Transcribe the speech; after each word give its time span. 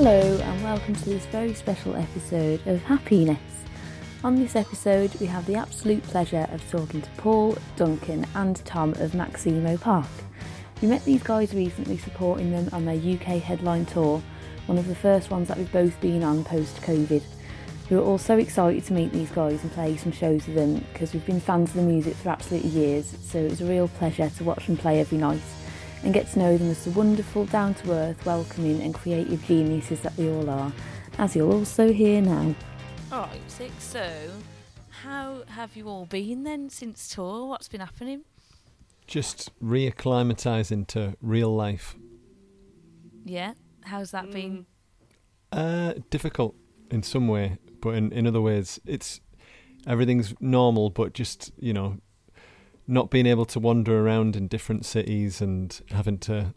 Hello, 0.00 0.38
and 0.40 0.62
welcome 0.62 0.94
to 0.94 1.04
this 1.06 1.26
very 1.26 1.52
special 1.52 1.96
episode 1.96 2.64
of 2.68 2.80
Happiness. 2.82 3.64
On 4.22 4.36
this 4.36 4.54
episode, 4.54 5.12
we 5.18 5.26
have 5.26 5.44
the 5.44 5.56
absolute 5.56 6.04
pleasure 6.04 6.46
of 6.52 6.70
talking 6.70 7.02
to 7.02 7.10
Paul, 7.16 7.58
Duncan, 7.74 8.24
and 8.36 8.64
Tom 8.64 8.92
of 9.00 9.16
Maximo 9.16 9.76
Park. 9.76 10.06
We 10.80 10.86
met 10.86 11.04
these 11.04 11.24
guys 11.24 11.52
recently 11.52 11.98
supporting 11.98 12.52
them 12.52 12.68
on 12.70 12.84
their 12.84 12.94
UK 12.94 13.42
headline 13.42 13.86
tour, 13.86 14.22
one 14.66 14.78
of 14.78 14.86
the 14.86 14.94
first 14.94 15.32
ones 15.32 15.48
that 15.48 15.58
we've 15.58 15.72
both 15.72 16.00
been 16.00 16.22
on 16.22 16.44
post 16.44 16.80
COVID. 16.82 17.24
We 17.90 17.96
were 17.96 18.04
all 18.04 18.18
so 18.18 18.38
excited 18.38 18.84
to 18.84 18.92
meet 18.92 19.10
these 19.10 19.32
guys 19.32 19.64
and 19.64 19.72
play 19.72 19.96
some 19.96 20.12
shows 20.12 20.46
with 20.46 20.54
them 20.54 20.76
because 20.92 21.12
we've 21.12 21.26
been 21.26 21.40
fans 21.40 21.70
of 21.70 21.74
the 21.74 21.82
music 21.82 22.14
for 22.14 22.28
absolutely 22.28 22.70
years, 22.70 23.16
so 23.20 23.38
it 23.38 23.50
was 23.50 23.62
a 23.62 23.66
real 23.66 23.88
pleasure 23.88 24.30
to 24.30 24.44
watch 24.44 24.66
them 24.66 24.76
play 24.76 25.00
every 25.00 25.18
night 25.18 25.40
and 26.02 26.14
get 26.14 26.30
to 26.32 26.38
know 26.38 26.56
them 26.56 26.70
as 26.70 26.84
the 26.84 26.90
wonderful, 26.90 27.46
down 27.46 27.74
to 27.74 27.92
earth, 27.92 28.24
welcoming, 28.24 28.80
and 28.82 28.94
creative 28.94 29.44
geniuses 29.46 30.00
that 30.00 30.16
they 30.16 30.28
all 30.30 30.48
are, 30.48 30.72
as 31.18 31.34
you'll 31.34 31.52
also 31.52 31.92
hear 31.92 32.20
now. 32.20 32.54
Alright, 33.12 33.40
six. 33.48 33.72
So, 33.82 34.10
how 35.02 35.42
have 35.48 35.76
you 35.76 35.88
all 35.88 36.06
been 36.06 36.42
then 36.44 36.70
since 36.70 37.08
tour? 37.08 37.46
What's 37.46 37.68
been 37.68 37.80
happening? 37.80 38.24
Just 39.06 39.58
reacclimatizing 39.60 40.86
to 40.88 41.16
real 41.20 41.54
life. 41.54 41.96
Yeah, 43.24 43.54
how's 43.84 44.10
that 44.10 44.30
been? 44.30 44.66
Uh, 45.50 45.94
difficult 46.10 46.54
in 46.90 47.02
some 47.02 47.28
way, 47.28 47.58
but 47.80 47.90
in, 47.90 48.12
in 48.12 48.26
other 48.26 48.40
ways, 48.40 48.78
it's 48.84 49.20
everything's 49.86 50.34
normal, 50.40 50.90
but 50.90 51.14
just 51.14 51.52
you 51.58 51.72
know, 51.72 51.98
not 52.88 53.10
being 53.10 53.26
able 53.26 53.44
to 53.44 53.60
wander 53.60 54.00
around 54.04 54.34
in 54.34 54.48
different 54.48 54.84
cities 54.86 55.40
and 55.40 55.80
having 55.90 56.18
to 56.18 56.54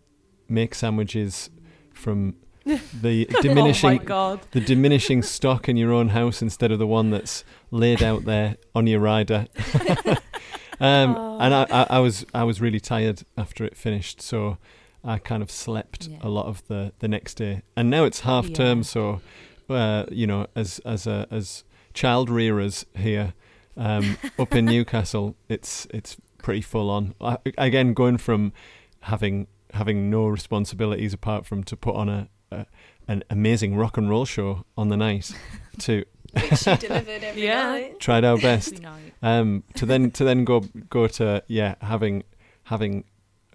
make 0.48 0.74
sandwiches 0.74 1.50
from 1.94 2.36
the 2.66 3.26
diminishing 3.42 3.98
God. 4.06 4.40
the 4.52 4.62
diminishing 4.62 5.22
stock 5.24 5.68
in 5.68 5.76
your 5.78 5.92
own 5.92 6.10
house 6.10 6.42
instead 6.42 6.72
of 6.72 6.80
the 6.80 6.88
one 6.88 7.10
that's 7.12 7.44
laid 7.70 8.02
out 8.02 8.24
there 8.26 8.56
on 8.74 8.88
your 8.88 9.00
rider. 9.00 9.48
um, 10.80 11.16
And 11.40 11.54
I, 11.54 11.66
I, 11.70 11.88
I 11.92 12.00
was 12.00 12.26
I 12.34 12.44
was 12.44 12.62
really 12.62 12.80
tired 12.80 13.24
after 13.38 13.64
it 13.66 13.76
finished, 13.76 14.22
so 14.22 14.58
I 15.04 15.18
kind 15.18 15.42
of 15.44 15.50
slept 15.52 16.08
Yeah. 16.08 16.18
a 16.22 16.30
lot 16.30 16.46
of 16.46 16.66
the, 16.68 16.94
the 17.00 17.08
next 17.08 17.36
day. 17.36 17.62
And 17.76 17.90
now 17.90 18.06
it's 18.06 18.22
half 18.22 18.48
Yeah. 18.48 18.56
term, 18.56 18.84
so 18.84 19.22
uh, 19.70 20.06
you 20.12 20.28
know, 20.28 20.48
as 20.56 20.80
as 20.86 21.08
a, 21.08 21.28
as 21.32 21.64
child 21.94 22.30
rearers 22.30 22.86
here 22.96 23.34
um, 23.78 24.18
up 24.40 24.54
in 24.56 24.66
Newcastle, 24.66 25.36
it's 25.50 25.88
it's 25.94 26.18
pretty 26.38 26.62
full 26.62 26.90
on. 26.90 27.14
I, 27.22 27.38
again, 27.58 27.94
going 27.94 28.18
from 28.18 28.54
having 29.02 29.48
having 29.74 30.10
no 30.10 30.28
responsibilities 30.28 31.14
apart 31.14 31.46
from 31.46 31.64
to 31.64 31.76
put 31.78 31.96
on 31.96 32.10
a, 32.10 32.28
a 32.52 32.66
an 33.08 33.24
amazing 33.30 33.76
rock 33.76 33.98
and 33.98 34.10
roll 34.10 34.26
show 34.26 34.66
on 34.78 34.90
the 34.90 34.98
night 34.98 35.32
to 35.80 36.04
which 36.34 36.66
you 36.68 36.76
delivered 36.78 37.24
every 37.24 37.44
Yeah. 37.46 37.64
night. 37.70 38.00
tried 38.00 38.24
our 38.24 38.38
best 38.38 38.74
Every 38.74 38.84
night. 38.86 39.14
um, 39.22 39.64
to 39.76 39.86
then 39.86 40.12
to 40.12 40.24
then 40.24 40.44
go 40.46 40.62
go 40.90 41.08
to 41.08 41.44
yeah 41.48 41.76
having 41.82 42.24
having 42.64 43.04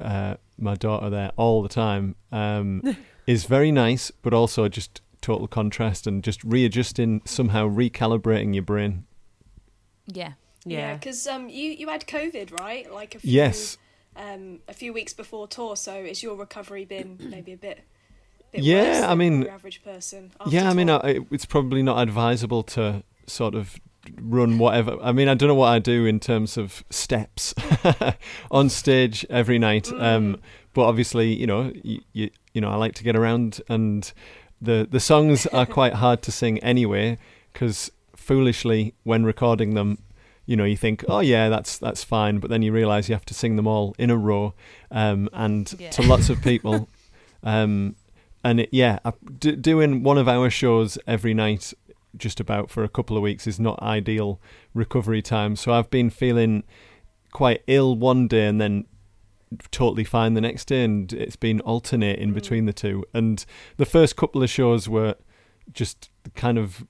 uh, 0.00 0.34
my 0.58 0.74
daughter 0.74 1.08
there 1.10 1.30
all 1.36 1.62
the 1.62 1.68
time 1.68 2.16
um, 2.32 2.82
is 3.26 3.44
very 3.44 3.70
nice, 3.72 4.10
but 4.10 4.32
also 4.34 4.68
just 4.68 5.00
total 5.22 5.48
contrast 5.48 6.06
and 6.06 6.22
just 6.22 6.42
readjusting 6.44 7.22
somehow 7.24 7.66
recalibrating 7.68 8.52
your 8.54 8.62
brain. 8.62 9.04
Yeah. 10.06 10.32
Yeah, 10.64 10.78
Yeah. 10.78 10.94
because 10.94 11.26
um, 11.26 11.48
you 11.48 11.70
you 11.72 11.88
had 11.88 12.06
COVID, 12.06 12.58
right? 12.60 12.92
Like 12.92 13.14
a 13.14 13.18
few, 13.20 13.30
Yes, 13.32 13.78
um, 14.16 14.60
a 14.68 14.72
few 14.72 14.92
weeks 14.92 15.12
before 15.14 15.46
tour. 15.46 15.76
So 15.76 16.04
has 16.04 16.22
your 16.22 16.36
recovery 16.36 16.84
been 16.84 17.18
maybe 17.30 17.52
a 17.52 17.56
bit? 17.56 17.80
bit 18.52 18.62
Yeah, 18.64 19.00
worse 19.00 19.04
I 19.04 19.14
mean- 19.14 19.42
your 19.42 19.50
average 19.52 19.82
person. 19.82 20.32
after 20.40 20.54
yeah. 20.54 20.70
I 20.70 20.74
mean. 20.74 20.90
I, 20.90 21.20
it's 21.30 21.46
probably 21.46 21.82
not 21.82 21.98
advisable 22.02 22.62
to 22.64 23.02
sort 23.26 23.54
of 23.54 23.76
run 24.20 24.58
whatever. 24.58 24.96
I 25.02 25.10
mean, 25.12 25.28
I 25.28 25.34
don't 25.34 25.48
know 25.48 25.54
what 25.54 25.68
I 25.68 25.78
do 25.80 26.06
in 26.06 26.20
terms 26.20 26.56
of 26.56 26.84
steps 26.90 27.54
on 28.50 28.68
stage 28.68 29.26
every 29.30 29.58
night. 29.58 29.92
Um, 29.92 30.40
but 30.74 30.82
obviously, 30.82 31.32
you 31.34 31.46
know, 31.46 31.72
you, 31.82 32.00
you 32.12 32.30
you 32.54 32.60
know, 32.60 32.70
I 32.70 32.76
like 32.76 32.94
to 32.94 33.04
get 33.04 33.16
around, 33.16 33.60
and 33.68 34.12
the 34.60 34.86
the 34.90 35.00
songs 35.00 35.46
are 35.48 35.66
quite 35.66 35.94
hard 36.04 36.22
to 36.22 36.32
sing 36.32 36.58
anyway 36.60 37.18
because 37.52 37.90
foolishly 38.16 38.94
when 39.04 39.24
recording 39.24 39.74
them. 39.74 39.98
You 40.46 40.56
know, 40.56 40.64
you 40.64 40.76
think, 40.76 41.04
oh 41.08 41.20
yeah, 41.20 41.48
that's 41.48 41.76
that's 41.78 42.04
fine, 42.04 42.38
but 42.38 42.50
then 42.50 42.62
you 42.62 42.72
realise 42.72 43.08
you 43.08 43.14
have 43.16 43.24
to 43.26 43.34
sing 43.34 43.56
them 43.56 43.66
all 43.66 43.94
in 43.98 44.10
a 44.10 44.16
row, 44.16 44.54
um, 44.92 45.28
and 45.32 45.74
Yeah. 45.78 45.90
to 45.90 46.02
lots 46.02 46.28
of 46.30 46.40
people, 46.40 46.88
um, 47.42 47.96
and 48.44 48.60
it, 48.60 48.68
yeah, 48.70 49.00
I- 49.04 49.12
d- 49.40 49.56
doing 49.56 50.04
one 50.04 50.18
of 50.18 50.28
our 50.28 50.48
shows 50.48 50.98
every 51.06 51.34
night, 51.34 51.74
just 52.16 52.38
about 52.38 52.70
for 52.70 52.84
a 52.84 52.88
couple 52.88 53.16
of 53.16 53.24
weeks, 53.24 53.48
is 53.48 53.58
not 53.58 53.82
ideal 53.82 54.40
recovery 54.72 55.20
time. 55.20 55.56
So 55.56 55.72
I've 55.72 55.90
been 55.90 56.10
feeling 56.10 56.62
quite 57.32 57.62
ill 57.66 57.96
one 57.96 58.28
day 58.28 58.46
and 58.46 58.60
then 58.60 58.84
totally 59.72 60.04
fine 60.04 60.34
the 60.34 60.40
next 60.40 60.66
day, 60.66 60.84
and 60.84 61.12
it's 61.12 61.34
been 61.36 61.58
alternating 61.62 62.32
between 62.32 62.66
the 62.66 62.72
two. 62.72 63.04
And 63.12 63.44
the 63.78 63.84
first 63.86 64.14
couple 64.14 64.44
of 64.44 64.48
shows 64.50 64.88
were 64.88 65.16
just 65.72 66.08
kind 66.36 66.56
of 66.56 66.86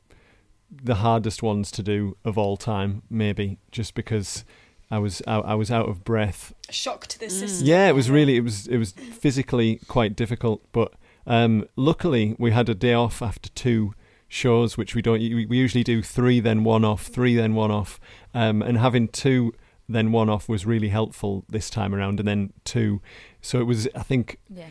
the 0.70 0.96
hardest 0.96 1.42
ones 1.42 1.70
to 1.72 1.82
do 1.82 2.16
of 2.24 2.36
all 2.38 2.56
time, 2.56 3.02
maybe 3.10 3.58
just 3.70 3.94
because 3.94 4.44
I 4.90 4.98
was 4.98 5.22
I, 5.26 5.36
I 5.38 5.54
was 5.54 5.70
out 5.70 5.88
of 5.88 6.04
breath 6.04 6.52
A 6.68 6.72
shock 6.72 7.06
to 7.08 7.18
the 7.18 7.26
Mm. 7.26 7.30
system. 7.30 7.66
yeah, 7.66 7.88
it 7.88 7.94
was 7.94 8.10
really 8.10 8.36
it 8.36 8.44
was 8.44 8.66
it 8.66 8.78
was 8.78 8.92
physically 8.92 9.80
quite 9.88 10.14
difficult, 10.16 10.62
but 10.72 10.92
um, 11.26 11.66
luckily 11.76 12.36
we 12.38 12.52
had 12.52 12.68
a 12.68 12.74
day 12.74 12.92
off 12.92 13.20
after 13.22 13.48
two 13.50 13.92
shows, 14.28 14.76
which 14.76 14.94
we 14.94 15.02
don't 15.02 15.20
we 15.20 15.46
we 15.46 15.56
usually 15.56 15.84
do 15.84 16.02
three 16.02 16.40
then 16.40 16.62
one 16.64 16.84
off, 16.84 17.02
three 17.06 17.34
then 17.34 17.54
one 17.54 17.70
off, 17.70 17.98
um, 18.34 18.62
and 18.62 18.78
having 18.78 19.08
two 19.08 19.52
then 19.88 20.10
one 20.10 20.28
off 20.28 20.48
was 20.48 20.66
really 20.66 20.88
helpful 20.88 21.44
this 21.48 21.70
time 21.70 21.94
around, 21.94 22.18
and 22.20 22.26
then 22.28 22.52
two, 22.64 23.00
so 23.40 23.60
it 23.60 23.64
was 23.64 23.88
I 23.94 24.02
think 24.02 24.38
Yeah. 24.50 24.66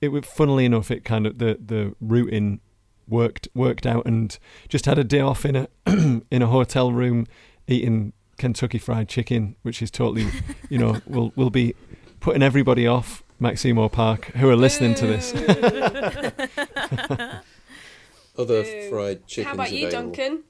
it 0.00 0.08
was 0.08 0.24
funnily 0.26 0.64
enough 0.64 0.90
it 0.90 1.04
kind 1.04 1.26
of 1.26 1.38
the 1.38 1.58
the 1.64 1.94
routing 2.00 2.60
worked 3.08 3.48
worked 3.54 3.86
out 3.86 4.06
and 4.06 4.38
just 4.68 4.86
had 4.86 4.98
a 4.98 5.04
day 5.04 5.20
off 5.20 5.44
in 5.44 5.56
a 5.56 5.68
in 6.30 6.42
a 6.42 6.46
hotel 6.46 6.92
room 6.92 7.26
eating 7.66 8.12
Kentucky 8.36 8.78
fried 8.78 9.08
chicken 9.08 9.56
which 9.62 9.82
is 9.82 9.90
totally 9.90 10.28
you 10.68 10.78
know 10.78 11.00
will 11.06 11.32
will 11.36 11.50
be 11.50 11.74
putting 12.20 12.42
everybody 12.42 12.86
off 12.86 13.22
Maximo 13.40 13.88
Park 13.88 14.26
who 14.26 14.50
are 14.50 14.56
listening 14.56 14.94
to 14.96 15.06
this. 15.06 15.32
Other 18.36 18.62
Boo. 18.62 18.90
fried 18.90 19.26
chickens 19.26 19.46
How 19.46 19.54
about 19.54 19.72
you, 19.72 19.86
available, 19.86 20.12
Duncan? 20.12 20.44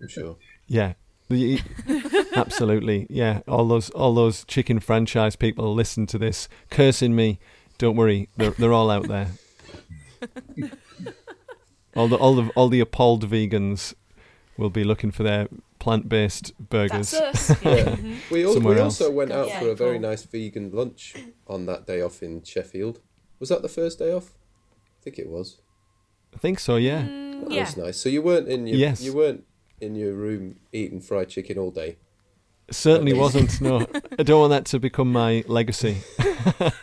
I'm 0.00 0.08
sure. 0.08 0.36
yeah. 0.66 0.94
Absolutely. 2.34 3.06
Yeah. 3.10 3.42
All 3.46 3.68
those 3.68 3.90
all 3.90 4.14
those 4.14 4.44
chicken 4.46 4.80
franchise 4.80 5.36
people 5.36 5.74
listen 5.74 6.06
to 6.06 6.18
this 6.18 6.48
cursing 6.70 7.14
me. 7.14 7.38
Don't 7.76 7.96
worry. 7.96 8.30
They're 8.36 8.52
they're 8.52 8.72
all 8.72 8.90
out 8.90 9.08
there 9.08 9.28
all 11.98 12.08
the 12.08 12.16
all 12.16 12.34
the 12.34 12.48
all 12.54 12.68
the 12.68 12.80
appalled 12.80 13.28
vegans 13.28 13.94
will 14.56 14.70
be 14.70 14.84
looking 14.84 15.10
for 15.10 15.22
their 15.22 15.48
plant-based 15.78 16.52
burgers 16.68 17.12
That's 17.12 17.50
us. 17.50 17.62
Yeah. 17.64 17.96
We, 18.30 18.44
al- 18.44 18.54
Somewhere 18.54 18.74
we 18.74 18.80
also 18.80 19.10
went 19.10 19.30
out 19.30 19.46
Yeah. 19.48 19.60
for 19.60 19.68
a 19.68 19.74
very 19.76 19.98
Cool. 19.98 20.08
nice 20.10 20.22
vegan 20.24 20.70
lunch 20.72 21.14
on 21.46 21.66
that 21.66 21.86
day 21.86 22.00
off 22.00 22.22
in 22.22 22.42
Sheffield. 22.42 23.00
Was 23.38 23.48
that 23.50 23.62
the 23.62 23.68
first 23.68 23.98
day 24.00 24.12
off? 24.12 24.32
I 24.74 24.98
think 25.04 25.18
it 25.18 25.28
was. 25.28 25.60
I 26.34 26.38
think 26.38 26.58
so 26.58 26.74
yeah 26.76 27.02
That 27.02 27.50
yeah. 27.52 27.60
was 27.60 27.76
nice. 27.76 27.96
So 27.98 28.08
you 28.08 28.20
weren't 28.22 28.48
in 28.48 28.66
your 28.66 28.76
Yes. 28.76 29.00
you 29.02 29.12
weren't 29.14 29.44
in 29.80 29.94
your 29.94 30.12
room 30.14 30.56
eating 30.72 31.00
fried 31.00 31.28
chicken 31.28 31.56
all 31.58 31.70
day. 31.70 31.96
Certainly 32.70 33.12
wasn't. 33.14 33.60
No, 33.60 33.86
I 34.18 34.22
don't 34.24 34.40
want 34.40 34.50
that 34.50 34.64
to 34.72 34.78
become 34.80 35.10
my 35.12 35.42
legacy. 35.46 35.98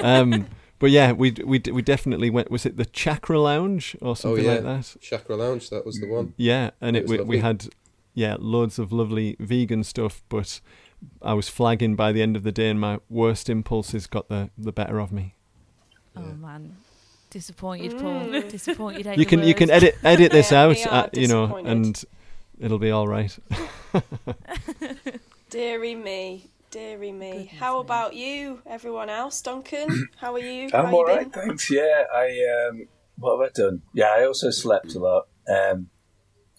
um, 0.00 0.46
but 0.80 0.90
yeah, 0.90 1.12
we 1.12 1.30
we 1.44 1.62
we 1.70 1.82
definitely 1.82 2.30
went. 2.30 2.50
Was 2.50 2.66
it 2.66 2.76
the 2.76 2.86
Chakra 2.86 3.38
Lounge 3.38 3.96
or 4.00 4.16
something 4.16 4.44
yeah. 4.44 4.54
like 4.54 4.62
that? 4.64 4.96
Chakra 5.00 5.36
Lounge, 5.36 5.70
that 5.70 5.86
was 5.86 6.00
the 6.00 6.08
one. 6.08 6.34
Yeah, 6.36 6.70
and 6.80 6.96
It 6.96 7.00
it, 7.04 7.08
was 7.08 7.18
we, 7.20 7.24
we 7.24 7.38
had 7.38 7.68
yeah 8.14 8.36
loads 8.40 8.78
of 8.78 8.90
lovely 8.90 9.36
vegan 9.38 9.84
stuff, 9.84 10.22
but 10.28 10.60
I 11.22 11.34
was 11.34 11.48
flagging 11.48 11.94
by 11.96 12.12
the 12.12 12.22
end 12.22 12.34
of 12.34 12.42
the 12.42 12.50
day, 12.52 12.70
and 12.70 12.80
my 12.80 12.98
worst 13.08 13.48
impulses 13.48 14.06
got 14.06 14.28
the 14.28 14.50
the 14.58 14.72
better 14.72 14.98
of 14.98 15.12
me. 15.12 15.34
Oh 16.16 16.22
Yeah. 16.22 16.32
man, 16.32 16.76
disappointed, 17.28 17.92
Paul. 17.98 18.26
Mm. 18.26 18.50
Disappointed. 18.58 19.06
You 19.06 19.16
the 19.16 19.24
can 19.26 19.42
you 19.44 19.54
can 19.54 19.70
edit 19.70 19.96
edit 20.02 20.32
this 20.32 20.50
Yeah, 20.52 20.64
out, 20.64 20.76
we 20.76 20.84
uh, 20.84 21.08
you 21.12 21.28
know, 21.28 21.56
and 21.56 22.02
it'll 22.58 22.78
be 22.78 22.90
all 22.90 23.06
right. 23.06 23.38
Deary 25.50 25.94
me, 25.94 26.46
deary 26.70 27.12
me. 27.12 27.30
Goodness 27.32 27.58
How 27.58 27.76
me. 27.76 27.80
about 27.80 28.14
you, 28.14 28.62
everyone 28.66 29.08
else? 29.10 29.40
Duncan, 29.42 30.08
how 30.18 30.32
are 30.34 30.38
you? 30.38 30.70
I'm 30.72 30.86
how 30.86 30.90
you 30.90 30.96
all 30.96 31.04
right, 31.04 31.30
been? 31.30 31.48
thanks. 31.48 31.70
Yeah, 31.70 32.04
I 32.14 32.68
um, 32.70 32.88
what 33.18 33.40
have 33.40 33.50
I 33.50 33.52
done? 33.54 33.82
Yeah, 33.94 34.14
I 34.16 34.24
also 34.24 34.50
slept 34.50 34.94
a 34.94 34.98
lot. 34.98 35.24
Um, 35.48 35.88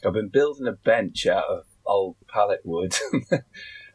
I've 0.06 0.13
been 0.13 0.30
building 0.30 0.68
a 0.68 0.72
bench 0.74 1.25
out 1.28 1.46
of 1.46 1.63
old 1.86 2.16
pallet 2.28 2.62
wood. 2.63 2.96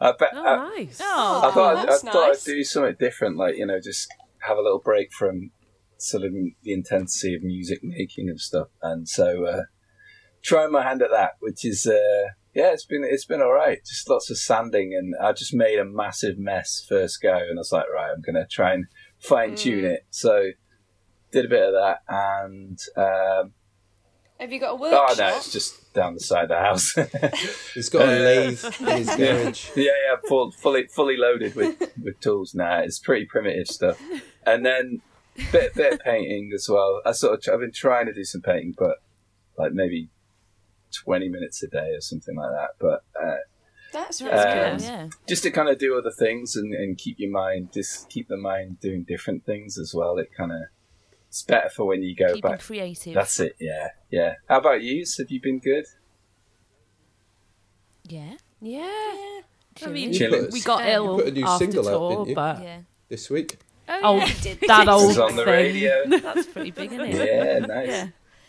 I, 0.00 0.12
bet, 0.18 0.30
Oh, 0.34 0.44
I, 0.44 0.56
nice. 0.76 1.00
I 1.00 1.04
Oh, 1.06 1.50
thought, 1.52 1.76
I'd, 1.76 1.82
I 1.82 1.86
that's 1.86 2.02
thought 2.02 2.30
I'd 2.30 2.44
do 2.44 2.64
something 2.64 2.96
different, 2.98 3.36
like 3.36 3.56
you 3.56 3.66
know, 3.66 3.80
just 3.82 4.08
have 4.40 4.58
a 4.58 4.62
little 4.62 4.80
break 4.80 5.12
from 5.12 5.50
sort 5.98 6.24
of 6.24 6.32
the 6.62 6.72
intensity 6.72 7.34
of 7.34 7.42
music 7.42 7.80
making 7.82 8.28
and 8.28 8.40
stuff. 8.40 8.68
And 8.82 9.08
so, 9.08 9.46
uh, 9.46 9.62
trying 10.42 10.70
my 10.72 10.82
hand 10.82 11.02
at 11.02 11.10
that, 11.10 11.32
which 11.40 11.64
is, 11.64 11.86
uh, 11.86 12.28
yeah, 12.56 12.72
it's 12.72 12.86
been, 12.86 13.04
it's 13.04 13.26
been 13.26 13.42
all 13.42 13.52
right. 13.52 13.78
Just 13.84 14.08
lots 14.08 14.30
of 14.30 14.38
sanding 14.38 14.94
and 14.98 15.14
I 15.22 15.32
just 15.32 15.52
made 15.54 15.78
a 15.78 15.84
massive 15.84 16.38
mess 16.38 16.84
first 16.88 17.20
go. 17.22 17.36
And 17.36 17.58
I 17.58 17.60
was 17.60 17.70
like, 17.70 17.84
right, 17.94 18.10
I'm 18.10 18.22
going 18.22 18.34
to 18.34 18.46
try 18.50 18.72
and 18.72 18.86
fine 19.20 19.54
tune 19.54 19.84
Mm. 19.84 19.92
it. 19.92 20.06
So 20.10 20.50
did 21.32 21.44
a 21.44 21.48
bit 21.48 21.62
of 21.68 21.74
that 21.74 21.98
and, 22.08 22.78
um, 22.96 23.52
Have 24.40 24.52
you 24.52 24.58
got 24.60 24.70
a 24.70 24.72
oh 24.72 24.76
workshop? 24.76 25.18
no, 25.18 25.36
it's 25.36 25.52
just 25.52 25.92
down 25.92 26.14
the 26.14 26.20
side 26.20 26.44
of 26.44 26.48
the 26.50 26.58
house. 26.58 26.94
He's 27.74 27.88
got 27.90 28.08
a 28.08 28.12
lathe 28.12 28.64
in 28.80 28.86
his 28.86 29.08
yeah, 29.08 29.16
garage. 29.42 29.70
yeah, 29.76 29.84
yeah, 30.08 30.16
full, 30.28 30.50
fully, 30.52 30.86
fully 30.86 31.16
loaded 31.18 31.54
with, 31.54 31.78
with 32.02 32.18
tools 32.20 32.54
now. 32.54 32.78
It's 32.80 32.98
pretty 32.98 33.26
primitive 33.26 33.66
stuff, 33.68 34.00
and 34.46 34.64
then 34.64 35.00
bit, 35.52 35.74
bit 35.74 35.92
of 35.94 36.00
painting 36.00 36.52
as 36.54 36.68
well. 36.70 37.00
I 37.04 37.12
sort 37.12 37.46
of, 37.48 37.54
I've 37.54 37.60
been 37.60 37.72
trying 37.72 38.06
to 38.06 38.12
do 38.14 38.24
some 38.24 38.40
painting, 38.42 38.74
but 38.78 38.96
like 39.58 39.72
maybe 39.72 40.08
twenty 40.92 41.28
minutes 41.28 41.62
a 41.62 41.68
day 41.68 41.90
or 41.92 42.00
something 42.00 42.36
like 42.36 42.50
that. 42.52 42.70
But 42.78 43.04
uh, 43.20 43.36
That's 43.92 44.20
really 44.20 44.34
Um, 44.34 44.76
good. 44.78 44.82
yeah. 44.84 45.08
just 45.28 45.42
to 45.44 45.50
kind 45.50 45.68
of 45.68 45.78
do 45.78 45.96
other 45.96 46.10
things 46.10 46.56
and, 46.56 46.74
and 46.74 46.98
keep 46.98 47.18
your 47.18 47.30
mind, 47.30 47.72
just 47.72 48.08
keep 48.10 48.28
the 48.28 48.36
mind 48.36 48.80
doing 48.80 49.04
different 49.04 49.44
things 49.46 49.78
as 49.78 49.94
well. 49.94 50.18
It 50.18 50.30
kind 50.36 50.52
of 50.52 50.58
it's 51.28 51.42
better 51.42 51.68
for 51.68 51.84
when 51.86 52.02
you 52.02 52.14
go 52.14 52.34
Keeping 52.34 52.50
back. 52.52 52.60
creative. 52.60 53.14
That's 53.14 53.38
it. 53.40 53.56
Yeah, 53.60 53.88
yeah. 54.10 54.34
How 54.48 54.58
about 54.58 54.82
you? 54.82 55.04
Have 55.18 55.30
you 55.30 55.40
been 55.40 55.58
good? 55.58 55.84
Yeah. 58.08 58.34
Yeah. 58.60 59.40
I 59.84 59.88
mean, 59.88 60.12
Chilling. 60.12 60.48
we 60.52 60.60
got 60.62 60.84
You 60.84 60.90
ill 60.92 61.16
put 61.16 61.28
a 61.28 61.30
new 61.32 61.44
after 61.44 61.64
single 61.64 61.88
out, 61.88 62.08
didn't 62.10 62.28
you? 62.28 62.34
but 62.34 62.62
Yeah. 62.62 62.78
This 63.08 63.28
week, 63.30 63.58
oh, 63.88 64.24
You 64.24 64.34
did. 64.42 64.60
that 64.66 64.88
old 64.88 65.10
is 65.10 65.18
on 65.18 65.36
the 65.36 65.44
thing. 65.44 65.52
radio. 65.52 66.02
That's 66.18 66.46
pretty 66.46 66.70
big, 66.70 66.92
isn't 66.92 67.04
it? 67.06 67.14
Yeah, 67.14 67.58
nice. 67.66 67.88
Yeah. 67.88 68.08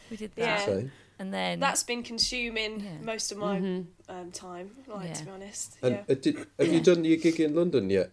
We 0.10 0.18
did 0.18 0.32
Yeah. 0.38 0.66
so. 0.66 0.90
And 1.20 1.34
then 1.34 1.60
That's 1.60 1.84
been 1.84 2.04
consuming 2.04 2.80
Yeah. 2.80 2.92
most 3.02 3.32
of 3.32 3.38
my 3.40 3.60
Mm-hmm. 3.60 4.12
um, 4.16 4.32
time, 4.32 4.72
like 4.88 5.08
Yeah. 5.08 5.14
to 5.14 5.26
be 5.26 5.32
honest. 5.32 5.78
And 5.82 5.96
yeah. 5.96 6.04
uh, 6.10 6.14
did, 6.20 6.46
have 6.60 6.72
you 6.74 6.80
done 6.82 7.04
your 7.06 7.18
gig 7.18 7.40
in 7.40 7.56
London 7.56 7.90
yet? 7.90 8.12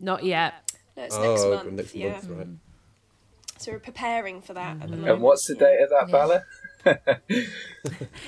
Not 0.00 0.22
yet. 0.22 0.54
No, 0.96 1.02
it's 1.04 1.16
oh, 1.16 1.22
next 1.22 1.42
okay, 1.42 1.64
month. 1.64 1.76
next 1.76 1.94
yeah. 1.94 2.12
month, 2.12 2.28
right? 2.28 2.46
So 3.58 3.72
we're 3.72 3.78
preparing 3.80 4.40
for 4.42 4.54
that 4.54 4.82
at 4.82 4.90
the. 4.90 4.96
Mm-hmm. 4.96 5.08
And 5.08 5.22
what's 5.22 5.46
the 5.46 5.54
date 5.54 5.80
of 5.82 5.90
that, 5.90 6.08
Yeah. 6.08 6.12
Bala? 6.12 6.44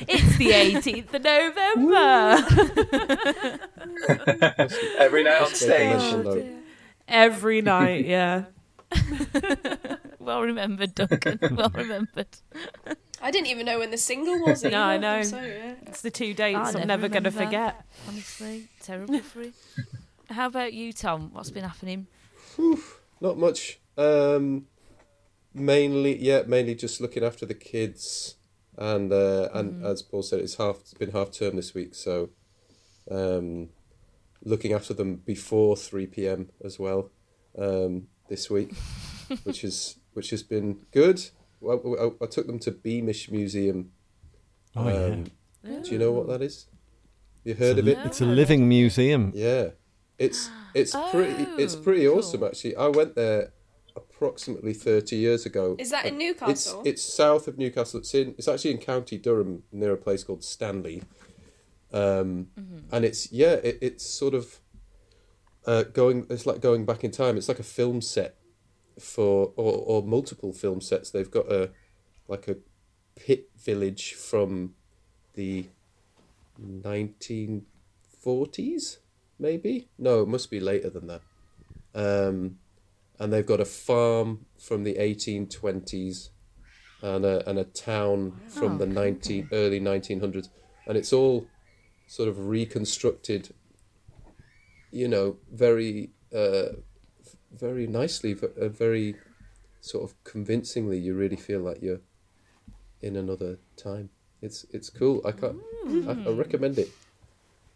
It's 0.08 0.36
the 0.38 0.50
18th 0.50 1.14
of 1.14 1.22
November. 1.22 2.42
Every 4.98 5.22
night 5.24 5.40
on 5.42 5.48
Just 5.50 5.62
stage. 5.62 5.96
mention, 5.96 6.22
though. 6.24 6.48
Every 7.08 7.62
night, 7.62 8.06
yeah. 8.06 8.44
well 10.18 10.42
remembered, 10.42 10.94
Duncan. 10.94 11.38
well 11.56 11.70
remembered. 11.74 12.26
I 13.22 13.30
didn't 13.30 13.48
even 13.48 13.66
know 13.66 13.78
when 13.78 13.90
the 13.90 13.98
single 13.98 14.40
was. 14.40 14.64
No, 14.70 14.82
I 14.82 14.98
know. 14.98 15.22
So, 15.22 15.40
yeah. 15.40 15.74
It's 15.82 16.00
the 16.00 16.10
two 16.10 16.32
dates 16.32 16.58
I 16.58 16.80
I'm 16.80 16.86
never 16.86 17.02
never 17.02 17.08
going 17.08 17.24
to 17.24 17.30
forget. 17.30 17.84
Honestly, 18.08 18.68
terrible 18.80 19.18
for 19.20 19.42
you. 19.42 19.52
How 20.30 20.46
about 20.46 20.72
you, 20.72 20.92
Tom? 20.92 21.30
What's 21.32 21.50
been 21.50 21.64
happening? 21.64 22.06
Not 23.20 23.36
much. 23.36 23.80
Um, 23.96 24.66
mainly, 25.52 26.16
yeah, 26.22 26.42
mainly 26.46 26.74
just 26.74 27.00
looking 27.00 27.24
after 27.24 27.44
the 27.46 27.54
kids, 27.54 28.36
and 28.78 29.12
uh, 29.12 29.48
and 29.52 29.84
as 29.84 30.02
Paul 30.02 30.22
said, 30.22 30.40
it's 30.40 30.56
half. 30.56 30.76
It's 30.80 30.94
been 30.94 31.10
half 31.10 31.32
term 31.32 31.56
this 31.56 31.74
week, 31.74 31.94
so 31.94 32.30
um, 33.10 33.70
looking 34.44 34.72
after 34.72 34.94
them 34.94 35.16
before 35.16 35.76
three 35.76 36.06
p.m. 36.06 36.50
as 36.64 36.78
well 36.78 37.10
um, 37.58 38.06
this 38.28 38.48
week, 38.48 38.72
which 39.42 39.64
is 39.64 39.96
which 40.14 40.30
has 40.30 40.42
been 40.42 40.80
good. 40.92 41.28
Well, 41.60 42.14
I, 42.20 42.24
I 42.24 42.26
took 42.28 42.46
them 42.46 42.58
to 42.60 42.70
Beamish 42.70 43.30
Museum. 43.30 43.90
Oh 44.76 44.88
yeah, 44.88 45.14
Um, 45.14 45.82
Do 45.82 45.90
you 45.90 45.98
know 45.98 46.12
what 46.12 46.28
that 46.28 46.42
is? 46.42 46.66
You 47.44 47.54
heard 47.54 47.78
it's 47.78 47.80
of 47.80 47.88
it? 47.88 47.98
It's 48.06 48.20
a 48.20 48.24
living 48.26 48.68
museum. 48.68 49.32
Yeah, 49.34 49.70
it's 50.18 50.50
it's 50.74 50.94
pretty 51.10 51.46
it's 51.58 51.74
Oh, 51.74 51.80
pretty 51.80 52.04
cool. 52.06 52.18
awesome 52.18 52.44
actually. 52.44 52.76
I 52.76 52.88
went 52.88 53.14
there 53.14 53.52
approximately 53.96 54.72
thirty 54.74 55.16
years 55.16 55.44
ago. 55.46 55.76
Is 55.78 55.90
that 55.90 56.06
in 56.06 56.16
Newcastle? 56.18 56.80
it's 56.84 56.88
it's 57.04 57.14
south 57.14 57.48
of 57.48 57.58
Newcastle. 57.58 58.00
It's 58.00 58.14
in 58.14 58.34
it's 58.38 58.48
actually 58.48 58.70
in 58.72 58.78
County 58.78 59.18
Durham 59.18 59.62
near 59.72 59.92
a 59.92 59.96
place 59.96 60.22
called 60.24 60.44
Stanley, 60.44 61.02
um, 61.92 62.48
and 62.92 63.04
it's 63.04 63.32
yeah 63.32 63.54
it, 63.54 63.78
it's 63.82 64.04
sort 64.06 64.34
of 64.34 64.60
uh, 65.66 65.82
going. 65.84 66.26
It's 66.30 66.46
like 66.46 66.60
going 66.60 66.84
back 66.84 67.04
in 67.04 67.10
time. 67.10 67.36
It's 67.36 67.48
like 67.48 67.58
a 67.58 67.64
film 67.64 68.00
set 68.00 68.36
for 69.00 69.52
or 69.56 69.72
or 69.72 70.02
multiple 70.02 70.52
film 70.52 70.80
sets. 70.80 71.10
They've 71.10 71.30
got 71.30 71.50
a 71.50 71.70
like 72.28 72.48
a 72.48 72.56
pit 73.16 73.50
village 73.58 74.14
from 74.14 74.74
the 75.34 75.66
nineteen 76.58 77.66
forties, 78.18 78.98
maybe. 79.38 79.88
No, 79.98 80.22
it 80.22 80.28
must 80.28 80.50
be 80.50 80.60
later 80.60 80.90
than 80.90 81.06
that. 81.06 81.22
Um, 81.94 82.58
and 83.18 83.32
they've 83.32 83.46
got 83.46 83.60
a 83.60 83.64
farm 83.64 84.46
from 84.58 84.84
the 84.84 84.96
eighteen 84.98 85.48
twenties, 85.48 86.30
and 87.02 87.24
a 87.24 87.48
and 87.48 87.58
a 87.58 87.64
town 87.64 88.40
from 88.48 88.78
the 88.78 88.86
nineteen 88.86 89.48
early 89.52 89.80
nineteen 89.80 90.20
hundreds, 90.20 90.50
and 90.86 90.96
it's 90.96 91.12
all 91.12 91.46
sort 92.06 92.28
of 92.28 92.48
reconstructed. 92.48 93.54
You 94.92 95.08
know, 95.08 95.36
very 95.52 96.10
uh, 96.34 96.76
very 97.52 97.86
nicely, 97.86 98.34
v- 98.34 98.48
uh, 98.60 98.68
very 98.68 99.16
sort 99.80 100.04
of 100.10 100.24
convincingly. 100.24 100.98
You 100.98 101.14
really 101.14 101.36
feel 101.36 101.60
like 101.60 101.82
you're 101.82 102.00
in 103.02 103.16
another 103.16 103.58
time. 103.76 104.10
It's 104.42 104.64
it's 104.72 104.90
cool. 104.90 105.20
I 105.24 105.32
can't. 105.32 105.58
I, 106.08 106.12
I 106.28 106.32
recommend 106.32 106.78
it. 106.78 106.88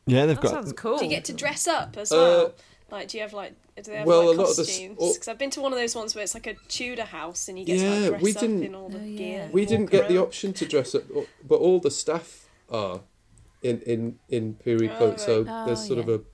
Yeah, 0.06 0.26
they've 0.26 0.36
That 0.36 0.42
got. 0.42 0.50
sounds 0.50 0.72
cool. 0.74 0.98
Do 0.98 1.04
you 1.04 1.10
get 1.10 1.24
to 1.26 1.32
dress 1.32 1.66
up 1.66 1.96
as 1.96 2.12
Uh, 2.12 2.16
well? 2.16 2.54
like, 2.90 3.08
do 3.08 3.16
you 3.16 3.22
have 3.22 3.32
like, 3.32 3.54
do 3.76 3.82
they 3.90 3.96
have 3.98 4.06
well, 4.06 4.26
like 4.28 4.36
a 4.36 4.40
lot 4.42 4.50
of 4.50 4.56
the 4.56 4.62
costumes? 4.64 4.98
Because 5.14 5.28
I've 5.28 5.38
been 5.38 5.50
to 5.50 5.60
one 5.62 5.72
of 5.72 5.78
those 5.78 5.94
ones 5.96 6.14
where 6.14 6.22
it's 6.22 6.34
like 6.34 6.46
a 6.46 6.54
Tudor 6.68 7.04
house 7.04 7.48
and 7.48 7.58
you 7.58 7.64
get 7.64 7.78
to 7.78 7.88
like, 8.00 8.08
dress 8.10 8.22
we 8.22 8.34
up 8.34 8.40
didn't- 8.40 8.62
in 8.64 8.74
all 8.74 8.88
the 8.90 8.98
Oh, 8.98 9.04
yeah. 9.04 9.16
gear. 9.18 9.50
We 9.52 9.64
didn't 9.66 9.90
get 9.90 10.08
the 10.08 10.18
option 10.18 10.52
to 10.54 10.66
dress 10.66 10.94
up, 10.94 11.04
but 11.46 11.56
all 11.56 11.80
the 11.80 11.90
staff 11.90 12.48
are 12.70 13.00
in 13.62 13.80
in 13.80 14.18
in 14.28 14.54
period 14.54 14.92
Oh, 14.94 14.98
clothes. 14.98 15.22
So 15.24 15.42
right. 15.42 15.66
there's 15.66 15.80
Oh, 15.84 15.86
sort 15.86 16.06
yeah. 16.06 16.14
of 16.14 16.20
a 16.20 16.24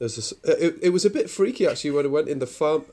there's 0.00 0.32
a 0.44 0.50
uh, 0.50 0.56
it, 0.58 0.78
it 0.82 0.88
was 0.90 1.04
a 1.04 1.10
bit 1.10 1.30
freaky 1.30 1.66
actually 1.66 1.92
when 1.92 2.06
I 2.06 2.08
went 2.08 2.28
in 2.28 2.40
the 2.40 2.46
farm 2.46 2.86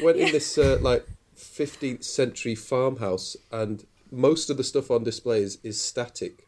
went 0.00 0.18
in 0.18 0.30
this 0.30 0.56
uh, 0.56 0.78
like 0.80 1.06
15th 1.36 2.04
century 2.04 2.54
farmhouse 2.54 3.36
and 3.50 3.84
most 4.12 4.50
of 4.50 4.58
the 4.58 4.64
stuff 4.64 4.90
on 4.90 5.02
display 5.02 5.40
is 5.40 5.58
is 5.64 5.80
static. 5.80 6.44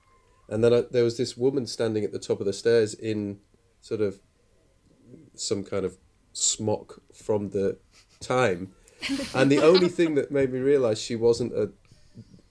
And 0.48 0.62
then 0.62 0.74
I, 0.74 0.82
there 0.90 1.02
was 1.02 1.16
this 1.16 1.36
woman 1.36 1.66
standing 1.66 2.04
at 2.04 2.12
the 2.12 2.18
top 2.18 2.38
of 2.38 2.46
the 2.46 2.52
stairs 2.52 2.92
in 2.92 3.40
sort 3.80 4.02
of 4.02 4.20
some 5.34 5.64
kind 5.64 5.86
of 5.86 5.96
smock 6.32 7.00
from 7.12 7.50
the 7.50 7.78
time. 8.20 8.72
And 9.34 9.52
the 9.52 9.58
only 9.58 9.88
thing 9.88 10.14
that 10.14 10.30
made 10.30 10.50
me 10.50 10.60
realize 10.60 10.98
she 10.98 11.14
wasn't 11.14 11.52
a 11.52 11.72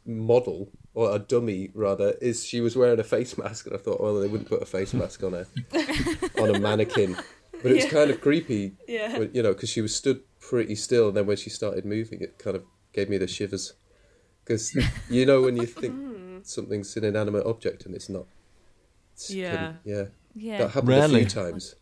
model 0.06 0.70
or 0.94 1.16
a 1.16 1.18
dummy 1.18 1.72
rather 1.74 2.12
is 2.22 2.46
she 2.46 2.62
was 2.62 2.76
wearing 2.76 3.00
a 3.00 3.04
face 3.04 3.38
mask 3.40 3.66
and 3.66 3.74
I 3.74 3.80
thought 3.80 4.00
well 4.00 4.20
they 4.20 4.28
wouldn't 4.28 4.50
put 4.50 4.62
a 4.62 4.66
face 4.66 4.94
mask 4.94 5.24
on 5.24 5.34
a 5.34 5.48
on 6.42 6.54
a 6.54 6.60
mannequin 6.60 7.18
but 7.64 7.72
it 7.72 7.76
was 7.76 7.86
Yeah. 7.86 7.90
kind 7.90 8.12
of 8.12 8.22
creepy 8.22 8.76
Yeah. 8.88 9.18
when- 9.20 9.32
you 9.34 9.42
know 9.42 9.54
because 9.54 9.70
she 9.70 9.82
was 9.82 9.96
stood 9.96 10.20
pretty 10.40 10.76
still 10.76 11.08
and 11.08 11.18
then 11.18 11.26
when 11.26 11.38
she 11.38 11.50
started 11.50 11.86
moving 11.86 12.20
it 12.22 12.38
kind 12.38 12.56
of 12.56 12.64
gave 12.94 13.10
me 13.10 13.18
the 13.18 13.28
shivers 13.28 13.74
because 14.44 14.76
you 15.10 15.26
know 15.26 15.42
when 15.42 15.56
you 15.58 15.66
think 15.66 16.46
something's 16.46 16.96
an 16.98 17.04
inanimate 17.06 17.46
object 17.46 17.86
and 17.86 17.96
it's 17.96 18.10
not 18.10 18.26
It's 19.14 19.30
Yeah. 19.32 19.56
can- 19.56 19.80
yeah 19.86 20.06
Yeah. 20.36 20.58
that 20.60 20.70
happened 20.72 20.90
Rarely. 20.90 21.22
a 21.24 21.30
few 21.30 21.42
times 21.42 21.76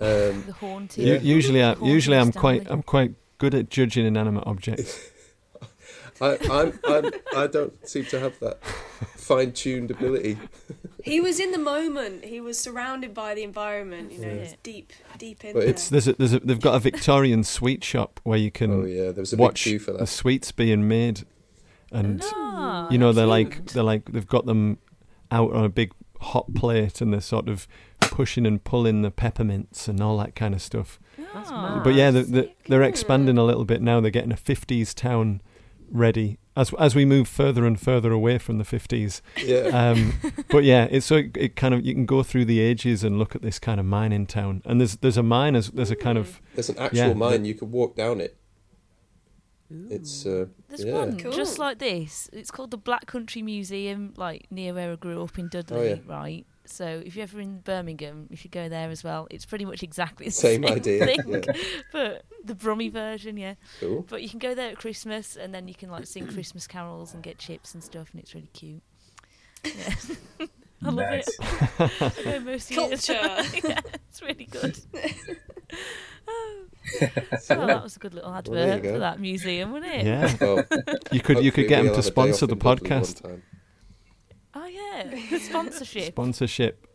um, 0.00 0.44
the 0.46 0.52
haunting. 0.52 1.06
U- 1.08 1.18
usually, 1.36 1.60
I, 1.62 1.74
usually 1.82 2.16
I'm 2.16 2.30
quite 2.32 2.66
I'm 2.70 2.82
quite 2.84 3.14
good 3.38 3.52
at 3.54 3.68
judging 3.68 4.06
inanimate 4.06 4.44
objects. 4.46 4.96
I, 6.20 6.36
I'm, 6.50 6.78
I'm, 6.84 7.10
I 7.36 7.46
don't 7.46 7.86
seem 7.88 8.04
to 8.06 8.18
have 8.20 8.38
that 8.40 8.62
fine-tuned 9.16 9.90
ability 9.90 10.38
He 11.04 11.20
was 11.20 11.38
in 11.40 11.52
the 11.52 11.58
moment. 11.58 12.24
He 12.24 12.40
was 12.40 12.58
surrounded 12.58 13.14
by 13.14 13.34
the 13.34 13.42
environment. 13.42 14.12
You 14.12 14.18
know, 14.18 14.28
Yeah. 14.28 14.40
he's 14.42 14.54
deep, 14.62 14.92
deep 15.16 15.44
in 15.44 15.52
But 15.54 15.60
there. 15.60 15.68
It's 15.70 15.88
there's 15.88 16.08
a, 16.08 16.12
there's 16.14 16.34
a, 16.34 16.40
they've 16.40 16.60
got 16.60 16.74
a 16.74 16.80
Victorian 16.80 17.44
sweet 17.44 17.82
shop 17.84 18.20
where 18.24 18.36
you 18.38 18.50
can 18.50 18.82
oh 18.82 18.84
yeah 18.84 19.12
there 19.12 19.22
was 19.22 19.32
a 19.32 19.36
big 19.36 19.40
watch 19.40 19.62
queue 19.62 19.78
for 19.78 19.92
the 19.92 19.98
that 19.98 20.06
sweets 20.08 20.50
being 20.52 20.86
made, 20.88 21.24
and 21.92 22.20
Ah, 22.34 22.90
you 22.90 22.98
know 22.98 23.12
they're 23.12 23.24
cute. 23.24 23.30
like 23.30 23.66
they're 23.72 23.82
like 23.84 24.10
they've 24.12 24.26
got 24.26 24.44
them 24.44 24.78
out 25.30 25.52
on 25.52 25.64
a 25.64 25.68
big 25.70 25.92
hot 26.20 26.52
plate 26.54 27.00
and 27.00 27.12
they're 27.12 27.20
sort 27.20 27.48
of 27.48 27.66
pushing 28.00 28.44
and 28.44 28.62
pulling 28.64 29.00
the 29.02 29.10
peppermints 29.10 29.88
and 29.88 30.02
all 30.02 30.18
that 30.18 30.34
kind 30.34 30.52
of 30.52 30.60
stuff. 30.60 30.98
That's 31.32 31.48
Ah. 31.50 31.80
But 31.82 31.94
yeah, 31.94 32.10
they're, 32.10 32.22
they're, 32.24 32.48
they're 32.66 32.82
expanding 32.82 33.38
a 33.38 33.44
little 33.44 33.64
bit 33.64 33.80
now. 33.80 34.00
They're 34.00 34.10
getting 34.10 34.32
a 34.32 34.36
50s 34.36 34.94
town 34.94 35.40
ready 35.90 36.38
as 36.56 36.72
as 36.74 36.94
we 36.94 37.04
move 37.04 37.28
further 37.28 37.64
and 37.66 37.80
further 37.80 38.10
away 38.12 38.38
from 38.38 38.58
the 38.58 38.64
50s. 38.64 39.20
yeah 39.44 39.90
Um, 39.90 40.14
but 40.50 40.64
yeah, 40.64 40.88
it's 40.90 41.06
so 41.06 41.16
it, 41.16 41.36
it 41.36 41.56
kind 41.56 41.72
of 41.74 41.84
you 41.86 41.94
can 41.94 42.06
go 42.06 42.22
through 42.22 42.44
the 42.46 42.60
ages 42.60 43.04
and 43.04 43.18
look 43.18 43.34
at 43.34 43.42
this 43.42 43.58
kind 43.58 43.78
of 43.80 43.86
mine 43.86 44.12
in 44.12 44.26
town. 44.26 44.62
And 44.64 44.80
there's 44.80 44.96
there's 44.96 45.16
a 45.16 45.22
mine 45.22 45.54
as 45.56 45.70
there's 45.70 45.90
a 45.90 45.96
kind 45.96 46.18
of 46.18 46.40
there's 46.54 46.68
an 46.68 46.78
actual 46.78 46.98
yeah, 46.98 47.12
mine 47.14 47.42
the- 47.42 47.48
you 47.48 47.54
could 47.54 47.70
walk 47.70 47.94
down 47.96 48.20
it 48.20 48.36
It's 49.90 50.24
uh, 50.26 50.46
There's 50.68 50.84
yeah. 50.84 50.94
one 50.94 51.18
Cool. 51.18 51.32
just 51.32 51.58
like 51.58 51.78
this. 51.78 52.28
It's 52.32 52.50
called 52.50 52.70
the 52.70 52.78
Black 52.78 53.06
Country 53.06 53.42
Museum, 53.42 54.14
like 54.16 54.46
near 54.50 54.72
where 54.74 54.92
I 54.92 54.96
grew 54.96 55.22
up 55.22 55.38
in 55.38 55.48
Dudley, 55.48 55.90
yeah. 55.90 55.96
right? 56.06 56.46
So 56.68 57.02
if 57.04 57.16
you're 57.16 57.24
ever 57.24 57.40
in 57.40 57.60
Birmingham, 57.60 58.26
you 58.30 58.36
should 58.36 58.50
go 58.50 58.68
there 58.68 58.90
as 58.90 59.02
well. 59.02 59.26
It's 59.30 59.44
pretty 59.46 59.64
much 59.64 59.82
exactly 59.82 60.26
the 60.26 60.32
Same 60.32 60.62
same, 60.62 60.72
idea, 60.72 61.06
thing, 61.06 61.18
yeah. 61.26 61.40
but 61.92 62.24
the 62.44 62.54
Brummy 62.54 62.88
version, 62.88 63.36
yeah. 63.36 63.54
Cool. 63.80 64.04
But 64.08 64.22
you 64.22 64.28
can 64.28 64.38
go 64.38 64.54
there 64.54 64.70
at 64.70 64.76
Christmas, 64.78 65.36
and 65.36 65.54
then 65.54 65.68
you 65.68 65.74
can 65.74 65.90
like 65.90 66.06
sing 66.06 66.26
Christmas 66.26 66.66
carols 66.66 67.14
and 67.14 67.22
get 67.22 67.38
chips 67.38 67.74
and 67.74 67.82
stuff, 67.82 68.08
and 68.12 68.20
it's 68.20 68.34
really 68.34 68.50
cute. 68.52 68.82
Yeah. 69.64 69.94
I 70.84 70.90
love 70.90 71.06
it. 71.10 71.28
I 71.80 72.22
go 72.22 72.40
most 72.40 72.70
years. 72.70 73.06
Culture. 73.06 73.58
yeah, 73.68 73.80
it's 74.08 74.22
really 74.22 74.44
good. 74.44 74.78
Oh. 76.28 76.64
Well, 77.50 77.66
that 77.66 77.82
was 77.82 77.96
a 77.96 77.98
good 77.98 78.14
little 78.14 78.30
Well, 78.30 78.38
advert 78.38 78.82
go. 78.82 78.92
for 78.92 78.98
that 79.00 79.18
museum, 79.20 79.72
wasn't 79.72 79.92
it? 79.92 80.06
Yeah, 80.06 80.36
Oh, 80.40 80.62
you 81.10 81.20
could 81.20 81.42
you 81.44 81.50
could 81.52 81.68
get 81.68 81.82
them 81.82 81.86
to 81.86 81.96
have 81.96 81.98
a 81.98 82.02
day 82.02 82.08
sponsor 82.10 82.46
the 82.46 82.52
in 82.52 82.58
one 82.60 82.78
podcast. 82.78 83.40
Time. 84.92 85.12
Yeah, 85.30 85.38
sponsorship. 85.38 86.04
Sponsorship. 86.06 86.86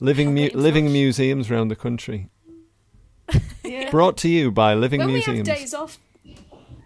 Living 0.00 0.34
mu- 0.34 0.48
living 0.54 0.86
touch. 0.86 0.92
museums 0.92 1.50
around 1.50 1.68
the 1.68 1.76
country. 1.76 2.28
Yeah. 3.62 3.90
Brought 3.90 4.16
to 4.18 4.28
you 4.28 4.50
by 4.50 4.74
Living 4.74 4.98
when 5.00 5.08
Museums. 5.12 5.46
we 5.46 5.48
have 5.50 5.58
days 5.58 5.74
off 5.74 5.98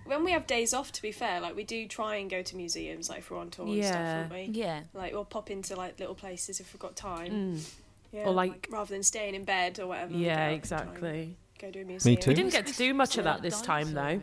when 0.05 0.23
we 0.23 0.33
have 0.33 0.47
days 0.47 0.75
off 0.75 0.93
to 0.93 1.01
be 1.01 1.13
fair 1.13 1.41
like 1.41 1.57
we 1.57 1.65
do 1.65 1.87
try 1.89 2.17
and 2.17 2.29
go 2.29 2.43
to 2.43 2.57
museums 2.57 3.09
like 3.09 3.21
if 3.21 3.31
we're 3.31 3.39
on 3.39 3.49
tour 3.49 3.65
and 3.65 3.77
Yeah. 3.77 3.91
stuff 4.27 4.29
don't 4.29 4.39
we 4.39 4.53
yeah, 4.53 4.81
like 4.93 5.13
we'll 5.15 5.25
pop 5.25 5.51
into 5.51 5.77
like 5.77 5.99
little 5.99 6.15
places 6.15 6.61
if 6.61 6.75
we've 6.75 6.81
got 6.81 6.95
time 6.95 7.33
Mm. 7.33 7.71
yeah, 8.13 8.25
Or, 8.25 8.33
like- 8.35 8.69
rather 8.71 8.93
than 8.93 9.03
staying 9.03 9.35
in 9.35 9.45
bed 9.45 9.79
or 9.81 9.87
whatever 9.87 10.13
Yeah, 10.13 10.51
get 10.51 10.57
exactly. 10.57 11.37
try 11.59 11.69
go 11.69 11.71
to 11.73 11.81
a 11.81 11.85
museum 11.87 12.17
too. 12.21 12.31
We 12.31 12.35
didn't 12.35 12.53
get 12.53 12.67
to 12.67 12.75
do 12.75 12.93
much 12.93 13.17
of 13.17 13.25
that 13.25 13.41
this 13.41 13.63
time 13.63 13.95
though. 13.95 14.21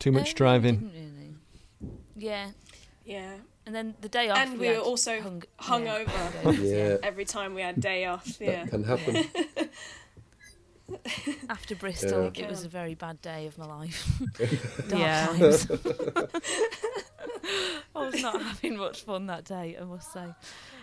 Too 0.00 0.10
much 0.10 0.32
no, 0.32 0.36
driving. 0.38 0.76
didn't 0.78 0.92
really. 0.94 1.90
Yeah, 2.16 2.50
yeah 3.04 3.34
and 3.66 3.74
then 3.74 3.94
the 4.00 4.08
day 4.08 4.28
off, 4.28 4.38
and 4.38 4.58
we 4.58 4.66
had 4.66 4.76
were 4.78 4.82
also 4.82 5.20
hung, 5.20 5.42
hungover. 5.60 6.06
hungover, 6.06 6.62
Yeah. 6.62 6.96
every 7.08 7.24
time 7.24 7.54
we 7.54 7.62
had 7.62 7.80
day 7.80 8.04
off 8.06 8.38
yeah 8.40 8.64
That 8.64 8.70
can 8.70 8.84
happen. 8.84 9.24
After 11.48 11.74
Bristol, 11.74 12.30
Yeah. 12.34 12.44
it 12.44 12.50
was 12.50 12.64
a 12.64 12.68
very 12.68 12.94
bad 12.94 13.20
day 13.22 13.46
of 13.46 13.56
my 13.56 13.64
life. 13.66 14.06
Dark 14.88 15.00
Yeah. 15.00 15.26
times. 15.28 15.66
I 17.96 18.06
was 18.06 18.20
not 18.20 18.42
having 18.42 18.76
much 18.76 19.02
fun 19.02 19.26
that 19.26 19.44
day, 19.44 19.76
I 19.80 19.84
must 19.84 20.12
say. 20.12 20.26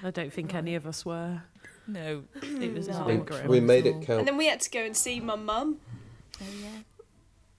I 0.04 0.10
don't 0.12 0.34
think 0.34 0.56
any 0.56 0.76
of 0.76 0.88
us 0.88 1.06
were. 1.06 1.44
No, 1.88 2.24
it 2.42 2.74
was 2.74 2.88
No. 2.88 2.98
not 3.00 3.08
we, 3.08 3.18
much 3.18 3.30
we 3.48 3.58
fun 3.60 3.66
made 3.66 3.86
it 3.86 4.02
count. 4.06 4.20
and 4.20 4.28
then 4.28 4.38
we 4.38 4.48
had 4.48 4.62
to 4.62 4.70
go 4.72 4.80
and 4.84 4.96
see 4.96 5.20
my 5.20 5.36
mum 5.36 5.78
Oh 6.40 6.46
yeah, 6.60 6.70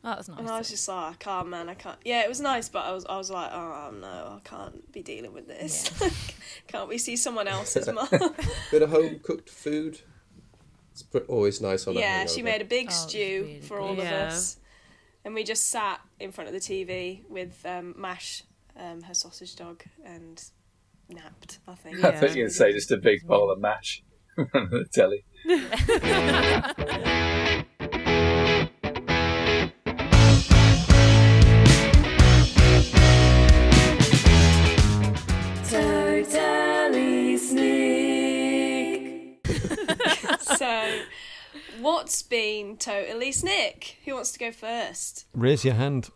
that 0.05 0.19
was 0.19 0.29
nice. 0.29 0.39
and 0.39 0.49
I 0.49 0.59
was 0.59 0.69
just 0.71 0.89
like 0.89 1.13
I 1.13 1.15
can't 1.19 1.49
man 1.49 1.69
I 1.69 1.75
can't 1.75 1.99
yeah 2.05 2.23
it 2.23 2.29
was 2.29 2.41
nice 2.41 2.69
but 2.69 2.85
I 2.85 2.93
was 2.93 3.05
I 3.07 3.17
was 3.19 3.31
like 3.31 3.51
oh 3.53 3.93
no 4.01 4.37
I 4.37 4.41
can't 4.49 4.91
be 4.93 5.03
dealing 5.03 5.33
with 5.33 5.47
this 5.47 5.91
can't 6.69 6.89
we 6.89 6.99
see 6.99 7.17
someone 7.17 7.47
else's 7.49 7.87
mum 7.89 8.09
Bit 8.71 8.83
of 8.83 8.91
home 8.91 9.21
cooked 9.23 9.49
food. 9.49 10.01
It's 10.93 11.05
always 11.29 11.61
nice 11.61 11.87
on 11.87 11.97
a 11.97 12.01
yeah, 12.01 12.27
she 12.27 12.43
made 12.43 12.61
a 12.61 12.67
big 12.67 12.89
Oh, 12.91 12.93
stew 12.93 13.45
really 13.47 13.61
for 13.61 13.81
all 13.81 13.95
Yeah. 13.97 14.27
of 14.27 14.33
us, 14.33 14.59
and 15.25 15.35
we 15.35 15.43
just 15.43 15.69
sat 15.71 16.01
in 16.21 16.33
front 16.33 16.49
of 16.49 16.55
the 16.55 16.61
TV 16.61 17.23
with 17.31 17.65
um, 17.65 17.95
Mash, 17.97 18.43
um, 18.79 19.01
her 19.03 19.15
sausage 19.15 19.57
dog, 19.57 19.83
and 20.05 20.45
napped. 21.09 21.61
I 21.67 21.75
think. 21.77 21.97
Yeah. 21.99 22.09
I 22.09 22.11
thought 22.13 22.23
you 22.23 22.29
were 22.29 22.35
going 22.35 22.49
to 22.49 22.53
say 22.55 22.73
just 22.73 22.91
a 22.91 22.99
big 22.99 23.27
bowl 23.27 23.51
of 23.51 23.59
mash 23.59 24.03
on 24.37 24.69
the 24.71 24.85
telly. 24.93 25.25
So, 40.63 41.03
what's 41.81 42.23
been 42.23 42.77
totally 42.77 43.33
snick? 43.33 43.99
Who 44.05 44.15
wants 44.15 44.31
to 44.33 44.39
go 44.39 44.53
first? 44.53 45.27
Raise 45.35 45.65
your 45.65 45.75
hand. 45.75 46.11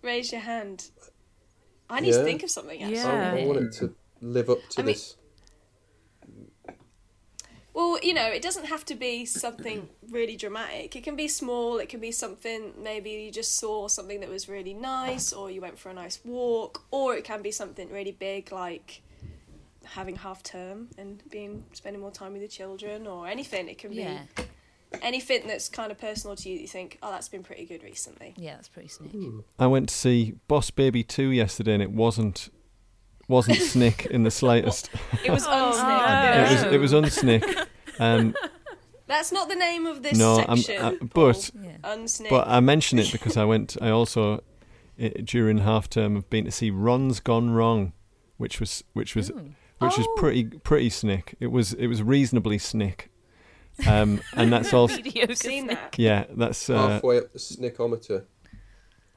Raise 0.00 0.30
your 0.30 0.42
hand. 0.42 0.90
I 1.90 1.98
need 2.00 2.12
to 2.12 2.22
think 2.22 2.44
of 2.44 2.50
something. 2.50 2.80
Actually. 2.80 2.96
Yeah. 2.96 3.32
I, 3.34 3.40
I 3.40 3.46
want 3.46 3.58
it 3.58 3.72
to 3.74 3.94
live 4.20 4.48
up 4.48 4.58
to 4.70 4.80
I 4.80 4.84
mean- 4.84 4.94
this. 4.94 5.16
Well, 7.72 7.98
you 8.04 8.14
know, 8.14 8.26
it 8.26 8.40
doesn't 8.40 8.66
have 8.66 8.84
to 8.84 8.94
be 8.94 9.24
something 9.24 9.88
really 10.08 10.36
dramatic. 10.36 10.94
It 10.94 11.02
can 11.02 11.16
be 11.16 11.26
small, 11.26 11.78
it 11.78 11.88
can 11.88 11.98
be 11.98 12.12
something 12.12 12.72
maybe 12.80 13.10
you 13.10 13.32
just 13.32 13.56
saw 13.56 13.88
something 13.88 14.20
that 14.20 14.28
was 14.28 14.48
really 14.48 14.74
nice, 14.74 15.32
or 15.32 15.50
you 15.50 15.60
went 15.60 15.80
for 15.80 15.88
a 15.88 15.92
nice 15.92 16.20
walk, 16.24 16.84
or 16.92 17.16
it 17.16 17.24
can 17.24 17.42
be 17.42 17.50
something 17.50 17.90
really 17.90 18.12
big 18.12 18.52
like 18.52 19.02
having 19.84 20.16
half 20.16 20.42
term 20.42 20.88
and 20.98 21.22
being 21.30 21.64
spending 21.72 22.00
more 22.00 22.10
time 22.10 22.32
with 22.32 22.42
the 22.42 22.48
children 22.48 23.06
or 23.06 23.26
anything. 23.26 23.68
It 23.68 23.78
can 23.78 23.92
yeah, 23.92 24.22
be 24.36 24.44
anything 25.02 25.46
that's 25.46 25.68
kind 25.68 25.90
of 25.90 25.98
personal 25.98 26.36
to 26.36 26.48
you 26.48 26.56
that 26.56 26.62
you 26.62 26.68
think, 26.68 26.98
oh, 27.02 27.10
that's 27.10 27.28
been 27.28 27.42
pretty 27.42 27.64
good 27.64 27.82
recently. 27.82 28.34
yeah, 28.36 28.54
that's 28.54 28.68
pretty 28.68 28.88
sneaky. 28.88 29.18
Hmm. 29.26 29.40
I 29.58 29.66
went 29.66 29.88
to 29.88 29.94
see 29.94 30.34
Boss 30.48 30.70
Baby 30.70 31.02
2 31.02 31.28
yesterday 31.28 31.74
and 31.74 31.82
it 31.82 31.90
wasn't 31.92 32.50
wasn't 33.28 33.58
Snick 33.60 34.06
in 34.06 34.22
the 34.22 34.30
slightest. 34.30 34.90
It 35.24 35.30
was 35.30 35.46
Oh, 35.46 35.72
unsnick. 35.74 36.34
no. 36.36 36.44
It 36.44 36.52
was 36.52 36.72
it 36.74 36.78
was 36.78 36.92
unsnick. 36.92 37.66
Um, 37.98 38.34
That's 39.06 39.32
not 39.32 39.48
the 39.48 39.54
name 39.54 39.86
of 39.86 40.02
this 40.02 40.18
no, 40.18 40.36
section. 40.38 40.82
I, 40.82 40.96
but 40.96 41.50
Yeah, 41.62 41.76
unsnick. 41.84 42.30
but 42.30 42.48
I 42.48 42.60
mention 42.60 42.98
it 42.98 43.12
because 43.12 43.36
I 43.36 43.44
went. 43.44 43.76
I 43.80 43.90
also 43.90 44.42
i 45.00 45.08
during 45.08 45.58
half 45.58 45.88
term 45.90 46.14
have 46.14 46.28
been 46.30 46.44
to 46.44 46.50
see 46.50 46.70
Ron's 46.70 47.20
Gone 47.20 47.50
Wrong, 47.50 47.92
which 48.36 48.60
was 48.60 48.82
which 48.92 49.14
was 49.14 49.30
Ooh. 49.30 49.54
Which 49.84 49.98
was 49.98 50.06
Oh. 50.08 50.14
pretty 50.16 50.44
pretty 50.44 50.90
snick. 50.90 51.34
It 51.40 51.48
was 51.48 51.72
it 51.74 51.86
was 51.86 52.02
reasonably 52.02 52.58
snick. 52.58 53.10
Um, 53.88 54.20
and 54.36 54.52
that's 54.52 54.72
also 54.72 54.96
Mediocre 55.02 55.32
I've 55.32 55.38
seen 55.38 55.64
snick. 55.64 55.78
that. 55.78 55.98
yeah 55.98 56.24
that's 56.30 56.70
uh, 56.70 56.88
Halfway 56.88 57.18
up 57.18 57.32
the 57.32 57.38
snickometer. 57.40 58.24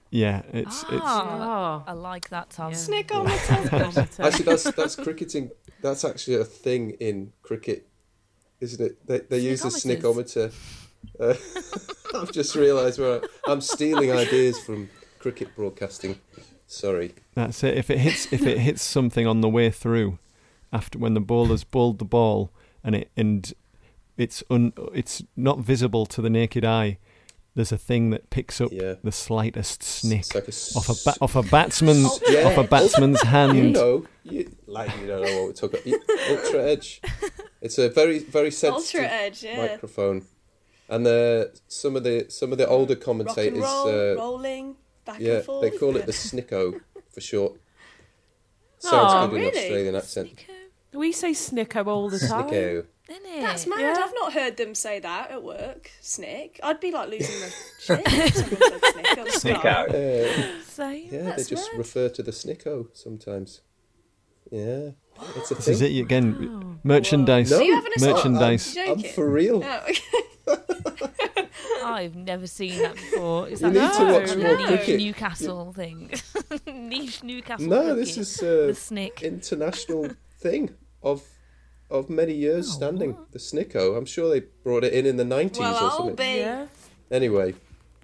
yeah 0.09 0.41
it's 0.51 0.83
it's 0.83 1.01
Ah, 1.03 1.83
Oh. 1.85 1.91
I 1.91 1.93
like 1.93 2.29
that, 2.29 2.49
term. 2.49 2.71
Yeah. 2.71 2.77
Snick 2.77 3.13
on. 3.13 3.27
Actually, 3.27 4.45
that's 4.45 4.63
that's 4.75 4.95
cricketing. 4.95 5.51
That's 5.81 6.03
actually 6.03 6.37
a 6.37 6.43
thing 6.45 6.91
in 6.99 7.33
cricket, 7.43 7.87
isn't 8.59 8.83
it? 8.83 9.05
They 9.07 9.19
they 9.19 9.39
use 9.39 9.61
the 9.61 9.69
snickometer. 9.69 10.51
Uh, 11.19 11.35
I've 12.19 12.31
just 12.31 12.55
realised 12.55 12.99
where 12.99 13.21
I, 13.21 13.51
I'm 13.51 13.61
stealing 13.61 14.11
ideas 14.11 14.59
from 14.59 14.89
cricket 15.19 15.55
broadcasting. 15.55 16.19
Sorry. 16.65 17.13
That's 17.35 17.63
it. 17.63 17.77
If 17.77 17.89
it 17.91 17.99
hits 17.99 18.33
if 18.33 18.45
it 18.45 18.57
hits 18.57 18.81
something 18.81 19.27
on 19.27 19.41
the 19.41 19.49
way 19.49 19.69
through, 19.69 20.17
after 20.73 20.97
when 20.99 21.13
the 21.13 21.19
bowler's 21.21 21.63
bowled 21.63 21.99
the 21.99 22.05
ball 22.05 22.51
and 22.83 22.95
it 22.95 23.11
and 23.17 23.53
it's 24.17 24.43
un 24.49 24.73
it's 24.93 25.23
not 25.35 25.59
visible 25.59 26.05
to 26.07 26.21
the 26.21 26.29
naked 26.29 26.65
eye. 26.65 26.97
There's 27.55 27.71
a 27.71 27.77
thing 27.77 28.11
that 28.11 28.29
picks 28.29 28.61
up 28.61 28.71
Yeah. 28.71 28.95
the 29.03 29.11
slightest 29.11 29.81
snick 29.81 30.35
like 30.35 30.43
a 30.45 30.49
s- 30.49 30.75
off 30.75 30.89
a 30.89 30.93
ba- 31.09 31.17
off 31.21 31.35
a 31.35 31.41
batsman's 31.41 32.19
yeah. 32.29 32.43
off 32.43 32.57
a 32.57 32.63
batsman's 32.63 33.19
You 33.23 33.29
hand. 33.29 33.73
know, 33.73 34.05
you 34.23 34.51
like 34.67 34.91
you 35.01 35.07
don't 35.07 35.23
know 35.23 35.35
what 35.37 35.45
we're 35.47 35.53
talking 35.53 35.93
about. 35.95 36.19
Ultra 36.29 36.63
Edge. 36.63 37.01
It's 37.61 37.79
a 37.79 37.89
very 37.89 38.19
very 38.19 38.51
sensitive 38.51 39.01
Ultra 39.01 39.17
Edge, 39.17 39.43
yeah. 39.43 39.57
microphone, 39.57 40.25
and 40.87 41.07
uh, 41.07 41.45
some 41.67 41.95
of 41.95 42.03
the 42.03 42.27
some 42.29 42.51
of 42.51 42.59
the 42.59 42.67
older 42.67 42.93
Rock 42.93 42.97
and 42.97 43.03
commentators, 43.05 43.59
roll, 43.59 43.87
uh, 43.87 44.15
rolling, 44.15 44.75
back 45.03 45.19
yeah, 45.19 45.37
and 45.37 45.43
forth. 45.45 45.61
they 45.63 45.75
call 45.75 45.95
it 45.97 46.05
the 46.05 46.11
snicko 46.11 46.79
for 47.11 47.21
short. 47.21 47.53
Sounds 48.77 49.13
Aw, 49.13 49.27
good 49.27 49.35
in 49.41 49.41
really? 49.47 49.57
Australian 49.59 49.95
accent. 49.95 50.45
We 50.93 51.11
say 51.11 51.31
snicko 51.31 51.85
all 51.87 52.09
the 52.09 52.19
time. 52.19 52.47
Snicko. 52.49 52.85
Isn't 53.09 53.25
it? 53.25 53.41
That's 53.41 53.65
mad. 53.67 53.79
Yeah. 53.79 53.95
I've 54.03 54.13
not 54.15 54.33
heard 54.33 54.57
them 54.57 54.75
say 54.75 54.99
that 54.99 55.31
at 55.31 55.41
work. 55.43 55.91
Snick. 56.01 56.59
I'd 56.61 56.79
be 56.81 56.91
like 56.91 57.09
losing 57.09 57.39
my 57.39 57.47
shit 57.79 58.01
if 58.05 58.33
someone 58.35 58.59
said 58.59 58.91
snick. 58.93 59.17
on 59.17 59.31
Snick 59.31 59.65
out. 59.65 59.89
Uh, 59.95 60.61
Same. 60.63 61.07
yeah, 61.11 61.21
That's 61.23 61.47
they 61.47 61.55
just 61.55 61.71
mad. 61.71 61.77
refer 61.77 62.09
to 62.09 62.21
the 62.23 62.31
snicko 62.31 62.87
sometimes. 62.93 63.61
Yeah, 64.51 64.91
it's 65.35 65.51
a 65.51 65.55
This 65.55 65.65
thing. 65.65 65.73
is 65.73 65.81
it 65.81 65.97
again. 65.99 66.79
Merchandise. 66.83 67.51
No. 67.51 67.57
Are 67.57 67.63
you 67.63 67.75
having 67.75 67.91
a 67.97 68.01
Merchandise. 68.01 68.75
You 68.75 68.81
I'm 68.83 68.97
joking? 68.97 69.11
for 69.13 69.29
real. 69.29 69.63
Oh. 69.63 70.57
I've 71.83 72.15
never 72.15 72.47
seen 72.47 72.77
that 72.81 72.95
before. 72.95 73.47
Is 73.47 73.61
You 73.61 73.71
that 73.71 73.99
need 73.99 74.05
to 74.07 74.13
watch 74.19 74.31
a 74.31 74.37
more 74.37 74.57
niche 74.57 74.67
cricket. 74.67 74.99
Newcastle 74.99 75.73
thing? 75.73 76.11
niche 76.67 77.23
Newcastle. 77.23 77.67
No, 77.67 77.79
cricket. 77.81 77.95
this 77.97 78.17
is 78.17 78.41
uh, 78.43 78.67
the 78.67 78.75
snick. 78.75 79.21
international 79.23 80.09
thing 80.49 80.69
of 81.03 81.23
of 81.89 82.09
many 82.09 82.33
years 82.33 82.67
Oh, 82.69 82.73
standing. 82.73 83.13
what? 83.15 83.31
The 83.31 83.39
snicko. 83.39 83.97
I'm 83.97 84.05
sure 84.05 84.29
they 84.29 84.41
brought 84.63 84.83
it 84.83 84.93
in 84.93 85.05
in 85.05 85.15
the 85.17 85.23
90s 85.23 85.59
well, 85.59 85.73
or 85.75 85.77
I'll 85.89 85.97
something. 85.97 86.15
be. 86.15 86.39
Yeah. 86.39 86.67
Anyway, 87.09 87.53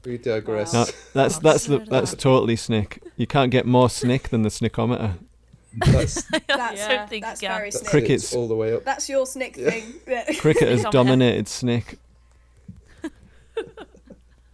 we 0.05 0.17
digress. 0.17 0.73
No, 0.73 0.85
that's 1.13 1.37
that's 1.39 1.65
the, 1.65 1.79
that's 1.79 2.13
totally 2.15 2.55
snick. 2.55 3.01
You 3.17 3.27
can't 3.27 3.51
get 3.51 3.65
more 3.65 3.89
snick 3.89 4.29
than 4.29 4.41
the 4.43 4.49
snickometer. 4.49 5.15
That's, 5.75 6.23
That's, 6.47 6.83
I 6.87 7.19
that's 7.19 7.41
very 7.41 7.69
that's 7.71 7.79
snick. 7.79 7.89
Cricket's- 7.89 8.35
all 8.35 8.47
the 8.47 8.55
way 8.55 8.73
up. 8.75 8.83
That's 8.85 9.09
your 9.09 9.25
snick 9.25 9.57
Yeah. 9.57 9.71
thing. 9.71 10.35
Cricket 10.39 10.69
has 10.69 10.83
dominated 10.91 11.47
snick. 11.47 11.97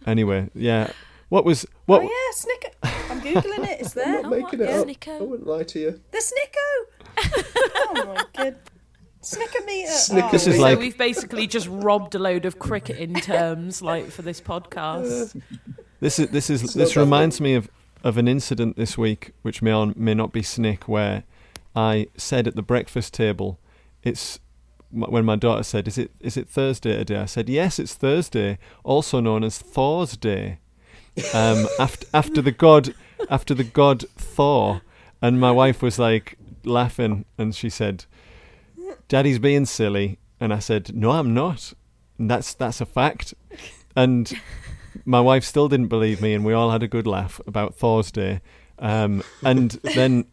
Anyway, 0.06 0.48
yeah, 0.54 0.90
What 1.28 1.44
was 1.44 1.66
what? 1.84 2.00
Oh 2.00 2.04
yeah, 2.04 2.32
Snicker. 2.32 2.70
I'm 3.10 3.20
googling 3.20 3.68
it. 3.68 3.80
It's 3.80 3.92
there. 3.92 4.16
I'm 4.16 4.22
not 4.22 4.30
making 4.30 4.60
it 4.60 4.68
yeah. 4.70 4.80
up. 4.80 4.86
Snicko. 4.86 5.20
I 5.20 5.22
wouldn't 5.22 5.46
lie 5.46 5.62
to 5.62 5.78
you. 5.78 6.00
The 6.10 6.18
Snicko. 6.18 6.99
Oh 7.24 8.14
my 8.14 8.24
god. 8.36 8.56
Snicker 9.22 9.64
meter. 9.66 9.90
Snicker 9.90 10.26
Oh, 10.28 10.30
This 10.32 10.46
is 10.46 10.56
so 10.56 10.62
like- 10.62 10.78
we've 10.78 10.96
basically 10.96 11.46
just 11.46 11.68
robbed 11.70 12.14
a 12.14 12.18
load 12.18 12.46
of 12.46 12.58
cricketing 12.58 13.14
terms 13.14 13.82
like 13.82 14.10
for 14.10 14.22
this 14.22 14.40
podcast. 14.40 15.40
This 16.00 16.18
is 16.18 16.30
this 16.30 16.48
is 16.48 16.74
this 16.74 16.96
reminds 16.96 17.40
me 17.40 17.54
of 17.54 17.68
of 18.02 18.16
an 18.16 18.26
incident 18.26 18.76
this 18.76 18.96
week, 18.96 19.32
which 19.42 19.60
may 19.60 19.74
or 19.74 19.92
may 19.94 20.14
not 20.14 20.32
be 20.32 20.42
snick, 20.42 20.88
where 20.88 21.24
I 21.76 22.06
said 22.16 22.46
at 22.46 22.56
the 22.56 22.62
breakfast 22.62 23.12
table, 23.14 23.58
"It's." 24.02 24.40
When 24.92 25.24
my 25.24 25.36
daughter 25.36 25.62
said, 25.62 25.86
"Is 25.86 25.98
it 25.98 26.10
is 26.18 26.36
it 26.36 26.48
Thursday 26.48 26.96
today?" 26.96 27.18
I 27.18 27.26
said, 27.26 27.48
"Yes, 27.48 27.78
it's 27.78 27.94
Thursday, 27.94 28.58
also 28.82 29.20
known 29.20 29.44
as 29.44 29.56
Thor's 29.58 30.16
Day." 30.16 30.58
Um, 31.34 31.68
after 31.78 32.06
after 32.14 32.42
the 32.42 32.50
god 32.50 32.94
after 33.28 33.54
the 33.54 33.62
god 33.62 34.04
Thor, 34.16 34.80
and 35.22 35.38
my 35.38 35.52
wife 35.52 35.80
was 35.82 35.98
like 35.98 36.38
laughing, 36.64 37.24
and 37.38 37.54
she 37.54 37.70
said, 37.70 38.04
"Daddy's 39.08 39.38
being 39.38 39.66
silly," 39.66 40.18
and 40.38 40.52
I 40.52 40.58
said, 40.58 40.94
"No, 40.94 41.12
I'm 41.12 41.34
not. 41.34 41.72
And 42.18 42.30
that's 42.30 42.54
that's 42.54 42.80
a 42.80 42.86
fact." 42.86 43.34
And 43.96 44.32
my 45.04 45.20
wife 45.20 45.44
still 45.44 45.68
didn't 45.68 45.88
believe 45.88 46.20
me, 46.20 46.34
and 46.34 46.44
we 46.44 46.52
all 46.52 46.70
had 46.70 46.82
a 46.82 46.88
good 46.88 47.06
laugh 47.06 47.40
about 47.46 47.74
Thor's 47.74 48.10
Day. 48.10 48.40
Um, 48.78 49.22
and 49.42 49.72
then 49.82 50.26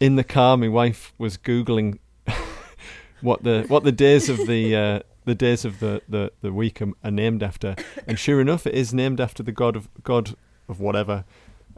in 0.00 0.16
the 0.16 0.24
car, 0.24 0.56
my 0.56 0.68
wife 0.68 1.12
was 1.18 1.36
googling 1.36 1.98
what 3.20 3.42
the 3.42 3.64
what 3.68 3.84
the 3.84 3.92
days 3.92 4.28
of 4.28 4.46
the 4.46 4.76
uh, 4.76 5.00
the 5.24 5.34
days 5.34 5.64
of 5.64 5.80
the, 5.80 6.00
the, 6.08 6.32
the 6.40 6.52
week 6.52 6.80
are, 6.80 6.92
are 7.02 7.10
named 7.10 7.42
after, 7.42 7.74
and 8.06 8.18
sure 8.18 8.40
enough, 8.40 8.66
it 8.66 8.74
is 8.74 8.94
named 8.94 9.20
after 9.20 9.42
the 9.42 9.52
god 9.52 9.76
of 9.76 9.88
god 10.02 10.36
of 10.68 10.80
whatever, 10.80 11.24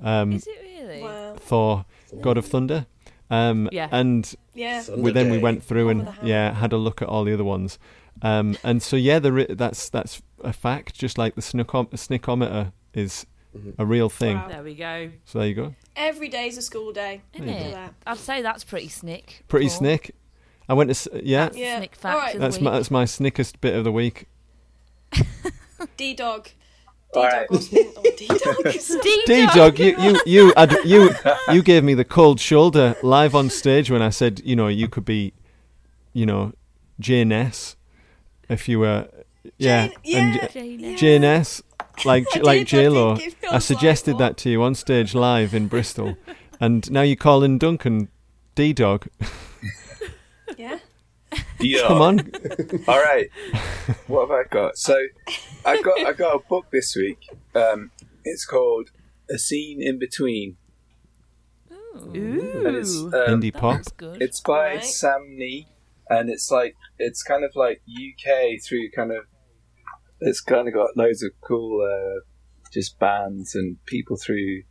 um, 0.03 0.33
Is 0.33 0.47
it 0.47 0.59
really? 0.63 1.03
Wow. 1.03 1.35
Thor, 1.37 1.85
god 2.21 2.39
of 2.39 2.47
thunder. 2.47 2.87
Um, 3.31 3.69
Yeah. 3.73 3.89
and 3.93 4.33
Yeah. 4.55 4.83
We, 4.97 5.11
then 5.13 5.31
we 5.31 5.39
went 5.39 5.63
through 5.63 5.89
and 5.91 6.01
with 6.01 6.09
a 6.09 6.13
hammer. 6.13 6.29
yeah 6.29 6.53
had 6.55 6.73
a 6.73 6.77
look 6.79 7.03
at 7.03 7.09
all 7.09 7.25
the 7.25 7.35
other 7.35 7.45
ones 7.45 7.79
um, 8.23 8.57
and 8.65 8.83
so 8.83 8.97
yeah 8.97 9.19
the 9.19 9.47
that's 9.51 9.89
that's 9.91 10.23
a 10.43 10.53
fact 10.53 10.95
just 10.95 11.19
like 11.19 11.35
the 11.35 11.43
snickom- 11.43 11.91
snickometer 11.91 12.73
is 12.95 13.27
Mhm. 13.57 13.75
a 13.79 13.85
real 13.87 14.09
thing 14.11 14.37
Wow. 14.37 14.49
There 14.49 14.63
we 14.63 14.75
go. 14.75 15.11
so 15.25 15.39
there 15.39 15.49
you 15.49 15.55
go 15.55 15.75
Every 15.97 16.29
day's 16.29 16.57
a 16.59 16.63
school 16.63 16.93
day. 16.93 17.23
Isn't 17.35 17.47
There 17.47 17.57
you 17.57 17.65
Look 17.65 17.73
it? 17.73 17.77
at 17.79 17.95
I'd 18.07 18.19
say 18.19 18.41
that's 18.43 18.63
pretty 18.65 18.89
snick. 18.89 19.45
pretty 19.49 19.67
Paul. 19.69 19.77
snick 19.79 20.11
i 20.69 20.75
went 20.75 20.95
to 20.95 21.21
yeah 21.25 21.45
That's 21.47 21.57
Yeah. 21.57 21.79
snick 21.79 21.95
fact 21.97 22.15
Alright. 22.15 22.39
that's 22.39 22.61
my 22.61 22.71
week. 22.71 22.79
that's 22.79 22.91
my 22.91 23.05
snickest 23.05 23.61
bit 23.61 23.75
of 23.75 23.85
the 23.85 23.93
week. 23.93 24.27
D 25.97 26.15
dog. 26.15 26.49
D 27.15 27.21
All 27.21 27.23
dog 27.23 27.33
right. 27.33 27.47
oh, 27.51 28.03
D 28.17 28.27
dog. 28.29 28.75
D 29.27 29.47
dog, 29.47 29.79
you 29.79 29.97
you 29.99 30.21
you 30.27 30.53
ad- 30.57 30.77
you 30.85 31.11
you 31.51 31.63
gave 31.63 31.83
me 31.85 31.95
the 31.95 32.05
cold 32.05 32.39
shoulder 32.41 32.97
live 33.03 33.35
on 33.35 33.49
stage 33.51 33.91
when 33.91 34.03
I 34.03 34.11
said, 34.11 34.41
you 34.45 34.55
know, 34.55 34.69
you 34.69 34.89
could 34.89 35.05
be, 35.05 35.33
you 36.13 36.27
know, 36.27 36.53
Jane 37.01 37.33
S. 37.33 37.77
If 38.49 38.69
you 38.69 38.79
were, 38.81 39.09
yeah, 39.59 39.89
Jane- 39.89 39.95
yeah. 40.05 40.47
J- 40.49 40.77
Jane. 40.79 40.97
Jane 40.97 41.25
S. 41.25 41.63
Like 42.05 42.27
I 42.35 42.41
like 42.41 42.59
did, 42.69 42.79
I 42.79 42.83
J 42.83 42.89
Lo. 42.91 43.15
did 43.15 43.25
give 43.25 43.33
you- 43.43 43.49
I 43.49 43.53
I 43.53 43.55
was 43.55 43.71
like, 43.71 43.79
suggested 43.79 44.19
that 44.19 44.37
to 44.39 44.51
you 44.51 44.63
on 44.63 44.75
stage 44.75 45.15
live 45.15 45.55
in 45.55 45.69
Bristol, 45.69 46.17
and 46.61 46.91
now 46.91 47.03
you're 47.03 47.17
calling 47.17 47.57
Duncan 47.59 48.09
D 48.55 48.73
dog. 48.75 49.07
Yeah. 50.57 50.79
Yeah. 51.61 51.83
Come 51.89 52.03
on, 52.03 52.19
All 52.89 52.99
right. 53.03 53.29
What 54.07 54.29
have 54.29 54.31
I 54.31 54.45
got? 54.49 54.77
So, 54.79 54.97
I 55.65 55.81
got 55.83 55.99
I 56.07 56.13
got 56.13 56.37
a 56.37 56.39
book 56.49 56.67
this 56.73 56.95
week. 56.97 57.19
Um, 57.55 57.91
it's 58.25 58.45
called 58.45 58.91
A 59.31 59.39
Scene 59.39 59.83
in 59.83 59.99
Between, 59.99 60.57
Ooh, 61.71 62.63
and 62.67 62.77
it's 62.77 62.97
um, 62.97 63.13
indie 63.13 63.53
pop. 63.53 63.81
good. 63.97 64.23
It's 64.23 64.41
by 64.41 64.75
Right. 64.75 64.85
Sam 64.85 65.37
Knee, 65.37 65.69
and 66.09 66.31
it's 66.31 66.51
like 66.51 66.77
it's 66.99 67.23
kind 67.23 67.45
of 67.45 67.53
like 67.57 67.83
UK 67.89 68.61
through 68.67 68.91
kind 68.95 69.13
of. 69.13 69.25
It's 70.21 70.41
kind 70.41 70.67
of 70.67 70.75
got 70.75 70.97
loads 70.97 71.23
of 71.23 71.31
cool, 71.41 71.81
uh, 71.83 72.21
just 72.73 72.99
bands 72.99 73.55
and 73.55 73.77
people 73.87 74.17
through 74.17 74.63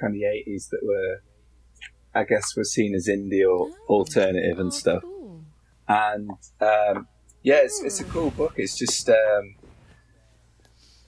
kind 0.00 0.14
of 0.14 0.18
the 0.20 0.26
eighties 0.26 0.68
that 0.72 0.80
were, 0.82 1.22
I 2.14 2.24
guess, 2.24 2.56
were 2.56 2.64
seen 2.64 2.94
as 2.94 3.06
indie 3.06 3.46
or 3.48 3.70
alternative 3.88 4.56
Oh, 4.58 4.60
and 4.62 4.74
stuff. 4.74 5.02
And 5.88 6.30
um, 6.60 7.06
yeah, 7.42 7.60
it's 7.62 7.82
it's 7.82 8.00
a 8.00 8.04
cool 8.04 8.30
book. 8.30 8.54
It's 8.56 8.76
just 8.76 9.08
um, 9.08 9.54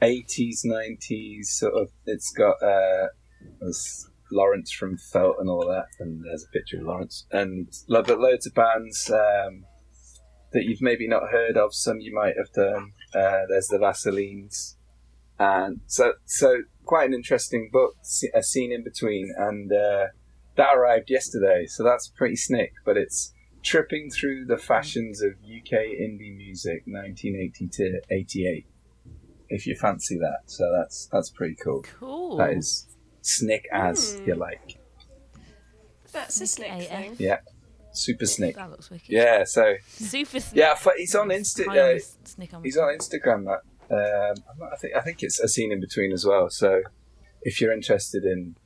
eighties, 0.00 0.62
nineties 0.64 1.50
sort 1.50 1.74
of. 1.74 1.90
It's 2.06 2.30
got 2.32 2.62
uh, 2.62 3.08
Lawrence 4.30 4.70
from 4.70 4.96
Felt 4.98 5.36
and 5.38 5.48
all 5.48 5.66
that, 5.66 5.86
and 5.98 6.24
there's 6.24 6.44
a 6.44 6.52
picture 6.52 6.78
of 6.78 6.84
Lawrence, 6.84 7.26
and 7.32 7.68
but 7.88 8.20
loads 8.20 8.46
of 8.46 8.54
bands 8.54 9.10
um, 9.10 9.64
that 10.52 10.64
you've 10.64 10.82
maybe 10.82 11.08
not 11.08 11.30
heard 11.30 11.56
of. 11.56 11.74
Some 11.74 12.00
you 12.00 12.14
might 12.14 12.34
have 12.36 12.52
done. 12.52 12.92
Uh, 13.14 13.46
there's 13.48 13.68
the 13.68 13.78
Vaselines, 13.78 14.76
and 15.38 15.80
so 15.86 16.12
so 16.24 16.62
quite 16.84 17.08
an 17.08 17.14
interesting 17.14 17.70
book. 17.72 17.94
A 18.34 18.42
scene 18.42 18.72
in 18.72 18.84
between, 18.84 19.34
and 19.36 19.72
uh, 19.72 20.06
that 20.56 20.76
arrived 20.76 21.10
yesterday, 21.10 21.66
so 21.66 21.82
that's 21.82 22.08
pretty 22.08 22.36
snick. 22.36 22.72
But 22.84 22.96
it's 22.96 23.32
tripping 23.62 24.10
through 24.10 24.44
the 24.46 24.56
fashions 24.56 25.22
of 25.22 25.32
UK 25.32 25.72
indie 26.00 26.36
music, 26.36 26.82
1980 26.86 27.68
to 27.68 28.00
88. 28.10 28.66
If 29.50 29.66
you 29.66 29.74
fancy 29.76 30.18
that, 30.18 30.40
so 30.46 30.70
that's 30.76 31.06
that's 31.12 31.30
pretty 31.30 31.54
cool. 31.54 31.82
Cool. 31.98 32.36
That 32.36 32.52
is 32.52 32.86
snick 33.22 33.66
as 33.72 34.14
Hmm. 34.14 34.26
you 34.28 34.34
like. 34.34 34.76
That's 36.12 36.40
a 36.40 36.46
Snick 36.46 36.70
snick 36.72 36.88
thing. 36.88 37.16
Yeah, 37.18 37.38
super 37.92 38.26
snick. 38.26 38.56
That 38.56 38.70
looks 38.70 38.90
wicked. 38.90 39.08
Yeah, 39.10 39.44
so 39.44 39.74
Super 39.86 40.40
snick. 40.40 40.56
yeah, 40.56 40.74
he's 40.96 41.14
on 41.14 41.28
Insta. 41.28 41.66
High 41.66 41.96
Uh, 41.96 41.98
snick 42.24 42.54
on 42.54 42.62
he's 42.64 42.76
on 42.76 42.88
Instagram. 42.96 43.44
That 43.44 43.62
um, 43.90 44.44
I'm 44.50 44.58
not- 44.58 44.72
I 44.72 44.76
think 44.76 44.94
I 44.94 45.00
think 45.00 45.22
it's 45.22 45.40
a 45.40 45.48
scene 45.48 45.72
in 45.72 45.80
between 45.80 46.12
as 46.12 46.24
well. 46.26 46.50
So 46.50 46.82
if 47.42 47.60
you're 47.60 47.72
interested 47.72 48.24
in 48.24 48.56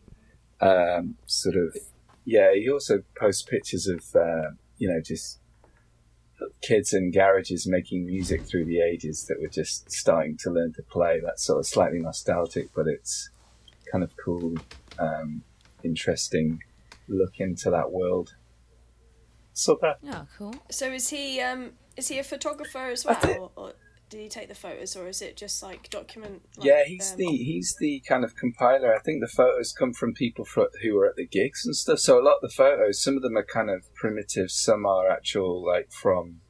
um, 0.60 1.16
sort 1.26 1.56
of 1.56 1.76
yeah, 2.24 2.52
he 2.54 2.68
also 2.70 3.02
posts 3.16 3.42
pictures 3.42 3.86
of 3.88 4.04
uh, 4.16 4.50
you 4.82 4.88
know 4.88 5.00
just 5.00 5.38
kids 6.60 6.92
in 6.92 7.12
garages 7.12 7.68
making 7.68 8.04
music 8.04 8.42
through 8.42 8.64
the 8.64 8.80
ages 8.80 9.26
that 9.28 9.40
were 9.40 9.54
just 9.60 9.88
starting 9.92 10.36
to 10.36 10.50
learn 10.50 10.72
to 10.72 10.82
play. 10.82 11.20
That's 11.24 11.44
sort 11.44 11.60
of 11.60 11.66
slightly 11.66 12.00
nostalgic, 12.00 12.70
but 12.74 12.88
it's 12.88 13.30
kind 13.92 14.02
of 14.02 14.10
cool, 14.16 14.54
um, 14.98 15.44
interesting 15.84 16.58
look 17.06 17.38
into 17.38 17.70
that 17.70 17.92
world. 17.92 18.34
So 19.52 19.78
that 19.82 19.98
Oh, 20.04 20.26
cool. 20.36 20.54
So 20.68 20.90
is 20.90 21.08
he 21.10 21.40
um 21.40 21.74
is 21.96 22.08
he 22.08 22.18
a 22.18 22.24
photographer 22.24 22.86
as 22.88 23.04
That's 23.04 23.24
it. 23.24 23.38
well, 23.38 23.52
or, 23.54 23.68
or 23.68 23.72
did 24.12 24.20
he 24.20 24.28
take 24.28 24.48
the 24.48 24.54
photos, 24.54 24.94
or 24.94 25.08
is 25.08 25.22
it 25.22 25.38
just 25.38 25.62
like 25.62 25.88
document? 25.88 26.42
Like, 26.58 26.66
yeah, 26.66 26.84
he's 26.84 27.12
um, 27.12 27.16
the 27.16 27.24
he's 27.24 27.74
the 27.80 28.00
kind 28.06 28.24
of 28.24 28.36
compiler. 28.36 28.94
I 28.94 28.98
think 28.98 29.22
the 29.22 29.26
photos 29.26 29.72
come 29.72 29.94
from 29.94 30.12
people 30.12 30.44
fro- 30.44 30.68
who 30.82 30.94
were 30.94 31.06
at 31.06 31.16
the 31.16 31.26
gigs 31.26 31.64
and 31.64 31.74
stuff. 31.74 31.98
So 31.98 32.20
a 32.20 32.22
lot 32.22 32.36
of 32.36 32.42
the 32.42 32.50
photos, 32.54 33.02
some 33.02 33.16
of 33.16 33.22
them 33.22 33.38
are 33.38 33.42
kind 33.44 33.70
of 33.70 33.92
primitive, 33.94 34.50
some 34.50 34.84
are 34.84 35.08
actual 35.08 35.64
like 35.66 35.90
from 35.90 36.42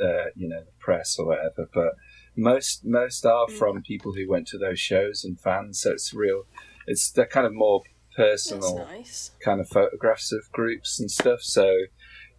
uh, 0.00 0.30
you 0.34 0.48
know 0.48 0.64
the 0.64 0.72
press 0.80 1.16
or 1.16 1.26
whatever. 1.26 1.68
But 1.72 1.92
most 2.36 2.84
most 2.84 3.24
are 3.24 3.46
Mm. 3.46 3.52
from 3.52 3.82
people 3.82 4.14
who 4.14 4.28
went 4.28 4.48
to 4.48 4.58
those 4.58 4.80
shows 4.80 5.22
and 5.22 5.40
fans. 5.40 5.80
So 5.82 5.92
it's 5.92 6.12
real. 6.12 6.48
It's 6.88 7.12
they're 7.12 7.26
kind 7.26 7.46
of 7.46 7.54
more 7.54 7.82
personal 8.16 8.78
nice. 8.90 9.30
kind 9.40 9.60
of 9.60 9.68
photographs 9.68 10.32
of 10.32 10.50
groups 10.50 10.98
and 10.98 11.08
stuff. 11.12 11.42
So. 11.42 11.76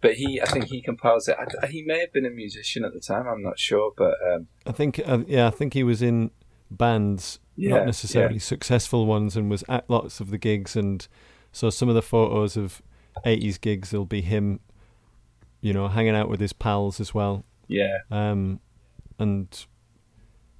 But 0.00 0.14
he, 0.14 0.40
I 0.40 0.44
think 0.46 0.66
he 0.66 0.82
compiles 0.82 1.26
it. 1.28 1.36
I, 1.62 1.66
he 1.68 1.82
may 1.82 2.00
have 2.00 2.12
been 2.12 2.26
a 2.26 2.30
musician 2.30 2.84
at 2.84 2.92
the 2.92 3.00
time. 3.00 3.26
I'm 3.26 3.42
not 3.42 3.58
sure, 3.58 3.92
but 3.96 4.14
um, 4.30 4.46
I 4.66 4.72
think 4.72 5.00
uh, 5.04 5.20
yeah, 5.26 5.46
I 5.46 5.50
think 5.50 5.72
he 5.74 5.82
was 5.82 6.02
in 6.02 6.30
bands, 6.70 7.38
Yeah, 7.56 7.76
not 7.76 7.86
necessarily 7.86 8.38
successful 8.38 9.06
ones, 9.06 9.36
and 9.36 9.50
was 9.50 9.64
at 9.68 9.88
lots 9.88 10.20
of 10.20 10.30
the 10.30 10.38
gigs. 10.38 10.76
And 10.76 11.06
so 11.52 11.70
some 11.70 11.88
of 11.88 11.94
the 11.94 12.02
photos 12.02 12.56
of 12.56 12.82
'80s 13.24 13.60
gigs 13.60 13.92
will 13.92 14.04
be 14.04 14.20
him, 14.20 14.60
you 15.60 15.72
know, 15.72 15.88
hanging 15.88 16.14
out 16.14 16.28
with 16.28 16.40
his 16.40 16.52
pals 16.52 17.00
as 17.00 17.14
well. 17.14 17.44
yeah, 17.66 17.98
Um, 18.10 18.60
and 19.18 19.66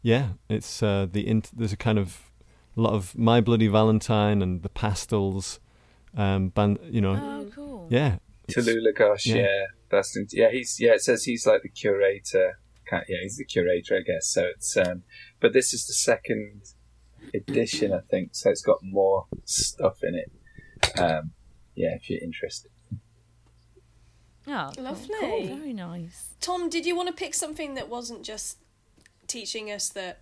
yeah, 0.03 0.31
it's 0.49 0.83
uh, 0.83 1.07
the 1.11 1.27
int- 1.27 1.51
there's 1.57 1.72
a 1.72 1.77
kind 1.77 1.99
of 1.99 2.31
a 2.77 2.81
lot 2.81 2.94
of 2.94 3.16
My 3.18 3.40
Bloody 3.40 3.68
Valentine 3.68 4.40
and 4.42 4.62
the 4.62 4.68
Pastels, 4.70 5.61
um, 6.16 6.49
band. 6.49 6.79
You 6.85 7.01
know, 7.03 7.14
Oh, 7.20 7.51
cool. 7.55 7.87
yeah, 7.90 8.07
it's- 8.07 8.20
Tallulah 8.50 8.94
Gosh, 8.94 9.26
yeah. 9.26 9.37
yeah. 9.37 9.64
that's 9.90 10.16
in, 10.16 10.26
yeah. 10.32 10.50
He's 10.50 10.78
yeah. 10.78 10.92
It 10.92 11.02
says 11.02 11.24
he's 11.24 11.46
like 11.46 11.62
the 11.62 11.68
curator. 11.68 12.59
Can't, 12.88 13.04
yeah, 13.09 13.18
he's 13.22 13.37
the 13.37 13.44
curator, 13.44 13.96
I 13.96 14.00
guess. 14.00 14.28
So 14.28 14.44
it's 14.44 14.76
um, 14.76 15.02
but 15.40 15.52
this 15.52 15.72
is 15.72 15.87
the 15.87 15.92
second 15.92 16.62
edition, 17.35 17.92
I 17.92 18.00
think. 18.00 18.30
So 18.35 18.50
it's 18.50 18.62
got 18.62 18.78
more 18.82 19.26
stuff 19.44 19.98
in 20.02 20.14
it. 20.14 21.00
Um, 21.00 21.32
yeah, 21.74 21.94
if 21.96 22.09
you're 22.09 22.22
interested. 22.22 22.70
Oh. 24.48 24.70
Lovely. 24.78 25.14
Cool. 25.20 25.46
Very 25.56 25.72
nice. 25.72 26.35
Tom, 26.40 26.68
did 26.68 26.87
you 26.87 26.94
want 26.94 27.09
to 27.09 27.14
pick 27.14 27.35
something 27.35 27.74
that 27.74 27.88
wasn't 27.88 28.22
just 28.22 28.59
teaching 29.26 29.72
us 29.72 29.88
that 29.90 30.20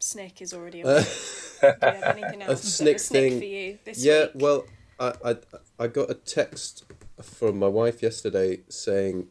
Snick 0.00 0.40
is 0.42 0.52
already 0.52 0.82
Uh. 0.82 1.04
Do 1.60 1.66
you 1.66 1.72
have 1.82 2.16
anything 2.16 2.42
else? 2.42 2.62
snick 2.62 2.96
a 2.96 2.98
snick 2.98 3.22
thing. 3.30 3.38
for 3.38 3.44
you 3.44 3.78
this 3.84 4.02
yeah, 4.02 4.24
week? 4.24 4.30
well, 4.36 4.64
I, 4.98 5.12
I 5.22 5.36
I 5.78 5.86
got 5.88 6.10
a 6.10 6.14
text 6.14 6.84
from 7.22 7.58
my 7.58 7.66
wife 7.68 8.02
yesterday 8.02 8.60
saying 8.68 9.28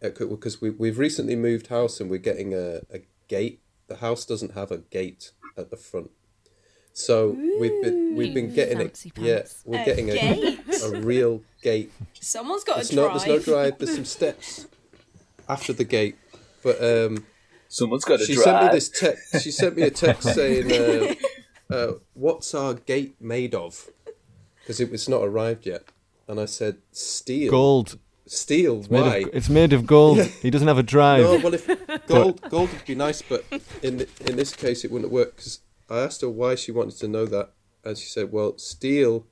because 0.00 0.60
we 0.60 0.70
we've 0.70 0.98
recently 0.98 1.36
moved 1.36 1.68
house 1.68 2.00
and 2.00 2.10
we're 2.10 2.18
getting 2.18 2.54
a, 2.54 2.80
a 2.92 3.00
gate. 3.28 3.60
The 3.88 3.96
house 3.96 4.24
doesn't 4.24 4.52
have 4.54 4.70
a 4.70 4.78
gate 4.78 5.32
at 5.56 5.70
the 5.70 5.76
front, 5.76 6.10
so 6.92 7.30
we've 7.60 7.82
been 7.82 8.16
we've 8.16 8.34
been 8.34 8.52
getting 8.54 8.80
it. 8.80 9.04
Yeah, 9.16 9.42
we're 9.64 9.82
A 9.82 9.84
getting 9.84 10.10
a, 10.10 10.14
gate? 10.14 10.60
a 10.82 11.00
real 11.00 11.42
gate. 11.62 11.92
Someone's 12.20 12.64
got 12.64 12.78
It's 12.80 12.90
a 12.92 12.96
not 12.96 13.12
drive. 13.12 13.26
there's 13.26 13.46
no 13.46 13.52
drive. 13.52 13.78
There's 13.78 13.94
some 13.94 14.04
steps 14.04 14.66
after 15.48 15.72
the 15.72 15.84
gate, 15.84 16.16
but 16.62 16.82
um. 16.82 17.26
Someone's 17.68 18.04
got 18.04 18.18
to 18.18 18.26
she 18.26 18.34
drive. 18.34 18.44
sent 18.44 18.62
me 18.64 18.68
this 18.72 18.88
text. 18.90 19.42
She 19.42 19.50
sent 19.50 19.76
me 19.76 19.82
a 19.84 19.90
text 19.90 20.34
saying, 20.34 20.70
uh, 20.70 21.14
uh, 21.74 21.92
"What's 22.12 22.54
our 22.54 22.74
gate 22.74 23.14
made 23.18 23.54
of?" 23.54 23.88
Because 24.60 24.78
it 24.78 24.90
was 24.90 25.08
not 25.08 25.22
arrived 25.24 25.64
yet, 25.64 25.84
and 26.32 26.40
I 26.40 26.46
said, 26.46 26.78
"Steel." 26.92 27.50
Gold. 27.50 27.98
Steel. 28.26 28.78
It's 28.80 28.90
made, 28.90 29.00
Why? 29.00 29.16
of, 29.16 29.30
it's 29.34 29.50
made 29.50 29.72
of 29.74 29.86
gold. 29.86 30.18
He 30.42 30.50
doesn't 30.50 30.66
have 30.66 30.78
a 30.78 30.82
drive. 30.82 31.24
No, 31.24 31.38
well, 31.38 31.52
if 31.52 31.66
gold, 32.06 32.40
gold 32.48 32.70
would 32.72 32.86
be 32.86 32.94
nice, 32.94 33.20
but 33.20 33.44
in 33.82 33.98
th- 33.98 34.08
in 34.28 34.36
this 34.36 34.56
case, 34.56 34.82
it 34.84 34.90
wouldn't 34.90 35.12
work. 35.12 35.36
Because 35.36 35.60
I 35.90 35.98
asked 36.00 36.22
her 36.22 36.30
why 36.30 36.54
she 36.54 36.72
wanted 36.72 36.96
to 37.00 37.08
know 37.08 37.26
that, 37.26 37.50
and 37.84 37.98
she 37.98 38.06
said, 38.06 38.32
"Well, 38.32 38.56
steel 38.56 39.26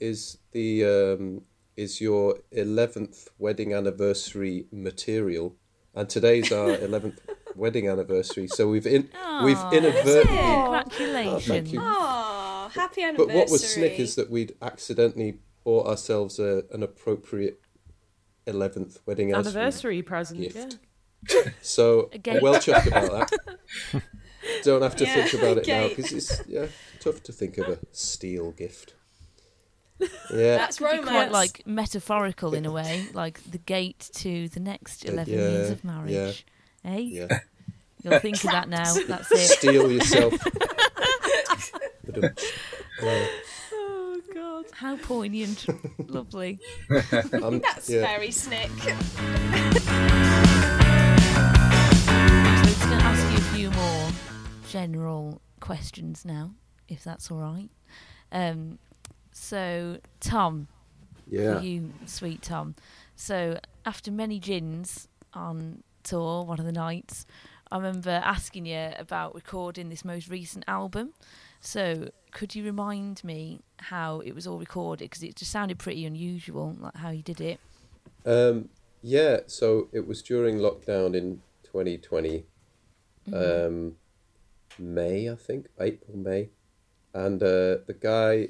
is 0.00 0.38
the 0.52 0.84
um, 0.96 1.42
is 1.76 2.00
your 2.00 2.38
eleventh 2.50 3.28
wedding 3.38 3.74
anniversary 3.74 4.66
material, 4.72 5.56
and 5.94 6.08
today's 6.08 6.50
our 6.52 6.70
eleventh 6.88 7.20
wedding 7.54 7.86
anniversary. 7.88 8.48
So 8.48 8.66
we've 8.68 8.86
in 8.86 9.10
we've 9.44 9.64
inadvertently." 9.72 10.38
Congratulations. 10.38 11.46
thank 11.46 11.72
you. 11.74 11.80
Oh, 11.82 12.70
happy 12.72 13.02
anniversary. 13.02 13.26
But 13.26 13.34
anniversary. 13.34 13.38
what 13.40 13.50
was 13.50 13.74
slick 13.74 14.00
is 14.00 14.14
that 14.14 14.30
we'd 14.30 14.54
accidentally 14.62 15.40
bought 15.66 15.86
ourselves 15.88 16.38
a, 16.38 16.62
an 16.70 16.82
appropriate 16.84 17.60
eleventh 18.46 19.00
wedding 19.04 19.32
anniversary. 19.34 19.60
Anniversary 19.60 20.02
present. 20.02 20.40
gift. 20.40 20.78
Yeah. 21.28 21.50
So 21.60 22.08
Again. 22.12 22.38
Well 22.40 22.54
chuffed 22.54 22.86
about 22.86 23.10
that. 23.28 24.02
Don't 24.62 24.82
have 24.82 24.94
to 24.96 25.04
Yeah, 25.04 25.14
think 25.26 25.34
about 25.42 25.58
it 25.58 25.66
now 25.66 25.88
because 25.88 26.12
it's 26.12 26.40
yeah 26.46 26.66
tough 27.00 27.20
to 27.24 27.32
think 27.32 27.58
of 27.58 27.68
a 27.68 27.78
steel 27.92 28.52
gift. 28.52 28.94
Yeah, 30.30 30.58
That's 30.58 30.78
Could 30.78 30.84
romance. 30.84 31.08
quite 31.08 31.32
like 31.32 31.66
metaphorical 31.66 32.54
in 32.54 32.64
a 32.66 32.70
way, 32.70 33.06
like 33.14 33.42
the 33.50 33.58
gate 33.58 34.10
to 34.16 34.46
the 34.48 34.60
next 34.60 35.08
Uh, 35.08 35.12
eleven 35.12 35.34
years 35.34 35.70
of 35.70 35.82
marriage. 35.84 36.44
Eh? 36.84 36.98
yeah. 36.98 37.40
You'll 38.04 38.20
think 38.20 38.36
of 38.44 38.50
that 38.52 38.68
now. 38.68 38.92
That's 39.08 39.32
it. 39.32 39.38
Steel 39.58 39.90
yourself. 39.90 40.34
Ba-dum. 42.04 42.30
Yeah, 44.56 44.62
god. 44.62 44.70
How 44.74 44.96
poignant. 44.96 45.66
Lovely. 46.08 46.58
I'm- 46.90 47.60
That's 47.60 47.88
yeah. 47.90 48.00
very 48.02 48.30
snick. 48.30 48.70
So 48.70 48.92
it's 52.64 52.84
going 52.84 52.98
to 52.98 53.04
ask 53.04 53.30
you 53.32 53.38
a 53.38 53.54
few 53.56 53.70
more 53.72 54.08
general 54.68 55.40
questions 55.60 56.24
now, 56.24 56.52
if 56.88 57.04
that's 57.04 57.30
all 57.30 57.38
right. 57.38 57.68
Um, 58.32 58.78
so, 59.32 59.98
Tom, 60.20 60.68
Yeah. 61.28 61.58
for 61.58 61.64
you, 61.64 61.92
sweet 62.06 62.42
Tom. 62.42 62.74
So, 63.14 63.58
after 63.84 64.10
many 64.10 64.38
gins 64.38 65.08
on 65.34 65.82
tour, 66.02 66.44
one 66.44 66.58
of 66.58 66.66
the 66.66 66.72
nights, 66.72 67.26
I 67.70 67.76
remember 67.76 68.10
asking 68.24 68.66
you 68.66 68.90
about 68.98 69.34
recording 69.34 69.88
this 69.88 70.04
most 70.04 70.28
recent 70.28 70.64
album. 70.68 71.12
So, 71.60 72.10
could 72.32 72.54
you 72.54 72.64
remind 72.64 73.24
me 73.24 73.60
how 73.78 74.20
it 74.20 74.34
was 74.34 74.46
all 74.46 74.58
recorded? 74.58 75.06
Because 75.10 75.22
it 75.22 75.36
just 75.36 75.50
sounded 75.50 75.78
pretty 75.78 76.04
unusual, 76.04 76.76
like 76.78 76.96
how 76.96 77.10
you 77.10 77.22
did 77.22 77.40
it. 77.40 77.60
Um, 78.24 78.68
yeah, 79.02 79.40
so 79.46 79.88
it 79.92 80.06
was 80.06 80.22
during 80.22 80.58
lockdown 80.58 81.14
in 81.14 81.42
2020, 81.64 82.44
um, 83.32 83.96
May, 84.78 85.30
I 85.30 85.34
think, 85.34 85.66
April, 85.80 86.16
May. 86.16 86.50
And 87.14 87.42
uh, 87.42 87.78
the 87.86 87.96
guy 87.98 88.48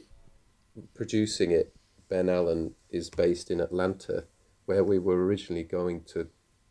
producing 0.94 1.50
it, 1.52 1.74
Ben 2.08 2.28
Allen, 2.28 2.74
is 2.90 3.10
based 3.10 3.50
in 3.50 3.60
Atlanta, 3.60 4.24
where 4.66 4.82
we 4.84 4.98
were 4.98 5.24
originally 5.24 5.62
going 5.62 6.02
to 6.04 6.28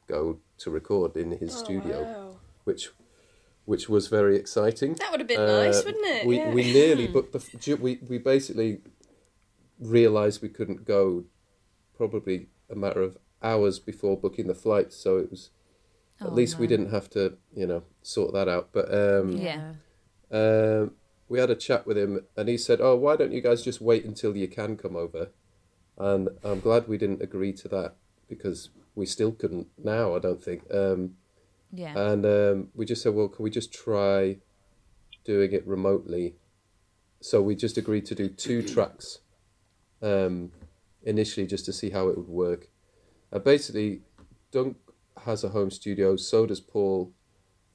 go 0.08 0.40
to 0.58 0.70
record 0.70 1.16
in 1.16 1.32
his 1.32 1.56
Oh, 1.56 1.64
studio, 1.64 2.04
wow. 2.04 2.36
which 2.66 2.90
which 3.66 3.90
was 3.90 4.08
very 4.08 4.36
exciting. 4.36 4.94
That 4.96 5.12
would 5.12 5.20
have 5.20 5.28
been 5.28 5.40
Uh, 5.40 5.64
nice, 5.66 5.84
wouldn't 5.86 6.06
it? 6.06 6.28
We 6.28 6.38
yeah. 6.38 6.54
we 6.54 6.74
nearly, 6.74 7.08
but 7.16 7.32
the, 7.32 7.76
we 7.82 8.00
we 8.08 8.18
basically 8.18 8.82
realised 9.80 10.42
we 10.42 10.50
couldn't 10.50 10.86
go, 10.86 11.26
probably 11.98 12.48
a 12.70 12.76
matter 12.76 13.02
of 13.02 13.18
hours 13.42 13.80
before 13.80 14.18
booking 14.18 14.48
the 14.48 14.56
flight. 14.56 14.94
So 14.94 15.18
it 15.18 15.30
was 15.32 15.50
at 16.22 16.32
Oh, 16.32 16.34
least 16.34 16.60
we 16.60 16.68
didn't 16.68 16.92
have 16.92 17.10
to 17.12 17.38
you 17.54 17.68
know 17.68 17.84
sort 18.02 18.34
that 18.34 18.48
out. 18.48 18.70
But 18.72 18.94
um, 18.94 19.32
Yeah. 19.34 19.74
um, 20.32 20.92
we 21.28 21.40
had 21.40 21.50
a 21.50 21.56
chat 21.56 21.88
with 21.88 21.98
him, 21.98 22.22
and 22.38 22.48
he 22.48 22.58
said, 22.58 22.80
"Oh, 22.82 22.96
why 22.96 23.16
don't 23.16 23.34
you 23.34 23.42
guys 23.42 23.64
just 23.64 23.82
wait 23.82 24.06
until 24.06 24.38
you 24.38 24.48
can 24.48 24.78
come 24.78 24.96
over?" 24.96 25.30
And 25.98 26.30
I'm 26.44 26.60
glad 26.60 26.88
we 26.88 26.98
didn't 26.98 27.22
agree 27.22 27.54
to 27.54 27.68
that 27.70 27.96
because 28.30 28.70
we 28.96 29.06
still 29.06 29.32
couldn't 29.32 29.68
now. 29.78 30.16
I 30.16 30.20
don't 30.20 30.44
think. 30.44 30.64
Um, 30.74 31.16
Yeah. 31.76 31.98
and 31.98 32.26
um, 32.26 32.68
we 32.74 32.86
just 32.86 33.02
said, 33.04 33.14
well, 33.14 33.28
can 33.28 33.44
we 33.44 33.50
just 33.50 33.74
try 33.74 34.38
doing 35.24 35.52
it 35.52 35.68
remotely? 35.68 36.36
So 37.22 37.42
we 37.42 37.56
just 37.56 37.78
agreed 37.78 38.06
to 38.08 38.16
do 38.16 38.30
two 38.30 38.62
tracks 38.74 39.20
um, 40.02 40.52
initially 41.04 41.48
just 41.48 41.66
to 41.66 41.74
see 41.74 41.90
how 41.90 42.08
it 42.08 42.18
would 42.18 42.30
work. 42.30 42.70
Uh, 43.34 43.40
basically, 43.40 44.02
Dunk 44.52 44.78
has 45.26 45.44
a 45.44 45.50
home 45.50 45.72
studio, 45.72 46.16
so 46.16 46.46
does 46.46 46.62
Paul. 46.62 47.12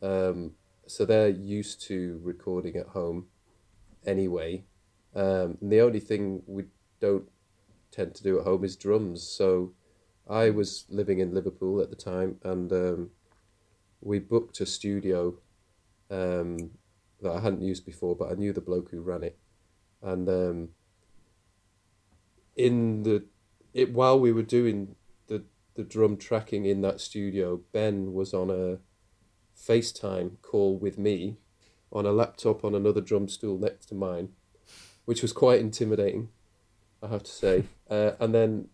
Um, 0.02 0.52
so 0.86 1.04
they're 1.04 1.28
used 1.28 1.82
to 1.82 2.20
recording 2.22 2.76
at 2.76 2.86
home 2.88 3.26
anyway. 4.06 4.64
Um, 5.14 5.58
and 5.60 5.70
the 5.70 5.80
only 5.80 6.00
thing 6.00 6.42
we 6.46 6.64
don't 7.00 7.28
tend 7.90 8.14
to 8.14 8.22
do 8.22 8.38
at 8.38 8.44
home 8.44 8.64
is 8.64 8.76
drums. 8.76 9.22
So 9.22 9.72
I 10.28 10.50
was 10.50 10.86
living 10.88 11.18
in 11.18 11.34
Liverpool 11.34 11.80
at 11.82 11.90
the 11.90 11.96
time 11.96 12.36
and. 12.42 12.72
Um, 12.72 13.10
we 14.00 14.18
booked 14.18 14.60
a 14.60 14.66
studio 14.66 15.34
um, 16.10 16.70
that 17.20 17.32
I 17.32 17.40
hadn't 17.40 17.62
used 17.62 17.84
before, 17.84 18.16
but 18.16 18.30
I 18.30 18.34
knew 18.34 18.52
the 18.52 18.60
bloke 18.60 18.90
who 18.90 19.00
ran 19.00 19.22
it, 19.22 19.38
and 20.02 20.28
um, 20.28 20.68
in 22.56 23.02
the 23.02 23.24
it 23.72 23.92
while 23.92 24.18
we 24.18 24.32
were 24.32 24.42
doing 24.42 24.96
the 25.26 25.44
the 25.74 25.84
drum 25.84 26.16
tracking 26.16 26.64
in 26.64 26.80
that 26.82 27.00
studio, 27.00 27.60
Ben 27.72 28.12
was 28.12 28.34
on 28.34 28.50
a 28.50 28.78
FaceTime 29.56 30.40
call 30.42 30.78
with 30.78 30.98
me 30.98 31.38
on 31.92 32.06
a 32.06 32.12
laptop 32.12 32.64
on 32.64 32.74
another 32.74 33.00
drum 33.00 33.28
stool 33.28 33.58
next 33.58 33.86
to 33.86 33.94
mine, 33.94 34.30
which 35.04 35.22
was 35.22 35.32
quite 35.32 35.60
intimidating, 35.60 36.28
I 37.02 37.08
have 37.08 37.22
to 37.24 37.30
say. 37.30 37.64
Uh, 37.90 38.14
and 38.20 38.32
then 38.32 38.68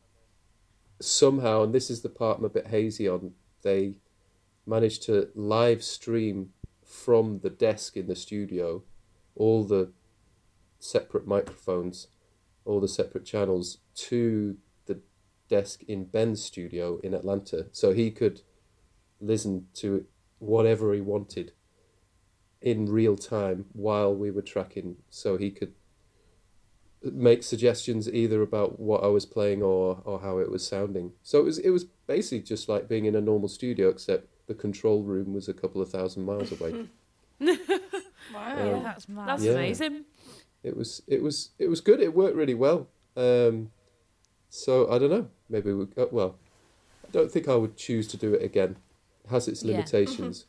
somehow, 1.01 1.63
and 1.63 1.75
this 1.75 1.89
is 1.89 2.03
the 2.03 2.09
part 2.11 2.37
I'm 2.39 2.45
a 2.45 2.51
bit 2.51 2.67
hazy 2.67 3.09
on, 3.09 3.33
they 3.63 3.95
managed 4.67 5.03
to 5.05 5.29
live 5.35 5.83
stream 5.83 6.51
from 6.85 7.41
the 7.41 7.51
desk 7.51 7.97
in 7.97 8.07
the 8.07 8.17
studio 8.17 8.83
all 9.37 9.65
the 9.65 9.93
separate 10.79 11.27
microphones, 11.27 12.09
all 12.65 12.81
the 12.81 12.89
separate 12.89 13.25
channels 13.25 13.79
to 13.95 14.57
the 14.87 15.01
desk 15.49 15.83
in 15.87 16.05
Ben's 16.05 16.43
studio 16.43 16.99
in 17.05 17.15
Atlanta. 17.15 17.67
So 17.73 17.93
he 17.93 18.11
could 18.11 18.43
listen 19.21 19.67
to 19.75 20.07
whatever 20.39 20.93
he 20.93 21.01
wanted 21.01 21.53
in 22.61 22.87
real 22.87 23.17
time 23.17 23.67
while 23.73 24.15
we 24.15 24.31
were 24.31 24.43
tracking. 24.43 24.97
So 25.11 25.37
he 25.37 25.51
could 25.51 25.75
make 27.03 27.43
suggestions 27.43 28.11
either 28.13 28.43
about 28.43 28.81
what 28.81 29.05
I 29.05 29.09
was 29.09 29.27
playing 29.27 29.63
or, 29.63 30.03
or 30.05 30.21
how 30.21 30.39
it 30.39 30.51
was 30.51 30.67
sounding. 30.67 31.13
So 31.23 31.39
it 31.39 31.45
was 31.45 31.59
it 31.59 31.71
was 31.71 31.85
basically 32.07 32.43
just 32.43 32.69
like 32.69 32.89
being 32.89 33.05
in 33.05 33.15
a 33.15 33.21
normal 33.21 33.49
studio 33.49 33.89
except 33.89 34.29
the 34.47 34.55
control 34.55 35.03
room 35.03 35.33
was 35.35 35.49
a 35.49 35.55
couple 35.55 35.81
of 35.83 35.91
thousand 35.91 36.25
miles 36.25 36.53
away. 36.53 36.87
Wow. 38.35 38.57
yeah, 38.59 38.81
that's 38.83 39.09
mad. 39.09 39.29
That's 39.29 39.45
Yeah. 39.45 39.53
amazing. 39.53 40.05
it 40.65 40.77
was 40.77 41.03
it 41.07 41.23
was 41.23 41.51
it 41.59 41.69
was 41.69 41.81
good. 41.81 42.01
It 42.01 42.15
worked 42.15 42.35
really 42.37 42.55
well. 42.55 42.89
Um, 43.17 43.71
so 44.51 44.91
I 44.91 44.99
don't 44.99 45.11
know. 45.11 45.29
Maybe 45.49 45.73
we 45.73 45.85
uh, 45.97 46.07
well, 46.11 46.37
I 47.07 47.11
don't 47.13 47.31
think 47.31 47.47
I 47.49 47.55
would 47.55 47.77
choose 47.77 48.09
to 48.09 48.17
do 48.17 48.35
it 48.35 48.43
again. 48.43 48.77
It 49.25 49.31
has 49.31 49.47
its 49.49 49.65
limitations, 49.65 50.47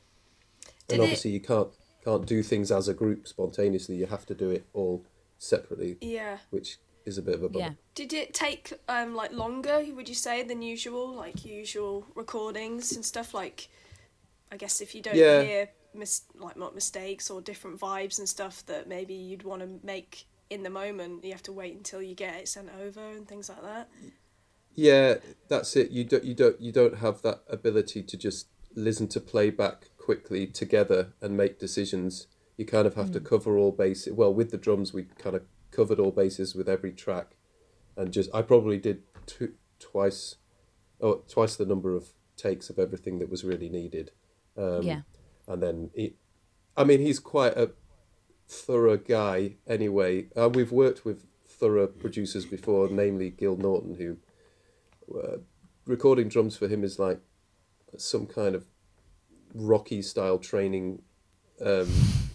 Did 0.88 0.96
and 0.96 1.00
it- 1.02 1.04
obviously 1.04 1.32
you 1.32 1.40
can't 1.40 1.68
can't 2.04 2.26
do 2.26 2.42
things 2.42 2.72
as 2.72 2.88
a 2.88 2.94
group 2.94 3.28
spontaneously. 3.28 3.96
You 3.96 4.08
have 4.08 4.26
to 4.28 4.34
do 4.34 4.50
it 4.50 4.66
all 4.74 5.04
separately, 5.38 5.98
Yeah. 6.02 6.40
which 6.50 6.78
is 7.06 7.18
a 7.18 7.22
bit 7.22 7.36
of 7.36 7.44
a 7.44 7.50
bummer. 7.50 7.66
Yeah. 7.66 7.72
Did 7.94 8.12
it 8.14 8.34
take 8.34 8.74
um 8.90 9.14
like 9.14 9.34
longer? 9.34 9.86
Would 9.96 10.10
you 10.10 10.16
say 10.16 10.42
than 10.42 10.62
usual, 10.64 11.14
like 11.14 11.46
usual 11.46 12.08
recordings 12.16 12.96
and 12.96 13.06
stuff? 13.06 13.34
Like, 13.36 13.68
I 14.52 14.58
guess 14.58 14.82
if 14.82 14.96
you 14.96 15.02
don't 15.02 15.16
Yeah. 15.16 15.42
hear 15.42 15.70
mis- 15.94 16.24
like 16.36 16.58
not 16.58 16.76
mistakes 16.76 17.30
or 17.30 17.42
different 17.42 17.80
vibes 17.80 18.20
and 18.20 18.28
stuff 18.30 18.66
that 18.68 18.88
maybe 18.88 19.14
you'd 19.14 19.44
want 19.44 19.62
to 19.62 19.86
make 19.86 20.28
in 20.50 20.64
the 20.64 20.70
moment. 20.70 21.24
You 21.24 21.32
have 21.32 21.44
to 21.44 21.52
wait 21.52 21.76
until 21.76 22.02
you 22.02 22.16
get 22.16 22.36
it 22.36 22.48
sent 22.48 22.70
over 22.82 23.02
and 23.02 23.28
things 23.28 23.50
like 23.50 23.62
that. 23.62 23.90
Yeah, 24.76 25.16
that's 25.48 25.76
it. 25.76 25.92
You 25.92 26.04
don't 26.04 26.24
you 26.24 26.36
don't 26.36 26.62
you 26.62 26.72
don't 26.72 26.98
have 26.98 27.22
that 27.24 27.42
ability 27.50 28.04
to 28.04 28.18
just 28.18 28.48
listen 28.76 29.08
to 29.10 29.20
playback 29.20 29.90
quickly 29.98 30.48
together 30.48 31.14
and 31.22 31.36
make 31.36 31.60
decisions. 31.60 32.28
You 32.58 32.66
kind 32.66 32.88
of 32.88 32.96
have 32.96 33.12
to 33.12 33.20
hmm. 33.20 33.26
cover 33.26 33.58
all 33.58 33.72
bases. 33.72 34.14
Well, 34.14 34.34
with 34.34 34.52
the 34.52 34.58
drums, 34.58 34.94
we 34.94 35.04
kind 35.18 35.36
of 35.36 35.44
covered 35.72 36.00
all 36.00 36.12
bases 36.12 36.56
with 36.56 36.70
every 36.70 36.92
track, 36.92 37.36
and 37.96 38.14
just 38.14 38.34
I 38.34 38.42
probably 38.42 38.78
did 38.78 39.04
two, 39.26 39.54
twice, 39.80 40.36
oh, 41.02 41.24
twice 41.28 41.56
the 41.56 41.66
number 41.66 41.96
of 41.96 42.10
takes 42.36 42.70
of 42.70 42.78
everything 42.78 43.20
that 43.20 43.30
was 43.30 43.44
really 43.44 43.70
needed. 43.70 44.12
Um, 44.58 44.84
Yeah. 44.84 45.02
and 45.48 45.62
then 45.62 45.90
he, 45.96 46.16
I 46.76 46.84
mean, 46.84 47.00
he's 47.00 47.20
quite 47.20 47.56
a 47.58 47.72
thorough 48.48 48.98
guy 48.98 49.56
anyway. 49.68 50.28
Uh, 50.36 50.50
we've 50.50 50.72
worked 50.72 51.06
with 51.06 51.26
thorough 51.48 51.88
producers 51.88 52.46
before, 52.46 52.88
namely 52.90 53.30
Gil 53.30 53.58
Norton, 53.58 53.96
who 53.96 54.18
uh, 55.18 55.38
recording 55.86 56.28
drums 56.28 56.58
for 56.58 56.68
him 56.68 56.84
is 56.84 57.00
like 57.00 57.20
some 57.98 58.26
kind 58.28 58.56
of 58.56 58.66
Rocky 59.54 60.02
style 60.02 60.38
training 60.38 61.02
um, 61.64 61.90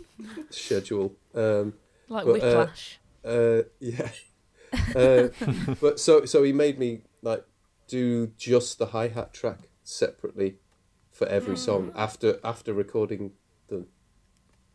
schedule. 0.50 1.14
Um, 1.34 1.74
Like 2.08 2.24
But, 2.24 2.42
uh, 2.42 2.66
Whiplash. 2.66 2.98
uh, 3.24 3.62
yeah. 3.80 4.10
Uh, 4.94 5.28
but 5.80 6.00
so 6.00 6.24
so 6.24 6.42
he 6.42 6.52
made 6.52 6.78
me 6.78 7.02
like 7.20 7.44
do 7.88 8.28
just 8.38 8.78
the 8.78 8.86
hi 8.86 9.08
hat 9.08 9.34
track 9.34 9.68
separately 9.84 10.56
for 11.22 11.28
every 11.28 11.54
hmm. 11.54 11.60
song 11.60 11.92
after 11.94 12.40
after 12.42 12.72
recording 12.72 13.30
the 13.68 13.86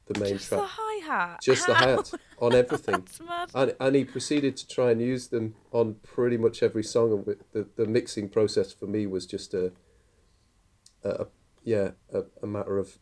the 0.06 0.18
main 0.18 0.38
Just 0.38 0.50
the 0.50 0.56
track. 0.58 0.70
hi 0.72 1.06
hat. 1.06 1.40
Just 1.42 1.68
the 1.68 1.74
hi 1.74 1.90
hat 1.90 2.12
on 2.40 2.54
everything. 2.54 3.02
That's 3.02 3.20
mad. 3.20 3.52
And, 3.54 3.76
and 3.78 3.96
he 3.98 4.06
proceeded 4.06 4.56
to 4.56 4.68
try 4.68 4.92
and 4.92 5.02
use 5.02 5.28
them 5.28 5.56
on 5.74 5.96
pretty 5.96 6.38
much 6.38 6.64
every 6.64 6.84
song. 6.84 7.12
And 7.12 7.26
with 7.26 7.52
the, 7.52 7.68
the 7.76 7.86
mixing 7.86 8.30
process 8.30 8.72
for 8.72 8.86
me 8.86 9.06
was 9.06 9.26
just 9.26 9.54
a, 9.54 9.74
a, 11.04 11.10
a 11.10 11.28
yeah, 11.66 11.92
a, 12.14 12.24
a 12.42 12.48
matter 12.48 12.78
of 12.78 12.98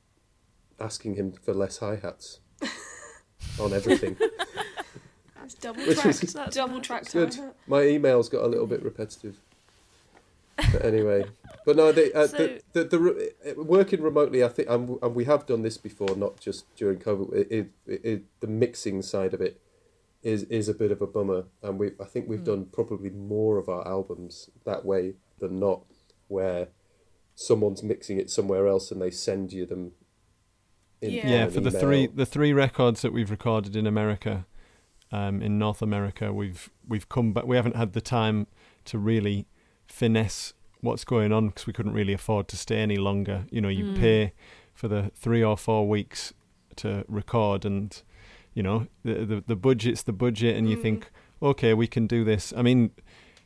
asking 0.80 1.14
him 1.14 1.32
for 1.32 1.54
less 1.54 1.78
hi 1.78 2.00
hats 2.02 2.40
on 3.60 3.74
everything. 3.74 4.18
It's 5.44 5.54
double 5.54 5.86
Which 5.86 6.00
track, 6.00 6.50
double 6.50 6.82
track 6.82 7.12
good. 7.12 7.34
time. 7.34 7.52
My 7.68 7.82
emails 7.82 8.32
got 8.32 8.44
a 8.44 8.48
little 8.48 8.66
bit 8.66 8.82
repetitive. 8.82 9.38
But 10.58 10.86
anyway, 10.86 11.26
but 11.66 11.76
no, 11.76 11.92
they, 11.92 12.14
uh, 12.14 12.28
So- 12.28 12.38
the, 12.38 12.62
the 12.74 12.84
the 12.86 13.00
re- 13.00 13.30
uh, 13.46 13.64
working 13.64 14.02
remotely. 14.02 14.44
I 14.44 14.48
think, 14.48 14.70
and, 14.70 14.98
and 15.02 15.14
we 15.16 15.26
have 15.26 15.46
done 15.46 15.62
this 15.64 15.78
before, 15.78 16.16
not 16.16 16.40
just 16.40 16.74
during 16.76 17.00
COVID. 17.00 17.34
It, 17.52 17.72
it, 17.86 18.02
it, 18.06 18.24
the 18.40 18.48
mixing 18.48 19.02
side 19.02 19.34
of 19.34 19.42
it 19.42 19.60
is 20.24 20.44
is 20.44 20.70
a 20.70 20.74
bit 20.74 20.92
of 20.92 21.02
a 21.02 21.08
bummer, 21.08 21.46
and 21.62 21.78
we 21.78 21.92
I 22.00 22.06
think 22.06 22.28
we've 22.30 22.44
done 22.44 22.66
probably 22.72 23.10
more 23.10 23.58
of 23.58 23.68
our 23.70 23.86
albums 23.88 24.50
that 24.66 24.86
way 24.86 25.16
than 25.40 25.60
not, 25.60 25.82
where 26.30 26.70
someone's 27.36 27.84
mixing 27.84 28.18
it 28.18 28.30
somewhere 28.30 28.66
else 28.68 28.92
and 28.92 29.02
they 29.02 29.12
send 29.12 29.52
you 29.52 29.66
them. 29.66 29.92
In, 31.02 31.12
Yeah. 31.12 31.28
yeah 31.28 31.44
an 31.44 31.52
for 31.52 31.60
the 31.60 31.70
email. 31.70 31.82
three 31.82 32.08
the 32.08 32.26
three 32.26 32.54
records 32.54 33.02
that 33.02 33.12
we've 33.12 33.30
recorded 33.30 33.76
in 33.76 33.86
America 33.86 34.46
um, 35.12 35.42
in 35.42 35.58
North 35.60 35.82
America 35.82 36.32
we've 36.32 36.70
we've 36.88 37.10
come 37.10 37.34
back 37.34 37.46
we 37.46 37.58
haven't 37.58 37.76
had 37.76 37.92
the 37.92 38.00
time 38.00 38.48
to 38.86 38.98
really 38.98 39.46
finesse 39.88 40.54
what's 40.82 41.04
going 41.06 41.32
on 41.32 41.48
because 41.48 41.66
we 41.68 41.74
couldn't 41.74 41.94
really 41.94 42.14
afford 42.14 42.48
to 42.48 42.58
stay 42.58 42.78
any 42.78 42.98
longer 42.98 43.46
you 43.52 43.62
know 43.62 43.70
you 43.70 43.86
Mm. 43.86 43.96
pay 43.96 44.34
for 44.74 44.88
the 44.88 45.12
three 45.16 45.44
or 45.44 45.58
four 45.58 45.88
weeks 45.88 46.34
to 46.76 47.04
record 47.08 47.66
and 47.66 48.02
you 48.54 48.62
know 48.64 48.88
the 49.04 49.26
the, 49.26 49.44
the 49.48 49.56
budget's 49.56 50.04
the 50.04 50.14
budget 50.14 50.56
and 50.56 50.70
you 50.70 50.78
Mm. 50.78 50.82
think 50.82 51.12
okay 51.42 51.74
we 51.74 51.88
can 51.88 52.08
do 52.08 52.24
this 52.24 52.54
i 52.58 52.62
mean 52.62 52.92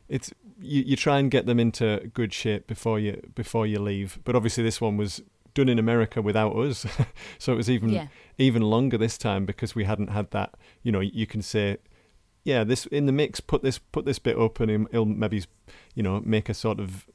it's 0.08 0.32
you, 0.60 0.82
you 0.82 0.96
try 0.96 1.18
and 1.18 1.30
get 1.30 1.46
them 1.46 1.58
into 1.60 2.10
good 2.14 2.32
shape 2.32 2.66
before 2.66 2.98
you 2.98 3.20
before 3.34 3.66
you 3.66 3.78
leave 3.80 4.18
but 4.24 4.34
obviously 4.36 4.62
this 4.64 4.80
one 4.80 4.96
was 4.96 5.22
done 5.54 5.68
in 5.68 5.78
america 5.78 6.20
without 6.22 6.54
us 6.56 6.86
so 7.38 7.52
it 7.52 7.56
was 7.56 7.70
even 7.70 7.90
Yeah. 7.90 8.06
even 8.38 8.62
longer 8.62 8.98
this 8.98 9.16
time 9.18 9.46
because 9.46 9.74
we 9.74 9.84
hadn't 9.84 10.08
had 10.10 10.30
that 10.32 10.54
you 10.82 10.92
know 10.92 11.00
you 11.00 11.26
can 11.26 11.42
say 11.42 11.76
yeah 12.50 12.62
this 12.64 12.86
in 12.86 13.04
the 13.06 13.12
mix 13.22 13.40
put 13.40 13.62
this 13.62 13.78
put 13.94 14.04
this 14.04 14.18
bit 14.18 14.36
up 14.38 14.60
and 14.60 14.70
he'll, 14.70 14.86
he'll 14.92 15.04
maybe 15.24 15.42
you 15.96 16.02
know 16.02 16.20
make 16.24 16.48
a 16.48 16.54
sort 16.54 16.78
of 16.80 17.06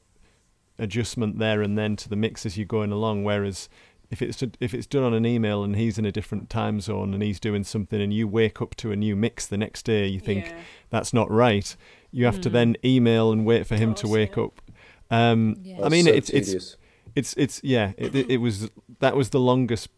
adjustment 0.77 1.39
there 1.39 1.61
and 1.61 1.77
then 1.77 1.95
to 1.95 2.09
the 2.09 2.15
mix 2.15 2.45
as 2.45 2.57
you're 2.57 2.65
going 2.77 2.91
along 2.91 3.23
whereas 3.23 3.69
if 4.11 4.21
it's 4.21 4.43
if 4.59 4.73
it's 4.73 4.85
done 4.85 5.03
on 5.03 5.13
an 5.13 5.25
email 5.25 5.63
and 5.63 5.75
he's 5.75 5.97
in 5.97 6.05
a 6.05 6.11
different 6.11 6.49
time 6.49 6.79
zone 6.81 7.13
and 7.13 7.23
he's 7.23 7.39
doing 7.39 7.63
something 7.63 8.01
and 8.01 8.13
you 8.13 8.27
wake 8.27 8.61
up 8.61 8.75
to 8.75 8.91
a 8.91 8.95
new 8.95 9.15
mix 9.15 9.45
the 9.47 9.57
next 9.57 9.83
day 9.83 10.05
you 10.07 10.19
think 10.19 10.45
Yeah. 10.47 10.59
that's 10.89 11.13
not 11.13 11.31
right 11.31 11.75
you 12.11 12.25
have 12.25 12.39
to 12.41 12.49
Mm. 12.49 12.53
then 12.53 12.75
email 12.83 13.31
and 13.31 13.45
wait 13.45 13.65
for 13.65 13.75
him 13.75 13.93
to 13.95 14.07
wake 14.07 14.35
yeah. 14.37 14.43
up 14.43 14.61
um 15.09 15.55
Yeah. 15.63 15.79
i 15.85 15.89
mean 15.89 16.05
so 16.05 16.11
it's 16.11 16.29
it's 16.29 16.47
tedious. 16.47 16.77
it's 17.15 17.33
it's 17.43 17.61
yeah 17.63 17.93
it, 17.97 18.13
it, 18.15 18.29
it 18.35 18.37
was 18.37 18.69
that 18.99 19.15
was 19.15 19.29
the 19.29 19.39
longest 19.39 19.89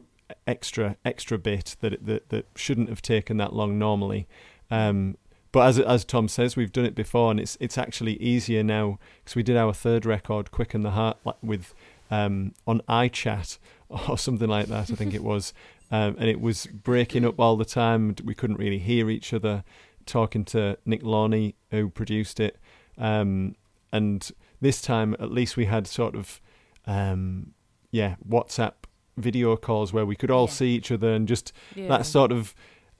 extra 0.45 0.95
extra 1.03 1.37
bit 1.37 1.75
that 1.81 2.05
that 2.05 2.29
that 2.29 2.45
shouldn't 2.55 2.89
have 2.89 3.01
taken 3.01 3.37
that 3.37 3.51
long 3.53 3.77
normally 3.79 4.27
um 4.69 5.17
but 5.57 5.67
as 5.67 5.79
as 5.79 6.05
Tom 6.05 6.27
says 6.27 6.55
we've 6.55 6.71
done 6.71 6.85
it 6.85 6.93
before 6.93 7.31
and 7.31 7.39
it's 7.39 7.57
it's 7.59 7.77
actually 7.77 8.15
easier 8.21 8.61
now 8.63 8.99
because 9.23 9.35
we 9.35 9.41
did 9.41 9.57
our 9.57 9.73
third 9.73 10.05
record 10.05 10.51
Quicken 10.51 10.83
the 10.83 10.91
Heart 10.91 11.17
like 11.25 11.35
with 11.41 11.73
um 12.11 12.53
on 12.67 12.81
iChat 12.87 13.57
or 13.89 14.17
something 14.19 14.47
like 14.47 14.67
that 14.67 14.91
I 14.91 14.95
think 14.95 15.13
it 15.15 15.23
was 15.23 15.53
um, 15.91 16.15
and 16.19 16.29
it 16.29 16.39
was 16.41 16.67
breaking 16.67 17.25
up 17.25 17.39
all 17.39 17.55
the 17.57 17.65
time 17.65 18.13
we 18.23 18.35
couldn't 18.35 18.57
really 18.57 18.77
hear 18.77 19.09
each 19.09 19.33
other 19.33 19.63
talking 20.05 20.45
to 20.45 20.77
Nick 20.85 21.01
Launay 21.01 21.55
who 21.71 21.89
produced 21.89 22.39
it 22.39 22.57
um 22.99 23.55
and 23.91 24.29
this 24.61 24.79
time 24.81 25.15
at 25.19 25.31
least 25.31 25.57
we 25.57 25.65
had 25.65 25.87
sort 25.87 26.15
of 26.15 26.39
um 26.85 27.53
yeah 27.91 28.15
WhatsApp 28.29 28.73
video 29.17 29.55
calls 29.57 29.91
where 29.91 30.05
we 30.05 30.15
could 30.15 30.29
all 30.29 30.45
Yeah. 30.45 30.51
see 30.59 30.75
each 30.75 30.91
other 30.91 31.11
and 31.13 31.27
just 31.27 31.51
Yeah. 31.75 31.87
that 31.87 32.05
sort 32.05 32.31
of 32.31 32.53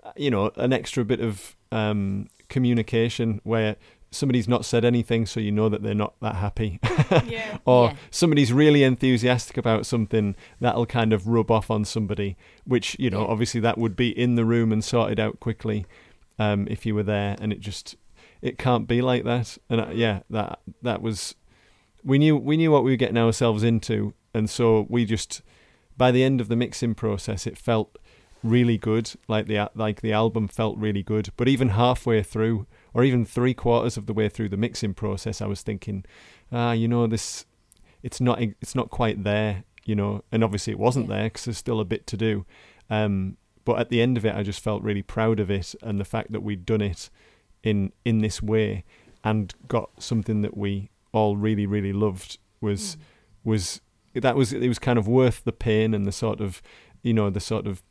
uh, 0.04 0.12
you 0.18 0.32
know 0.32 0.52
an 0.56 0.74
extra 0.74 1.06
bit 1.06 1.20
of 1.20 1.56
um 1.72 2.28
communication 2.50 3.42
where 3.44 3.76
somebody's 4.10 4.48
not 4.48 4.64
said 4.64 4.86
anything 4.86 5.26
so 5.26 5.40
you 5.40 5.52
know 5.52 5.68
that 5.68 5.84
they're 5.84 5.94
not 5.94 6.14
that 6.22 6.36
happy 6.36 6.80
Yeah. 7.26 7.58
or 7.66 7.88
Yeah. 7.90 7.96
somebody's 8.10 8.54
really 8.54 8.84
enthusiastic 8.84 9.58
about 9.58 9.86
something 9.86 10.34
that'll 10.62 10.86
kind 10.86 11.12
of 11.12 11.28
rub 11.28 11.52
off 11.52 11.70
on 11.70 11.84
somebody 11.84 12.38
which 12.66 12.96
you 13.00 13.10
know 13.10 13.22
Yeah. 13.22 13.28
obviously 13.28 13.60
that 13.62 13.78
would 13.78 13.96
be 13.98 14.18
in 14.18 14.36
the 14.36 14.46
room 14.46 14.72
and 14.72 14.82
sorted 14.84 15.20
out 15.20 15.40
quickly 15.42 15.86
um 16.40 16.68
if 16.70 16.86
you 16.86 16.96
were 16.96 17.04
there 17.04 17.36
and 17.42 17.52
it 17.52 17.60
just 17.60 17.96
it 18.42 18.58
can't 18.58 18.88
be 18.88 19.02
like 19.02 19.26
that 19.26 19.58
and 19.70 19.82
uh, 19.82 19.90
yeah 19.94 20.20
that 20.30 20.60
that 20.82 21.02
was 21.02 21.36
we 22.04 22.18
knew 22.18 22.38
we 22.38 22.56
knew 22.56 22.72
what 22.72 22.86
we 22.86 22.92
were 22.92 22.96
getting 22.98 23.18
ourselves 23.18 23.62
into 23.62 24.14
and 24.34 24.50
so 24.50 24.86
we 24.90 25.04
just 25.04 25.42
by 25.98 26.12
the 26.12 26.24
end 26.24 26.40
of 26.40 26.48
the 26.48 26.56
mixing 26.56 26.96
process 26.96 27.46
it 27.46 27.58
felt 27.58 27.98
really 28.44 28.78
good 28.78 29.12
like 29.28 29.48
the 29.48 29.70
like 29.76 30.02
the 30.02 30.14
album 30.14 30.48
felt 30.48 30.78
really 30.78 31.02
good 31.04 31.30
but 31.38 31.48
even 31.48 31.70
halfway 31.70 32.22
through 32.22 32.66
or 32.94 33.04
even 33.04 33.26
three 33.26 33.54
quarters 33.54 33.98
of 33.98 34.06
the 34.06 34.14
way 34.14 34.30
through 34.30 34.48
the 34.50 34.58
mixing 34.58 34.94
process 34.94 35.42
I 35.42 35.48
was 35.48 35.62
thinking 35.62 36.06
ah 36.52 36.72
you 36.72 36.88
know 36.88 37.08
this 37.08 37.46
it's 38.04 38.22
not 38.22 38.40
it's 38.42 38.76
not 38.76 38.90
quite 38.90 39.24
there 39.24 39.64
you 39.86 39.96
know 39.96 40.24
and 40.32 40.44
obviously 40.44 40.72
it 40.72 40.80
wasn't 40.80 41.10
Yeah. 41.10 41.16
there 41.16 41.24
because 41.26 41.46
there's 41.46 41.58
still 41.58 41.80
a 41.80 41.86
bit 41.86 42.06
to 42.08 42.18
do 42.18 42.46
um 42.90 43.38
but 43.66 43.80
at 43.80 43.90
the 43.90 44.02
end 44.02 44.18
of 44.18 44.26
it 44.26 44.36
I 44.36 44.44
just 44.44 44.64
felt 44.64 44.84
really 44.84 45.02
proud 45.02 45.40
of 45.40 45.50
it 45.50 45.74
and 45.82 46.00
the 46.00 46.06
fact 46.06 46.32
that 46.32 46.42
we'd 46.42 46.66
done 46.66 46.82
it 46.82 47.10
in 47.64 47.92
in 48.06 48.20
this 48.20 48.42
way 48.42 48.84
and 49.24 49.54
got 49.68 49.90
something 50.02 50.42
that 50.44 50.56
we 50.56 50.90
all 51.12 51.36
really 51.38 51.66
really 51.66 51.92
loved 51.92 52.38
was 52.62 52.98
was 53.44 53.82
that 54.14 54.36
was 54.36 54.54
it 54.54 54.68
was 54.68 54.80
kind 54.80 55.00
of 55.00 55.08
worth 55.08 55.44
the 55.44 55.52
pain 55.52 55.94
and 55.94 56.06
the 56.06 56.12
sort 56.12 56.40
of 56.40 56.62
you 57.02 57.14
know 57.14 57.30
the 57.30 57.40
sort 57.40 57.66
of 57.66 57.82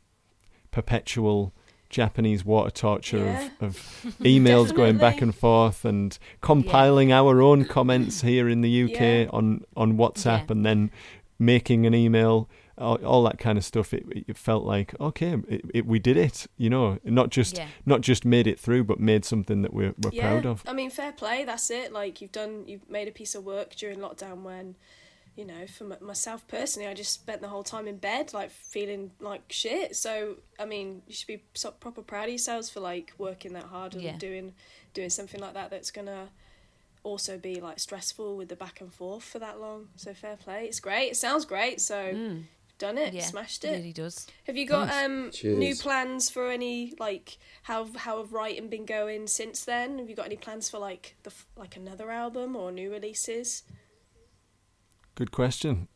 perpetual 0.81 1.53
Japanese 1.89 2.43
water 2.45 2.69
torture 2.69 3.17
Yeah. 3.25 3.49
of, 3.61 3.73
of 4.05 4.15
emails 4.19 4.75
going 4.75 4.97
back 4.97 5.21
and 5.21 5.33
forth 5.33 5.85
and 5.85 6.17
compiling 6.41 7.11
our 7.11 7.41
own 7.41 7.65
comments 7.65 8.21
here 8.21 8.47
in 8.49 8.59
the 8.61 8.83
UK 8.85 8.99
Yeah. 8.99 9.25
on 9.37 9.63
on 9.75 9.97
WhatsApp 9.97 10.45
Yeah. 10.47 10.51
and 10.53 10.65
then 10.65 10.91
making 11.39 11.85
an 11.87 11.93
email 11.95 12.47
all, 12.77 12.97
all 13.05 13.23
that 13.23 13.39
kind 13.39 13.57
of 13.57 13.63
stuff 13.65 13.91
it, 13.93 14.03
it 14.31 14.37
felt 14.37 14.63
like 14.65 14.89
okay 14.99 15.31
it, 15.55 15.61
it, 15.73 15.85
we 15.93 15.97
did 15.97 16.17
it 16.17 16.45
you 16.57 16.69
know 16.69 16.99
not 17.03 17.29
just 17.31 17.57
Yeah. 17.57 17.67
not 17.85 18.01
just 18.01 18.23
made 18.25 18.45
it 18.47 18.59
through 18.59 18.83
but 18.83 18.99
made 18.99 19.23
something 19.25 19.61
that 19.63 19.73
we're, 19.73 19.93
we're 20.03 20.11
yeah. 20.13 20.27
proud 20.29 20.45
of 20.45 20.63
I 20.67 20.73
mean, 20.73 20.89
fair 20.91 21.11
play. 21.13 21.37
That's 21.45 21.69
it. 21.71 21.91
Like 21.91 22.21
you've 22.21 22.33
done, 22.41 22.53
you've 22.67 22.87
made 22.97 23.07
a 23.07 23.11
piece 23.19 23.33
of 23.33 23.43
work 23.45 23.69
during 23.75 23.97
lockdown 23.99 24.39
when, 24.43 24.75
you 25.37 25.45
know, 25.45 25.67
for 25.67 25.85
m- 25.93 25.97
myself 26.05 26.45
personally, 26.47 26.89
I 26.89 26.93
just 26.93 27.13
spent 27.13 27.41
the 27.41 27.47
whole 27.47 27.63
time 27.63 27.87
in 27.87 27.97
bed, 27.97 28.33
like 28.33 28.51
feeling 28.51 29.11
like 29.21 29.43
shit. 29.49 29.95
So 29.95 30.37
I 30.59 30.65
mean, 30.65 31.03
you 31.07 31.13
should 31.13 31.27
be 31.27 31.43
so 31.53 31.71
proper 31.71 32.01
proud 32.01 32.23
of 32.25 32.29
yourselves 32.31 32.69
for 32.69 32.81
like 32.81 33.13
working 33.17 33.53
that 33.53 33.65
hard 33.65 33.93
and 33.93 34.03
Yeah. 34.03 34.17
doing 34.17 34.53
doing 34.93 35.09
something 35.11 35.39
like 35.39 35.53
that. 35.53 35.69
That's 35.69 35.91
gonna 35.91 36.29
also 37.03 37.37
be 37.37 37.61
like 37.61 37.79
stressful 37.79 38.35
with 38.35 38.49
the 38.49 38.55
back 38.55 38.81
and 38.81 38.93
forth 38.93 39.23
for 39.23 39.39
that 39.39 39.59
long. 39.61 39.89
So 39.95 40.13
fair 40.13 40.35
play. 40.35 40.65
It's 40.65 40.79
great. 40.79 41.11
It 41.11 41.15
sounds 41.17 41.45
great. 41.45 41.79
So 41.79 41.95
Mm. 42.13 42.43
done 42.79 42.97
it, 42.97 43.13
Yeah, 43.13 43.21
smashed 43.25 43.63
it 43.63 43.69
it. 43.69 43.71
really 43.77 43.93
does. 43.93 44.27
Have 44.45 44.57
you 44.57 44.65
got 44.65 44.87
Nice. 44.87 45.05
um 45.05 45.31
Cheers. 45.31 45.57
new 45.57 45.75
plans 45.75 46.29
for 46.29 46.49
any 46.49 46.93
like 46.99 47.37
how 47.63 47.85
how 47.95 48.17
have 48.17 48.33
writing 48.33 48.69
been 48.69 48.85
going 48.85 49.27
since 49.27 49.63
then? 49.63 49.99
Have 49.99 50.09
you 50.09 50.15
got 50.15 50.25
any 50.25 50.37
plans 50.37 50.69
for 50.69 50.79
like 50.79 51.15
the 51.23 51.29
f- 51.29 51.45
like 51.55 51.75
another 51.75 52.09
album 52.11 52.55
or 52.55 52.71
new 52.71 52.91
releases? 52.91 53.63
Good 55.17 55.31
question. 55.31 55.87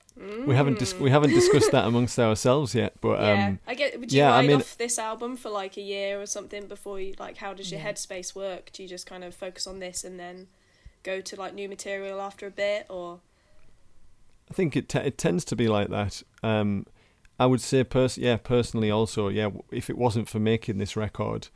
We 0.48 0.56
haven't 0.56 0.80
dis- 0.80 0.96
we 0.96 1.10
haven't 1.12 1.30
discussed 1.32 1.72
that 1.72 1.86
amongst 1.86 2.18
ourselves 2.20 2.74
yet, 2.76 2.94
but 3.02 3.20
Mm. 3.20 3.22
yeah, 3.38 3.48
um, 3.48 3.60
I 3.68 3.76
get. 3.76 4.00
Would 4.00 4.12
you 4.12 4.18
yeah, 4.20 4.34
I 4.36 4.42
mean- 4.46 4.58
off 4.58 4.78
this 4.78 4.98
album 5.00 5.38
for 5.38 5.50
like 5.50 5.78
a 5.78 5.82
year 5.82 6.20
or 6.20 6.26
something 6.26 6.68
before 6.68 7.00
you 7.00 7.14
like? 7.20 7.38
How 7.38 7.54
does 7.54 7.72
your 7.72 7.82
headspace 7.82 8.34
work? 8.36 8.72
Do 8.74 8.82
you 8.84 8.90
just 8.90 9.06
kind 9.06 9.24
of 9.24 9.34
focus 9.36 9.68
on 9.68 9.80
this 9.80 10.04
and 10.04 10.20
then 10.20 10.48
go 11.04 11.22
to 11.22 11.36
like 11.36 11.54
new 11.54 11.70
material 11.70 12.20
after 12.20 12.48
a 12.48 12.52
bit, 12.52 12.88
or 12.90 13.20
I 14.50 14.54
think 14.54 14.76
it 14.76 14.90
t- 14.90 15.00
it 15.00 15.18
tends 15.20 15.46
to 15.46 15.56
be 15.56 15.68
like 15.68 15.90
that. 15.90 16.24
Um, 16.44 16.88
I 17.40 17.46
would 17.46 17.62
say, 17.62 17.84
pers- 17.84 18.18
yeah, 18.18 18.38
personally, 18.38 18.90
also, 18.92 19.28
yeah. 19.30 19.50
If 19.72 19.90
it 19.90 19.98
wasn't 19.98 20.30
for 20.30 20.40
making 20.40 20.78
this 20.80 20.96
record, 20.96 21.48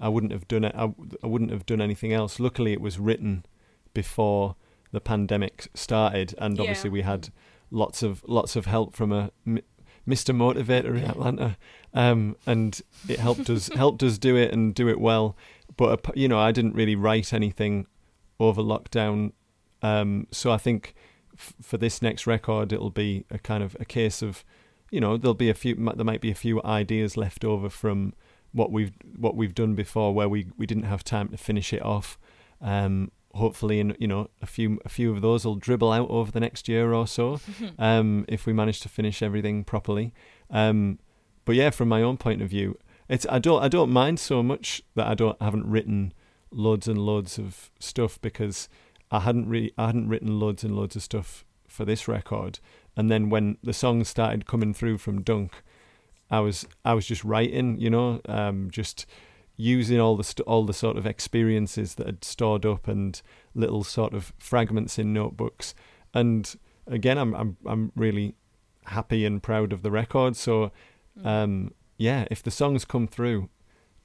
I 0.00 0.08
wouldn't 0.10 0.32
have 0.32 0.46
done 0.48 0.64
it. 0.64 0.74
I, 0.74 0.86
w- 0.86 1.10
I 1.22 1.26
wouldn't 1.26 1.50
have 1.50 1.66
done 1.66 1.80
anything 1.80 2.12
else. 2.12 2.38
Luckily, 2.40 2.72
it 2.72 2.80
was 2.80 2.98
written 2.98 3.44
before 3.92 4.56
the 4.92 5.00
pandemic 5.00 5.68
started, 5.74 6.34
and 6.38 6.58
obviously 6.60 6.88
Yeah. 6.90 6.94
we 6.94 7.02
had 7.02 7.28
lots 7.70 8.02
of 8.02 8.22
lots 8.26 8.56
of 8.56 8.66
help 8.66 8.94
from 8.94 9.12
a 9.12 9.30
m- 9.46 9.60
Mr. 10.08 10.34
Motivator 10.34 10.96
in 10.96 11.04
Atlanta, 11.04 11.56
um, 11.92 12.36
and 12.46 12.80
it 13.08 13.18
helped 13.18 13.50
us 13.50 13.68
helped 13.74 14.02
us 14.02 14.18
do 14.18 14.36
it 14.36 14.52
and 14.52 14.74
do 14.74 14.88
it 14.88 15.00
well. 15.00 15.36
But 15.76 16.16
you 16.16 16.28
know, 16.28 16.38
I 16.38 16.52
didn't 16.52 16.74
really 16.74 16.94
write 16.96 17.32
anything 17.32 17.86
over 18.38 18.62
lockdown, 18.62 19.32
um, 19.82 20.26
so 20.30 20.50
I 20.52 20.58
think 20.58 20.94
f- 21.36 21.54
for 21.60 21.76
this 21.78 22.00
next 22.02 22.26
record, 22.26 22.72
it'll 22.72 22.90
be 22.90 23.24
a 23.30 23.38
kind 23.38 23.62
of 23.64 23.76
a 23.80 23.84
case 23.84 24.22
of, 24.22 24.44
you 24.90 25.00
know, 25.00 25.16
there'll 25.16 25.34
be 25.34 25.50
a 25.50 25.54
few, 25.54 25.74
there 25.74 26.04
might 26.04 26.20
be 26.20 26.30
a 26.30 26.34
few 26.36 26.62
ideas 26.62 27.16
left 27.16 27.44
over 27.44 27.68
from 27.68 28.14
what 28.52 28.70
we've 28.70 28.92
what 29.16 29.34
we've 29.36 29.54
done 29.54 29.74
before, 29.74 30.14
where 30.14 30.28
we 30.28 30.46
we 30.56 30.66
didn't 30.66 30.84
have 30.84 31.02
time 31.02 31.28
to 31.30 31.36
finish 31.36 31.72
it 31.72 31.82
off. 31.82 32.16
Um, 32.60 33.10
hopefully, 33.36 33.80
in 33.80 33.96
you 33.98 34.06
know, 34.06 34.28
a 34.42 34.46
few 34.46 34.80
a 34.84 34.88
few 34.88 35.12
of 35.12 35.22
those 35.22 35.44
will 35.44 35.54
dribble 35.54 35.92
out 35.92 36.10
over 36.10 36.30
the 36.30 36.40
next 36.40 36.68
year 36.68 36.92
or 36.92 37.06
so, 37.06 37.40
um, 37.78 38.24
if 38.28 38.46
we 38.46 38.52
manage 38.52 38.80
to 38.80 38.88
finish 38.88 39.22
everything 39.22 39.64
properly. 39.64 40.12
Um, 40.50 40.98
but 41.44 41.54
yeah, 41.54 41.70
from 41.70 41.88
my 41.88 42.02
own 42.02 42.16
point 42.16 42.42
of 42.42 42.50
view, 42.50 42.78
it's 43.08 43.26
I 43.30 43.38
don't 43.38 43.62
I 43.62 43.68
don't 43.68 43.90
mind 43.90 44.18
so 44.18 44.42
much 44.42 44.82
that 44.94 45.06
I 45.06 45.14
don't 45.14 45.36
I 45.40 45.44
haven't 45.44 45.66
written 45.66 46.12
loads 46.50 46.88
and 46.88 46.98
loads 46.98 47.38
of 47.38 47.70
stuff 47.78 48.20
because 48.20 48.68
I 49.10 49.20
hadn't 49.20 49.48
really 49.48 49.72
I 49.78 49.86
hadn't 49.86 50.08
written 50.08 50.40
loads 50.40 50.64
and 50.64 50.74
loads 50.74 50.96
of 50.96 51.02
stuff 51.02 51.44
for 51.68 51.84
this 51.84 52.08
record, 52.08 52.58
and 52.96 53.10
then 53.10 53.30
when 53.30 53.58
the 53.62 53.72
songs 53.72 54.08
started 54.08 54.46
coming 54.46 54.74
through 54.74 54.98
from 54.98 55.22
Dunk, 55.22 55.62
I 56.30 56.40
was 56.40 56.66
I 56.84 56.94
was 56.94 57.06
just 57.06 57.24
writing, 57.24 57.78
you 57.78 57.90
know, 57.90 58.20
um, 58.26 58.70
just 58.70 59.06
using 59.56 59.98
all 60.00 60.16
the 60.16 60.24
st- 60.24 60.46
all 60.46 60.64
the 60.64 60.74
sort 60.74 60.96
of 60.96 61.06
experiences 61.06 61.94
that 61.94 62.06
had 62.06 62.24
stored 62.24 62.66
up 62.66 62.86
and 62.88 63.20
little 63.54 63.82
sort 63.84 64.12
of 64.14 64.32
fragments 64.38 64.98
in 64.98 65.12
notebooks, 65.12 65.74
and 66.14 66.56
again, 66.86 67.18
I'm 67.18 67.34
I'm 67.34 67.56
I'm 67.66 67.92
really 67.96 68.34
happy 68.86 69.24
and 69.24 69.42
proud 69.42 69.72
of 69.72 69.82
the 69.82 69.90
record. 69.90 70.36
So, 70.36 70.70
um, 71.24 71.72
yeah, 71.98 72.26
if 72.30 72.42
the 72.42 72.50
songs 72.50 72.84
come 72.84 73.06
through, 73.08 73.48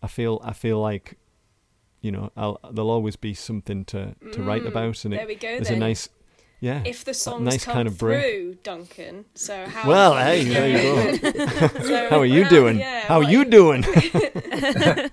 I 0.01 0.07
feel 0.07 0.39
I 0.43 0.53
feel 0.53 0.79
like, 0.79 1.17
you 2.01 2.11
know, 2.11 2.31
I'll 2.37 2.59
there'll 2.71 2.89
always 2.89 3.15
be 3.17 3.33
something 3.33 3.85
to 3.85 4.15
to 4.31 4.41
write 4.41 4.63
Mm, 4.63 4.67
about, 4.69 5.03
and 5.05 5.13
there 5.13 5.21
it, 5.23 5.27
we 5.27 5.35
go 5.35 5.47
there's 5.49 5.67
then. 5.67 5.77
a 5.77 5.79
nice, 5.79 6.09
yeah, 6.61 6.81
if 6.85 7.03
the 7.05 7.13
songs 7.13 7.43
nice 7.43 7.65
come 7.65 7.73
kind 7.75 7.87
of 7.87 7.97
break. 7.97 8.23
through, 8.23 8.55
Duncan. 8.63 9.25
So 9.35 9.65
how? 9.67 9.87
Well, 9.89 10.15
hey, 10.15 10.43
there 10.45 10.69
you 10.69 11.21
go. 11.31 11.67
so 11.83 12.09
How 12.09 12.19
are 12.19 12.25
you 12.25 12.47
doing? 12.49 12.79
yeah, 12.79 13.01
How 13.07 13.17
are 13.17 13.29
you 13.29 13.45
doing? 13.45 13.83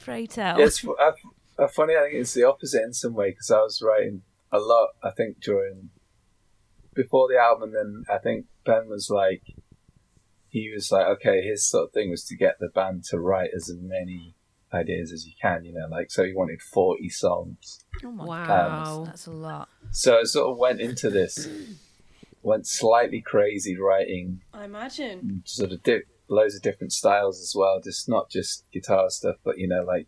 Pray 0.00 0.26
tell. 0.26 0.58
Yeah, 0.58 0.66
it's 0.66 0.84
uh, 0.84 1.68
funny. 1.68 1.94
I 1.94 2.02
think 2.04 2.14
it's 2.14 2.34
the 2.34 2.44
opposite 2.44 2.82
in 2.82 2.92
some 2.92 3.14
way 3.14 3.30
because 3.30 3.50
I 3.50 3.60
was 3.60 3.82
writing 3.82 4.22
a 4.50 4.58
lot. 4.58 4.88
I 5.02 5.10
think 5.10 5.40
during 5.40 5.90
before 6.94 7.28
the 7.28 7.38
album, 7.38 7.74
and 7.74 7.74
then 7.74 8.14
I 8.14 8.18
think 8.18 8.46
Ben 8.64 8.88
was 8.88 9.08
like, 9.10 9.42
he 10.48 10.70
was 10.74 10.90
like, 10.90 11.06
okay, 11.06 11.42
his 11.42 11.68
sort 11.68 11.84
of 11.88 11.92
thing 11.92 12.10
was 12.10 12.24
to 12.24 12.36
get 12.36 12.56
the 12.58 12.68
band 12.68 13.04
to 13.10 13.20
write 13.20 13.50
as 13.54 13.70
many 13.80 14.34
ideas 14.72 15.12
as 15.12 15.26
you 15.26 15.32
can. 15.40 15.64
You 15.64 15.72
know, 15.74 15.86
like 15.90 16.10
so 16.10 16.24
he 16.24 16.32
wanted 16.32 16.60
forty 16.62 17.08
songs. 17.08 17.84
oh 18.04 18.10
my 18.10 18.24
Wow. 18.24 18.46
god, 18.46 19.06
that's 19.08 19.26
a 19.26 19.32
lot. 19.32 19.68
So 19.92 20.18
I 20.20 20.24
sort 20.24 20.50
of 20.50 20.58
went 20.58 20.80
into 20.80 21.10
this, 21.10 21.48
went 22.42 22.66
slightly 22.66 23.20
crazy 23.20 23.76
writing 23.78 24.40
I 24.54 24.64
imagine. 24.64 25.42
sort 25.44 25.72
of 25.72 25.82
di- 25.82 26.02
loads 26.30 26.54
of 26.54 26.62
different 26.62 26.92
styles 26.92 27.40
as 27.40 27.52
well. 27.54 27.80
Just 27.82 28.08
not 28.08 28.30
just 28.30 28.64
guitar 28.72 29.10
stuff, 29.10 29.36
but 29.44 29.58
you 29.58 29.68
know, 29.68 29.82
like 29.82 30.06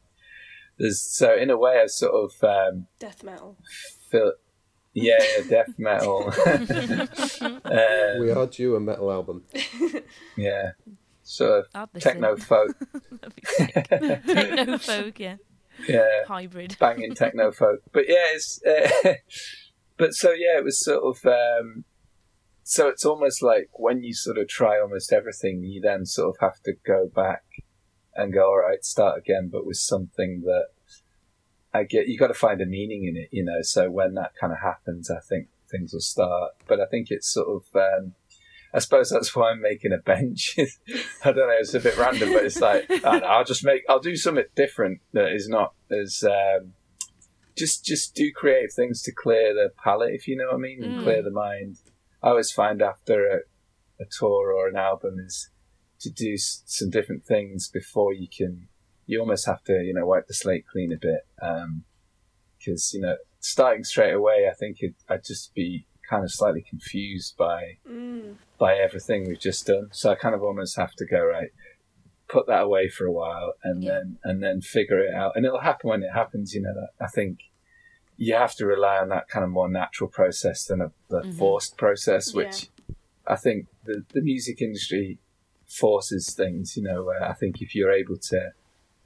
there's 0.79 1.01
so 1.03 1.35
in 1.37 1.51
a 1.51 1.59
way 1.59 1.81
I 1.83 1.87
sort 1.87 2.15
of 2.15 2.33
um, 2.49 2.87
Death 2.99 3.23
metal. 3.23 3.59
feel 4.11 4.33
yeah, 4.95 5.19
yeah 5.39 5.45
death 5.49 5.75
metal. 5.79 6.33
uh, 6.47 8.15
We 8.21 8.31
are 8.31 8.47
due 8.47 8.77
a 8.77 8.81
metal 8.81 9.11
album. 9.11 9.45
yeah, 10.37 10.73
sort 11.23 11.61
of 11.61 11.67
I'd 11.75 12.01
techno 12.01 12.37
folk. 12.37 12.77
That'd 13.11 13.35
be 13.35 13.43
sick. 13.45 13.75
Techno 13.85 14.79
folk, 14.79 15.19
yeah. 15.19 15.37
Yeah, 15.89 16.25
Hybrid. 16.29 16.77
banging 16.79 17.15
techno 17.15 17.51
folk. 17.51 17.81
But 17.93 18.05
yeah, 18.07 18.27
it's 18.35 18.61
uh, 18.65 19.15
but 19.97 20.13
so 20.15 20.31
yeah, 20.33 20.59
it 20.59 20.65
was 20.65 20.79
sort 20.79 21.03
of 21.03 21.25
um, 21.27 21.85
so 22.62 22.88
it's 22.88 23.05
almost 23.05 23.42
like 23.42 23.68
when 23.75 24.03
you 24.03 24.14
sort 24.14 24.38
of 24.38 24.48
try 24.48 24.81
almost 24.81 25.12
everything, 25.12 25.62
you 25.64 25.81
then 25.81 26.07
sort 26.07 26.37
of 26.37 26.40
have 26.40 26.62
to 26.64 26.75
go 26.87 27.09
back 27.14 27.42
and 28.14 28.33
go, 28.33 28.46
all 28.46 28.59
right, 28.59 28.85
start 28.85 29.18
again, 29.18 29.48
but 29.51 29.66
with 29.66 29.79
something 29.79 30.42
that 30.44 30.66
I 31.75 31.85
get. 31.85 32.09
You 32.09 32.18
got 32.18 32.29
to 32.29 32.35
find 32.35 32.61
a 32.61 32.66
meaning 32.66 33.05
in 33.07 33.16
it, 33.16 33.29
you 33.33 33.44
know. 33.44 33.62
So 33.62 33.90
when 33.90 34.14
that 34.14 34.33
kind 34.38 34.53
of 34.53 34.61
happens, 34.61 35.11
I 35.11 35.20
think 35.20 35.48
things 35.70 35.92
will 35.92 36.01
start. 36.01 36.53
But 36.66 36.81
I 36.81 36.87
think 36.87 37.09
it's 37.11 37.33
sort 37.33 37.48
of. 37.48 37.64
Um, 37.75 38.12
I 38.75 38.79
suppose 38.79 39.11
that's 39.11 39.35
why 39.37 39.51
I'm 39.51 39.61
making 39.61 39.92
a 39.92 39.98
bench. 39.98 40.55
I 41.25 41.33
don't 41.33 41.37
know, 41.37 41.57
it's 41.59 41.75
a 41.75 41.81
bit 41.81 41.98
random, 41.98 42.33
but 42.33 42.44
it's 42.44 42.61
like 42.61 42.88
know, 43.05 43.11
I'll 43.11 43.44
just 43.44 43.64
make, 43.64 43.83
I'll 43.88 44.01
do 44.01 44.16
something 44.16 44.44
different 44.57 45.01
that 45.12 45.33
is 45.33 45.46
not 45.46 45.75
as 45.90 46.25
um, 46.25 46.72
just 47.57 47.85
just 47.85 48.14
do 48.14 48.33
creative 48.35 48.72
things 48.75 49.03
to 49.03 49.12
clear 49.12 49.53
the 49.53 49.72
palette, 49.83 50.14
if 50.14 50.27
you 50.27 50.37
know 50.37 50.46
what 50.46 50.55
I 50.55 50.59
mean, 50.59 50.83
and 50.83 50.94
Mm. 50.94 51.03
clear 51.03 51.22
the 51.22 51.31
mind. 51.31 51.77
I 52.23 52.29
always 52.31 52.51
find 52.51 52.81
after 52.83 53.27
a, 53.27 53.37
a 54.03 54.07
tour 54.19 54.53
or 54.53 54.69
an 54.69 54.77
album 54.77 55.19
is 55.19 55.51
to 56.01 56.11
do 56.11 56.35
s- 56.35 56.63
some 56.67 56.91
different 56.91 57.25
things 57.25 57.69
before 57.69 58.13
you 58.13 58.29
can. 58.29 58.69
You 59.07 59.21
almost 59.21 59.47
have 59.47 59.63
to, 59.65 59.83
you 59.83 59.93
know, 59.95 60.07
wipe 60.07 60.27
the 60.29 60.35
slate 60.35 60.65
clean 60.71 60.93
a 60.93 60.97
bit, 60.97 61.27
because 62.59 62.93
you 62.95 63.01
know, 63.01 63.17
starting 63.41 63.85
straight 63.85 64.15
away, 64.15 64.49
I 64.51 64.55
think 64.55 64.79
it, 64.81 64.95
I'd 65.09 65.25
just 65.25 65.55
be 65.55 65.87
kind 66.09 66.25
of 66.25 66.31
slightly 66.33 66.63
confused 66.69 67.37
by 67.37 67.79
Mm. 67.89 68.37
by 68.59 68.75
everything 68.77 69.27
we've 69.27 69.41
just 69.41 69.67
done. 69.67 69.89
So 69.93 70.11
I 70.11 70.15
kind 70.15 70.35
of 70.35 70.43
almost 70.43 70.77
have 70.77 70.93
to 70.95 71.07
go 71.07 71.25
right, 71.25 71.51
put 72.29 72.47
that 72.47 72.63
away 72.63 72.89
for 72.89 73.05
a 73.07 73.13
while, 73.13 73.55
and 73.65 73.83
Yeah. 73.83 73.93
then 73.93 74.19
and 74.23 74.43
then 74.43 74.61
figure 74.61 75.01
it 75.01 75.13
out. 75.15 75.33
And 75.35 75.45
it'll 75.45 75.61
happen 75.61 75.91
when 75.91 76.03
it 76.03 76.13
happens. 76.13 76.55
You 76.55 76.63
know, 76.63 76.75
that 76.75 76.91
I 77.05 77.09
think 77.09 77.39
you 78.27 78.35
have 78.45 78.55
to 78.61 78.65
rely 78.75 78.97
on 79.03 79.09
that 79.15 79.27
kind 79.33 79.45
of 79.45 79.51
more 79.51 79.69
natural 79.83 80.09
process 80.19 80.59
than 80.69 80.81
a 80.87 80.89
the 81.09 81.21
Mhm. 81.23 81.35
forced 81.41 81.73
process, 81.77 82.25
which 82.41 82.57
I 83.35 83.37
think 83.45 83.59
the 83.89 83.97
the 84.17 84.23
music 84.33 84.57
industry 84.63 85.19
forces 85.67 86.35
things. 86.35 86.77
You 86.77 86.83
know, 86.89 87.03
where 87.05 87.23
I 87.23 87.35
think 87.41 87.61
if 87.63 87.75
you're 87.75 87.93
able 88.03 88.19
to 88.33 88.41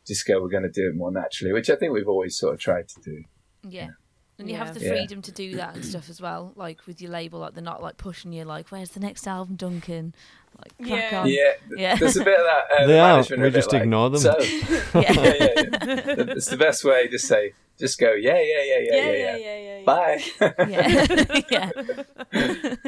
just 0.06 0.26
go, 0.26 0.40
we're 0.40 0.48
going 0.56 0.62
to 0.72 0.76
do 0.80 0.88
it 0.88 0.94
more 0.96 1.10
naturally, 1.12 1.52
which 1.52 1.68
I 1.70 1.76
think 1.76 1.92
we've 1.92 2.08
always 2.08 2.36
sort 2.36 2.54
of 2.54 2.60
tried 2.60 2.88
to 2.94 3.00
do. 3.00 3.24
Yeah. 3.62 3.90
And 4.38 4.48
you 4.48 4.54
Yeah. 4.56 4.64
have 4.64 4.74
the 4.78 4.84
Yeah. 4.84 4.92
freedom 4.92 5.22
to 5.22 5.32
do 5.32 5.56
that 5.56 5.74
and 5.74 5.84
stuff 5.84 6.08
as 6.10 6.20
well. 6.20 6.52
Like 6.54 6.86
with 6.86 7.00
your 7.00 7.10
label, 7.10 7.38
like 7.40 7.54
they're 7.54 7.62
not 7.74 7.82
like 7.82 7.96
pushing 7.96 8.32
you, 8.32 8.44
like, 8.44 8.70
"Where's 8.70 8.90
the 8.90 9.00
next 9.00 9.26
album, 9.26 9.56
Duncan?" 9.56 10.14
Like, 10.58 10.88
crack 10.88 11.12
Yeah. 11.12 11.20
on. 11.20 11.28
Yeah, 11.28 11.52
Yeah. 11.76 11.96
there's 11.96 12.16
a 12.16 12.24
bit 12.24 12.38
of 12.38 12.44
that. 12.44 12.64
Uh, 12.76 12.80
the 12.82 12.92
They 12.92 12.98
are. 12.98 13.12
management 13.14 13.42
We 13.42 13.48
a 13.48 13.50
bit 13.50 13.58
just 13.58 13.72
like, 13.72 13.82
ignore 13.82 14.10
them. 14.10 14.20
So, 14.20 14.38
Yeah. 14.40 14.52
yeah, 14.94 15.12
yeah, 15.22 15.34
yeah. 15.56 16.24
It's 16.36 16.46
the 16.48 16.56
best 16.56 16.84
way. 16.84 17.08
Just 17.08 17.26
say, 17.28 17.52
just 17.78 17.98
go, 17.98 18.12
yeah, 18.12 18.40
yeah, 18.40 18.62
yeah, 18.62 18.78
yeah, 18.78 18.94
Yeah, 18.96 19.04
yeah, 19.04 19.36
yeah, 19.36 19.36
yeah. 19.36 19.36
yeah, 19.36 19.56
yeah. 19.58 19.78
yeah. 19.78 19.84
Bye. 19.84 20.22
yeah. 21.50 21.70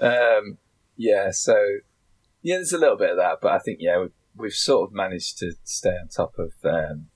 yeah. 0.00 0.38
um, 0.38 0.58
yeah. 0.96 1.30
So, 1.32 1.56
yeah, 2.42 2.56
there's 2.56 2.72
a 2.72 2.78
little 2.78 2.96
bit 2.96 3.10
of 3.10 3.16
that, 3.16 3.38
but 3.42 3.52
I 3.52 3.58
think 3.58 3.78
yeah, 3.80 3.98
we've, 4.00 4.12
we've 4.36 4.52
sort 4.52 4.88
of 4.88 4.94
managed 4.94 5.38
to 5.38 5.52
stay 5.64 5.90
on 5.90 6.08
top 6.08 6.34
of 6.38 6.52
um, 6.64 7.06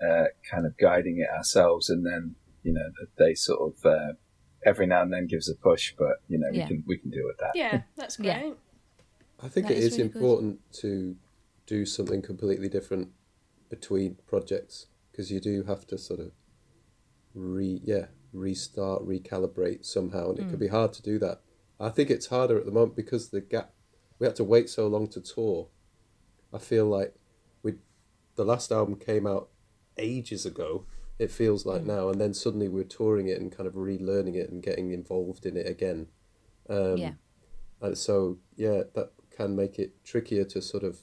uh, 0.00 0.24
kind 0.50 0.66
of 0.66 0.76
guiding 0.78 1.18
it 1.18 1.28
ourselves, 1.36 1.90
and 1.90 2.06
then 2.06 2.36
you 2.62 2.72
know 2.72 2.90
they 3.18 3.34
sort 3.34 3.60
of 3.74 3.84
uh, 3.86 4.12
every 4.64 4.86
now 4.86 5.02
and 5.02 5.12
then 5.12 5.26
gives 5.26 5.48
a 5.50 5.54
push, 5.56 5.94
but 5.98 6.22
you 6.28 6.38
know 6.38 6.46
Yeah. 6.52 6.62
we 6.64 6.68
can 6.68 6.84
we 6.86 6.98
can 6.98 7.10
deal 7.10 7.24
with 7.26 7.38
that. 7.38 7.50
Yeah, 7.54 7.82
that's 7.96 8.16
great. 8.16 8.54
I 9.42 9.48
think 9.48 9.66
That 9.66 9.72
it 9.76 9.78
is 9.78 9.84
is 9.92 9.98
really 9.98 10.08
good. 10.10 10.16
important 10.18 10.72
to 10.74 11.16
do 11.66 11.84
something 11.84 12.22
completely 12.22 12.68
different 12.68 13.08
between 13.68 14.16
projects 14.26 14.86
because 15.10 15.30
you 15.30 15.40
do 15.40 15.64
have 15.64 15.86
to 15.88 15.98
sort 15.98 16.20
of 16.20 16.32
re 17.34 17.80
yeah 17.84 18.06
restart 18.32 19.02
recalibrate 19.06 19.84
somehow 19.84 20.30
and 20.30 20.38
it 20.38 20.46
Mm. 20.46 20.50
can 20.50 20.58
be 20.58 20.68
hard 20.68 20.92
to 20.94 21.02
do 21.02 21.18
that 21.18 21.40
i 21.80 21.88
think 21.88 22.10
it's 22.10 22.26
harder 22.26 22.58
at 22.58 22.66
the 22.66 22.70
moment 22.72 22.94
because 22.96 23.28
the 23.30 23.40
gap 23.40 23.72
we 24.18 24.26
had 24.26 24.36
to 24.36 24.44
wait 24.44 24.68
so 24.70 24.86
long 24.86 25.08
to 25.08 25.20
tour. 25.20 25.68
I 26.52 26.58
feel 26.58 26.86
like 26.86 27.16
we 27.64 27.74
the 28.36 28.44
last 28.44 28.70
album 28.70 28.94
came 28.96 29.26
out 29.26 29.48
ages 29.98 30.46
ago. 30.46 30.86
It 31.18 31.30
feels 31.32 31.66
like 31.66 31.82
now, 31.82 32.08
and 32.08 32.20
then 32.20 32.32
suddenly 32.32 32.68
we're 32.68 32.84
touring 32.84 33.26
it 33.26 33.40
and 33.40 33.50
kind 33.50 33.66
of 33.66 33.74
relearning 33.74 34.36
it 34.36 34.48
and 34.50 34.62
getting 34.62 34.92
involved 34.92 35.44
in 35.44 35.56
it 35.56 35.66
again. 35.66 36.06
Um, 36.68 36.98
yeah. 36.98 37.14
And 37.80 37.98
so, 37.98 38.38
yeah, 38.54 38.82
that 38.94 39.10
can 39.36 39.54
make 39.56 39.78
it 39.78 40.04
trickier 40.04 40.44
to 40.44 40.60
sort 40.62 40.82
of 40.84 40.98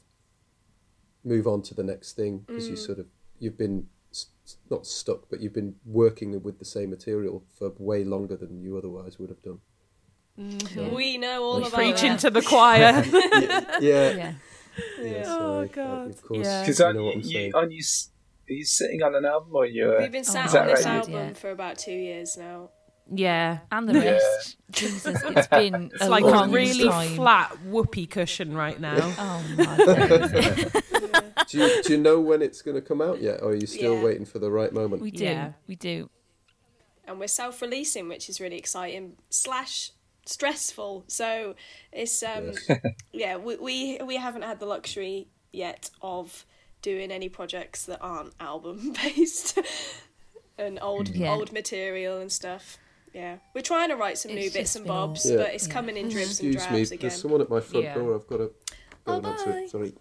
move 1.24 1.48
on 1.48 1.62
to 1.64 1.74
the 1.74 1.84
next 1.84 2.14
thing 2.14 2.40
because 2.48 2.68
you 2.68 2.76
mm. 2.76 2.86
sort 2.86 3.00
of 3.00 3.08
you've 3.40 3.58
been 3.58 3.88
s- 4.12 4.28
s- 4.46 4.58
not 4.70 4.86
stuck, 4.86 5.30
but 5.30 5.42
you've 5.42 5.54
been 5.54 5.76
working 5.86 6.42
with 6.42 6.60
the 6.60 6.66
same 6.66 6.90
material 6.90 7.44
for 7.58 7.74
way 7.78 8.04
longer 8.04 8.36
than 8.36 8.62
you 8.62 8.78
otherwise 8.78 9.20
would 9.20 9.30
have 9.30 9.42
done. 9.42 9.60
Mm-hmm. 10.40 10.80
Yeah. 10.80 10.90
We 10.90 11.18
know 11.18 11.44
all 11.44 11.58
about 11.58 11.74
Preaching 11.74 12.12
that. 12.14 12.20
to 12.20 12.30
the 12.30 12.42
choir. 12.42 13.04
yeah, 13.04 13.80
yeah. 13.80 13.80
Yeah. 13.82 14.34
yeah 15.02 15.24
Oh, 15.26 15.38
sorry. 15.38 15.70
Uh, 15.70 15.72
God. 15.74 16.10
Of 16.12 16.22
course, 16.22 16.46
Yeah. 16.48 16.62
Because 16.62 16.80
you 16.80 16.86
aren't 16.86 16.98
know 16.98 17.04
what 17.06 17.16
I'm 17.16 17.22
you, 17.22 17.30
saying. 17.32 17.52
aren't 17.56 17.72
you, 17.74 17.84
are 18.50 18.54
you 18.54 18.66
sitting 18.66 19.04
on 19.04 19.16
an 19.16 19.26
album 19.26 19.52
or 19.54 19.66
you? 19.66 19.92
Uh, 19.92 19.98
We've 20.00 20.12
been 20.12 20.22
oh, 20.22 20.24
sat 20.24 20.46
Is 20.46 20.56
on 20.56 20.68
this 20.68 20.86
right? 20.86 20.96
album 20.96 21.14
Yeah. 21.14 21.34
for 21.34 21.52
about 21.52 21.78
two 21.78 21.92
years 21.92 22.38
now. 22.38 22.70
Yeah. 23.12 23.60
And 23.72 23.88
the 23.90 23.94
Yeah. 23.94 24.12
rest. 24.12 24.58
Jesus, 24.72 25.22
it's 25.26 25.48
been 25.48 25.92
It's 25.94 26.02
a 26.04 26.10
like 26.10 26.24
long 26.24 26.50
a 26.50 26.54
really 26.54 26.88
time. 26.88 27.16
flat 27.16 27.52
whoopee 27.66 28.06
cushion 28.08 28.56
right 28.56 28.80
now. 28.80 28.98
Oh 29.18 29.44
my 29.58 29.76
days. 30.28 30.72
do, 31.50 31.58
you, 31.58 31.84
do 31.84 31.94
you 31.94 31.98
know 31.98 32.20
when 32.20 32.42
it's 32.42 32.62
going 32.62 32.76
to 32.76 32.82
come 32.82 33.02
out 33.02 33.22
yet, 33.22 33.42
or 33.42 33.52
are 33.52 33.56
you 33.56 33.68
still 33.68 33.96
Yeah. 33.96 34.04
waiting 34.04 34.26
for 34.26 34.40
the 34.40 34.52
right 34.52 34.72
moment? 34.72 35.02
We 35.02 35.12
do. 35.12 35.24
Yeah. 35.24 35.54
We 35.68 35.76
do. 35.76 36.10
and 37.08 37.20
we're 37.20 37.28
self-releasing, 37.28 38.08
which 38.08 38.30
is 38.30 38.40
really 38.40 38.58
exciting 38.58 39.14
slash 39.32 39.92
stressful. 40.26 41.06
So 41.08 41.56
it's 41.92 42.22
um 42.22 42.52
Yes. 42.68 42.80
yeah, 43.12 43.38
we, 43.38 43.56
we 43.56 44.00
we 44.06 44.16
haven't 44.18 44.44
had 44.44 44.60
the 44.60 44.68
luxury 44.68 45.28
yet 45.52 45.90
of 46.04 46.46
doing 46.84 47.12
any 47.12 47.28
projects 47.30 47.86
that 47.86 47.98
aren't 48.02 48.34
album 48.40 48.94
based 49.04 49.58
and 50.60 50.78
old 50.84 51.10
Yeah. 51.10 51.32
old 51.34 51.52
material 51.52 52.20
and 52.20 52.32
stuff. 52.32 52.78
Yeah, 53.14 53.38
we're 53.56 53.62
trying 53.62 53.90
to 53.90 53.96
write 53.96 54.18
some 54.18 54.32
It's 54.32 54.40
new 54.46 54.52
bits 54.52 54.76
and 54.76 54.86
bobs, 54.86 55.30
Yeah. 55.30 55.38
but 55.38 55.54
it's 55.54 55.68
Yeah. 55.68 55.74
coming 55.74 55.98
in 55.98 56.10
dribs 56.10 56.40
and 56.40 56.54
Excuse 56.54 56.56
drabs 56.56 56.72
me, 56.92 56.96
again. 56.96 57.10
there's 57.10 57.22
someone 57.22 57.42
at 57.42 57.50
my 57.50 57.60
front 57.60 57.86
Yeah. 57.86 57.94
door. 57.96 58.16
I've 58.16 58.28
got 58.28 58.38
to 58.38 58.46
go 58.48 58.54
Oh, 59.08 59.18
and 59.18 59.26
answer 59.26 59.52
it. 59.52 59.70
Sorry. 59.70 59.94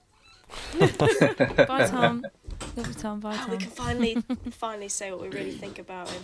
Bye, 1.67 1.87
Tom. 1.87 2.25
Love 2.77 2.87
you, 2.89 2.95
Tom. 2.95 3.21
Bye, 3.21 3.37
Oh, 3.39 3.51
we 3.51 3.57
can 3.59 3.71
finally 3.71 4.17
finally 4.51 4.89
say 4.89 5.11
what 5.11 5.21
we 5.21 5.29
really 5.29 5.53
think 5.53 5.79
about 5.79 6.09
him. 6.11 6.23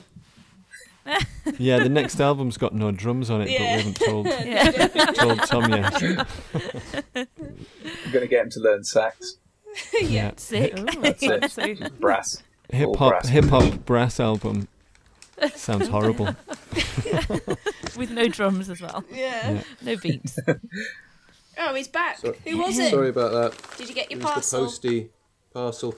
Yeah, 1.58 1.80
the 1.80 1.90
next 1.90 2.18
album's 2.18 2.56
got 2.56 2.74
no 2.74 2.90
drums 2.90 3.28
on 3.28 3.42
it, 3.42 3.50
Yeah. 3.50 3.58
but 3.58 3.64
we 3.64 3.92
haven't 3.92 4.00
told 4.06 4.26
Yeah. 4.26 5.12
told 5.12 5.38
Tom 5.42 5.70
yet. 5.70 6.02
I'm 6.02 6.16
going 8.12 8.20
to 8.22 8.26
get 8.26 8.44
him 8.44 8.50
to 8.50 8.60
learn 8.60 8.84
sax, 8.84 9.36
Yeah, 10.00 10.32
Sick. 10.36 10.78
Ooh, 10.78 10.84
that's 11.02 11.22
fancy. 11.24 11.74
brass. 12.00 12.42
hip 12.70 12.96
hop 12.96 13.26
hip 13.26 13.44
hop 13.46 13.84
brass 13.84 14.18
album. 14.18 14.66
Sounds 15.54 15.88
horrible. 15.88 16.26
With 17.96 18.10
no 18.10 18.28
drums 18.28 18.68
as 18.70 18.80
well. 18.80 19.04
Yeah. 19.12 19.50
Yeah. 19.52 19.62
No 19.82 19.96
beats. 19.96 20.38
Oh, 21.56 21.72
he's 21.72 21.86
back. 21.86 22.18
So- 22.18 22.34
Who 22.44 22.58
was 22.58 22.76
it? 22.76 22.90
Sorry 22.90 23.10
about 23.10 23.30
that. 23.30 23.76
Did 23.78 23.88
you 23.88 23.94
get 23.94 24.10
your 24.10 24.18
It 24.18 24.24
was 24.24 24.32
parcel? 24.32 24.60
the 24.62 24.66
postie 24.66 25.10
parcel. 25.52 25.94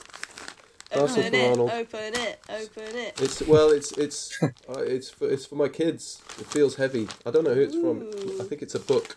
parcel 0.90 1.18
Open 1.18 1.30
for 1.30 1.36
it. 1.38 1.48
Arnold. 1.50 1.70
Open 1.70 2.14
it. 2.14 2.40
Open 2.50 2.94
it. 2.96 3.20
It's 3.22 3.40
well, 3.40 3.70
it's 3.70 3.92
it's 3.92 4.38
uh, 4.42 4.48
it's 4.80 5.08
for, 5.08 5.26
it's 5.30 5.46
for 5.46 5.54
my 5.54 5.68
kids. 5.68 6.20
It 6.38 6.46
feels 6.48 6.74
heavy. 6.76 7.08
I 7.24 7.30
don't 7.30 7.44
know 7.44 7.54
who 7.54 7.62
it's 7.62 7.74
from. 7.74 8.02
I 8.38 8.44
think 8.44 8.60
it's 8.60 8.74
a 8.74 8.78
book. 8.80 9.16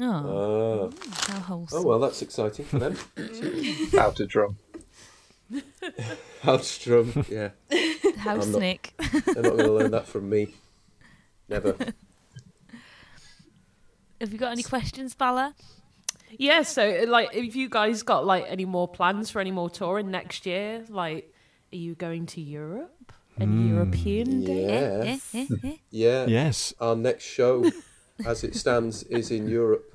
Oh, 0.00 0.90
Ah. 0.90 1.30
how 1.32 1.40
wholesome. 1.40 1.78
Oh 1.80 1.82
well, 1.86 1.98
that's 1.98 2.22
exciting 2.22 2.64
for 2.64 2.78
them. 2.78 2.96
How 3.92 4.12
to 4.12 4.24
drum. 4.26 4.56
How 6.42 6.56
to 6.58 6.64
strum. 6.64 7.24
Yeah, 7.28 7.50
House 8.18 8.44
I'm 8.46 8.52
not- 8.52 8.60
Nick. 8.60 8.92
they're 8.98 9.42
not 9.42 9.56
going 9.56 9.58
to 9.58 9.72
learn 9.72 9.90
that 9.92 10.06
from 10.06 10.28
me. 10.30 10.54
Never. 11.48 11.74
Have 14.20 14.32
you 14.32 14.38
got 14.38 14.52
any 14.52 14.62
questions, 14.62 15.14
Bala? 15.14 15.54
Yeah, 16.38 16.62
so 16.62 17.04
like, 17.08 17.30
if 17.34 17.56
you 17.56 17.68
guys 17.68 18.02
got 18.02 18.24
like 18.26 18.44
any 18.48 18.64
more 18.64 18.86
plans 18.86 19.30
for 19.30 19.40
any 19.40 19.50
more 19.50 19.70
touring 19.70 20.10
next 20.10 20.46
year, 20.46 20.84
like, 20.88 21.32
are 21.72 21.76
you 21.76 21.94
going 21.94 22.26
to 22.26 22.40
Europe? 22.40 23.12
Any 23.40 23.68
European 23.70 24.44
day? 24.44 24.66
Yeah. 24.66 25.10
Eh, 25.12 25.18
eh, 25.34 25.46
eh. 25.64 25.76
Yeah. 25.90 26.26
Yes. 26.26 26.74
Our 26.80 26.94
next 26.94 27.24
show, 27.24 27.64
as 28.26 28.44
it 28.44 28.54
stands, 28.54 29.02
is 29.04 29.30
in 29.30 29.48
Europe. 29.48 29.94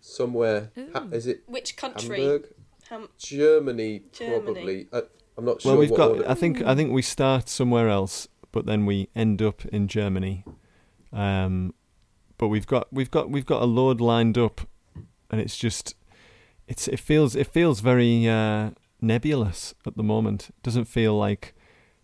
Somewhere. 0.00 0.70
Ha- 0.94 1.06
is 1.12 1.26
it 1.26 1.42
Which 1.46 1.76
country? 1.76 2.20
Hamburg? 2.20 2.48
Ham- 2.90 3.08
Germany, 3.18 4.02
Germany. 4.12 4.40
probably. 4.42 4.88
Uh, 4.92 5.02
I'm 5.38 5.44
not 5.44 5.60
sure. 5.62 5.72
Well, 5.72 5.80
we've 5.80 5.90
what 5.90 5.96
got. 5.96 6.10
order. 6.12 6.28
I 6.30 6.34
think. 6.34 6.62
I 6.62 6.74
think 6.74 6.92
we 6.92 7.02
start 7.02 7.48
somewhere 7.48 7.88
else, 7.88 8.28
but 8.52 8.66
then 8.66 8.86
we 8.86 9.08
end 9.14 9.42
up 9.42 9.64
in 9.66 9.88
Germany. 9.88 10.44
Um, 11.12 11.74
but 12.38 12.48
we've 12.48 12.66
got 12.66 12.92
we've 12.92 13.10
got 13.10 13.30
we've 13.30 13.46
got 13.46 13.62
a 13.62 13.66
load 13.66 14.00
lined 14.00 14.36
up, 14.38 14.62
and 15.30 15.40
it's 15.40 15.56
just, 15.56 15.94
it's 16.68 16.88
it 16.88 17.00
feels 17.00 17.34
it 17.36 17.46
feels 17.46 17.80
very 17.80 18.28
uh, 18.28 18.70
nebulous 19.00 19.74
at 19.86 19.96
the 19.96 20.02
moment. 20.02 20.50
It 20.50 20.62
doesn't 20.62 20.86
feel 20.86 21.16
like, 21.16 21.54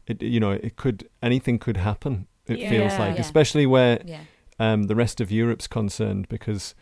it. 0.06 0.22
You 0.22 0.40
know, 0.40 0.52
it 0.52 0.76
could 0.76 1.08
anything 1.22 1.58
could 1.58 1.76
happen. 1.78 2.26
It 2.46 2.68
feels 2.68 2.98
like, 2.98 3.14
Yeah. 3.14 3.20
especially 3.20 3.66
where 3.66 4.00
Yeah. 4.04 4.22
um, 4.58 4.84
the 4.84 4.96
rest 4.96 5.20
of 5.20 5.30
Europe's 5.30 5.68
concerned 5.68 6.28
because 6.28 6.74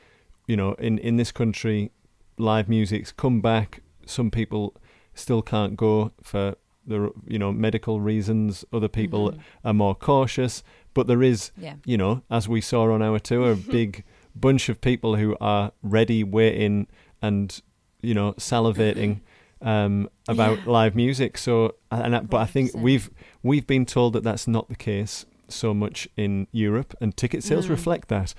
you 0.46 0.56
know 0.56 0.72
in 0.78 0.98
in 0.98 1.16
this 1.16 1.30
country 1.32 1.90
live 2.38 2.66
music's 2.68 3.12
come 3.12 3.40
back 3.42 3.82
some 4.10 4.30
people 4.30 4.74
still 5.14 5.42
can't 5.42 5.76
go 5.76 6.12
for 6.22 6.54
the 6.86 7.12
you 7.26 7.38
know 7.38 7.52
medical 7.52 8.00
reasons 8.00 8.64
other 8.72 8.88
people 8.88 9.34
are 9.64 9.74
more 9.74 9.94
cautious 9.94 10.62
but 10.94 11.06
there 11.06 11.22
is 11.22 11.50
Yeah. 11.56 11.74
you 11.84 11.96
know 11.98 12.22
as 12.30 12.48
we 12.48 12.60
saw 12.60 12.90
on 12.92 13.02
our 13.02 13.18
tour 13.18 13.52
a 13.52 13.56
big 13.78 14.04
bunch 14.34 14.68
of 14.68 14.80
people 14.80 15.16
who 15.16 15.36
are 15.40 15.72
ready 15.82 16.24
waiting 16.24 16.86
and 17.20 17.60
you 18.02 18.14
know 18.14 18.32
salivating 18.34 19.20
um, 19.62 20.08
about 20.26 20.66
live 20.66 20.94
music 20.96 21.36
so 21.36 21.74
and 21.90 22.16
I- 22.16 22.20
but 22.20 22.38
I 22.38 22.46
think 22.46 22.70
we've 22.74 23.10
we've 23.42 23.66
been 23.66 23.84
told 23.84 24.14
that 24.14 24.24
that's 24.24 24.48
not 24.48 24.68
the 24.68 24.76
case 24.76 25.26
so 25.48 25.74
much 25.74 26.08
in 26.16 26.46
Europe 26.52 26.94
and 27.00 27.14
ticket 27.16 27.42
sales 27.44 27.66
Mm. 27.66 27.70
reflect 27.70 28.08
that 28.08 28.34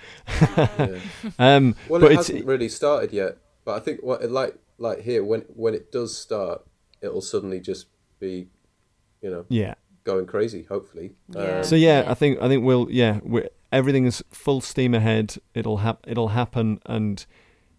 Yeah. 0.79 0.99
um 1.39 1.75
Well, 1.89 2.01
but 2.01 2.11
it 2.11 2.15
hasn't 2.15 2.45
really 2.45 2.69
started 2.69 3.13
yet, 3.13 3.37
but 3.65 3.73
I 3.75 3.79
think 3.85 4.01
what 4.01 4.23
it 4.23 4.31
like 4.31 4.55
like 4.81 5.01
here 5.01 5.23
when 5.23 5.41
when 5.47 5.73
it 5.73 5.91
does 5.91 6.17
start, 6.17 6.65
it'll 7.01 7.21
suddenly 7.21 7.59
just 7.59 7.87
be, 8.19 8.47
you 9.21 9.29
know, 9.29 9.45
yeah 9.49 9.75
going 10.03 10.25
crazy. 10.25 10.63
Hopefully. 10.63 11.11
Yeah. 11.29 11.59
Um, 11.59 11.63
So 11.63 11.75
yeah, 11.75 12.01
Yeah. 12.03 12.11
I 12.11 12.13
think 12.15 12.41
I 12.41 12.47
think 12.47 12.63
we'll 12.63 12.87
yeah, 12.89 13.19
we 13.23 13.47
everything 13.71 14.05
is 14.05 14.23
full 14.31 14.61
steam 14.61 14.93
ahead. 14.93 15.37
It'll 15.53 15.77
hap- 15.77 16.05
it'll 16.07 16.29
happen, 16.29 16.79
and 16.85 17.25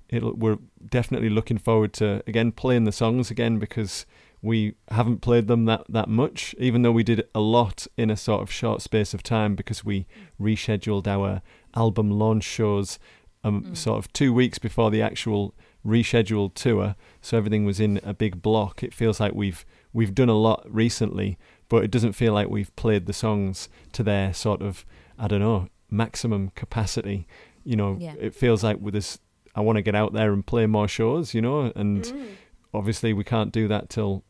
it'll 0.09 0.35
we're 0.35 0.59
definitely 0.89 1.29
looking 1.31 1.59
forward 1.59 1.93
to 1.95 2.23
again 2.27 2.53
playing 2.53 2.85
the 2.85 2.93
songs 2.93 3.31
again 3.31 3.59
because 3.59 4.07
we 4.41 4.75
haven't 4.91 5.21
played 5.21 5.47
them 5.49 5.65
that 5.67 5.85
that 5.89 6.09
much. 6.09 6.55
Even 6.59 6.83
though 6.83 6.93
we 6.93 7.05
did 7.05 7.27
a 7.35 7.41
lot 7.41 7.87
in 7.97 8.11
a 8.11 8.17
sort 8.17 8.43
of 8.43 8.51
short 8.51 8.83
space 8.83 9.15
of 9.15 9.23
time 9.23 9.55
because 9.55 9.85
we 9.85 10.07
rescheduled 10.41 11.07
our 11.07 11.43
album 11.75 12.11
launch 12.11 12.45
shows 12.45 12.99
um, 13.45 13.75
sort 13.75 13.99
of 13.99 14.13
two 14.13 14.33
weeks 14.33 14.59
before 14.59 14.91
the 14.91 15.03
actual 15.03 15.55
rescheduled 15.85 16.55
tour. 16.55 16.95
So 17.21 17.37
everything 17.37 17.65
was 17.65 17.81
in 17.81 18.01
a 18.05 18.15
big 18.15 18.43
block. 18.43 18.83
It 18.83 18.95
feels 18.95 19.21
like 19.21 19.35
we've 19.35 19.65
we've 19.93 20.15
done 20.15 20.29
a 20.29 20.35
lot 20.39 20.67
recently, 20.71 21.39
but 21.69 21.85
it 21.85 21.91
doesn't 21.91 22.13
feel 22.13 22.33
like 22.33 22.49
we've 22.49 22.75
played 22.77 23.07
the 23.07 23.13
songs 23.13 23.69
to 23.93 24.03
their 24.03 24.33
sort 24.33 24.63
of 24.63 24.85
I 25.19 25.29
don't 25.29 25.41
know 25.41 25.69
maximum 25.91 26.51
capacity. 26.55 27.27
You 27.65 27.77
know, 27.77 27.97
Yeah. 28.01 28.15
it 28.19 28.35
feels 28.35 28.65
like 28.65 28.79
with 28.81 28.95
this, 28.95 29.19
I 29.55 29.61
want 29.61 29.77
to 29.77 29.83
get 29.83 29.95
out 29.95 30.13
there 30.13 30.33
and 30.33 30.45
play 30.47 30.67
more 30.67 30.89
shows. 30.89 31.35
You 31.35 31.43
know, 31.43 31.73
and 31.77 32.03
Mm. 32.05 32.27
obviously 32.75 33.13
we 33.13 33.25
can't 33.25 33.53
do 33.53 33.69
that 33.69 33.89
till 33.91 34.25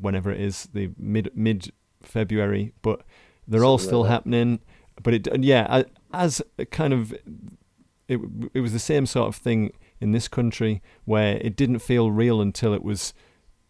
whenever 0.00 0.30
it 0.30 0.40
is 0.40 0.68
the 0.72 0.90
mid 0.98 1.30
mid 1.34 1.72
February, 2.02 2.72
but 2.82 3.02
they're 3.48 3.64
all 3.64 3.78
Something 3.78 3.86
like 3.86 3.90
still 3.90 4.02
that. 4.04 4.08
happening. 4.10 4.60
But 5.02 5.14
it 5.14 5.44
yeah, 5.44 5.66
I- 5.68 5.84
as 6.12 6.40
a 6.58 6.64
kind 6.66 6.92
of 6.92 7.12
it 8.08 8.20
it 8.52 8.60
was 8.60 8.72
the 8.72 8.78
same 8.78 9.06
sort 9.06 9.28
of 9.28 9.34
thing 9.36 9.72
in 10.04 10.12
this 10.12 10.28
country 10.28 10.80
where 11.06 11.38
it 11.38 11.56
didn't 11.56 11.80
feel 11.80 12.10
real 12.12 12.40
until 12.40 12.72
it 12.74 12.84
was 12.84 13.12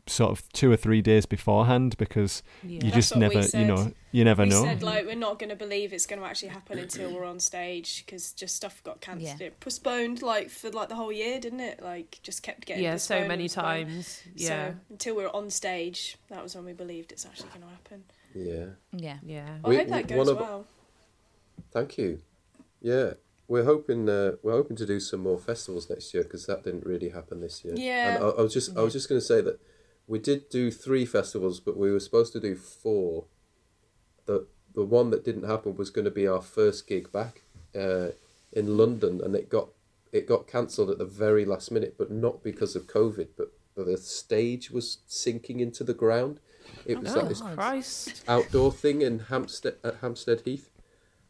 sort 0.06 0.30
of 0.32 0.46
two 0.52 0.70
or 0.70 0.76
three 0.76 1.00
days 1.00 1.24
beforehand 1.24 1.96
because 1.96 2.42
Yeah. 2.62 2.68
you 2.72 2.78
That's 2.80 2.94
just 2.94 3.16
never 3.16 3.40
you 3.56 3.64
know 3.64 3.92
you 4.12 4.22
never 4.22 4.42
we 4.42 4.50
know 4.50 4.62
said 4.62 4.82
like 4.82 5.06
we're 5.06 5.14
not 5.14 5.38
going 5.38 5.48
to 5.48 5.56
believe 5.56 5.94
it's 5.94 6.04
going 6.04 6.20
to 6.20 6.26
actually 6.26 6.48
happen 6.48 6.78
until 6.78 7.10
we're 7.14 7.24
on 7.24 7.40
stage 7.40 8.04
because 8.04 8.32
just 8.32 8.54
stuff 8.54 8.82
got 8.84 9.00
cancelled, 9.00 9.40
Yeah. 9.40 9.46
it 9.46 9.60
postponed 9.60 10.20
like 10.20 10.50
for 10.50 10.68
like 10.70 10.90
the 10.90 10.94
whole 10.96 11.10
year, 11.10 11.40
didn't 11.40 11.60
it? 11.60 11.80
Like 11.82 12.18
just 12.22 12.42
kept 12.42 12.66
getting 12.66 12.84
yeah, 12.84 12.96
so 12.98 13.26
many 13.26 13.48
times. 13.48 14.20
Yeah, 14.34 14.48
So 14.72 14.74
until 14.90 15.16
we're 15.16 15.30
on 15.30 15.48
stage, 15.48 16.18
that 16.28 16.42
was 16.42 16.54
when 16.54 16.66
we 16.66 16.74
believed 16.74 17.10
it's 17.10 17.24
actually 17.24 17.48
going 17.50 17.62
to 17.62 17.68
happen. 17.68 18.04
Yeah. 18.34 18.66
Yeah. 18.92 19.18
yeah. 19.24 19.58
Well, 19.62 19.70
We- 19.70 19.76
I 19.76 19.78
hope 19.84 19.88
that 19.88 20.08
goes 20.08 20.28
of- 20.28 20.36
well. 20.40 20.66
Thank 21.72 21.96
you. 21.96 22.20
Yeah. 22.82 23.14
We're 23.48 23.64
hoping 23.64 24.08
uh, 24.08 24.32
we're 24.42 24.52
hoping 24.52 24.76
to 24.76 24.86
do 24.86 25.00
some 25.00 25.20
more 25.20 25.38
festivals 25.38 25.90
next 25.90 26.14
year 26.14 26.22
because 26.22 26.46
that 26.46 26.64
didn't 26.64 26.84
really 26.86 27.10
happen 27.10 27.40
this 27.40 27.64
year. 27.64 27.74
Yeah. 27.76 28.16
And 28.16 28.24
I, 28.24 28.28
I 28.28 28.40
was 28.42 28.52
just 28.52 28.76
I 28.76 28.82
was 28.82 28.92
just 28.92 29.08
going 29.08 29.20
to 29.20 29.26
say 29.26 29.40
that 29.40 29.60
we 30.06 30.18
did 30.18 30.48
do 30.48 30.70
three 30.70 31.06
festivals, 31.06 31.60
but 31.60 31.76
we 31.76 31.90
were 31.90 32.00
supposed 32.00 32.32
to 32.34 32.40
do 32.40 32.54
four. 32.56 33.24
The 34.26 34.46
the 34.74 34.84
one 34.84 35.10
that 35.10 35.24
didn't 35.24 35.44
happen 35.44 35.76
was 35.76 35.90
going 35.90 36.04
to 36.04 36.10
be 36.10 36.26
our 36.26 36.42
first 36.42 36.86
gig 36.86 37.12
back 37.12 37.42
uh, 37.78 38.08
in 38.52 38.76
London, 38.76 39.20
and 39.22 39.34
it 39.36 39.48
got 39.48 39.68
it 40.12 40.26
got 40.26 40.46
cancelled 40.46 40.90
at 40.90 40.98
the 40.98 41.04
very 41.04 41.44
last 41.44 41.70
minute, 41.70 41.96
but 41.98 42.10
not 42.10 42.42
because 42.42 42.74
of 42.76 42.86
COVID, 42.86 43.28
but 43.36 43.52
the 43.76 43.96
stage 43.96 44.70
was 44.70 44.98
sinking 45.06 45.60
into 45.60 45.82
the 45.84 45.94
ground. 45.94 46.38
It 46.86 47.00
was 47.00 47.14
Oh, 47.14 47.18
like 47.20 47.28
this. 47.28 47.40
Christ. 47.40 48.24
outdoor 48.28 48.72
thing 48.72 49.02
in 49.02 49.18
Hampstead 49.18 49.74
at 49.84 49.96
Hampstead 49.96 50.42
Heath, 50.44 50.70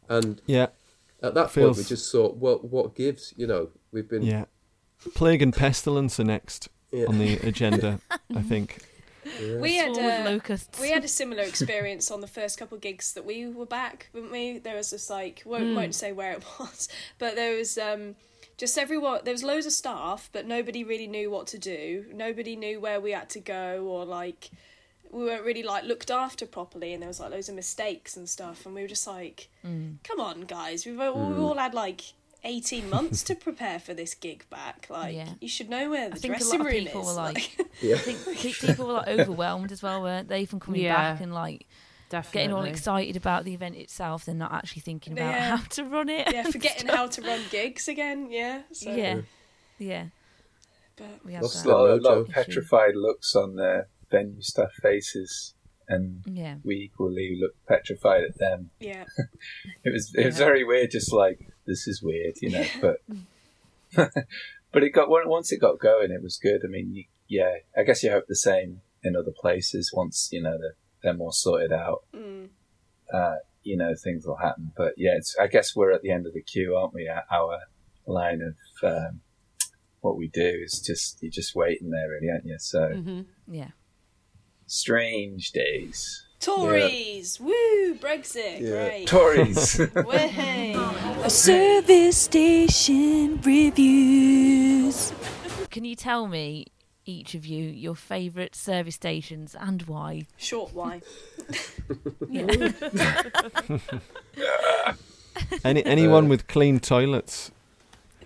and 0.07 0.41
Yeah, 0.45 0.67
at 1.27 1.33
that 1.33 1.51
point 1.53 1.75
we 1.77 1.83
just 1.83 2.11
thought, 2.11 2.37
well, 2.37 2.57
what 2.59 2.95
gives? 2.95 3.33
You 3.37 3.47
know, 3.47 3.69
we've 3.91 4.07
been 4.09 4.23
yeah. 4.23 4.45
Plague 5.13 5.41
and 5.41 5.53
pestilence 5.53 6.19
are 6.19 6.23
next 6.23 6.69
Yeah. 6.91 7.05
on 7.07 7.19
the 7.19 7.35
agenda. 7.43 7.99
I 8.35 8.41
think. 8.41 8.79
We 9.59 9.75
had 9.75 9.97
uh, 9.97 10.29
locusts. 10.29 10.79
we 10.79 10.91
had 10.91 11.03
a 11.03 11.07
similar 11.07 11.41
experience 11.53 12.11
on 12.11 12.21
the 12.21 12.27
first 12.27 12.59
couple 12.59 12.75
of 12.75 12.81
gigs 12.81 13.13
that 13.13 13.25
we 13.25 13.47
were 13.47 13.65
back, 13.65 14.09
didn't 14.13 14.31
we? 14.31 14.59
There 14.59 14.75
was 14.75 14.91
just 14.91 15.09
like 15.09 15.41
won't 15.45 15.75
won't 15.75 15.95
say 15.95 16.11
where 16.11 16.31
it 16.33 16.43
was, 16.59 16.87
but 17.17 17.35
there 17.35 17.55
was 17.57 17.77
um 17.77 18.15
just 18.57 18.77
everyone 18.77 19.21
there 19.23 19.33
was 19.33 19.43
loads 19.43 19.65
of 19.65 19.71
staff, 19.73 20.29
but 20.31 20.45
nobody 20.45 20.83
really 20.83 21.07
knew 21.07 21.31
what 21.31 21.47
to 21.47 21.57
do. 21.57 22.05
Nobody 22.13 22.55
knew 22.55 22.79
where 22.79 23.01
we 23.01 23.11
had 23.11 23.29
to 23.31 23.39
go 23.39 23.85
or 23.87 24.05
like 24.05 24.51
we 25.15 25.23
weren't 25.23 25.45
really 25.45 25.63
like 25.63 25.85
looked 25.85 26.11
after 26.11 26.45
properly 26.45 26.93
and 26.93 27.01
there 27.01 27.07
was 27.07 27.19
like 27.21 27.31
loads 27.31 27.47
of 27.47 27.55
mistakes 27.55 28.17
and 28.17 28.27
stuff 28.27 28.65
and 28.65 28.75
we 28.75 28.81
were 28.81 28.87
just 28.87 29.07
like 29.07 29.47
mm. 29.65 29.95
come 30.03 30.19
on 30.19 30.41
guys 30.41 30.85
we've 30.85 30.99
all, 30.99 31.13
we 31.13 31.35
mm. 31.35 31.41
all 31.41 31.55
had 31.55 31.73
like 31.73 32.01
18 32.43 32.89
months 32.89 33.23
to 33.23 33.33
prepare 33.33 33.79
for 33.79 33.93
this 33.93 34.13
gig 34.13 34.45
back 34.49 34.87
like 34.91 35.15
Yeah. 35.15 35.29
you 35.39 35.47
should 35.47 35.69
know 35.69 35.89
where 35.89 36.09
the 36.09 36.15
I 36.15 36.19
think 36.19 36.35
a 36.35 36.37
dressing 36.37 36.59
lot 36.59 36.67
of 36.67 36.73
room 36.73 36.83
people 36.85 37.01
is 37.01 37.07
were 37.07 37.13
like, 37.13 37.57
yeah. 37.81 37.95
I 37.95 37.97
think 37.99 38.39
people 38.59 38.87
were 38.87 38.93
like 38.93 39.07
overwhelmed 39.07 39.71
as 39.71 39.81
well, 39.81 40.01
weren't 40.01 40.27
they, 40.27 40.43
from 40.45 40.59
coming 40.59 40.81
Yeah. 40.81 41.13
back 41.13 41.21
and 41.21 41.33
like 41.33 41.65
Definitely. 42.09 42.39
getting 42.39 42.53
all 42.53 42.63
excited 42.65 43.15
about 43.15 43.45
the 43.45 43.53
event 43.55 43.75
itself. 43.77 44.25
They're 44.25 44.35
not 44.35 44.53
actually 44.53 44.81
thinking 44.81 45.13
about 45.13 45.31
Yeah. 45.31 45.57
how 45.57 45.63
to 45.63 45.83
run 45.85 46.09
it. 46.09 46.31
yeah 46.31 46.43
forgetting 46.43 46.87
how 46.89 47.07
to 47.07 47.21
run 47.21 47.39
gigs 47.49 47.87
again 47.87 48.29
yeah 48.29 48.61
so 48.71 48.93
yeah, 48.93 49.21
yeah. 49.79 50.05
but 50.97 51.25
We 51.25 51.33
had 51.33 51.41
Lost 51.43 51.63
that. 51.63 51.69
a 51.69 51.73
lot, 51.73 51.89
a 51.89 51.95
lot 51.95 52.17
of 52.19 52.29
petrified 52.29 52.95
looks 52.95 53.35
on 53.35 53.55
the 53.55 53.87
venue 54.11 54.41
staff 54.41 54.71
faces, 54.81 55.53
and 55.87 56.23
Yeah, 56.25 56.55
we 56.63 56.75
equally 56.75 57.37
looked 57.39 57.65
petrified 57.67 58.23
at 58.23 58.37
them. 58.37 58.71
yeah 58.79 59.05
It 59.83 59.91
was 59.93 60.13
it 60.15 60.25
was 60.25 60.37
very 60.37 60.63
weird, 60.63 60.91
just 60.91 61.11
like 61.13 61.39
this 61.65 61.87
is 61.87 62.01
weird, 62.01 62.35
you 62.41 62.49
know. 62.51 62.65
But 62.81 62.97
but 64.71 64.83
it 64.83 64.89
got 64.91 65.09
once 65.09 65.51
it 65.51 65.61
got 65.61 65.79
going, 65.79 66.11
it 66.11 66.21
was 66.23 66.37
good. 66.37 66.61
I 66.63 66.67
mean, 66.67 66.93
you, 66.93 67.05
yeah, 67.27 67.55
I 67.77 67.83
guess 67.83 68.03
you 68.03 68.11
hope 68.11 68.25
the 68.27 68.35
same 68.35 68.81
in 69.03 69.15
other 69.15 69.33
places 69.35 69.91
once 69.93 70.29
you 70.31 70.41
know 70.41 70.57
they're, 70.59 70.75
they're 71.03 71.13
more 71.13 71.33
sorted 71.33 71.71
out. 71.71 72.03
mm. 72.13 72.49
Uh, 73.13 73.35
you 73.61 73.77
know, 73.77 73.93
things 73.95 74.25
will 74.25 74.37
happen. 74.37 74.71
But 74.75 74.93
yeah, 74.97 75.13
it's, 75.15 75.35
I 75.39 75.47
guess 75.47 75.75
we're 75.75 75.91
at 75.91 76.01
the 76.01 76.11
end 76.11 76.27
of 76.27 76.33
the 76.33 76.41
queue, 76.41 76.75
aren't 76.75 76.93
we? 76.93 77.09
Our 77.31 77.59
line 78.05 78.41
of 78.41 78.55
um, 78.87 79.21
what 80.01 80.17
we 80.17 80.27
do 80.27 80.61
is 80.63 80.79
just 80.85 81.17
you're 81.21 81.31
just 81.31 81.55
waiting 81.55 81.89
there, 81.89 82.09
really, 82.09 82.29
aren't 82.31 82.45
you? 82.45 82.57
So 82.59 82.87
hmm 82.89 83.21
yeah. 83.47 83.69
Strange 84.67 85.51
days. 85.51 86.23
Tories 86.39 87.39
woo 87.39 87.95
Brexit 87.95 88.59
Yeah. 88.59 88.87
great 88.89 89.07
Tories. 89.07 89.79
Way. 89.95 90.75
A 91.23 91.29
service 91.29 92.17
station 92.17 93.39
reviews. 93.41 95.11
Can 95.71 95.85
you 95.85 95.95
tell 95.95 96.27
me, 96.27 96.67
each 97.05 97.33
of 97.35 97.45
you, 97.45 97.63
your 97.63 97.95
favourite 97.95 98.55
service 98.55 98.95
stations 98.95 99.55
and 99.59 99.81
why? 99.83 100.25
short 100.37 100.73
why 100.73 101.01
Any 105.63 105.85
anyone 105.85 106.25
Uh, 106.25 106.29
with 106.29 106.47
clean 106.47 106.79
toilets, 106.79 107.51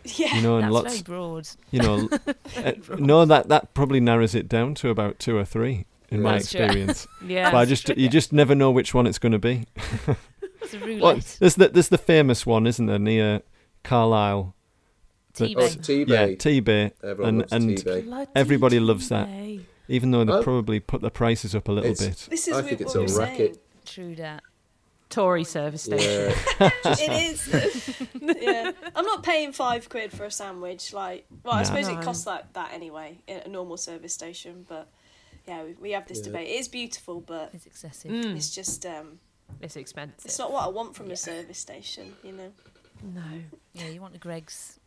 yeah 0.05 0.35
you 0.35 0.41
know, 0.41 0.55
and 0.57 0.65
That's 0.65 0.73
lots, 0.73 0.87
very 0.99 1.01
broad. 1.03 1.47
you 1.71 1.79
know, 1.81 2.09
uh, 2.57 2.71
no, 2.97 3.25
that 3.25 3.49
that 3.49 3.73
probably 3.73 3.99
narrows 3.99 4.35
it 4.35 4.47
down 4.47 4.75
to 4.75 4.89
about 4.89 5.17
two 5.19 5.35
or 5.37 5.43
three 5.45 5.85
in 6.12 6.22
my 6.22 6.34
That's 6.34 6.45
experience. 6.53 7.07
Yeah. 7.26 7.51
but 7.51 7.57
I 7.57 7.66
just 7.66 7.89
you 7.97 8.10
just 8.10 8.34
never 8.34 8.55
know 8.55 8.72
which 8.72 8.93
one 8.93 9.07
it's 9.07 9.20
going 9.20 9.32
to 9.34 9.39
be. 9.39 9.66
It's 10.62 10.74
a 10.74 10.80
roulette. 10.80 11.01
Well, 11.01 11.20
there's 11.39 11.55
the 11.55 11.70
there's 11.70 11.88
the 11.89 11.97
famous 11.97 12.45
one, 12.45 12.68
isn't 12.68 12.86
there, 12.86 12.99
near 12.99 13.41
Carlisle? 13.84 14.53
Tebay. 15.34 15.55
Oh, 15.55 15.62
Tebay. 15.62 16.07
Yeah, 16.10 16.26
Tebay, 16.28 16.91
Everyone 17.03 17.30
and 17.30 17.39
loves 17.39 17.53
and 17.53 17.70
Tebay. 17.78 18.28
everybody 18.36 18.80
loves 18.80 19.10
that. 19.10 19.30
Even 19.88 20.12
though 20.12 20.24
they 20.26 20.34
Oh. 20.34 20.43
probably 20.43 20.80
put 20.80 21.01
the 21.01 21.10
prices 21.10 21.55
up 21.55 21.68
a 21.70 21.72
little 21.72 21.89
It's- 21.91 22.05
bit. 22.07 22.30
this 22.30 22.47
is 22.47 22.53
I 22.53 22.57
what 22.57 22.66
think 22.66 22.82
it's 22.82 22.93
we're 22.93 23.05
a 23.05 23.07
saying. 23.10 23.20
racket. 23.32 23.64
True 23.86 24.16
that. 24.16 24.43
Tory 25.10 25.43
service 25.45 25.84
station. 25.84 26.34
Yeah. 26.60 26.70
it 26.86 27.32
is 27.32 27.99
yeah 28.22 28.72
i'm 28.95 29.05
not 29.05 29.24
paying 29.24 29.51
five 29.53 29.89
quid 29.89 30.12
for 30.12 30.26
a 30.26 30.30
sandwich 30.32 30.93
like 30.93 31.26
well 31.43 31.55
i 31.55 31.60
No. 31.60 31.64
suppose 31.64 31.88
No. 31.88 31.97
it 31.97 32.03
costs 32.03 32.28
like 32.28 32.53
that 32.53 32.74
anyway 32.74 33.18
in 33.28 33.39
a 33.39 33.47
normal 33.47 33.78
service 33.78 34.14
station 34.14 34.66
but 34.70 34.88
yeah 35.47 35.63
we, 35.63 35.73
we 35.79 35.91
have 35.91 36.07
this 36.07 36.19
Yeah. 36.19 36.25
debate 36.25 36.47
it 36.49 36.59
is 36.59 36.67
beautiful 36.67 37.21
but 37.21 37.51
It's 37.53 37.65
excessive. 37.65 38.11
Mm, 38.11 38.35
it's 38.35 38.53
just 38.53 38.85
um 38.85 39.19
it's 39.61 39.75
expensive. 39.75 40.25
it's 40.25 40.37
not 40.39 40.51
what 40.51 40.63
i 40.63 40.67
want 40.67 40.95
from 40.95 41.09
a 41.11 41.15
service 41.15 41.57
station 41.57 42.13
you 42.23 42.31
know 42.33 42.51
No. 43.03 43.21
Yeah, 43.73 43.87
you 43.87 44.01
want 44.01 44.13
the 44.13 44.19
Greggs. 44.19 44.77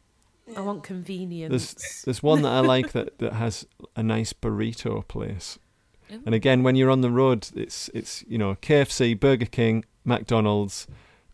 I 0.56 0.60
want 0.60 0.82
convenience. 0.84 1.50
There's 1.50 2.02
there's 2.04 2.22
one 2.22 2.42
that 2.42 2.52
I 2.52 2.60
like 2.60 2.92
that, 2.92 3.18
that 3.18 3.32
has 3.34 3.66
a 3.96 4.02
nice 4.02 4.32
burrito 4.34 5.06
place. 5.08 5.58
Ooh. 6.10 6.20
And 6.26 6.34
again, 6.34 6.62
when 6.62 6.76
you're 6.76 6.90
on 6.90 7.00
the 7.00 7.10
road, 7.10 7.48
it's 7.54 7.88
it's 7.94 8.22
you 8.28 8.36
know 8.36 8.56
KFC, 8.56 9.18
Burger 9.18 9.46
King, 9.46 9.84
McDonald's, 10.04 10.86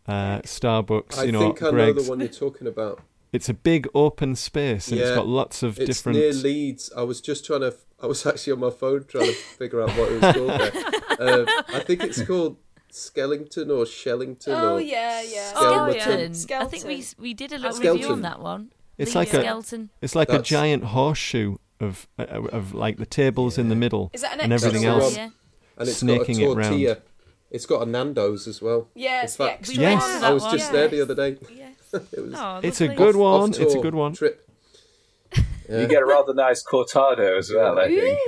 uh, 0.06 0.38
Starbucks. 0.42 1.18
I 1.18 1.24
you 1.24 1.32
know, 1.32 1.40
think 1.40 1.62
I 1.62 1.70
know 1.72 1.92
the 1.92 2.08
one 2.08 2.20
you're 2.20 2.28
talking 2.28 2.66
about. 2.68 3.02
It's 3.32 3.48
a 3.48 3.54
big 3.54 3.88
open 3.94 4.36
space, 4.36 4.88
and 4.92 5.00
it's 5.00 5.10
got 5.10 5.26
lots 5.26 5.62
of 5.64 5.78
It's 5.80 5.86
different. 5.88 6.18
near 6.18 6.32
Leeds. 6.32 6.92
I 6.96 7.02
was 7.02 7.20
just 7.20 7.44
trying 7.44 7.62
to. 7.62 7.74
I 8.00 8.06
was 8.06 8.24
actually 8.26 8.52
on 8.54 8.60
my 8.60 8.70
phone 8.70 9.04
trying 9.08 9.26
to 9.26 9.32
figure 9.32 9.82
out 9.82 9.90
what 9.90 10.12
it 10.12 10.22
was 10.22 10.34
called. 10.36 10.60
There. 11.18 11.42
Uh, 11.42 11.62
I 11.74 11.80
think 11.80 12.04
it's 12.04 12.22
called 12.22 12.56
Skellington 12.92 13.68
or 13.70 13.84
Shellington. 13.84 14.48
oh 14.48 14.74
or 14.74 14.80
yeah 14.80 15.20
yeah 15.22 15.52
Oh, 15.56 15.90
Skeleton. 15.90 16.20
yeah. 16.20 16.32
Skeleton. 16.32 16.66
I 16.66 16.70
think 16.70 16.84
we 16.84 17.04
we 17.18 17.34
did 17.34 17.52
a 17.52 17.56
little 17.58 17.72
Skeleton. 17.72 17.96
review 18.00 18.12
on 18.12 18.22
that 18.22 18.40
one. 18.40 18.72
It's 18.96 19.14
Lee 19.14 19.20
like 19.20 19.34
a 19.34 19.40
skeleton. 19.42 19.90
it's 20.00 20.14
like 20.14 20.30
a 20.30 20.40
giant 20.42 20.84
horseshoe 20.84 21.56
of 21.80 22.08
uh, 22.18 22.22
of 22.24 22.74
like 22.74 22.96
the 22.98 23.06
tables 23.06 23.58
in 23.58 23.68
the 23.68 23.76
middle. 23.76 24.10
is 24.12 24.22
that 24.22 24.34
an 24.34 24.40
and 24.40 24.52
everything 24.52 24.84
else. 24.84 25.16
Yeah. 25.16 25.30
and 25.76 25.88
it's 25.88 25.98
snaking 25.98 26.40
it 26.40 26.46
got 26.46 26.52
a 26.52 26.56
round. 26.56 26.68
tortilla. 26.70 26.98
It's 27.50 27.64
got 27.66 27.82
a 27.82 27.86
Nando's 27.90 28.46
as 28.46 28.60
well. 28.60 28.88
Yeah, 28.94 29.20
In 29.20 29.26
the 29.26 29.32
fact- 29.32 29.60
extra 29.60 29.80
Yes. 29.82 30.02
one. 30.02 30.24
I 30.24 30.32
was 30.34 30.42
one. 30.42 30.58
just 30.58 30.70
there 30.72 30.88
the 30.88 31.00
other 31.00 31.14
day. 31.14 31.38
Yes. 31.54 31.74
It 32.12 32.20
was 32.22 32.34
Oh, 32.36 32.60
It's 32.62 32.80
a 32.82 32.88
good 32.88 33.16
one. 33.16 33.50
off 33.52 33.58
It's 33.60 33.74
a 33.74 33.80
good 33.80 33.94
one. 33.94 34.12
Trip. 34.12 34.47
Yeah. 35.68 35.80
You 35.80 35.86
get 35.86 36.02
a 36.02 36.06
rather 36.06 36.32
nice 36.34 36.62
cortado 36.64 37.38
as 37.38 37.50
well, 37.54 37.78
I 37.78 37.88
think. 37.88 38.18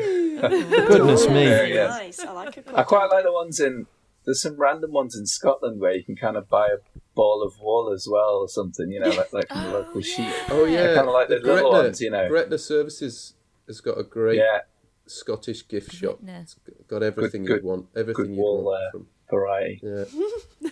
Goodness 0.88 1.26
me. 1.26 1.44
very 1.44 1.74
Yeah. 1.74 1.86
nice 1.88 2.20
i 2.20 2.32
like 2.32 2.56
a 2.56 2.78
I 2.78 2.82
quite 2.82 3.06
like 3.10 3.24
the 3.24 3.32
ones 3.32 3.60
in. 3.60 3.86
There's 4.26 4.42
some 4.42 4.56
random 4.56 4.92
ones 4.92 5.16
in 5.16 5.26
Scotland 5.26 5.80
where 5.80 5.94
you 5.94 6.04
can 6.04 6.14
kind 6.16 6.36
of 6.36 6.48
buy 6.50 6.66
a 6.66 6.76
ball 7.14 7.42
of 7.42 7.58
wool 7.60 7.90
as 7.92 8.06
well 8.10 8.34
or 8.42 8.48
something, 8.48 8.90
you 8.90 9.00
know, 9.00 9.08
like, 9.08 9.32
like 9.32 9.48
from 9.48 9.62
the 9.64 9.70
local 9.70 10.00
sheep. 10.02 10.30
Oh 10.50 10.64
yeah, 10.66 10.90
I 10.92 10.94
kinda 10.94 11.10
like 11.10 11.28
the 11.28 11.36
little 11.36 11.70
Gretna, 11.70 11.70
ones, 11.70 12.00
you 12.02 12.10
know. 12.10 12.28
Gretna 12.28 12.58
Services 12.58 13.34
has 13.66 13.80
got 13.80 13.98
a 13.98 14.02
great 14.04 14.36
Yeah, 14.38 14.60
Scottish 15.06 15.66
gift 15.66 15.92
shop. 15.92 16.18
Gretna. 16.22 16.40
It's 16.42 16.56
got 16.86 17.02
everything 17.02 17.44
Good- 17.44 17.62
you'd 17.62 17.64
want. 17.64 17.86
Everything 17.96 18.24
good 18.26 18.30
you'd 18.32 18.38
wool, 18.38 18.64
want 18.64 18.82
uh, 18.84 18.90
from. 18.92 19.06
variety. 19.30 19.80
Yeah. 19.82 20.04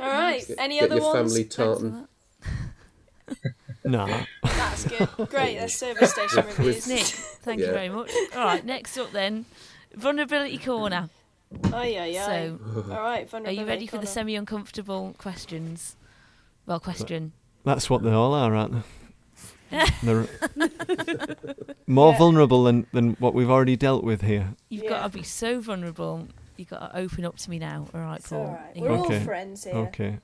all 0.00 0.08
right 0.08 0.44
Get, 0.48 0.58
any 0.58 0.80
get 0.80 0.90
other 0.90 1.00
your 1.00 1.12
ones 1.12 1.32
family 1.32 1.44
tartan. 1.44 2.08
Nah. 3.84 4.24
that's 4.42 4.84
good 4.84 5.08
great 5.30 5.58
that's 5.58 5.74
service 5.76 6.12
station 6.12 6.46
reviews 6.46 6.86
Nick, 6.86 7.04
thank 7.04 7.60
you 7.60 7.66
very 7.66 7.88
much. 7.88 8.10
All 8.36 8.44
right, 8.44 8.64
next 8.64 8.96
up 8.98 9.10
then, 9.12 9.44
vulnerability 9.94 10.58
corner. 10.58 11.08
oh 11.72 11.82
yeah 11.82 12.04
yeah 12.04 12.26
So, 12.26 12.58
all 12.90 13.00
right 13.00 13.28
are 13.34 13.50
you 13.50 13.64
ready 13.66 13.86
for 13.86 13.98
the 13.98 14.06
semi-uncomfortable 14.06 15.14
questions? 15.18 15.96
Well, 16.66 16.78
question. 16.80 17.32
That's 17.64 17.90
what 17.90 18.02
they 18.04 18.12
all 18.12 18.34
are, 18.34 18.54
aren't 18.54 18.72
they? 19.70 19.84
They're 20.02 20.28
more 21.86 22.14
vulnerable 22.16 22.64
than, 22.64 22.86
than 22.92 23.12
what 23.18 23.34
we've 23.34 23.50
already 23.50 23.76
dealt 23.76 24.04
with 24.04 24.22
here. 24.22 24.54
You've 24.68 24.84
Yeah. 24.84 24.90
got 24.90 25.02
to 25.04 25.08
be 25.18 25.22
so 25.22 25.60
vulnerable. 25.60 26.28
You've 26.56 26.68
got 26.68 26.92
to 26.92 26.96
open 26.98 27.24
up 27.24 27.36
to 27.38 27.50
me 27.50 27.58
now. 27.58 27.88
All 27.94 28.00
right, 28.00 28.18
It's 28.20 28.28
Paul. 28.28 28.40
all 28.40 28.52
right. 28.52 28.76
We're 28.76 28.88
you- 28.90 28.94
all 28.96 29.06
Okay. 29.06 29.24
friends 29.24 29.64
here. 29.64 29.74
Okay, 29.74 30.18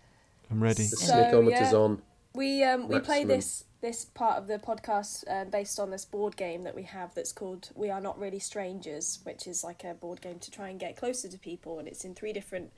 I'm 0.51 0.63
ready. 0.63 0.83
The 0.85 0.97
So, 0.97 1.13
snickometer's 1.15 1.73
yeah. 1.73 1.79
on. 1.79 2.03
We 2.39 2.63
um 2.63 2.87
we 2.87 3.01
play 3.01 3.25
this 3.25 3.65
this 3.81 4.05
part 4.05 4.39
of 4.39 4.47
the 4.47 4.61
podcast 4.61 5.25
um, 5.29 5.51
based 5.51 5.81
on 5.81 5.91
this 5.91 6.05
board 6.05 6.37
game 6.37 6.63
that 6.63 6.75
we 6.77 6.85
have 6.85 7.13
that's 7.13 7.33
called 7.33 7.71
We 7.75 7.91
Are 7.91 8.01
Not 8.01 8.17
Really 8.17 8.39
Strangers, 8.39 9.19
which 9.25 9.49
is 9.49 9.65
like 9.65 9.83
a 9.83 9.95
board 9.95 10.21
game 10.21 10.39
to 10.39 10.51
try 10.53 10.69
and 10.69 10.79
get 10.79 10.97
closer 10.97 11.27
to 11.27 11.37
people, 11.37 11.81
and 11.81 11.89
it's 11.89 12.05
in 12.05 12.15
three 12.15 12.33
different 12.33 12.71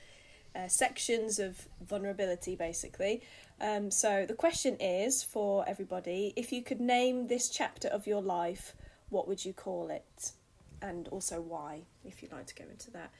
uh, 0.57 0.67
sections 0.67 1.39
of 1.39 1.69
vulnerability, 1.87 2.57
basically. 2.57 3.21
Um, 3.61 3.91
so 3.91 4.25
the 4.27 4.33
question 4.33 4.79
is 4.81 5.23
for 5.23 5.69
everybody: 5.69 6.33
if 6.37 6.53
you 6.53 6.63
could 6.63 6.81
name 6.81 7.29
this 7.29 7.51
chapter 7.51 7.89
of 7.89 8.07
your 8.07 8.23
life, 8.23 8.75
what 9.11 9.29
would 9.29 9.45
you 9.45 9.53
call 9.53 9.91
it, 9.91 10.33
and 10.81 11.07
also 11.09 11.43
why? 11.43 11.83
If 12.03 12.23
you'd 12.23 12.33
like 12.33 12.47
to 12.47 12.55
go 12.55 12.65
into 12.71 12.91
that. 12.93 13.11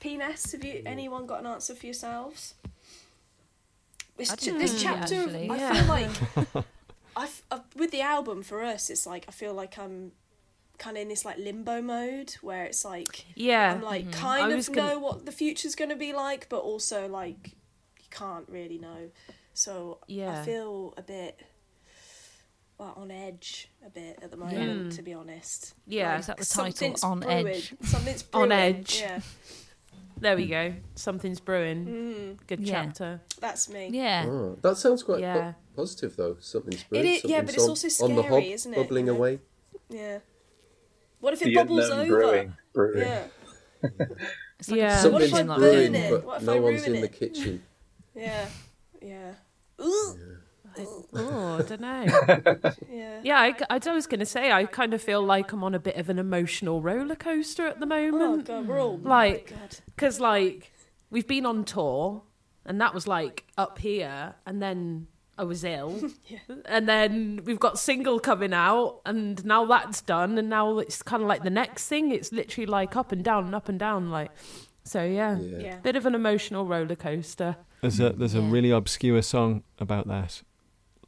Penis, 0.00 0.52
have 0.52 0.64
you 0.64 0.80
anyone 0.86 1.26
got 1.26 1.40
an 1.40 1.46
answer 1.46 1.74
for 1.74 1.84
yourselves? 1.84 2.54
This, 4.16 4.34
ch- 4.36 4.44
this 4.52 4.82
chapter, 4.82 5.14
actually. 5.22 5.50
I 5.50 5.74
feel 5.74 5.84
like 5.86 6.64
I 7.16 7.24
f- 7.24 7.42
uh, 7.50 7.60
with 7.76 7.90
the 7.90 8.00
album 8.02 8.42
for 8.42 8.62
us, 8.62 8.90
it's 8.90 9.06
like 9.06 9.24
I 9.28 9.32
feel 9.32 9.54
like 9.54 9.78
I'm 9.78 10.12
kind 10.78 10.96
of 10.96 11.02
in 11.02 11.08
this 11.08 11.24
like 11.24 11.38
limbo 11.38 11.80
mode 11.82 12.32
where 12.42 12.64
it's 12.64 12.84
like 12.84 13.24
Yeah. 13.34 13.72
I'm 13.74 13.82
like 13.82 14.06
I 14.08 14.10
kind 14.10 14.52
of 14.52 14.66
gonna- 14.72 14.88
know 14.94 14.98
what 14.98 15.26
the 15.26 15.32
future's 15.32 15.74
going 15.74 15.90
to 15.90 15.96
be 15.96 16.12
like, 16.12 16.48
but 16.48 16.58
also 16.60 17.08
like 17.08 17.48
you 18.00 18.08
can't 18.10 18.48
really 18.48 18.78
know. 18.78 19.10
So 19.54 19.98
Yeah. 20.06 20.40
I 20.40 20.44
feel 20.44 20.94
a 20.96 21.02
bit 21.02 21.40
well, 22.78 22.94
on 22.96 23.10
edge 23.10 23.68
a 23.86 23.90
bit 23.90 24.18
at 24.22 24.30
the 24.30 24.36
moment, 24.36 24.90
Mm. 24.92 24.96
to 24.96 25.02
be 25.02 25.14
honest. 25.14 25.74
Yeah. 25.86 26.18
Is 26.18 26.26
that 26.26 26.36
the 26.38 26.44
title? 26.46 26.94
On 27.02 27.20
brewing. 27.20 27.46
Edge? 27.48 27.74
Something's 27.82 28.24
On 28.32 28.50
edge. 28.50 29.00
Yeah, 29.00 29.20
There 30.22 30.36
we 30.36 30.46
go. 30.46 30.72
Something's 30.94 31.40
brewing. 31.40 31.84
mm, 31.86 32.46
Good 32.46 32.60
Yeah. 32.60 32.84
chapter. 32.84 33.20
that's 33.40 33.68
me. 33.68 33.88
Yeah. 33.92 34.24
Oh, 34.28 34.56
that 34.62 34.76
sounds 34.76 35.02
quite 35.02 35.22
po- 35.22 35.54
positive, 35.74 36.14
though. 36.16 36.36
Something's 36.40 36.82
It 36.82 36.88
brewing. 36.90 37.06
is- 37.06 37.24
yeah, 37.24 37.40
but 37.40 37.54
it's 37.54 37.64
something's 37.64 37.84
also 38.00 38.04
on, 38.04 38.10
on 38.12 38.16
the 38.16 38.22
scary, 38.22 38.42
hob, 38.44 38.52
isn't 38.52 38.72
it, 38.72 38.76
bubbling 38.76 39.06
you 39.06 39.12
know? 39.12 39.18
away. 39.18 39.40
Yeah. 39.90 40.18
What 41.20 41.32
if 41.34 41.42
it 41.42 41.46
The 41.46 41.54
bubbles 41.56 41.90
over? 41.90 42.06
brewing. 42.06 42.56
brewing. 42.72 42.98
Yeah, 43.06 43.24
It's 44.60 44.68
like 44.70 44.78
Yeah. 44.78 45.04
a 45.04 45.10
What 45.10 45.22
if 45.22 45.30
Something's 45.30 45.32
I 45.32 45.36
something 45.38 45.46
burn 45.58 45.58
brewing, 45.58 45.94
it? 45.96 46.24
but 46.24 46.42
no 46.44 46.52
I 46.52 46.60
one's 46.60 46.80
ruin 46.82 46.94
in 46.94 47.00
the 47.02 47.08
kitchen. 47.08 47.62
yeah, 48.14 48.46
yeah. 49.00 49.34
Ooh, 49.80 50.18
Oh, 51.14 51.58
I 51.58 51.62
don't 51.62 51.80
know. 51.80 52.04
yeah. 52.90 53.20
Yeah, 53.22 53.38
I, 53.38 53.54
I 53.70 53.94
was 53.94 54.06
going 54.06 54.20
to 54.20 54.26
say, 54.26 54.50
I 54.52 54.64
kind 54.66 54.94
of 54.94 55.02
feel 55.02 55.22
like 55.22 55.52
I'm 55.52 55.62
on 55.64 55.74
a 55.74 55.78
bit 55.78 55.96
of 55.96 56.08
an 56.08 56.18
emotional 56.18 56.80
roller 56.82 57.16
coaster 57.16 57.66
at 57.66 57.78
the 57.80 57.86
Oh 57.86 57.88
moment. 57.88 58.46
god, 58.46 58.66
we're 58.66 58.80
all 58.80 58.98
mm. 58.98 59.04
Like- 59.04 59.52
oh, 59.54 59.68
Because, 59.86 60.20
like, 60.20 60.72
we've 61.10 61.26
been 61.26 61.46
on 61.46 61.64
tour, 61.64 62.22
and 62.64 62.80
that 62.80 62.94
was 62.94 63.06
like 63.06 63.44
up 63.58 63.78
here, 63.78 64.34
and 64.46 64.62
then 64.62 65.06
I 65.38 65.44
was 65.44 65.64
ill. 65.64 66.00
Yeah. 66.26 66.38
And 66.66 66.88
then 66.88 67.40
we've 67.44 67.60
got 67.60 67.78
single 67.78 68.18
coming 68.20 68.52
out, 68.54 69.00
and 69.04 69.44
now 69.44 69.66
that's 69.66 70.00
done, 70.00 70.38
and 70.38 70.48
now 70.48 70.78
it's 70.78 71.02
kind 71.02 71.22
of 71.22 71.28
like 71.28 71.42
the 71.42 71.50
next 71.50 71.88
thing. 71.88 72.10
It's 72.12 72.32
literally 72.32 72.66
like 72.66 72.96
up 72.96 73.12
and 73.12 73.22
down 73.24 73.46
and 73.46 73.54
up 73.54 73.68
and 73.68 73.78
down. 73.78 74.10
Like, 74.10 74.30
so 74.84 75.04
yeah, 75.04 75.38
Yeah. 75.38 75.58
Yeah. 75.58 75.76
bit 75.80 75.96
of 75.96 76.06
an 76.06 76.14
emotional 76.14 76.64
roller 76.66 76.96
coaster. 76.96 77.56
There's 77.82 77.98
a 78.00 78.10
there's 78.10 78.34
a 78.34 78.40
Yeah. 78.40 78.50
really 78.50 78.70
obscure 78.70 79.20
song 79.22 79.64
about 79.78 80.06
that. 80.08 80.42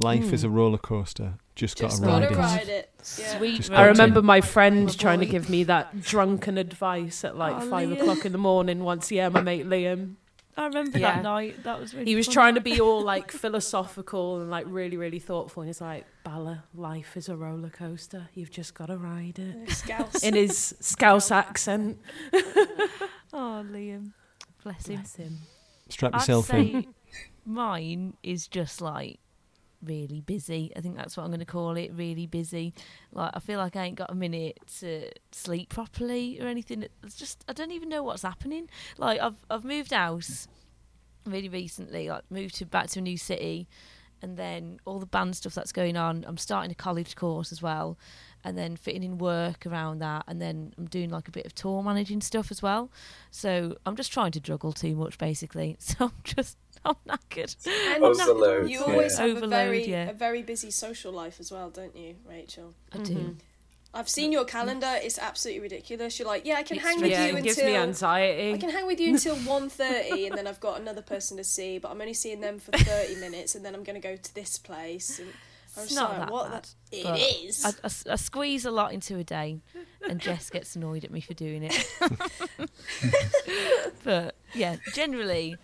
Life 0.02 0.32
is 0.32 0.44
a 0.44 0.48
hmm. 0.48 0.54
roller 0.54 0.78
coaster. 0.78 1.34
Just, 1.54 1.78
Just 1.78 2.02
gotta 2.02 2.26
ride 2.26 2.34
gotta 2.34 2.34
it. 2.34 2.38
ride 2.38 2.68
it. 2.68 2.90
Yeah. 3.16 3.38
Sweet. 3.38 3.56
Just 3.58 3.70
I 3.70 3.86
remember 3.86 4.22
my 4.22 4.40
friend 4.40 4.86
My 4.86 4.92
trying 4.92 5.20
to 5.20 5.26
give 5.26 5.48
me 5.48 5.64
that 5.64 6.00
drunken 6.00 6.58
advice 6.58 7.24
at 7.24 7.36
like 7.36 7.54
Oh, 7.62 7.70
five 7.70 7.88
Liam. 7.88 8.00
o'clock 8.00 8.24
in 8.24 8.32
the 8.32 8.38
morning 8.38 8.82
once. 8.82 9.12
Yeah, 9.12 9.28
my 9.28 9.40
mate 9.40 9.66
Liam. 9.66 10.16
I 10.56 10.66
remember 10.66 10.98
Yeah. 10.98 11.16
that 11.16 11.22
night. 11.22 11.62
That 11.62 11.80
was 11.80 11.94
really. 11.94 12.06
He 12.06 12.16
was 12.16 12.26
fun. 12.26 12.32
trying 12.32 12.54
to 12.56 12.60
be 12.60 12.80
all 12.80 13.02
like 13.02 13.30
philosophical 13.30 14.40
and 14.40 14.50
like 14.50 14.66
really, 14.68 14.96
really 14.96 15.20
thoughtful. 15.20 15.62
And 15.62 15.68
he's 15.68 15.80
like, 15.80 16.06
Bella, 16.24 16.64
life 16.74 17.16
is 17.16 17.28
a 17.28 17.36
roller 17.36 17.70
coaster. 17.70 18.28
You've 18.34 18.50
just 18.50 18.74
got 18.74 18.86
to 18.86 18.96
ride 18.96 19.38
it. 19.38 19.70
Scouse. 19.70 20.24
In 20.24 20.34
his 20.34 20.74
Scouse 20.80 21.30
accent. 21.30 21.98
Oh, 23.36 23.64
Liam, 23.68 24.12
bless 24.62 24.86
him. 24.86 24.94
Bless 24.94 25.16
him. 25.16 25.38
Strap 25.88 26.14
I'd 26.14 26.18
yourself 26.20 26.54
in. 26.54 26.86
mine 27.44 28.14
is 28.22 28.46
just 28.46 28.80
like 28.80 29.18
really 29.84 30.20
busy. 30.20 30.72
I 30.76 30.80
think 30.80 30.96
that's 30.96 31.16
what 31.16 31.24
I'm 31.24 31.30
going 31.30 31.40
to 31.40 31.46
call 31.46 31.76
it. 31.76 31.92
Really 31.94 32.26
busy. 32.26 32.74
Like 33.12 33.30
I 33.34 33.40
feel 33.40 33.58
like 33.58 33.76
I 33.76 33.84
ain't 33.84 33.96
got 33.96 34.10
a 34.10 34.14
minute 34.14 34.58
to 34.80 35.10
sleep 35.32 35.68
properly 35.68 36.38
or 36.40 36.46
anything. 36.46 36.86
It's 37.02 37.16
just 37.16 37.44
I 37.48 37.52
don't 37.52 37.72
even 37.72 37.88
know 37.88 38.02
what's 38.02 38.22
happening. 38.22 38.68
Like 38.98 39.20
I've 39.20 39.44
I've 39.50 39.64
moved 39.64 39.92
house 39.92 40.48
really 41.26 41.48
recently. 41.48 42.08
Like 42.08 42.24
moved 42.30 42.56
to 42.56 42.66
back 42.66 42.88
to 42.90 43.00
a 43.00 43.02
new 43.02 43.16
city, 43.16 43.68
and 44.22 44.36
then 44.36 44.80
all 44.84 44.98
the 44.98 45.06
band 45.06 45.36
stuff 45.36 45.54
that's 45.54 45.72
going 45.72 45.96
on. 45.96 46.24
I'm 46.26 46.38
starting 46.38 46.70
a 46.70 46.74
college 46.74 47.16
course 47.16 47.52
as 47.52 47.62
well, 47.62 47.98
and 48.42 48.56
then 48.56 48.76
fitting 48.76 49.02
in 49.02 49.18
work 49.18 49.66
around 49.66 49.98
that, 49.98 50.24
and 50.26 50.40
then 50.40 50.72
I'm 50.78 50.86
doing 50.86 51.10
like 51.10 51.28
a 51.28 51.32
bit 51.32 51.46
of 51.46 51.54
tour 51.54 51.82
managing 51.82 52.20
stuff 52.20 52.50
as 52.50 52.62
well. 52.62 52.90
So 53.30 53.76
I'm 53.86 53.96
just 53.96 54.12
trying 54.12 54.32
to 54.32 54.40
juggle 54.40 54.72
too 54.72 54.94
much, 54.96 55.18
basically. 55.18 55.76
So 55.84 56.06
I'm 56.06 56.12
just 56.24 56.56
Oh, 56.86 56.96
I'm 57.08 57.16
knackered. 57.18 57.56
And 57.94 58.04
oh, 58.04 58.08
Overload, 58.10 58.68
you 58.68 58.80
yeah. 58.80 58.84
always 58.84 59.16
have 59.16 59.28
a 59.28 59.30
Overload, 59.32 59.50
very 59.50 59.88
yeah. 59.88 60.10
a 60.10 60.12
very 60.12 60.42
busy 60.42 60.70
social 60.70 61.12
life 61.12 61.40
as 61.40 61.50
well, 61.50 61.70
don't 61.70 61.96
you, 61.96 62.16
Rachel? 62.28 62.74
I 62.92 62.98
mm-hmm. 62.98 63.14
do. 63.14 63.36
I've 63.94 64.08
seen 64.08 64.32
your 64.32 64.44
calendar. 64.44 64.98
It's 65.02 65.18
absolutely 65.18 65.62
ridiculous. 65.62 66.18
You're 66.18 66.26
like, 66.26 66.44
yeah, 66.44 66.56
I 66.56 66.62
can 66.64 66.76
It's 66.76 66.84
hang 66.84 67.00
with 67.00 67.10
Yeah, 67.10 67.26
you 67.26 67.28
until. 67.28 67.38
it 67.38 67.44
gives 67.44 67.58
until 67.58 67.66
me 67.70 68.52
I 68.54 68.58
can 68.58 68.70
hang 68.70 68.86
with 68.86 69.00
you 69.00 69.10
until 69.10 69.36
1.30 69.36 70.26
and 70.26 70.36
then 70.36 70.46
I've 70.46 70.60
got 70.60 70.80
another 70.80 71.02
person 71.02 71.36
to 71.36 71.44
see, 71.44 71.78
but 71.78 71.90
I'm 71.90 72.00
only 72.00 72.14
seeing 72.14 72.40
them 72.40 72.58
for 72.58 72.72
30 72.72 73.16
minutes 73.16 73.54
and 73.54 73.64
then 73.64 73.74
I'm 73.74 73.84
going 73.84 74.00
to 74.00 74.06
go 74.06 74.16
to 74.16 74.34
this 74.34 74.58
place. 74.58 75.20
And 75.20 75.28
I'm 75.76 75.84
It's 75.84 75.94
not 75.94 76.10
like, 76.10 76.18
that 76.20 76.30
what 76.30 76.50
bad, 76.50 76.68
the... 76.90 77.02
but 77.04 77.18
It 77.18 77.22
is. 77.44 77.64
I, 77.64 77.68
I 77.68 77.72
s- 77.84 78.06
I 78.10 78.16
squeeze 78.16 78.64
a 78.64 78.70
lot 78.70 78.92
into 78.92 79.16
a 79.18 79.24
day, 79.24 79.60
and 80.08 80.20
Jess 80.20 80.50
gets 80.50 80.76
annoyed 80.76 81.04
at 81.04 81.10
me 81.10 81.20
for 81.20 81.34
doing 81.34 81.62
it. 81.64 81.88
but 84.04 84.36
yeah, 84.54 84.76
generally 84.92 85.56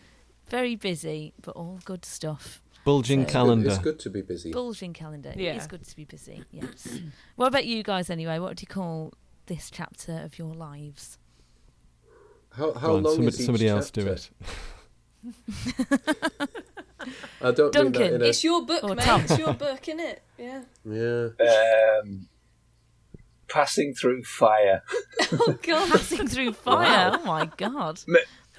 very 0.51 0.77
busy, 0.77 1.33
but 1.43 1.53
all 1.57 1.81
good 1.85 2.05
stuff. 2.05 2.63
Bulging 2.85 3.27
So- 3.27 3.33
calendar. 3.33 3.69
It's 3.71 3.79
good 3.79 3.99
to 4.01 4.11
be 4.11 4.23
busy. 4.23 4.53
Bulging 4.53 4.93
calendar. 4.93 5.33
Yeah. 5.37 5.53
It 5.53 5.59
is 5.59 5.67
good 5.67 5.87
to 5.87 5.97
be 5.97 6.05
busy. 6.05 6.45
Yes. 6.51 6.89
what 7.37 7.47
about 7.47 7.67
you 7.67 7.83
guys 7.83 8.11
anyway? 8.11 8.39
What 8.39 8.57
do 8.57 8.63
you 8.63 8.69
call 8.69 9.13
this 9.47 9.71
chapter 9.71 10.21
of 10.25 10.39
your 10.39 10.55
lives? 10.55 11.19
How, 12.53 12.73
how 12.73 12.97
on, 12.97 13.03
long 13.05 13.15
somebody, 13.15 13.29
is 13.29 13.41
each 13.41 13.47
somebody 13.47 13.69
else 13.69 13.91
do 13.91 14.07
it. 14.09 14.31
I 17.43 17.51
don't 17.53 17.59
mean 17.59 17.71
that 17.71 17.73
Duncan, 17.73 18.15
in 18.15 18.23
a... 18.23 18.25
It's 18.27 18.43
your 18.45 18.65
book, 18.65 18.83
Or 18.83 18.95
mate. 18.95 19.05
Tom. 19.05 19.21
It's 19.23 19.39
your 19.39 19.55
book, 19.55 19.89
isn't 19.89 20.01
it? 20.01 20.23
Yeah. 20.37 20.63
Yeah. 20.85 21.29
Um, 22.03 22.29
passing 23.49 23.95
through 23.95 24.25
fire. 24.25 24.83
Oh, 25.33 25.57
God. 25.63 25.91
Passing 25.91 26.27
through 26.27 26.55
fire. 26.55 27.13
Oh 27.15 27.25
my 27.25 27.49
god. 27.57 28.01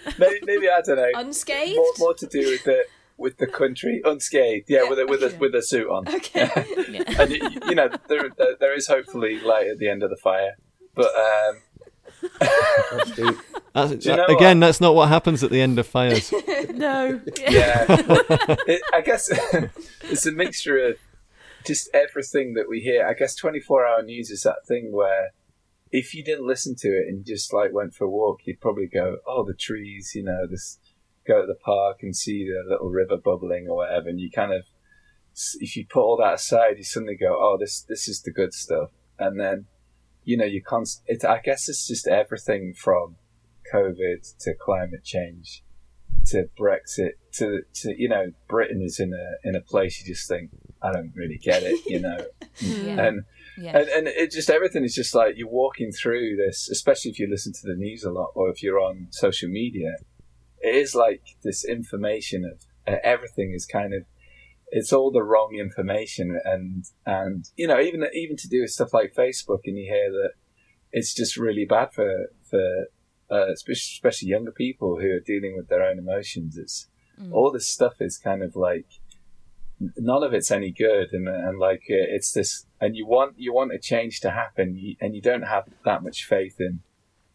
Maybe, 0.17 0.39
maybe 0.43 0.69
I 0.69 0.81
don't 0.81 0.97
know. 0.97 1.11
Unscathed? 1.15 1.75
More, 1.75 1.93
more 1.99 2.13
to 2.15 2.25
do 2.27 2.49
with 2.49 2.63
the 2.63 2.85
with 3.17 3.37
the 3.37 3.47
country 3.47 4.01
unscathed. 4.03 4.65
Yeah, 4.67 4.83
Yeah, 4.83 4.89
with 4.89 4.99
a, 4.99 5.05
with 5.05 5.23
okay. 5.23 5.35
a 5.35 5.39
with 5.39 5.55
a 5.55 5.61
suit 5.61 5.87
on. 5.89 6.07
Okay. 6.07 6.49
Yeah. 6.89 7.03
and 7.19 7.31
you, 7.31 7.49
you 7.67 7.75
know 7.75 7.89
there, 8.07 8.29
there 8.37 8.55
there 8.59 8.75
is 8.75 8.87
hopefully 8.87 9.39
light 9.39 9.67
at 9.67 9.77
the 9.77 9.87
end 9.87 10.01
of 10.01 10.09
the 10.09 10.17
fire. 10.17 10.57
But 10.95 11.11
um, 11.15 11.61
That's. 12.39 13.11
That's, 13.73 14.05
you 14.05 14.15
know 14.15 14.25
again, 14.25 14.59
that's 14.59 14.81
not 14.81 14.95
what 14.95 15.07
happens 15.07 15.43
at 15.43 15.49
the 15.49 15.61
end 15.61 15.79
of 15.79 15.87
fires. 15.87 16.31
no. 16.73 17.21
yeah, 17.49 17.85
it, 18.67 18.81
I 18.93 18.99
guess 18.99 19.29
it's 20.03 20.25
a 20.25 20.31
mixture 20.33 20.77
of 20.77 20.97
just 21.65 21.89
everything 21.93 22.53
that 22.55 22.67
we 22.67 22.81
hear. 22.81 23.07
I 23.07 23.13
guess 23.13 23.33
twenty 23.33 23.61
four 23.61 23.87
hour 23.87 24.01
news 24.03 24.29
is 24.29 24.43
that 24.43 24.65
thing 24.67 24.91
where 24.91 25.31
if 25.91 26.13
you 26.13 26.23
didn't 26.23 26.47
listen 26.47 26.75
to 26.77 26.87
it 26.87 27.07
and 27.07 27.25
just 27.25 27.53
like 27.53 27.73
went 27.73 27.93
for 27.93 28.05
a 28.05 28.09
walk, 28.09 28.39
you'd 28.45 28.61
probably 28.61 28.87
go, 28.87 29.17
"Oh, 29.27 29.43
the 29.45 29.53
trees," 29.53 30.11
you 30.15 30.23
know, 30.23 30.47
this 30.49 30.79
go 31.27 31.41
to 31.41 31.47
the 31.47 31.55
park 31.55 31.97
and 32.01 32.15
see 32.15 32.45
the 32.45 32.63
little 32.67 32.89
river 32.89 33.17
bubbling 33.17 33.67
or 33.67 33.77
whatever, 33.77 34.09
and 34.09 34.19
you 34.19 34.31
kind 34.31 34.53
of 34.53 34.63
if 35.59 35.75
you 35.77 35.85
put 35.87 36.01
all 36.01 36.17
that 36.17 36.35
aside, 36.35 36.77
you 36.77 36.83
suddenly 36.83 37.15
go, 37.15 37.37
"Oh, 37.39 37.57
this 37.59 37.81
this 37.81 38.07
is 38.07 38.21
the 38.21 38.31
good 38.31 38.53
stuff," 38.53 38.91
and 39.19 39.39
then 39.39 39.65
you 40.23 40.37
know 40.37 40.45
you 40.45 40.61
const. 40.61 41.03
It, 41.07 41.23
I 41.25 41.39
guess 41.43 41.67
it's 41.69 41.87
just 41.87 42.07
everything 42.07 42.73
from 42.73 43.17
COVID 43.73 44.37
to 44.39 44.53
climate 44.55 45.03
change 45.03 45.63
to 46.27 46.49
Brexit 46.59 47.13
to, 47.33 47.61
to 47.73 47.99
you 47.99 48.07
know 48.07 48.31
Britain 48.47 48.81
is 48.81 48.99
in 48.99 49.13
a 49.13 49.47
in 49.47 49.55
a 49.55 49.61
place 49.61 49.99
you 49.99 50.13
just 50.13 50.27
think 50.27 50.51
I 50.81 50.91
don't 50.91 51.11
really 51.15 51.37
get 51.37 51.63
it, 51.63 51.79
you 51.87 51.99
know, 51.99 52.17
Yeah. 52.59 53.07
and 53.07 53.23
Yeah. 53.57 53.77
and 53.79 53.89
and 53.89 54.07
it 54.07 54.31
just 54.31 54.49
everything 54.49 54.83
is 54.83 54.95
just 54.95 55.13
like 55.13 55.35
you're 55.37 55.49
walking 55.49 55.91
through 55.91 56.37
this, 56.37 56.69
especially 56.69 57.11
if 57.11 57.19
you 57.19 57.27
listen 57.29 57.53
to 57.53 57.67
the 57.67 57.75
news 57.75 58.03
a 58.03 58.11
lot 58.11 58.31
or 58.35 58.49
if 58.49 58.63
you're 58.63 58.79
on 58.79 59.07
social 59.11 59.49
media. 59.49 59.95
It 60.61 60.75
is 60.75 60.93
like 60.95 61.23
this 61.43 61.65
information 61.65 62.45
of 62.45 62.61
uh, 62.91 62.97
everything 63.03 63.51
is 63.53 63.65
kind 63.65 63.93
of 63.93 64.03
it's 64.73 64.93
all 64.93 65.11
the 65.11 65.23
wrong 65.23 65.55
information 65.59 66.39
and 66.45 66.85
and 67.05 67.49
you 67.57 67.67
know 67.67 67.79
even 67.79 68.05
even 68.13 68.37
to 68.37 68.47
do 68.47 68.61
with 68.61 68.71
stuff 68.71 68.93
like 68.93 69.13
Facebook 69.13 69.61
and 69.65 69.77
you 69.77 69.85
hear 69.85 70.09
that 70.11 70.31
it's 70.91 71.13
just 71.13 71.35
really 71.37 71.65
bad 71.65 71.89
for 71.93 72.27
for 72.49 72.85
uh, 73.29 73.51
especially, 73.51 73.91
especially 73.95 74.27
younger 74.29 74.51
people 74.51 74.99
who 74.99 75.09
are 75.11 75.19
dealing 75.19 75.55
with 75.57 75.67
their 75.69 75.83
own 75.83 75.97
emotions. 75.99 76.57
It's 76.57 76.87
Mm. 77.19 77.33
all 77.33 77.51
this 77.51 77.67
stuff 77.67 77.95
is 77.99 78.17
kind 78.17 78.41
of 78.41 78.55
like 78.55 78.87
none 79.97 80.23
of 80.23 80.33
it's 80.33 80.49
any 80.51 80.71
good, 80.71 81.09
and 81.11 81.27
and 81.27 81.59
like 81.59 81.83
uh, 81.89 82.07
it's 82.15 82.31
this, 82.31 82.65
and 82.81 82.95
you 82.97 83.05
want 83.05 83.35
you 83.37 83.53
want 83.53 83.71
a 83.71 83.79
change 83.79 84.19
to 84.21 84.31
happen, 84.31 84.95
and 84.99 85.15
you 85.15 85.21
don't 85.21 85.43
have 85.43 85.69
that 85.85 86.03
much 86.03 86.25
faith 86.25 86.59
in 86.59 86.81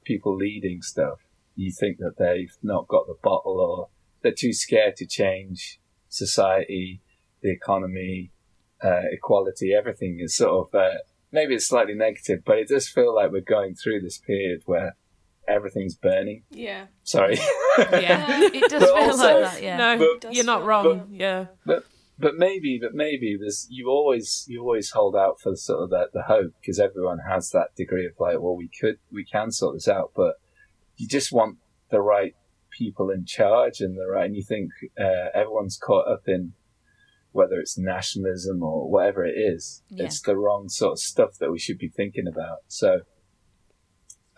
people 0.05 0.37
leading 0.37 0.83
stuff. 0.83 1.21
You 1.55 1.73
think 1.73 1.99
that 1.99 2.19
they've 2.19 2.55
not 2.63 2.87
got 2.89 3.07
the 3.07 3.15
bottle, 3.23 3.59
or 3.61 3.89
they're 4.23 4.33
too 4.33 4.53
scared 4.53 4.97
to 4.97 5.07
change 5.07 5.81
society, 6.09 7.01
the 7.43 7.51
economy, 7.51 8.33
uh, 8.83 9.03
equality, 9.13 9.73
everything 9.73 10.19
is 10.21 10.35
sort 10.37 10.69
of 10.69 10.75
uh, 10.75 10.99
maybe 11.33 11.55
it's 11.55 11.67
slightly 11.69 11.95
negative, 11.95 12.41
but 12.45 12.59
it 12.59 12.69
does 12.69 12.89
feel 12.89 13.15
like 13.15 13.31
we're 13.31 13.41
going 13.41 13.75
through 13.75 14.01
this 14.01 14.19
period 14.19 14.63
where 14.67 14.97
everything's 15.49 15.95
burning. 15.95 16.43
Yeah. 16.51 16.87
Sorry. 17.05 17.39
Yeah. 17.79 18.41
It 18.43 18.71
does 18.71 18.81
But 18.81 18.89
feel 18.89 18.97
also- 19.11 19.41
like 19.43 19.53
that, 19.53 19.63
yeah. 19.63 19.77
No, 19.77 20.17
But- 20.21 20.35
you're 20.35 20.45
not 20.45 20.61
feel- 20.61 20.67
wrong. 20.67 21.09
yeah. 21.13 21.47
but 21.65 21.85
maybe, 22.37 22.79
but 22.81 22.95
maybe 22.95 23.37
there's 23.39 23.67
you 23.71 23.89
always 23.89 24.45
you 24.49 24.61
always 24.63 24.91
hold 24.91 25.15
out 25.17 25.41
for 25.41 25.55
sort 25.57 25.83
of 25.83 25.91
that 25.91 26.09
the 26.13 26.23
hope 26.23 26.53
because 26.61 26.79
everyone 26.81 27.19
has 27.29 27.51
that 27.51 27.75
degree 27.77 28.07
of 28.07 28.13
like, 28.19 28.41
well, 28.41 28.57
we 28.57 28.69
could 28.81 28.99
we 29.13 29.25
can 29.25 29.51
sort 29.51 29.75
this 29.77 29.89
out, 29.89 30.13
but 30.17 30.37
you 30.97 31.07
just 31.07 31.31
want 31.33 31.59
the 31.91 32.01
right 32.01 32.35
people 32.71 33.11
in 33.11 33.25
charge 33.27 33.81
and 33.81 33.97
the 33.97 34.07
right, 34.07 34.27
and 34.27 34.37
you 34.37 34.43
think 34.43 34.71
uh, 34.99 35.29
everyone's 35.35 35.77
caught 35.79 36.09
up 36.09 36.23
in 36.27 36.53
whether 37.33 37.57
it's 37.61 37.77
nationalism 37.77 38.63
or 38.63 38.91
whatever 38.91 39.23
it 39.27 39.35
is, 39.37 39.83
Yeah. 39.91 40.07
it's 40.07 40.23
the 40.23 40.37
wrong 40.39 40.71
sort 40.71 40.93
of 40.93 40.99
stuff 41.01 41.37
that 41.39 41.51
we 41.53 41.59
should 41.59 41.77
be 41.77 41.89
thinking 41.91 42.27
about. 42.27 42.61
So 42.67 43.01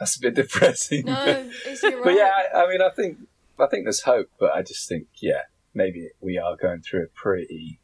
that's 0.00 0.16
a 0.16 0.20
bit 0.20 0.34
depressing. 0.42 1.04
No, 1.06 1.48
it's, 1.64 1.82
right. 1.84 1.94
But 2.02 2.14
yeah, 2.14 2.30
I, 2.52 2.64
I 2.64 2.68
mean, 2.68 2.82
I 2.82 2.90
think 2.90 3.18
I 3.58 3.66
think 3.66 3.84
there's 3.84 4.02
hope, 4.02 4.30
but 4.40 4.52
I 4.52 4.62
just 4.62 4.88
think, 4.88 5.06
yeah, 5.20 5.42
maybe 5.74 6.08
we 6.20 6.38
are 6.38 6.56
going 6.56 6.80
through 6.82 7.04
a 7.04 7.08
pretty 7.14 7.80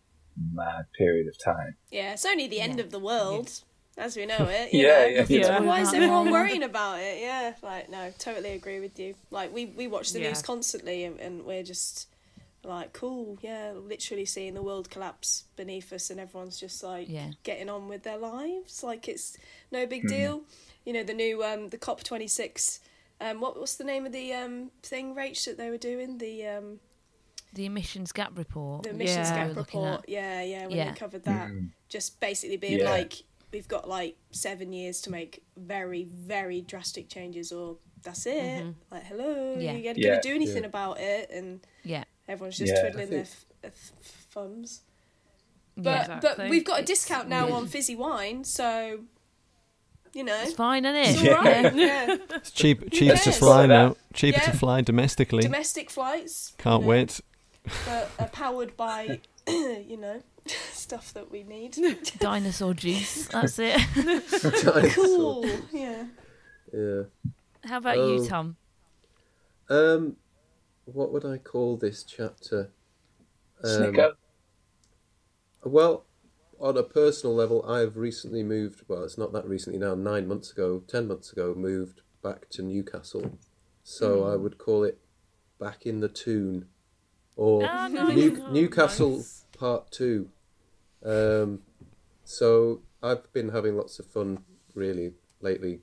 mad 0.53 0.87
period 0.97 1.27
of 1.29 1.35
time. 1.43 1.77
Yeah, 1.91 2.13
it's 2.13 2.25
only 2.27 2.47
the 2.49 2.61
end 2.61 2.79
Yeah. 2.79 2.85
of 2.85 2.91
the 2.91 2.99
world 2.99 3.51
as 3.97 4.17
we 4.17 4.27
know 4.27 4.49
it. 4.49 4.73
You 4.73 4.83
Yeah, 4.83 5.07
know? 5.07 5.07
yeah, 5.07 5.27
yeah. 5.29 5.61
Why 5.61 5.81
is 5.81 5.95
everyone 5.95 6.31
worrying 6.31 6.63
about 6.63 6.99
it? 7.01 7.21
Yeah, 7.21 7.55
like 7.63 7.89
no, 7.89 8.13
totally 8.19 8.51
agree 8.53 8.81
with 8.81 8.99
you. 8.99 9.15
Like 9.31 9.53
we 9.55 9.67
we 9.67 9.87
watch 9.87 10.13
the 10.13 10.19
Yeah. 10.21 10.29
news 10.29 10.43
constantly, 10.43 11.05
and, 11.05 11.21
and 11.21 11.45
we're 11.45 11.63
just 11.63 12.09
like, 12.65 12.95
cool, 12.95 13.39
yeah, 13.43 13.73
literally 13.77 14.25
seeing 14.25 14.55
the 14.55 14.63
world 14.63 14.89
collapse 14.91 15.45
beneath 15.55 15.93
us, 15.93 16.11
and 16.11 16.19
everyone's 16.19 16.59
just 16.59 16.83
like 16.83 17.09
Yeah. 17.09 17.31
getting 17.43 17.69
on 17.69 17.89
with 17.89 18.03
their 18.03 18.17
lives, 18.19 18.83
like 18.83 19.07
it's 19.07 19.37
no 19.71 19.85
Hmm. 19.85 19.91
big 19.91 20.09
deal. 20.09 20.43
You 20.85 20.95
know, 20.95 21.05
the 21.05 21.15
new 21.15 21.45
um 21.45 21.69
the 21.69 21.79
COP 21.79 22.03
twenty 22.03 22.27
six. 22.27 22.81
Um, 23.21 23.41
what 23.41 23.59
what's 23.59 23.77
the 23.77 23.85
name 23.85 24.05
of 24.07 24.13
the 24.13 24.33
um 24.33 24.71
thing, 24.83 25.15
Rach, 25.15 25.45
that 25.45 25.57
they 25.59 25.71
were 25.71 25.79
doing? 25.79 26.19
The 26.19 26.47
um 26.47 26.81
The 27.55 27.67
emissions 27.67 28.13
gap 28.13 28.37
report. 28.37 28.83
the 28.83 28.91
emissions 28.91 29.31
Yeah. 29.31 29.47
gap 29.49 29.57
report. 29.57 30.05
Yeah, 30.09 30.43
yeah, 30.43 30.67
when 30.67 30.77
Yeah. 30.77 30.91
they 30.91 30.97
covered 30.99 31.25
that, 31.25 31.49
Mm. 31.51 31.71
just 31.89 32.21
basically 32.21 32.57
being 32.57 32.81
Yeah. 32.81 32.91
like, 32.91 33.23
we've 33.53 33.69
got 33.69 33.89
like 33.89 34.17
seven 34.33 34.73
years 34.73 35.01
to 35.03 35.11
make 35.11 35.43
very, 35.57 36.05
very 36.05 36.61
drastic 36.61 37.09
changes, 37.09 37.53
or 37.53 37.77
that's 38.03 38.27
it. 38.27 38.75
Like, 38.91 39.05
hello, 39.05 39.57
Yeah. 39.59 39.73
you 39.73 39.85
gonna, 39.85 39.99
Yeah. 39.99 40.09
gonna 40.11 40.23
do 40.23 40.35
anything 40.35 40.63
Yeah. 40.65 40.69
about 40.69 41.01
it? 41.01 41.31
And 41.31 41.61
Yeah. 41.85 42.05
everyone's 42.29 42.59
just 42.59 42.73
Yeah. 42.73 42.83
twiddling 42.83 43.07
I 43.07 43.11
their 43.11 43.25
think- 43.25 43.47
f- 43.63 43.73
f- 43.73 43.93
thumbs. 44.31 44.83
Yeah. 45.77 46.19
But 46.21 46.37
but 46.39 46.49
we've 46.51 46.65
got 46.65 46.79
a 46.79 46.83
It's 46.83 46.91
discount 46.91 47.29
now 47.29 47.45
weird. 47.45 47.55
on 47.57 47.67
fizzy 47.69 47.95
wine, 47.97 48.45
so 48.45 49.05
you 50.13 50.23
know, 50.23 50.41
It's 50.43 50.53
fine, 50.53 50.85
isn't 50.85 50.97
it's 50.97 51.23
it? 51.23 51.33
all 51.33 51.43
right. 51.43 51.75
yeah. 51.75 52.17
It's 52.37 52.53
cheap, 52.53 52.93
cheap 52.93 53.13
to 53.23 53.33
fly 53.33 53.67
now. 53.67 53.97
Cheaper 54.13 54.39
Yeah. 54.41 54.51
to 54.53 54.57
fly 54.57 54.81
domestically. 54.81 55.43
Domestic 55.43 55.91
flights. 55.91 56.53
Can't 56.59 56.83
you 56.83 56.89
wait. 56.89 57.21
That 57.87 58.11
are 58.19 58.29
powered 58.29 58.77
by, 58.77 59.21
you 59.49 59.97
know, 59.97 60.23
stuff 60.73 61.13
that 61.15 61.31
we 61.31 61.43
need. 61.43 61.77
Dinosaur 62.19 62.75
juice. 62.75 63.27
That's 63.29 63.59
it. 63.59 63.81
cool. 64.95 65.47
Yeah. 65.73 66.05
Yeah. 66.73 67.03
How 67.65 67.79
about 67.79 67.97
Oh. 67.99 68.09
you, 68.17 68.27
Tom? 68.27 68.57
Um, 69.71 70.17
what 70.85 71.11
would 71.13 71.25
I 71.25 71.39
call 71.39 71.77
this 71.79 72.03
chapter? 72.03 72.71
Um, 73.63 73.71
Snicko. 73.71 74.13
Well, 75.65 76.05
on 76.61 76.77
a 76.77 76.83
personal 76.83 77.35
level, 77.35 77.65
I've 77.67 77.97
recently 77.97 78.43
moved. 78.43 78.83
Well, 78.87 79.03
it's 79.05 79.17
not 79.17 79.33
that 79.33 79.49
recently 79.49 79.79
now. 79.79 79.95
Nine 79.95 80.29
months 80.29 80.53
ago, 80.53 80.83
ten 80.87 81.09
months 81.09 81.33
ago, 81.33 81.55
moved 81.57 82.03
back 82.23 82.51
to 82.51 82.63
Newcastle. 82.63 83.39
So 83.83 84.25
I 84.25 84.37
would 84.37 84.59
call 84.59 84.85
it 84.85 84.99
"Back 85.59 85.87
in 85.87 86.01
the 86.01 86.09
Toon" 86.09 86.67
or 87.37 87.65
Ah, 87.69 87.89
nice. 87.89 88.15
New, 88.17 88.43
Oh, 88.43 88.51
Newcastle 88.53 89.17
nice. 89.17 89.45
Part 89.59 89.91
Two. 89.91 90.29
Um, 91.05 91.61
so 92.25 92.81
I've 93.03 93.31
been 93.33 93.51
having 93.51 93.77
lots 93.77 93.99
of 93.99 94.07
fun, 94.07 94.45
really, 94.75 95.13
lately. 95.41 95.81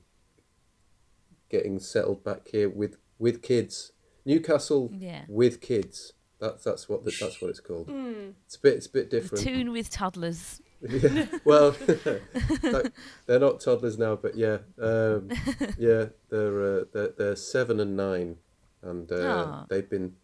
Getting 1.48 1.78
settled 1.80 2.24
back 2.24 2.48
here 2.48 2.68
with 2.68 2.96
with 3.18 3.42
kids. 3.42 3.92
Newcastle 4.24 4.90
Yeah. 4.96 5.24
with 5.28 5.60
kids. 5.60 6.14
That's 6.40 6.64
that's 6.64 6.88
what 6.88 7.04
the, 7.04 7.14
that's 7.20 7.40
what 7.42 7.50
it's 7.50 7.60
called. 7.60 7.88
Mm. 7.88 8.34
It's 8.46 8.56
a 8.56 8.60
bit 8.60 8.74
it's 8.74 8.86
a 8.86 8.90
bit 8.92 9.10
different. 9.10 9.44
Toon 9.44 9.70
with 9.70 9.90
toddlers. 9.90 10.60
Yeah, 10.80 11.26
well, 11.44 11.76
like, 12.64 12.92
they're 13.26 13.38
not 13.38 13.60
toddlers 13.60 13.98
now, 13.98 14.16
but 14.16 14.34
yeah, 14.34 14.58
um, 14.80 15.28
yeah, 15.78 16.06
they're, 16.30 16.80
uh, 16.80 16.84
they're 16.92 17.12
they're 17.16 17.36
seven 17.36 17.78
and 17.78 17.96
nine, 17.96 18.38
and 18.82 19.12
uh, 19.12 19.16
Ah. 19.22 19.66
they've 19.68 19.88
been 19.88 20.16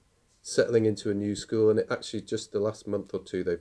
settling 0.49 0.87
into 0.87 1.11
a 1.11 1.15
new 1.15 1.35
school. 1.37 1.71
And 1.71 1.79
it 1.79 1.87
actually 1.91 2.23
just 2.23 2.53
the 2.53 2.61
last 2.61 2.87
month 2.87 3.13
or 3.15 3.21
two, 3.21 3.45
they've 3.45 3.61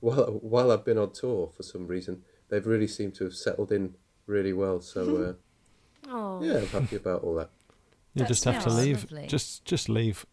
while 0.00 0.38
while 0.42 0.70
I've 0.72 0.84
been 0.84 0.98
on 0.98 1.12
tour 1.12 1.50
for 1.56 1.62
some 1.62 1.86
reason, 1.86 2.22
they've 2.48 2.66
really 2.66 2.86
seemed 2.86 3.14
to 3.16 3.24
have 3.24 3.34
settled 3.34 3.70
in 3.72 3.94
really 4.26 4.52
well. 4.52 4.80
So 4.80 5.36
Oh. 6.08 6.38
uh, 6.40 6.44
yeah, 6.44 6.58
I'm 6.58 6.66
happy 6.66 6.96
about 6.96 7.22
all 7.22 7.34
that. 7.36 7.50
You 8.14 8.20
That's 8.20 8.30
just 8.30 8.44
have 8.44 8.62
to 8.64 8.70
leave. 8.70 9.04
Lovely. 9.10 9.26
Just 9.28 9.64
just 9.64 9.88
leave. 9.88 10.26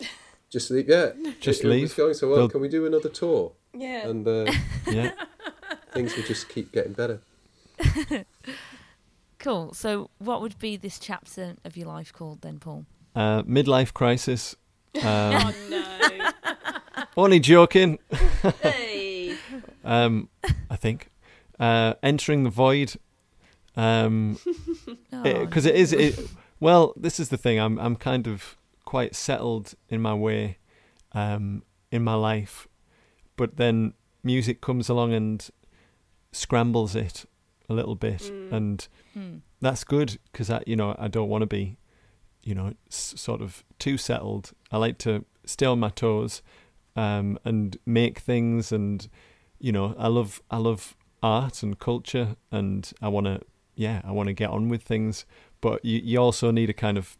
Just 0.50 0.70
leave, 0.70 0.86
yeah. 0.86 1.12
Just 1.40 1.60
it, 1.62 1.66
It 1.66 1.70
leave. 1.70 1.82
was 1.84 1.94
going 1.94 2.12
so 2.12 2.28
well. 2.28 2.36
They'll- 2.40 2.48
Can 2.50 2.60
we 2.60 2.68
do 2.68 2.84
another 2.84 3.08
tour? 3.08 3.52
Yeah. 3.72 4.06
And 4.06 4.28
uh, 4.28 4.52
Yeah. 4.86 5.12
things 5.94 6.14
will 6.14 6.24
just 6.24 6.50
keep 6.50 6.72
getting 6.72 6.92
better. 6.92 7.22
Cool. 9.38 9.72
So, 9.74 10.10
what 10.18 10.40
would 10.42 10.58
be 10.58 10.76
this 10.76 10.98
chapter 10.98 11.54
of 11.64 11.76
your 11.76 11.86
life 11.88 12.12
called 12.12 12.42
then, 12.42 12.58
Paul? 12.58 12.84
Uh, 13.16 13.42
midlife 13.44 13.92
crisis. 13.94 14.54
Um, 14.96 15.02
oh 15.04 15.54
no. 15.70 17.04
only 17.16 17.40
joking. 17.40 17.98
hey. 18.62 19.36
Um, 19.84 20.28
I 20.70 20.76
think. 20.76 21.10
Uh, 21.58 21.94
entering 22.02 22.44
the 22.44 22.50
void. 22.50 22.94
Um, 23.76 24.38
Oh, 25.12 25.22
because 25.44 25.66
it 25.66 25.74
is 25.76 25.92
it 25.92 26.18
well 26.58 26.92
this 26.96 27.20
is 27.20 27.28
the 27.28 27.36
thing 27.36 27.58
i'm 27.58 27.78
i'm 27.78 27.94
kind 27.96 28.26
of 28.26 28.56
quite 28.84 29.14
settled 29.14 29.74
in 29.88 30.00
my 30.02 30.12
way 30.14 30.58
um 31.12 31.62
in 31.92 32.02
my 32.02 32.14
life 32.14 32.66
but 33.36 33.56
then 33.56 33.92
music 34.24 34.60
comes 34.60 34.88
along 34.88 35.12
and 35.12 35.48
scrambles 36.32 36.94
it 36.96 37.24
a 37.68 37.74
little 37.74 37.94
bit 37.94 38.22
Mm. 38.22 38.52
and 38.52 38.88
Hmm. 39.14 39.36
that's 39.60 39.84
good 39.84 40.18
because 40.32 40.50
i 40.50 40.62
you 40.66 40.74
know 40.76 40.96
i 40.98 41.06
don't 41.08 41.28
want 41.28 41.42
to 41.42 41.46
be 41.46 41.76
you 42.42 42.54
know 42.54 42.72
s- 42.90 43.14
sort 43.16 43.40
of 43.42 43.62
too 43.78 43.96
settled 43.96 44.52
i 44.72 44.76
like 44.76 44.98
to 44.98 45.24
stay 45.44 45.66
on 45.66 45.78
my 45.78 45.90
toes 45.90 46.42
um 46.96 47.38
and 47.44 47.76
make 47.86 48.18
things 48.18 48.72
and 48.72 49.08
you 49.58 49.70
know 49.70 49.94
i 49.98 50.08
love 50.08 50.42
i 50.50 50.56
love 50.56 50.96
art 51.22 51.62
and 51.62 51.78
culture 51.78 52.36
and 52.50 52.92
i 53.00 53.08
want 53.08 53.26
to 53.26 53.40
yeah 53.74 54.00
i 54.04 54.10
want 54.10 54.26
to 54.26 54.32
get 54.32 54.50
on 54.50 54.68
with 54.68 54.82
things. 54.82 55.24
But 55.60 55.84
you 55.84 56.00
you 56.02 56.18
also 56.18 56.50
need 56.50 56.70
a 56.70 56.72
kind 56.72 56.98
of 56.98 57.16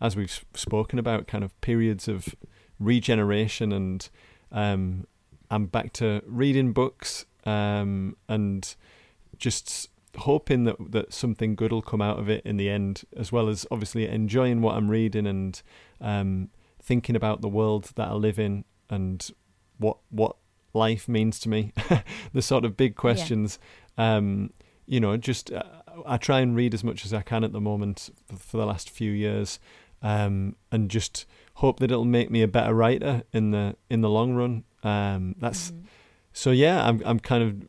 as 0.00 0.16
we've 0.16 0.44
spoken 0.54 0.98
about 0.98 1.26
kind 1.26 1.44
of 1.44 1.58
periods 1.60 2.08
of 2.08 2.34
regeneration 2.78 3.72
and 3.72 4.08
um 4.50 5.06
i'm 5.50 5.66
back 5.66 5.92
to 5.92 6.22
reading 6.26 6.72
books 6.72 7.26
um 7.44 8.16
and 8.28 8.74
just 9.38 9.88
hoping 10.18 10.64
that 10.64 10.76
that 10.90 11.12
something 11.12 11.54
good 11.54 11.72
will 11.72 11.82
come 11.82 12.02
out 12.02 12.18
of 12.18 12.28
it 12.28 12.44
in 12.44 12.56
the 12.56 12.68
end 12.68 13.02
as 13.16 13.30
well 13.30 13.48
as 13.48 13.64
obviously 13.70 14.06
enjoying 14.08 14.60
what 14.60 14.76
i'm 14.76 14.90
reading 14.90 15.26
and 15.26 15.62
um 16.00 16.48
thinking 16.82 17.16
about 17.16 17.40
the 17.40 17.48
world 17.48 17.92
that 17.96 18.08
i 18.08 18.12
live 18.12 18.38
in 18.38 18.64
and 18.90 19.30
what 19.78 19.98
what 20.10 20.36
life 20.74 21.06
means 21.08 21.38
to 21.40 21.48
me. 21.50 21.72
The 22.32 22.40
sort 22.42 22.64
of 22.64 22.76
big 22.76 22.96
questions 22.96 23.58
um 23.98 24.52
you 24.86 25.00
know 25.00 25.16
just 25.18 25.52
uh, 25.52 25.62
i 26.06 26.16
try 26.16 26.40
and 26.40 26.56
read 26.56 26.72
as 26.74 26.82
much 26.82 27.04
as 27.04 27.12
i 27.12 27.20
can 27.22 27.44
at 27.44 27.52
the 27.52 27.60
moment 27.60 28.08
for 28.38 28.56
the 28.56 28.64
last 28.66 28.88
few 28.88 29.12
years 29.12 29.58
um 30.02 30.56
and 30.70 30.90
just 30.90 31.26
hope 31.56 31.78
that 31.80 31.90
it'll 31.92 32.04
make 32.06 32.30
me 32.30 32.40
a 32.42 32.48
better 32.48 32.74
writer 32.74 33.22
in 33.32 33.50
the 33.50 33.76
in 33.90 34.00
the 34.00 34.08
long 34.08 34.34
run. 34.34 34.64
Um 34.82 35.34
that's 35.38 35.70
Mhm. 35.70 35.82
so 36.32 36.50
yeah 36.50 36.86
i'm 36.88 37.02
i'm 37.04 37.20
kind 37.20 37.42
of 37.44 37.68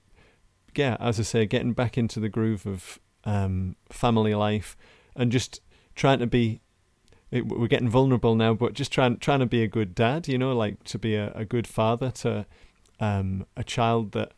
yeah 0.75 0.95
as 0.99 1.19
i 1.19 1.23
say 1.23 1.45
getting 1.45 1.73
back 1.73 1.97
into 1.97 2.19
the 2.21 2.29
groove 2.29 2.65
of 2.65 2.99
um 3.25 3.75
family 3.89 4.33
life 4.33 4.75
and 5.15 5.31
just 5.31 5.59
trying 5.95 6.19
to 6.19 6.27
be 6.27 6.61
it, 7.33 7.47
we're 7.47 7.67
getting 7.67 7.89
vulnerable 7.89 8.35
now 8.35 8.53
but 8.53 8.73
just 8.73 8.91
trying 8.91 9.17
trying 9.17 9.39
to 9.39 9.45
be 9.45 9.63
a 9.63 9.67
good 9.67 9.95
dad 9.95 10.27
you 10.27 10.37
know 10.37 10.55
like 10.55 10.83
to 10.83 10.99
be 10.99 11.15
a, 11.15 11.31
a 11.33 11.45
good 11.45 11.67
father 11.67 12.11
to 12.11 12.45
um 12.99 13.45
a 13.57 13.63
child 13.63 14.11
that 14.11 14.33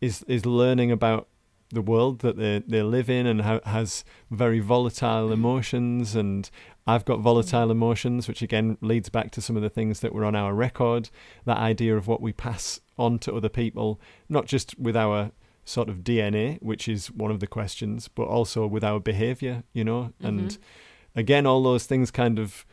is 0.00 0.22
is 0.28 0.44
learning 0.44 0.90
about 0.90 1.28
the 1.70 1.82
world 1.82 2.20
that 2.20 2.36
they 2.36 2.62
they 2.66 2.82
live 2.82 3.10
in 3.10 3.26
and 3.26 3.42
ha- 3.42 3.60
has 3.64 4.04
very 4.30 4.60
volatile 4.60 5.32
emotions 5.32 6.14
and 6.14 6.50
I've 6.86 7.04
got 7.04 7.18
volatile 7.18 7.72
emotions, 7.72 8.28
which 8.28 8.42
again 8.42 8.78
leads 8.80 9.08
back 9.08 9.32
to 9.32 9.40
some 9.40 9.56
of 9.56 9.62
the 9.62 9.68
things 9.68 10.00
that 10.00 10.14
were 10.14 10.24
on 10.24 10.36
our 10.36 10.54
record. 10.54 11.10
That 11.44 11.58
idea 11.58 11.96
of 11.96 12.06
what 12.06 12.22
we 12.22 12.32
pass 12.32 12.78
on 12.96 13.18
to 13.20 13.34
other 13.34 13.48
people, 13.48 14.00
not 14.28 14.46
just 14.46 14.78
with 14.78 14.96
our 14.96 15.32
sort 15.64 15.88
of 15.88 15.98
DNA, 15.98 16.62
which 16.62 16.86
is 16.86 17.10
one 17.10 17.32
of 17.32 17.40
the 17.40 17.48
questions, 17.48 18.06
but 18.06 18.28
also 18.28 18.68
with 18.68 18.84
our 18.84 19.00
behavior, 19.00 19.64
you 19.72 19.82
know. 19.82 20.12
Mm-hmm. 20.22 20.36
Again, 21.16 21.46
all 21.46 21.62
those 21.62 21.86
things 21.86 22.10
kind 22.10 22.38
of 22.38 22.64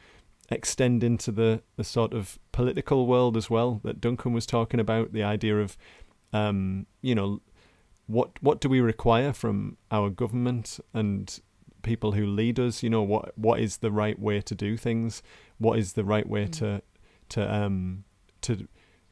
extend 0.52 1.04
into 1.04 1.32
the, 1.32 1.62
the 1.78 1.84
sort 1.84 2.14
of 2.14 2.38
political 2.52 3.08
world 3.08 3.38
as 3.38 3.50
well 3.50 3.80
that 3.84 4.02
Duncan 4.02 4.34
was 4.34 4.46
talking 4.46 4.80
about. 4.80 5.14
The 5.14 5.24
idea 5.24 5.60
of, 5.60 5.78
um, 6.34 6.86
you 7.02 7.16
know, 7.16 7.41
what 8.06 8.32
what 8.41 8.60
do 8.60 8.68
we 8.68 8.82
require 8.82 9.32
from 9.32 9.78
our 9.89 10.10
government 10.10 10.80
and 10.94 11.39
people 11.84 12.12
who 12.12 12.26
lead 12.26 12.60
us? 12.60 12.84
You 12.84 12.89
know, 12.89 13.02
what 13.02 13.36
what 13.38 13.60
is 13.62 13.78
the 13.78 13.91
right 13.91 14.20
way 14.20 14.41
to 14.41 14.54
do 14.54 14.76
things? 14.78 15.24
What 15.58 15.80
is 15.80 15.94
the 15.94 16.04
right 16.04 16.28
way 16.28 16.46
Mm. 16.46 16.52
to 16.60 16.82
to 17.30 17.54
um 17.56 18.04
to 18.41 18.68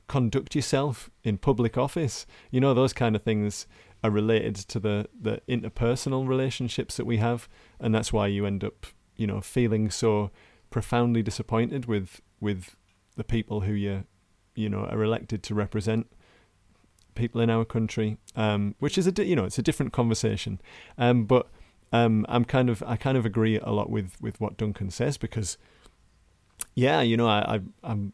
conduct 0.08 0.56
yourself 0.56 1.10
in 1.24 1.38
public 1.38 1.78
office? 1.78 2.26
You 2.52 2.60
know, 2.60 2.74
those 2.74 2.92
kind 2.92 3.16
of 3.16 3.24
things 3.24 3.66
are 4.04 4.12
related 4.12 4.56
to 4.56 4.80
the 4.80 5.08
the 5.20 5.42
interpersonal 5.48 6.28
relationships 6.28 6.98
that 6.98 7.06
we 7.06 7.18
have, 7.18 7.48
and 7.80 7.96
that's 7.96 8.12
why 8.12 8.28
you 8.28 8.46
end 8.46 8.64
up, 8.64 8.88
you 9.22 9.28
know, 9.28 9.40
feeling 9.40 9.92
so 9.92 10.32
profoundly 10.72 11.22
disappointed 11.22 11.86
with 11.86 12.22
with 12.40 12.76
the 13.16 13.24
people 13.24 13.62
who 13.62 13.74
you 13.74 14.04
you 14.56 14.68
know 14.68 14.86
are 14.86 15.04
elected 15.04 15.44
to 15.44 15.54
represent 15.54 16.08
people 17.14 17.40
in 17.40 17.50
our 17.50 17.64
country, 17.64 18.18
um, 18.36 18.74
which 18.80 18.98
is 18.98 19.06
a 19.06 19.26
you 19.26 19.36
know 19.36 19.46
it's 19.46 19.60
a 19.60 19.62
different 19.62 19.94
conversation, 19.94 20.60
um, 20.98 21.26
but 21.26 21.48
um, 21.94 22.26
I'm 22.28 22.46
kind 22.46 22.68
of 22.68 22.82
I 22.88 22.96
kind 22.96 23.16
of 23.16 23.26
agree 23.26 23.60
a 23.60 23.70
lot 23.70 23.92
with 23.92 24.20
with 24.20 24.42
what 24.42 24.58
Duncan 24.58 24.90
says 24.90 25.18
because 25.18 25.58
yeah, 26.74 27.02
you 27.02 27.16
know 27.16 27.28
I, 27.28 27.56
I 27.56 27.60
I'm 27.84 28.14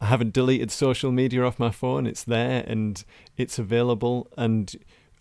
I 0.00 0.06
haven't 0.06 0.32
deleted 0.32 0.70
social 0.70 1.10
media 1.10 1.44
off 1.44 1.58
my 1.58 1.70
phone. 1.70 2.06
It's 2.06 2.22
there 2.22 2.64
and 2.66 3.04
it's 3.36 3.58
available, 3.58 4.28
and 4.36 4.72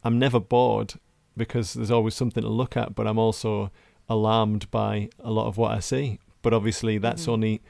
I'm 0.03 0.19
never 0.19 0.39
bored 0.39 0.93
because 1.35 1.73
there's 1.73 1.89
always 1.89 2.13
something 2.13 2.43
to 2.43 2.49
look 2.49 2.77
at. 2.77 2.93
But 2.93 3.07
I'm 3.07 3.17
also 3.17 3.71
alarmed 4.09 4.69
by 4.71 5.09
a 5.19 5.31
lot 5.31 5.47
of 5.47 5.57
what 5.57 5.71
I 5.71 5.79
see. 5.79 6.19
But 6.41 6.53
obviously, 6.53 6.97
that's 6.97 7.25
Mhm. 7.25 7.29
only 7.33 7.61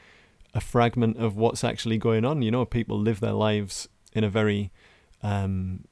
a 0.54 0.62
fragment 0.62 1.18
of 1.18 1.36
what's 1.36 1.64
actually 1.64 1.98
going 1.98 2.26
on. 2.26 2.42
You 2.42 2.52
know, 2.52 2.66
people 2.66 3.00
live 3.00 3.20
their 3.20 3.34
lives 3.34 3.88
in 4.14 4.24
a 4.24 4.30
very 4.30 4.72
um, 5.22 5.86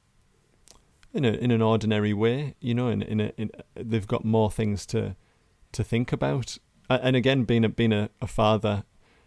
in 1.14 1.24
a 1.24 1.32
in 1.32 1.50
an 1.50 1.62
ordinary 1.62 2.12
way. 2.12 2.54
You 2.60 2.74
know, 2.74 2.88
in 2.88 3.02
in, 3.02 3.20
a, 3.20 3.32
in 3.36 3.50
they've 3.74 4.06
got 4.06 4.24
more 4.24 4.50
things 4.50 4.86
to 4.86 5.16
to 5.72 5.84
think 5.84 6.12
about. 6.12 6.58
And 6.90 7.16
again, 7.16 7.44
being 7.44 7.64
a 7.64 7.68
being 7.68 7.92
a, 7.92 8.10
a 8.20 8.26
father, 8.26 8.84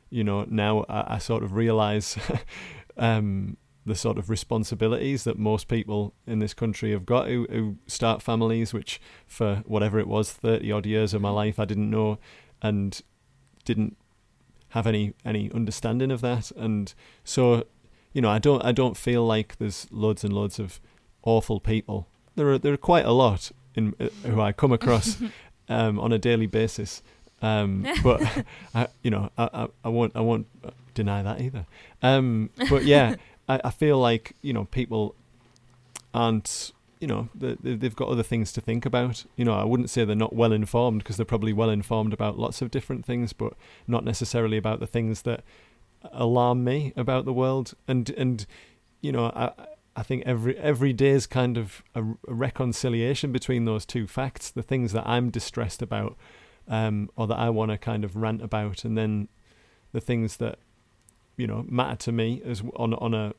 you 0.10 0.24
know, 0.24 0.46
now 0.50 0.86
I, 0.88 1.16
I 1.16 1.18
sort 1.18 1.44
of 1.44 1.54
realize 1.54 2.18
um, 2.98 3.58
the 3.86 3.96
sort 3.96 4.18
of 4.18 4.30
responsibilities 4.30 5.24
that 5.26 5.38
most 5.38 5.68
people 5.68 6.14
in 6.26 6.40
this 6.40 6.54
country 6.54 6.92
have 6.92 7.06
got 7.06 7.28
who, 7.28 7.46
who 7.50 7.76
start 7.88 8.22
families, 8.22 8.74
which 8.74 9.00
for 9.28 9.64
whatever 9.66 10.00
it 10.00 10.08
was, 10.08 10.32
thirty 10.32 10.72
odd 10.72 10.86
years 10.86 11.14
of 11.14 11.22
my 11.22 11.30
life, 11.30 11.60
I 11.60 11.66
didn't 11.66 11.90
know 11.90 12.18
and 12.62 13.02
didn't 13.64 13.98
have 14.70 14.88
any 14.88 15.14
any 15.24 15.52
understanding 15.52 16.12
of 16.12 16.22
that, 16.22 16.52
and 16.52 16.94
so 17.24 17.66
you 18.16 18.22
know, 18.22 18.30
I 18.30 18.40
don't 18.40 18.64
I 18.64 18.72
don't 18.72 18.96
feel 18.96 19.26
like 19.26 19.58
there's 19.58 19.88
loads 19.92 20.24
and 20.24 20.32
loads 20.34 20.58
of 20.58 20.80
awful 21.24 21.60
people. 21.60 22.08
There 22.36 22.50
are 22.50 22.58
there 22.58 22.74
are 22.74 22.78
quite 22.78 23.06
a 23.06 23.12
lot 23.12 23.52
in 23.76 23.94
uh, 24.00 24.08
who 24.24 24.40
I 24.40 24.54
come 24.54 24.72
across 24.72 25.18
um, 25.70 26.00
on 26.00 26.14
a 26.14 26.18
daily 26.18 26.48
basis. 26.48 27.04
Um, 27.42 27.86
but 28.02 28.22
I, 28.74 28.88
you 29.04 29.12
know, 29.12 29.30
I, 29.38 29.50
I, 29.54 29.68
I 29.84 29.90
won't 29.90 30.16
I 30.16 30.22
won't 30.22 30.48
deny 30.94 31.22
that 31.24 31.42
either. 31.42 31.66
Um, 32.02 32.52
but 32.70 32.86
yeah, 32.86 33.16
I, 33.48 33.62
I 33.66 33.70
feel 33.72 33.98
like 34.00 34.36
you 34.42 34.54
know 34.54 34.66
people 34.66 35.16
aren't 36.14 36.72
you 37.00 37.08
know 37.08 37.30
they, 37.36 37.56
they- 37.62 37.76
they've 37.76 37.96
got 37.96 38.08
other 38.10 38.24
things 38.24 38.52
to 38.54 38.62
think 38.62 38.86
about. 38.86 39.26
You 39.36 39.46
know, 39.46 39.54
I 39.54 39.64
wouldn't 39.66 39.90
say 39.90 40.06
they're 40.06 40.16
not 40.16 40.34
well 40.34 40.52
informed 40.54 41.00
because 41.00 41.18
they're 41.18 41.26
probably 41.26 41.54
well 41.54 41.70
informed 41.70 42.14
about 42.14 42.40
lots 42.40 42.62
of 42.62 42.72
different 42.72 43.06
things, 43.06 43.34
but 43.34 43.54
not 43.88 44.04
necessarily 44.06 44.58
about 44.58 44.80
the 44.80 44.88
things 44.88 45.24
that 45.24 45.44
alarm 46.12 46.64
me 46.64 46.94
about 46.96 47.26
the 47.26 47.34
world. 47.34 47.74
And 47.88 48.10
and 48.12 48.46
you 49.02 49.12
know, 49.12 49.26
I 49.36 49.52
I 49.96 50.04
think 50.04 50.24
every 50.26 50.58
every 50.58 50.94
day 50.94 51.10
is 51.12 51.28
kind 51.28 51.58
of 51.58 51.84
a, 51.94 52.04
a 52.28 52.34
reconciliation 52.34 53.32
between 53.32 53.66
those 53.66 53.86
two 53.86 54.08
facts. 54.08 54.50
The 54.50 54.64
things 54.64 54.94
that 54.94 55.08
I'm 55.08 55.30
distressed 55.30 55.82
about, 55.82 56.16
um, 56.68 57.10
or 57.16 57.28
that 57.28 57.38
I 57.38 57.50
want 57.50 57.72
to 57.72 57.78
kind 57.78 58.04
of 58.06 58.16
rant 58.16 58.42
about, 58.42 58.86
and 58.86 58.98
then 58.98 59.28
the 59.92 60.02
things 60.02 60.38
that 60.38 60.60
you 61.38 61.48
know 61.48 61.66
matter 61.70 61.96
to 61.98 62.12
me 62.12 62.42
as 62.46 62.62
on 62.76 62.94
on 62.96 63.14
a 63.14 63.34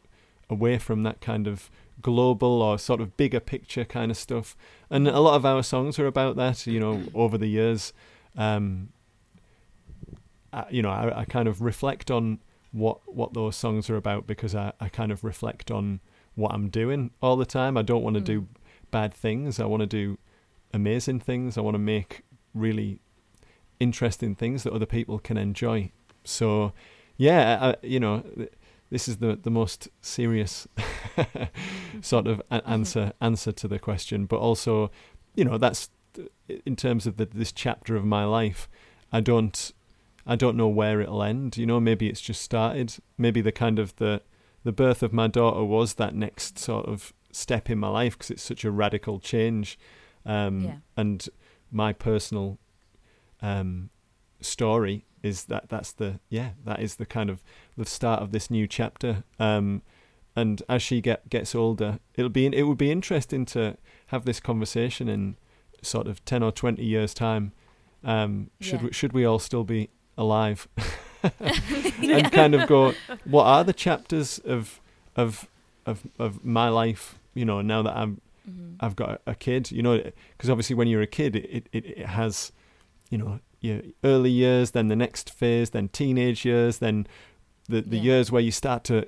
away 0.48 0.78
from 0.78 1.02
that 1.02 1.20
kind 1.20 1.46
of 1.46 1.70
global 2.02 2.62
or 2.62 2.78
sort 2.78 3.00
of 3.00 3.16
bigger 3.16 3.40
picture 3.40 3.84
kind 3.84 4.10
of 4.10 4.16
stuff. 4.16 4.56
And 4.90 5.08
a 5.08 5.18
lot 5.20 5.34
of 5.34 5.44
our 5.46 5.62
songs 5.62 5.98
are 5.98 6.06
about 6.06 6.36
that. 6.36 6.66
You 6.66 6.78
know, 6.78 7.02
over 7.14 7.36
the 7.38 7.48
years, 7.48 7.92
um, 8.36 8.90
I, 10.52 10.64
you 10.70 10.82
know, 10.82 10.90
I, 10.90 11.20
I 11.20 11.24
kind 11.24 11.48
of 11.48 11.60
reflect 11.60 12.10
on 12.10 12.38
what 12.72 12.98
what 13.12 13.34
those 13.34 13.56
songs 13.56 13.88
are 13.90 13.96
about 13.96 14.26
because 14.26 14.54
I, 14.54 14.72
I 14.80 14.88
kind 14.88 15.10
of 15.12 15.24
reflect 15.24 15.70
on 15.70 16.00
what 16.34 16.52
I'm 16.52 16.68
doing 16.68 17.10
all 17.22 17.36
the 17.36 17.46
time. 17.46 17.76
I 17.76 17.82
don't 17.82 18.02
want 18.02 18.14
to 18.16 18.20
Mm. 18.22 18.26
do 18.26 18.46
bad 18.90 19.12
things. 19.14 19.58
I 19.58 19.64
want 19.66 19.80
to 19.80 19.86
do 19.86 20.18
amazing 20.72 21.20
things. 21.20 21.56
I 21.58 21.60
want 21.62 21.74
to 21.74 21.78
make 21.78 22.22
really 22.54 23.00
interesting 23.80 24.34
things 24.34 24.62
that 24.62 24.72
other 24.72 24.86
people 24.86 25.18
can 25.18 25.36
enjoy. 25.36 25.90
So, 26.24 26.72
yeah, 27.16 27.58
I, 27.82 27.86
you 27.86 28.00
know, 28.00 28.20
th- 28.36 28.52
this 28.90 29.08
is 29.08 29.16
the 29.18 29.36
the 29.36 29.50
most 29.50 29.88
serious 30.00 30.66
sort 32.00 32.26
of 32.26 32.40
a- 32.50 32.66
answer 32.68 33.12
answer 33.20 33.52
to 33.52 33.68
the 33.68 33.78
question, 33.78 34.26
but 34.26 34.38
also, 34.38 34.90
you 35.34 35.44
know, 35.44 35.58
that's 35.58 35.90
th- 36.14 36.30
in 36.64 36.76
terms 36.76 37.06
of 37.06 37.16
the, 37.16 37.26
this 37.26 37.52
chapter 37.52 37.96
of 37.96 38.04
my 38.04 38.24
life. 38.24 38.68
I 39.12 39.20
don't 39.20 39.72
I 40.26 40.36
don't 40.36 40.56
know 40.56 40.68
where 40.68 41.00
it'll 41.00 41.22
end. 41.22 41.56
You 41.56 41.66
know, 41.66 41.80
maybe 41.80 42.08
it's 42.08 42.20
just 42.20 42.42
started. 42.42 42.94
Maybe 43.16 43.40
the 43.40 43.52
kind 43.52 43.78
of 43.78 43.94
the 43.96 44.22
the 44.64 44.72
birth 44.72 45.02
of 45.02 45.12
my 45.12 45.28
daughter 45.28 45.64
was 45.64 45.94
that 45.94 46.14
next 46.14 46.58
sort 46.58 46.86
of 46.86 47.12
step 47.32 47.70
in 47.70 47.78
my 47.78 47.88
life 47.88 48.14
because 48.18 48.30
it's 48.30 48.42
such 48.42 48.64
a 48.64 48.70
radical 48.70 49.20
change. 49.20 49.78
Um, 50.24 50.60
Yeah. 50.64 50.76
And 50.96 51.28
my 51.70 51.92
personal 51.92 52.58
um, 53.42 53.90
story 54.40 55.04
is 55.26 55.44
that 55.44 55.68
that's 55.68 55.92
the 55.92 56.20
yeah 56.28 56.50
that 56.64 56.80
is 56.80 56.96
the 56.96 57.06
kind 57.06 57.28
of 57.30 57.42
the 57.76 57.84
start 57.86 58.22
of 58.22 58.32
this 58.32 58.50
new 58.50 58.66
chapter. 58.66 59.24
Um, 59.38 59.82
and 60.34 60.62
as 60.68 60.82
she 60.82 61.00
get 61.00 61.28
gets 61.28 61.54
older, 61.54 61.98
it'll 62.14 62.28
be 62.40 62.46
it 62.46 62.62
would 62.62 62.78
be 62.78 62.90
interesting 62.90 63.44
to 63.46 63.76
have 64.08 64.24
this 64.24 64.40
conversation 64.40 65.08
in 65.08 65.36
sort 65.82 66.06
of 66.06 66.24
ten 66.24 66.42
or 66.42 66.52
twenty 66.52 66.84
years 66.84 67.12
time. 67.14 67.52
Um, 68.04 68.50
should 68.60 68.80
Yeah. 68.80 68.86
we, 68.86 68.92
should 68.92 69.12
we 69.12 69.24
all 69.24 69.38
still 69.38 69.64
be 69.64 69.88
alive? 70.16 70.68
and 72.02 72.30
kind 72.30 72.54
of 72.54 72.68
go, 72.68 72.92
what 73.24 73.44
are 73.44 73.64
the 73.64 73.72
chapters 73.72 74.38
of 74.44 74.80
of 75.16 75.48
of 75.84 76.02
of 76.18 76.44
my 76.44 76.68
life? 76.68 77.18
You 77.34 77.44
know, 77.44 77.60
now 77.62 77.82
that 77.82 77.96
I'm 77.96 78.20
Mhm. 78.48 78.76
I've 78.78 78.94
got 78.94 79.20
a 79.26 79.34
kid, 79.34 79.72
you 79.72 79.82
know, 79.82 79.96
because 80.36 80.48
obviously 80.50 80.76
when 80.76 80.86
you're 80.86 81.02
a 81.02 81.06
kid, 81.08 81.34
it, 81.34 81.66
it, 81.72 81.84
it 81.84 82.06
has, 82.06 82.52
you 83.10 83.18
know, 83.18 83.40
your 83.60 83.80
early 84.04 84.30
years, 84.30 84.72
then 84.72 84.88
the 84.88 84.96
next 84.96 85.30
phase, 85.30 85.70
then 85.70 85.88
teenage 85.88 86.44
years, 86.44 86.78
then 86.78 87.06
the, 87.68 87.80
the 87.80 87.96
Yeah. 87.96 88.02
years 88.02 88.30
where 88.30 88.42
you 88.42 88.50
start 88.50 88.84
to 88.84 89.04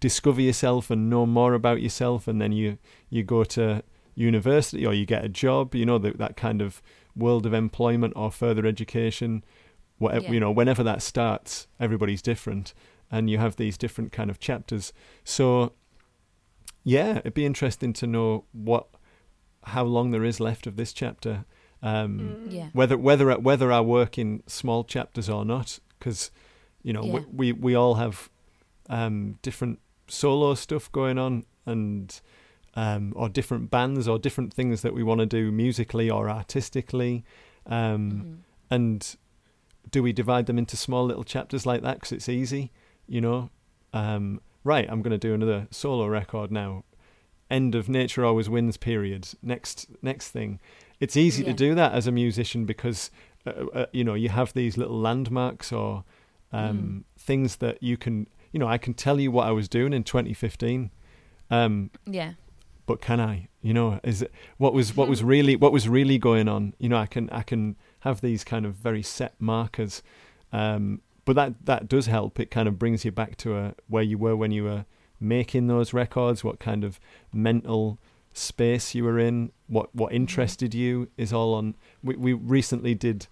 discover 0.00 0.40
yourself 0.40 0.90
and 0.90 1.10
know 1.10 1.26
more 1.26 1.54
about 1.54 1.82
yourself, 1.82 2.26
and 2.26 2.40
then 2.40 2.52
you, 2.52 2.78
you 3.10 3.22
go 3.22 3.44
to 3.44 3.82
university 4.14 4.84
or 4.86 4.92
you 4.94 5.06
get 5.06 5.24
a 5.24 5.28
job, 5.28 5.74
you 5.74 5.84
know, 5.86 5.98
that, 5.98 6.18
that 6.18 6.36
kind 6.36 6.60
of 6.62 6.82
world 7.14 7.44
of 7.46 7.52
employment 7.52 8.12
or 8.16 8.30
further 8.30 8.66
education, 8.66 9.44
whatever, 9.98 10.26
Yeah. 10.26 10.32
you 10.32 10.40
know, 10.40 10.50
whenever 10.50 10.82
that 10.82 11.02
starts, 11.02 11.66
everybody's 11.78 12.22
different, 12.22 12.72
and 13.10 13.28
you 13.28 13.38
have 13.38 13.56
these 13.56 13.76
different 13.76 14.12
kind 14.12 14.30
of 14.30 14.40
chapters. 14.40 14.92
So, 15.24 15.74
yeah, 16.84 17.18
it'd 17.18 17.34
be 17.34 17.46
interesting 17.46 17.92
to 17.94 18.06
know 18.06 18.44
what 18.52 18.86
how 19.66 19.84
long 19.84 20.10
there 20.10 20.24
is 20.24 20.40
left 20.40 20.66
of 20.66 20.76
this 20.76 20.92
chapter. 20.92 21.44
Um, 21.82 22.18
Mm. 22.48 22.52
Yeah. 22.52 22.68
Whether 22.72 22.96
whether 22.96 23.32
whether 23.38 23.72
I 23.72 23.80
work 23.80 24.18
in 24.18 24.42
small 24.46 24.84
chapters 24.84 25.28
or 25.28 25.44
not, 25.44 25.78
because 25.98 26.30
you 26.82 26.92
know 26.92 27.04
Yeah. 27.04 27.12
we, 27.12 27.50
we 27.50 27.52
we 27.52 27.74
all 27.74 27.94
have 27.94 28.30
um, 28.88 29.38
different 29.42 29.78
solo 30.08 30.54
stuff 30.54 30.90
going 30.92 31.18
on 31.18 31.44
and 31.66 32.20
um, 32.74 33.12
or 33.16 33.28
different 33.28 33.70
bands 33.70 34.08
or 34.08 34.18
different 34.18 34.52
things 34.54 34.82
that 34.82 34.94
we 34.94 35.02
want 35.02 35.20
to 35.20 35.26
do 35.26 35.50
musically 35.52 36.08
or 36.10 36.28
artistically. 36.30 37.24
Um, 37.66 38.10
Mhm. 38.10 38.36
and 38.70 39.16
do 39.90 40.02
we 40.02 40.12
divide 40.12 40.46
them 40.46 40.58
into 40.58 40.76
small 40.76 41.04
little 41.04 41.24
chapters 41.24 41.66
like 41.66 41.82
that 41.82 41.94
because 41.96 42.12
it's 42.12 42.28
easy 42.28 42.70
you 43.06 43.20
know 43.20 43.50
um, 43.92 44.40
right 44.64 44.88
i'm 44.88 45.02
going 45.02 45.10
to 45.10 45.18
do 45.28 45.34
another 45.34 45.66
solo 45.70 46.06
record 46.06 46.50
now 46.50 46.84
end 47.50 47.74
of 47.74 47.88
nature 47.88 48.24
always 48.24 48.48
wins 48.48 48.76
period 48.76 49.28
next 49.42 49.86
next 50.00 50.30
thing 50.30 50.58
it's 51.02 51.16
easy 51.16 51.42
to 51.44 51.52
do 51.52 51.74
that 51.74 51.92
as 51.92 52.06
a 52.06 52.12
musician 52.12 52.64
because 52.64 53.10
uh, 53.46 53.50
uh, 53.74 53.86
you 53.92 54.04
know, 54.04 54.14
you 54.14 54.28
have 54.28 54.52
these 54.54 54.78
little 54.78 54.98
landmarks 54.98 55.72
or 55.72 56.04
um, 56.52 57.04
things 57.18 57.56
that 57.56 57.82
you 57.82 57.96
can, 57.96 58.28
you 58.52 58.60
know, 58.60 58.68
I 58.68 58.78
can 58.78 58.94
tell 58.94 59.18
you 59.18 59.30
what 59.32 59.46
I 59.48 59.50
was 59.50 59.68
doing 59.68 59.92
in 59.92 60.04
2015. 60.04 60.90
Um, 61.50 61.90
Yeah. 62.06 62.32
but 62.86 63.00
can 63.00 63.20
I? 63.20 63.48
You 63.62 63.74
know, 63.74 64.00
is 64.02 64.22
it 64.22 64.32
what 64.58 64.72
was 64.74 64.96
what 64.96 65.08
was 65.08 65.22
really 65.34 65.56
what 65.56 65.72
was 65.72 65.88
really 65.88 66.18
going 66.18 66.48
on? 66.48 66.74
You 66.78 66.88
know, 66.88 66.96
I 66.96 67.06
can 67.06 67.28
I 67.30 67.42
can 67.42 67.76
have 68.00 68.20
these 68.20 68.44
kind 68.44 68.64
of 68.66 68.74
very 68.74 69.02
set 69.02 69.34
markers, 69.40 70.02
um, 70.52 71.00
but 71.24 71.34
that 71.36 71.66
that 71.66 71.88
does 71.88 72.06
help. 72.06 72.38
It 72.40 72.50
kind 72.50 72.68
of 72.68 72.78
brings 72.78 73.04
you 73.04 73.12
back 73.12 73.36
to 73.38 73.56
a, 73.56 73.74
where 73.88 74.02
you 74.02 74.18
were 74.18 74.36
when 74.36 74.50
you 74.52 74.64
were 74.64 74.84
making 75.20 75.66
those 75.68 75.92
records. 75.92 76.44
What 76.44 76.58
kind 76.58 76.84
of 76.84 76.98
mental 77.32 77.98
space 78.32 78.94
you 78.94 79.04
were 79.04 79.18
in? 79.18 79.52
What 79.66 79.94
what 79.94 80.12
interested 80.12 80.74
you 80.74 81.08
is 81.16 81.32
all 81.32 81.54
on. 81.54 81.74
We 82.02 82.16
we 82.16 82.32
recently 82.32 82.94
did 82.94 83.26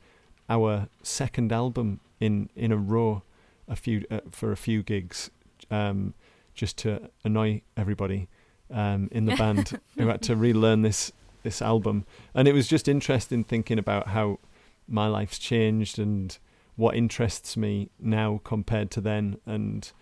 our 0.48 0.88
second 1.02 1.52
album 1.52 2.00
in 2.18 2.50
in 2.54 2.72
a 2.72 2.76
row, 2.76 3.22
a 3.68 3.76
few 3.76 4.04
uh, 4.10 4.20
for 4.30 4.52
a 4.52 4.56
few 4.56 4.82
gigs, 4.82 5.30
um, 5.70 6.14
just 6.54 6.76
to 6.78 7.10
annoy 7.24 7.62
everybody 7.76 8.28
um, 8.72 9.08
in 9.10 9.26
the 9.26 9.36
band 9.36 9.80
who 9.98 10.08
had 10.08 10.22
to 10.22 10.36
relearn 10.36 10.82
this 10.82 11.12
this 11.42 11.62
album, 11.62 12.04
and 12.34 12.46
it 12.46 12.52
was 12.52 12.68
just 12.68 12.88
interesting 12.88 13.44
thinking 13.44 13.78
about 13.78 14.08
how 14.08 14.38
my 14.86 15.06
life's 15.06 15.38
changed 15.38 15.98
and 15.98 16.38
what 16.76 16.96
interests 16.96 17.56
me 17.56 17.90
now 17.98 18.40
compared 18.44 18.90
to 18.90 19.00
then, 19.00 19.38
and 19.46 19.92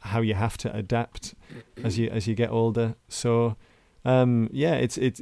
how 0.00 0.20
you 0.20 0.34
have 0.34 0.56
to 0.58 0.74
adapt 0.76 1.34
as 1.82 1.98
you 1.98 2.08
as 2.10 2.26
you 2.26 2.34
get 2.34 2.50
older. 2.50 2.96
So, 3.08 3.56
um, 4.04 4.48
yeah, 4.52 4.74
it's 4.74 4.98
it's. 4.98 5.20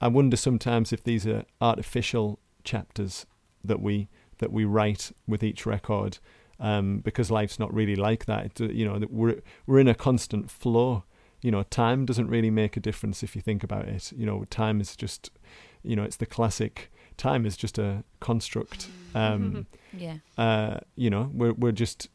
I 0.00 0.08
wonder 0.08 0.36
sometimes 0.36 0.92
if 0.92 1.02
these 1.02 1.26
are 1.26 1.44
artificial 1.60 2.38
chapters 2.64 3.26
that 3.64 3.80
we 3.80 4.08
that 4.38 4.52
we 4.52 4.64
write 4.64 5.12
with 5.26 5.42
each 5.42 5.66
record, 5.66 6.18
um, 6.60 6.98
because 6.98 7.30
life's 7.30 7.58
not 7.58 7.74
really 7.74 7.96
like 7.96 8.26
that. 8.26 8.60
It, 8.60 8.72
you 8.72 8.84
know, 8.84 9.00
we're 9.10 9.42
we're 9.66 9.80
in 9.80 9.88
a 9.88 9.94
constant 9.94 10.50
flow 10.50 11.04
you 11.40 11.50
know, 11.50 11.62
time 11.62 12.04
doesn't 12.04 12.28
really 12.28 12.50
make 12.50 12.76
a 12.76 12.80
difference 12.80 13.22
if 13.22 13.36
you 13.36 13.42
think 13.42 13.62
about 13.62 13.86
it. 13.86 14.12
You 14.16 14.26
know, 14.26 14.44
time 14.50 14.80
is 14.80 14.96
just, 14.96 15.30
you 15.82 15.94
know, 15.94 16.02
it's 16.02 16.16
the 16.16 16.26
classic. 16.26 16.90
Time 17.16 17.46
is 17.46 17.56
just 17.56 17.78
a 17.78 18.02
construct. 18.20 18.88
Um, 19.14 19.66
Yeah. 19.96 20.16
uh, 20.36 20.80
you 20.96 21.10
know, 21.10 21.30
we're 21.32 21.52
we're 21.52 21.72
just, 21.72 22.08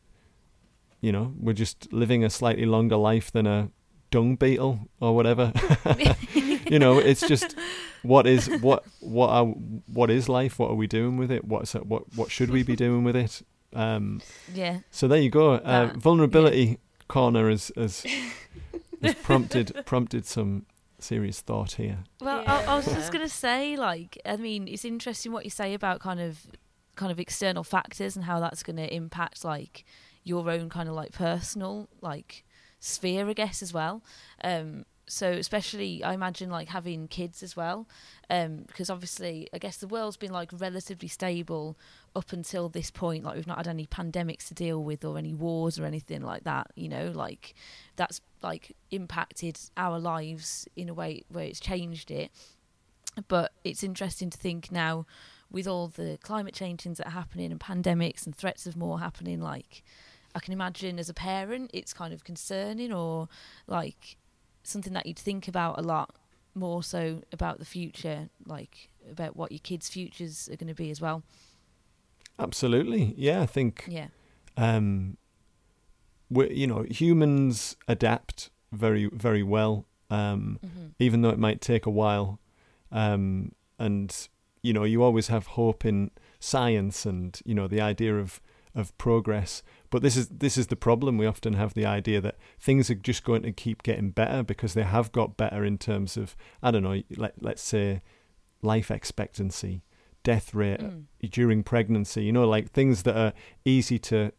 you 1.02 1.12
know, 1.12 1.34
we're 1.40 1.54
just 1.54 1.92
living 1.92 2.24
a 2.24 2.30
slightly 2.30 2.66
longer 2.66 2.98
life 2.98 3.32
than 3.32 3.48
a 3.48 3.70
dung 4.14 4.36
beetle 4.36 4.80
or 5.02 5.16
whatever. 5.16 5.52
you 6.74 6.80
know, 6.80 7.00
it's 7.00 7.28
just 7.28 7.56
what 8.04 8.28
is 8.28 8.48
what 8.62 8.84
what 9.00 9.30
are 9.30 9.46
what 9.46 10.10
is 10.12 10.30
life? 10.30 10.60
What 10.60 10.70
are 10.72 10.76
we 10.76 10.88
doing 10.88 11.18
with 11.18 11.32
it? 11.32 11.44
What's 11.46 11.74
it, 11.76 11.86
what 11.88 12.04
what 12.16 12.30
should 12.32 12.52
we 12.52 12.62
be 12.64 12.76
doing 12.76 13.04
with 13.04 13.16
it? 13.16 13.42
Um, 13.74 14.22
Yeah. 14.54 14.80
so 14.92 15.08
there 15.08 15.20
you 15.20 15.32
go. 15.32 15.54
Uh, 15.56 15.88
That- 15.88 15.98
vulnerability 15.98 16.78
corner 17.08 17.50
has, 17.50 17.72
has, 17.76 18.06
has 19.02 19.16
prompted 19.16 19.84
prompted 19.86 20.26
some 20.26 20.66
serious 21.00 21.42
thought 21.42 21.74
here. 21.74 21.98
Well, 22.22 22.44
I, 22.48 22.64
I 22.66 22.76
was 22.76 22.86
just 22.86 23.12
gonna 23.12 23.28
say, 23.46 23.76
like, 23.76 24.18
I 24.26 24.38
mean, 24.38 24.68
it's 24.68 24.86
interesting 24.86 25.32
what 25.32 25.44
you 25.44 25.50
say 25.50 25.74
about 25.74 26.00
kind 26.00 26.20
of, 26.22 26.46
kind 26.96 27.12
of 27.12 27.20
external 27.20 27.64
factors 27.64 28.16
and 28.16 28.26
how 28.26 28.40
that's 28.40 28.62
gonna 28.64 28.86
impact 28.86 29.44
like 29.44 29.86
your 30.24 30.50
own 30.50 30.70
kind 30.70 30.88
of 30.88 30.96
like 30.96 31.12
personal 31.12 31.90
like 32.02 32.46
sphere, 32.84 33.30
I 33.30 33.34
guess, 33.34 33.62
as 33.62 33.74
well. 33.74 34.04
Um, 34.44 34.86
so 35.06 35.32
especially, 35.32 36.04
I 36.04 36.14
imagine 36.14 36.50
like 36.50 36.70
having 36.70 37.08
kids 37.08 37.44
as 37.44 37.56
well, 37.56 37.88
um, 38.30 38.64
because 38.68 38.90
obviously, 38.90 39.50
I 39.54 39.58
guess 39.58 39.78
the 39.78 39.88
world's 39.88 40.18
been 40.18 40.32
like 40.32 40.50
relatively 40.54 41.08
stable 41.08 41.78
up 42.16 42.32
until 42.32 42.70
this 42.70 42.90
point. 42.90 43.24
Like 43.24 43.36
we've 43.36 43.48
not 43.48 43.58
had 43.58 43.68
any 43.68 43.86
pandemics 43.86 44.48
to 44.48 44.54
deal 44.54 44.84
with 44.84 45.04
or 45.04 45.18
any 45.18 45.34
wars 45.34 45.78
or 45.78 45.86
anything 45.86 46.22
like 46.22 46.46
that. 46.46 46.68
You 46.76 46.90
know, 46.90 47.12
like 47.12 47.54
that's 47.96 48.22
like 48.42 48.76
impacted 48.92 49.60
our 49.76 50.00
lives 50.00 50.68
in 50.76 50.88
a 50.88 50.94
way 50.94 51.24
where 51.30 51.46
it's 51.46 51.60
changed 51.60 52.12
it. 52.12 52.32
But 53.28 53.52
it's 53.64 53.84
interesting 53.84 54.30
to 54.30 54.38
think 54.38 54.72
now 54.72 55.06
with 55.52 55.68
all 55.68 55.88
the 55.90 56.18
climate 56.24 56.54
change 56.54 56.82
things 56.82 56.98
that 56.98 57.08
are 57.08 57.12
happening 57.12 57.52
and 57.52 57.60
pandemics 57.60 58.26
and 58.26 58.36
threats 58.36 58.66
of 58.66 58.76
more 58.76 59.00
happening, 59.00 59.40
like 59.40 59.84
I 60.36 60.40
can 60.40 60.54
imagine 60.54 61.00
as 61.00 61.10
a 61.10 61.14
parent 61.14 61.70
it's 61.74 61.94
kind 61.94 62.14
of 62.14 62.24
concerning 62.24 62.92
or 62.92 63.28
like 63.68 64.18
something 64.64 64.94
that 64.94 65.06
you'd 65.06 65.20
think 65.20 65.48
about 65.48 65.78
a 65.78 65.82
lot 65.82 66.16
more 66.56 66.84
so 66.84 67.22
about 67.32 67.60
the 67.60 67.66
future, 67.66 68.30
like 68.46 68.90
about 69.10 69.36
what 69.36 69.52
your 69.52 69.60
kids' 69.60 69.90
futures 69.90 70.50
are 70.50 70.56
going 70.56 70.68
to 70.68 70.74
be 70.76 70.90
as 70.92 71.02
well. 71.02 71.24
Absolutely, 72.40 73.14
yeah. 73.18 73.42
I 73.42 73.46
think 73.46 73.86
Yeah. 73.88 74.08
um, 74.58 75.18
we 76.30 76.52
you 76.54 76.68
know 76.68 76.84
humans 76.90 77.76
adapt 77.88 78.50
very 78.72 79.06
very 79.14 79.44
well, 79.44 79.86
um, 80.10 80.60
hmm 80.62 80.88
even 81.00 81.22
though 81.22 81.30
it 81.30 81.40
might 81.40 81.60
take 81.60 81.86
a 81.86 81.90
while. 81.90 82.40
Um, 82.92 83.54
and 83.80 84.16
you 84.62 84.74
know 84.74 84.84
you 84.84 85.04
always 85.04 85.28
have 85.28 85.48
hope 85.48 85.86
in 85.86 86.12
science 86.40 87.06
and 87.06 87.40
you 87.46 87.54
know 87.56 87.68
the 87.68 87.82
idea 87.82 88.18
of 88.20 88.42
of 88.76 88.96
progress. 88.98 89.62
But 89.94 90.02
this 90.02 90.18
is 90.18 90.28
this 90.30 90.58
is 90.58 90.68
the 90.68 90.76
problem. 90.76 91.20
We 91.20 91.28
often 91.28 91.54
have 91.54 91.76
the 91.76 91.86
idea 91.86 92.20
that 92.22 92.38
things 92.60 92.90
are 92.90 92.96
just 92.96 93.24
going 93.24 93.44
to 93.44 93.52
keep 93.52 93.84
getting 93.84 94.10
better 94.10 94.42
because 94.42 94.74
they 94.74 94.82
have 94.82 95.12
got 95.12 95.38
better 95.38 95.64
in 95.64 95.78
terms 95.78 96.18
of 96.18 96.36
I 96.64 96.72
don't 96.72 96.82
know. 96.82 97.04
Let 97.16 97.34
let's 97.44 97.62
say 97.62 98.02
life 98.64 98.90
expectancy, 98.90 99.84
death 100.24 100.56
rate 100.56 100.80
Mm. 100.80 101.04
during 101.30 101.62
pregnancy. 101.64 102.24
You 102.24 102.32
know, 102.32 102.48
like 102.50 102.72
things 102.72 103.04
that 103.04 103.16
are 103.16 103.34
easy 103.66 104.00
to 104.00 104.32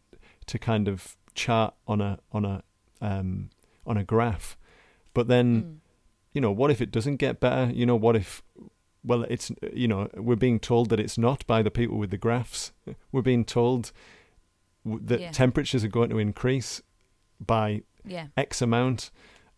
to 0.47 0.59
kind 0.59 0.89
of 0.89 1.15
chart 1.35 1.73
on 1.87 2.01
a 2.01 2.19
on 2.33 2.43
a 2.43 2.61
um, 2.99 3.49
on 3.87 3.95
a 3.95 4.03
graph. 4.03 4.57
But 5.13 5.29
then 5.29 5.47
Mm. 5.61 5.75
you 6.33 6.41
know, 6.41 6.51
what 6.51 6.69
if 6.69 6.81
it 6.81 6.91
doesn't 6.91 7.15
get 7.15 7.39
better? 7.39 7.71
You 7.73 7.85
know, 7.85 7.95
what 7.95 8.17
if, 8.17 8.43
well, 9.05 9.23
it's, 9.29 9.53
you 9.71 9.87
know, 9.87 10.09
we're 10.15 10.35
being 10.35 10.59
told 10.59 10.89
that 10.89 10.99
it's 10.99 11.17
not 11.17 11.47
by 11.47 11.61
the 11.63 11.71
people 11.71 11.97
with 11.97 12.09
the 12.11 12.17
graphs. 12.17 12.73
We're 13.13 13.21
being 13.21 13.45
told 13.45 13.93
that 14.85 15.19
Yeah. 15.19 15.31
temperatures 15.31 15.83
are 15.83 15.89
going 15.89 16.09
to 16.09 16.17
increase 16.19 16.81
by 17.39 17.81
Yeah. 18.05 18.27
X 18.37 18.61
amount. 18.61 19.11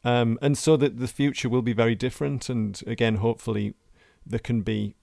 Um, 0.04 0.38
and 0.42 0.58
so 0.58 0.78
that 0.78 0.98
the 1.00 1.08
future 1.08 1.50
will 1.50 1.62
be 1.62 1.74
very 1.74 1.96
different. 1.96 2.50
And 2.50 2.82
again, 2.88 3.16
hopefully, 3.16 3.74
there 4.26 4.40
can 4.40 4.62
be 4.62 4.96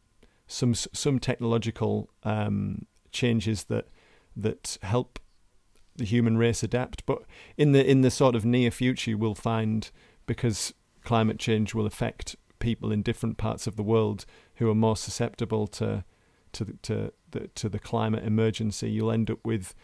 some 0.46 0.74
some 0.74 1.18
technological 1.18 2.08
um, 2.22 2.86
changes 3.12 3.64
that 3.64 3.88
that 4.36 4.78
help 4.82 5.18
the 5.96 6.04
human 6.04 6.36
race 6.38 6.62
adapt. 6.62 7.04
But 7.06 7.22
in 7.56 7.72
the 7.72 7.88
in 7.88 8.00
the 8.00 8.10
sort 8.10 8.34
of 8.34 8.44
near 8.44 8.70
future, 8.70 9.16
we'll 9.16 9.34
find 9.34 9.90
because 10.26 10.72
climate 11.02 11.38
change 11.38 11.74
will 11.74 11.86
affect 11.86 12.36
people 12.58 12.90
in 12.90 13.02
different 13.02 13.36
parts 13.36 13.66
of 13.66 13.76
the 13.76 13.82
world 13.82 14.24
who 14.54 14.70
are 14.70 14.74
more 14.74 14.96
susceptible 14.96 15.66
to 15.66 16.04
to 16.52 16.64
the, 16.64 16.72
to 16.82 17.12
the 17.32 17.48
to 17.48 17.68
the 17.68 17.78
climate 17.78 18.24
emergency. 18.24 18.90
You'll 18.90 19.10
end 19.12 19.30
up 19.30 19.40
with 19.44 19.74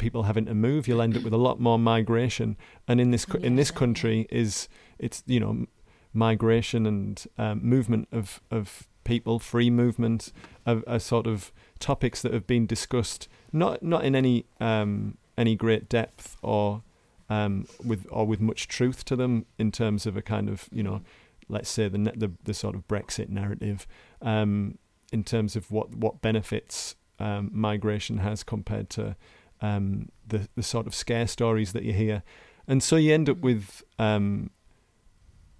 people 0.00 0.24
having 0.24 0.46
to 0.46 0.54
move. 0.54 0.88
You'll 0.88 1.02
end 1.02 1.16
up 1.16 1.22
with 1.22 1.32
a 1.32 1.38
lot 1.38 1.60
more 1.60 1.78
migration. 1.78 2.56
And 2.88 3.00
in 3.00 3.12
this 3.12 3.24
co- 3.24 3.38
in 3.38 3.54
this 3.54 3.70
country 3.70 4.26
is 4.30 4.68
it's 4.98 5.22
you 5.26 5.38
know 5.38 5.66
migration 6.12 6.86
and 6.86 7.24
um, 7.38 7.60
movement 7.62 8.08
of 8.10 8.40
of 8.50 8.88
people, 9.04 9.38
free 9.38 9.70
movement, 9.70 10.32
are, 10.66 10.82
are 10.86 10.98
sort 10.98 11.26
of 11.26 11.52
topics 11.78 12.20
that 12.22 12.34
have 12.34 12.46
been 12.46 12.66
discussed 12.66 13.28
not 13.52 13.82
not 13.82 14.04
in 14.04 14.16
any 14.16 14.46
um, 14.60 15.16
any 15.38 15.54
great 15.54 15.88
depth 15.88 16.36
or 16.42 16.82
um, 17.28 17.66
with 17.84 18.06
or 18.10 18.26
with 18.26 18.40
much 18.40 18.66
truth 18.66 19.04
to 19.04 19.16
them 19.16 19.46
in 19.58 19.70
terms 19.70 20.06
of 20.06 20.16
a 20.16 20.22
kind 20.22 20.48
of 20.48 20.68
you 20.72 20.82
know 20.82 21.02
let's 21.48 21.68
say 21.68 21.88
the 21.88 21.98
ne- 21.98 22.16
the, 22.16 22.30
the 22.44 22.54
sort 22.54 22.74
of 22.74 22.86
Brexit 22.88 23.28
narrative 23.28 23.86
um, 24.22 24.78
in 25.12 25.24
terms 25.24 25.56
of 25.56 25.70
what 25.70 25.94
what 25.94 26.20
benefits 26.20 26.96
um, 27.18 27.50
migration 27.52 28.18
has 28.18 28.42
compared 28.42 28.88
to 28.90 29.16
um, 29.62 30.08
the 30.26 30.48
the 30.54 30.62
sort 30.62 30.86
of 30.86 30.94
scare 30.94 31.26
stories 31.26 31.72
that 31.72 31.82
you 31.82 31.92
hear, 31.92 32.22
and 32.66 32.82
so 32.82 32.96
you 32.96 33.12
end 33.12 33.28
up 33.28 33.38
with 33.38 33.82
um, 33.98 34.50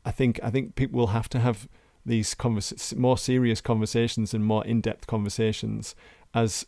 I 0.05 0.11
think 0.11 0.41
I 0.43 0.51
think 0.51 0.75
people 0.75 0.99
will 0.99 1.09
have 1.09 1.29
to 1.31 1.41
have 1.41 1.69
these 2.05 2.35
more 2.97 3.19
serious 3.19 3.61
conversations 3.61 4.33
and 4.33 4.45
more 4.45 4.65
in 4.65 4.81
depth 4.81 5.07
conversations 5.07 5.95
as 6.35 6.67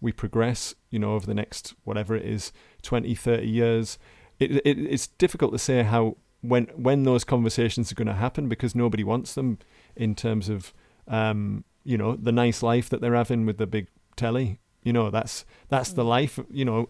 we 0.00 0.12
progress. 0.12 0.74
You 0.90 0.98
know, 0.98 1.14
over 1.14 1.26
the 1.26 1.34
next 1.34 1.74
whatever 1.84 2.16
it 2.16 2.24
is, 2.24 2.52
20, 2.82 3.14
30 3.14 3.46
years. 3.46 3.98
It, 4.38 4.52
it 4.64 4.78
it's 4.78 5.06
difficult 5.06 5.52
to 5.52 5.58
say 5.58 5.82
how 5.82 6.16
when 6.40 6.64
when 6.74 7.04
those 7.04 7.24
conversations 7.24 7.92
are 7.92 7.94
going 7.94 8.08
to 8.08 8.14
happen 8.14 8.48
because 8.48 8.74
nobody 8.74 9.04
wants 9.04 9.34
them 9.34 9.58
in 9.94 10.14
terms 10.14 10.48
of 10.48 10.72
um, 11.06 11.64
you 11.84 11.98
know 11.98 12.16
the 12.16 12.32
nice 12.32 12.62
life 12.62 12.88
that 12.88 13.00
they're 13.00 13.14
having 13.14 13.46
with 13.46 13.58
the 13.58 13.66
big 13.66 13.88
telly. 14.16 14.58
You 14.82 14.92
know 14.92 15.10
that's 15.10 15.44
that's 15.68 15.92
the 15.92 16.02
Mm. 16.04 16.08
life. 16.08 16.38
You 16.50 16.64
know, 16.64 16.88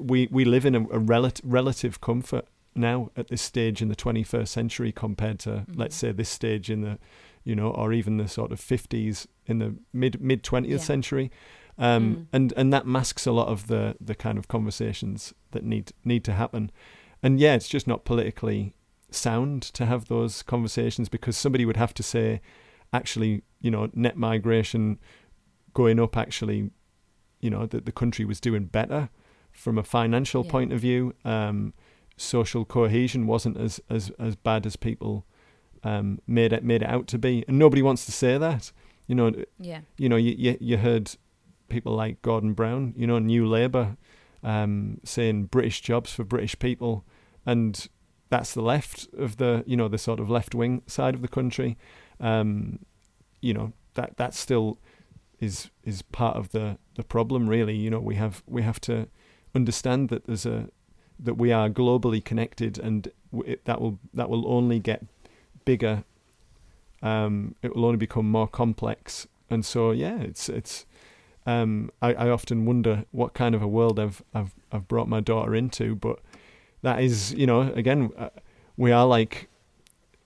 we 0.00 0.28
we 0.30 0.44
live 0.44 0.64
in 0.66 0.74
a, 0.74 0.80
a 0.90 0.98
relative 0.98 1.44
relative 1.50 2.00
comfort 2.00 2.46
now 2.74 3.10
at 3.16 3.28
this 3.28 3.42
stage 3.42 3.82
in 3.82 3.88
the 3.88 3.96
21st 3.96 4.48
century 4.48 4.92
compared 4.92 5.38
to 5.40 5.64
let's 5.74 5.96
Mhm. 5.96 6.00
say 6.00 6.12
this 6.12 6.28
stage 6.28 6.70
in 6.70 6.82
the 6.82 6.98
you 7.44 7.54
know, 7.56 7.70
or 7.70 7.92
even 7.94 8.18
the 8.18 8.28
sort 8.28 8.52
of 8.52 8.60
50s 8.60 9.26
in 9.46 9.58
the 9.58 9.74
mid 9.92 10.20
mid 10.20 10.42
20th 10.42 10.68
Yeah. 10.70 10.76
century. 10.78 11.30
Um, 11.78 12.02
Mm. 12.16 12.26
and, 12.32 12.52
and 12.56 12.72
that 12.72 12.86
masks 12.86 13.24
a 13.24 13.32
lot 13.32 13.46
of 13.48 13.68
the, 13.68 13.96
the 14.00 14.14
kind 14.16 14.36
of 14.36 14.48
conversations 14.48 15.32
that 15.52 15.64
need 15.64 15.92
need 16.04 16.24
to 16.24 16.32
happen. 16.32 16.70
And 17.22 17.40
yeah, 17.40 17.54
it's 17.54 17.68
just 17.68 17.86
not 17.86 18.04
politically 18.04 18.74
sound 19.10 19.62
to 19.62 19.86
have 19.86 20.06
those 20.08 20.42
conversations 20.42 21.08
because 21.08 21.36
somebody 21.38 21.64
would 21.64 21.76
have 21.78 21.94
to 21.94 22.02
say, 22.02 22.40
actually, 22.92 23.42
you 23.62 23.70
know, 23.70 23.88
net 23.94 24.16
migration 24.16 24.98
going 25.72 25.98
up 26.00 26.16
actually, 26.16 26.70
you 27.40 27.50
know, 27.50 27.66
that 27.66 27.84
the 27.84 27.92
country 27.92 28.24
was 28.24 28.40
doing 28.40 28.64
better 28.66 29.08
from 29.52 29.78
a 29.78 29.82
financial 29.82 30.44
Yeah. 30.44 30.50
point 30.50 30.72
of 30.72 30.80
view. 30.80 31.14
Um, 31.24 31.72
social 32.16 32.64
cohesion 32.64 33.26
wasn't 33.26 33.56
as, 33.56 33.80
as, 33.88 34.10
as 34.18 34.34
bad 34.36 34.66
as 34.66 34.76
people 34.76 35.24
um, 35.84 36.18
made 36.26 36.52
it 36.52 36.64
made 36.64 36.82
it 36.82 36.88
out 36.88 37.06
to 37.08 37.18
be, 37.18 37.44
and 37.46 37.58
nobody 37.58 37.82
wants 37.82 38.04
to 38.06 38.12
say 38.12 38.36
that. 38.38 38.72
You 39.06 39.14
know, 39.14 39.32
Yeah. 39.60 39.80
you 39.96 40.08
know, 40.08 40.16
you 40.16 40.34
you, 40.36 40.56
you 40.60 40.76
heard 40.78 41.12
people 41.68 41.94
like 41.94 42.20
Gordon 42.22 42.52
Brown, 42.54 42.94
you 42.96 43.06
know, 43.06 43.18
New 43.20 43.46
Labour, 43.46 43.96
um, 44.42 45.00
saying 45.04 45.44
British 45.44 45.80
jobs 45.80 46.12
for 46.12 46.24
British 46.24 46.58
people, 46.58 47.04
and 47.46 47.88
that's 48.28 48.52
the 48.54 48.60
left 48.62 49.06
of 49.16 49.36
the, 49.36 49.62
you 49.66 49.76
know, 49.76 49.86
the 49.88 49.98
sort 49.98 50.18
of 50.20 50.28
left 50.28 50.54
wing 50.54 50.82
side 50.86 51.14
of 51.14 51.22
the 51.22 51.28
country. 51.28 51.78
Um, 52.20 52.80
you 53.40 53.54
know, 53.54 53.72
that 53.94 54.16
that 54.16 54.34
still 54.34 54.78
is 55.40 55.70
is 55.84 56.02
part 56.02 56.36
of 56.36 56.50
the 56.50 56.78
the 56.94 57.02
problem. 57.02 57.48
Really, 57.48 57.76
you 57.76 57.90
know, 57.90 58.00
we 58.00 58.16
have 58.16 58.42
we 58.46 58.62
have 58.62 58.80
to 58.82 59.08
understand 59.54 60.08
that 60.08 60.26
there's 60.26 60.46
a 60.46 60.68
that 61.18 61.34
we 61.34 61.52
are 61.52 61.68
globally 61.68 62.24
connected, 62.24 62.78
and 62.78 63.10
it, 63.44 63.64
that 63.64 63.80
will 63.80 63.98
that 64.14 64.28
will 64.28 64.50
only 64.50 64.78
get 64.78 65.04
bigger. 65.64 66.04
Um, 67.02 67.54
it 67.62 67.74
will 67.74 67.84
only 67.84 67.96
become 67.96 68.30
more 68.30 68.48
complex, 68.48 69.26
and 69.50 69.64
so 69.64 69.90
yeah, 69.90 70.18
it's 70.18 70.48
it's. 70.48 70.86
Um, 71.46 71.90
I, 72.02 72.12
I 72.12 72.28
often 72.28 72.66
wonder 72.66 73.06
what 73.10 73.32
kind 73.32 73.54
of 73.54 73.62
a 73.62 73.68
world 73.68 73.98
I've 73.98 74.22
I've 74.34 74.54
I've 74.70 74.86
brought 74.86 75.08
my 75.08 75.20
daughter 75.20 75.54
into, 75.54 75.94
but 75.94 76.18
that 76.82 77.00
is 77.00 77.32
you 77.32 77.46
know 77.46 77.72
again 77.72 78.10
uh, 78.18 78.28
we 78.76 78.92
are 78.92 79.06
like 79.06 79.48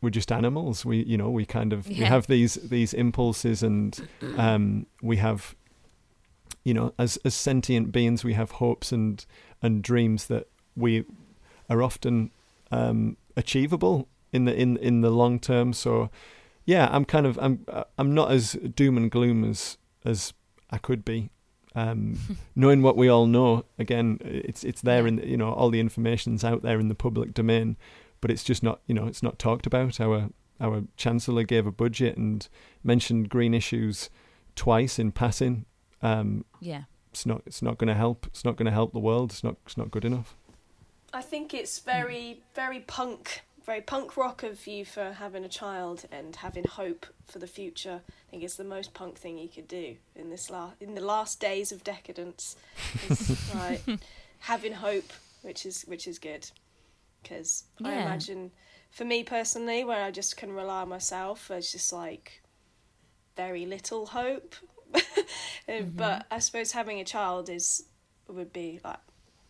we're 0.03 0.11
just 0.11 0.30
animals. 0.30 0.84
We 0.84 1.05
you 1.05 1.16
know 1.16 1.30
we 1.30 1.46
kind 1.46 1.72
of 1.72 1.88
we 1.88 1.94
have 1.96 2.26
these 2.26 2.55
these 2.55 2.92
impulses 2.92 3.62
and 3.62 3.98
um, 4.36 4.86
we 5.00 5.16
have 5.16 5.55
you 6.64 6.74
know 6.74 6.92
as 6.98 7.16
as 7.24 7.34
sentient 7.34 7.92
beings 7.92 8.24
we 8.24 8.34
have 8.34 8.53
hopes 8.53 8.92
and 8.92 9.24
and 9.62 9.82
dreams 9.82 10.26
that 10.26 10.48
we 10.76 11.05
are 11.70 11.82
often 11.82 12.30
um, 12.70 13.16
achievable 13.36 14.09
in 14.32 14.44
the 14.44 14.55
in 14.55 14.76
in 14.78 15.00
the 15.00 15.11
long 15.11 15.38
term. 15.38 15.72
So 15.72 16.11
yeah, 16.64 16.88
I'm 16.90 17.05
kind 17.05 17.26
of 17.26 17.38
I'm 17.40 17.64
I'm 17.98 18.14
not 18.14 18.32
as 18.32 18.53
doom 18.53 18.96
and 18.96 19.11
gloom 19.11 19.44
as 19.44 19.78
as 20.05 20.32
I 20.70 20.78
could 20.78 21.05
be. 21.05 21.30
Um, 21.74 22.18
knowing 22.55 22.82
what 22.82 22.96
we 22.96 23.09
all 23.09 23.26
know, 23.26 23.64
again, 23.78 24.18
it's 24.22 24.64
it's 24.64 24.82
there 24.82 25.07
in 25.07 25.18
you 25.18 25.36
know 25.36 25.53
all 25.53 25.70
the 25.70 25.80
information's 25.80 26.44
out 26.44 26.62
there 26.62 26.80
in 26.80 26.88
the 26.88 26.94
public 26.94 27.34
domain, 27.34 27.76
but 28.22 28.30
it's 28.30 28.42
just 28.42 28.62
not 28.62 28.80
you 28.86 28.94
know 28.94 29.06
it's 29.06 29.22
not 29.22 29.38
talked 29.38 29.66
about. 29.66 30.00
Our 30.00 30.30
our 30.58 30.84
chancellor 30.96 31.42
gave 31.42 31.66
a 31.66 31.72
budget 31.72 32.16
and 32.16 32.48
mentioned 32.82 33.28
green 33.28 33.52
issues 33.52 34.08
twice 34.56 34.98
in 34.98 35.12
passing. 35.12 35.66
Um, 36.00 36.44
Yeah. 36.60 36.84
it's 37.10 37.26
not 37.26 37.42
it's 37.44 37.60
not 37.60 37.76
going 37.76 37.88
to 37.88 37.94
help. 37.94 38.26
It's 38.28 38.44
not 38.44 38.56
going 38.56 38.66
to 38.66 38.72
help 38.72 38.92
the 38.94 38.98
world. 38.98 39.32
It's 39.32 39.44
not 39.44 39.56
it's 39.66 39.76
not 39.76 39.90
good 39.90 40.04
enough. 40.06 40.34
I 41.14 41.20
think 41.20 41.52
it's 41.52 41.78
very, 41.78 42.40
very 42.54 42.80
punk, 42.80 43.42
very 43.66 43.82
punk 43.82 44.16
rock 44.16 44.42
of 44.42 44.66
you 44.66 44.86
for 44.86 45.12
having 45.12 45.44
a 45.44 45.48
child 45.48 46.06
and 46.10 46.34
having 46.36 46.64
hope 46.64 47.04
for 47.26 47.38
the 47.38 47.46
future. 47.46 48.00
I 48.08 48.30
think 48.30 48.42
it's 48.42 48.56
the 48.56 48.64
most 48.64 48.94
punk 48.94 49.18
thing 49.18 49.36
you 49.36 49.48
could 49.48 49.68
do 49.68 49.96
in 50.16 50.30
this 50.30 50.48
last 50.48 50.76
in 50.80 50.94
the 50.94 51.02
last 51.04 51.38
days 51.40 51.70
of 51.70 51.84
decadence. 51.84 52.56
Is, 53.10 53.54
like 53.54 53.82
having 54.38 54.72
hope, 54.72 55.12
which 55.42 55.66
is 55.66 55.82
which 55.82 56.06
is 56.06 56.18
good, 56.18 56.50
because 57.22 57.64
I 57.84 57.92
imagine 57.94 58.50
for 58.90 59.04
me 59.04 59.24
personally, 59.24 59.84
where 59.84 60.02
I 60.04 60.10
just 60.10 60.36
can 60.36 60.52
rely 60.52 60.82
on 60.82 60.88
myself, 60.88 61.48
there's 61.48 61.72
just 61.72 61.92
like 61.92 62.42
very 63.36 63.66
little 63.66 64.06
hope. 64.06 64.54
Uh, 64.94 65.82
But 65.96 66.26
I 66.30 66.38
suppose 66.40 66.72
having 66.72 67.00
a 67.00 67.04
child 67.04 67.48
is 67.48 67.84
would 68.28 68.52
be 68.52 68.80
like 68.84 68.98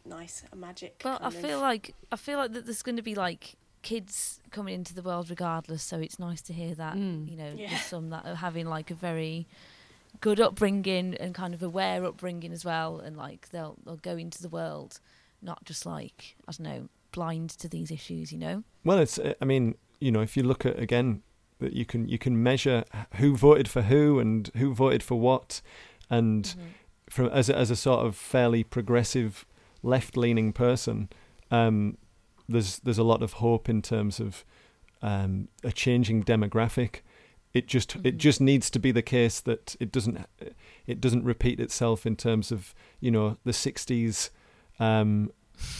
nice, 0.04 0.42
a 0.52 0.56
magic. 0.56 1.00
Well, 1.04 1.18
I 1.20 1.26
of- 1.28 1.34
feel 1.34 1.60
like 1.60 1.94
I 2.10 2.16
feel 2.16 2.38
like 2.38 2.52
that 2.52 2.64
there's 2.66 2.82
going 2.82 2.96
to 2.96 3.02
be 3.02 3.14
like 3.14 3.54
kids 3.82 4.38
coming 4.52 4.74
into 4.74 4.94
the 4.94 5.02
world 5.02 5.28
regardless. 5.30 5.82
So 5.82 5.98
it's 5.98 6.18
nice 6.18 6.40
to 6.42 6.52
hear 6.52 6.74
that 6.76 6.94
Mm. 6.96 7.30
you 7.30 7.36
know 7.36 7.52
Yeah. 7.56 7.76
some 7.78 8.10
that 8.10 8.24
are 8.26 8.36
having 8.36 8.66
like 8.66 8.90
a 8.90 8.94
very 8.94 9.46
good 10.20 10.38
upbringing 10.40 11.14
and 11.16 11.34
kind 11.34 11.54
of 11.54 11.62
aware 11.62 12.04
upbringing 12.04 12.52
as 12.52 12.64
well, 12.64 13.00
and 13.00 13.16
like 13.16 13.48
they'll 13.50 13.76
they'll 13.84 13.96
go 13.96 14.16
into 14.16 14.40
the 14.42 14.48
world 14.48 15.00
not 15.40 15.64
just 15.64 15.84
like 15.84 16.36
I 16.46 16.52
don't 16.52 16.60
know 16.60 16.88
blind 17.12 17.50
to 17.50 17.68
these 17.68 17.90
issues. 17.90 18.32
You 18.32 18.38
know. 18.38 18.64
Well, 18.84 18.98
it's 18.98 19.18
uh, 19.18 19.34
I 19.40 19.44
mean, 19.44 19.76
you 20.00 20.10
know, 20.10 20.20
if 20.20 20.36
you 20.36 20.42
look 20.42 20.66
at 20.66 20.78
again 20.78 21.22
that 21.60 21.72
you 21.74 21.84
can 21.84 22.08
you 22.08 22.18
can 22.18 22.42
measure 22.42 22.84
who 23.16 23.36
voted 23.36 23.68
for 23.68 23.82
who 23.82 24.18
and 24.18 24.50
who 24.56 24.74
voted 24.74 25.02
for 25.02 25.18
what, 25.20 25.60
and 26.10 26.44
Mm-hmm. 26.44 26.60
from 27.10 27.26
as 27.28 27.48
a, 27.48 27.56
as 27.56 27.70
a 27.70 27.76
sort 27.76 28.04
of 28.06 28.16
fairly 28.16 28.64
progressive 28.64 29.46
left 29.82 30.16
leaning 30.16 30.52
person, 30.52 31.08
um, 31.50 31.98
there's 32.48 32.78
there's 32.80 32.98
a 32.98 33.04
lot 33.04 33.22
of 33.22 33.34
hope 33.34 33.68
in 33.68 33.82
terms 33.82 34.18
of 34.20 34.44
um, 35.02 35.48
a 35.64 35.70
changing 35.72 36.24
demographic. 36.24 37.00
It 37.54 37.66
just 37.68 37.96
it 37.96 38.14
Mhm. 38.16 38.18
just 38.18 38.40
needs 38.40 38.70
to 38.70 38.78
be 38.78 38.92
the 38.92 39.02
case 39.02 39.40
that 39.40 39.76
it 39.78 39.92
doesn't 39.92 40.18
it 40.86 41.00
doesn't 41.00 41.24
repeat 41.24 41.60
itself 41.60 42.06
in 42.06 42.16
terms 42.16 42.50
of 42.50 42.74
you 43.00 43.10
know 43.10 43.36
the 43.44 43.52
'60s 43.52 44.30
um, 44.80 45.30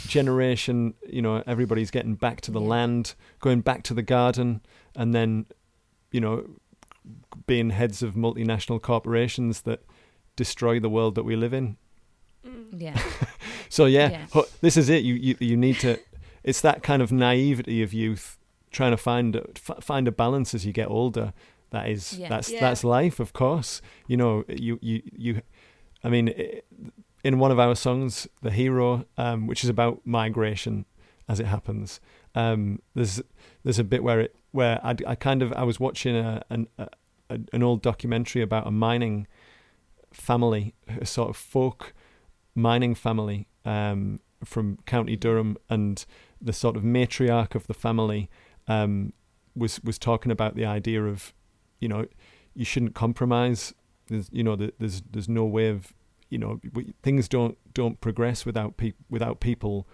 generation. 0.07 0.95
You 1.09 1.23
know 1.23 1.43
everybody's 1.47 1.91
getting 1.91 2.15
back 2.15 2.41
to 2.43 2.51
the 2.51 2.61
Yeah. 2.61 2.69
land, 2.69 3.15
going 3.41 3.61
back 3.61 3.83
to 3.85 3.95
the 3.95 4.03
garden, 4.03 4.61
and 4.95 5.15
then 5.15 5.47
you 6.11 6.21
know 6.21 6.45
being 7.47 7.71
heads 7.71 8.03
of 8.03 8.15
multinational 8.15 8.81
corporations 8.81 9.63
that 9.63 9.81
destroy 10.37 10.79
the 10.81 10.89
world 10.89 11.15
that 11.17 11.25
we 11.25 11.35
live 11.37 11.53
in. 11.53 11.77
Mm. 12.47 12.81
Yeah. 12.81 13.01
So 13.69 13.87
yeah, 13.87 14.11
Yeah. 14.11 14.27
ho- 14.35 14.47
this 14.61 14.77
is 14.77 14.91
it. 14.91 15.03
You, 15.03 15.15
you 15.15 15.35
you 15.41 15.57
need 15.57 15.81
to. 15.81 15.99
It's 16.45 16.61
that 16.61 16.83
kind 16.83 17.01
of 17.01 17.11
naivety 17.11 17.83
of 17.83 17.95
youth 17.95 18.39
trying 18.71 18.91
to 18.91 18.99
find 18.99 19.35
a- 19.35 19.47
f- 19.57 19.83
find 19.83 20.07
a 20.07 20.13
balance 20.13 20.55
as 20.55 20.67
you 20.67 20.75
get 20.75 20.89
older. 20.91 21.33
That 21.71 21.89
is 21.89 22.19
Yeah. 22.19 22.29
that's 22.29 22.51
Yeah. 22.51 22.61
that's 22.61 22.85
life, 22.85 23.19
of 23.19 23.33
course. 23.33 23.81
You 24.07 24.19
know, 24.19 24.45
you 24.47 24.79
you 24.83 25.01
you. 25.17 25.41
I 26.05 26.11
mean, 26.11 26.29
i- 26.29 26.61
in 27.25 27.39
one 27.39 27.51
of 27.51 27.59
our 27.59 27.75
songs, 27.75 28.27
"The 28.43 28.51
Hero," 28.51 29.05
um, 29.17 29.47
which 29.47 29.65
is 29.65 29.71
about 29.71 30.01
migration, 30.05 30.85
as 31.29 31.41
it 31.41 31.47
happens, 31.47 32.01
um, 32.35 32.81
there's 32.95 33.23
there's 33.65 33.79
a 33.79 33.85
bit 33.85 34.03
where 34.03 34.21
it 34.21 34.37
where 34.51 34.81
I, 34.85 34.95
I 35.07 35.15
kind 35.15 35.43
of 35.43 35.53
I 35.53 35.65
was 35.65 35.81
watching 35.81 36.17
a 36.17 36.43
an 36.51 36.69
a, 36.79 36.89
an 37.53 37.63
old 37.63 37.83
documentary 37.83 38.43
about 38.43 38.67
a 38.67 38.71
mining 38.71 39.27
family, 40.13 40.75
a 41.01 41.07
sort 41.07 41.31
of 41.31 41.37
folk 41.37 41.95
mining 42.55 42.95
family 42.95 43.49
um, 43.65 44.21
from 44.45 44.79
County 44.87 45.17
Durham, 45.17 45.57
and 45.71 46.05
the 46.41 46.53
sort 46.53 46.77
of 46.77 46.83
matriarch 46.83 47.55
of 47.55 47.67
the 47.67 47.75
family 47.75 48.29
um, 48.69 49.13
was 49.57 49.81
was 49.83 49.99
talking 49.99 50.33
about 50.33 50.55
the 50.55 50.65
idea 50.65 51.05
of, 51.05 51.33
you 51.81 51.89
know, 51.89 52.07
you 52.55 52.65
shouldn't 52.65 52.95
compromise. 52.95 53.75
There's, 54.09 54.29
you 54.33 54.43
know, 54.43 54.57
there's 54.57 55.03
there's 55.11 55.29
no 55.29 55.45
way 55.45 55.69
of, 55.69 55.95
you 56.33 56.39
know, 56.39 56.61
we- 56.73 56.95
things 57.03 57.29
don't 57.29 57.57
don't 57.75 58.01
progress 58.01 58.47
without 58.47 58.77
peop 58.77 58.97
without 59.11 59.39
people 59.41 59.87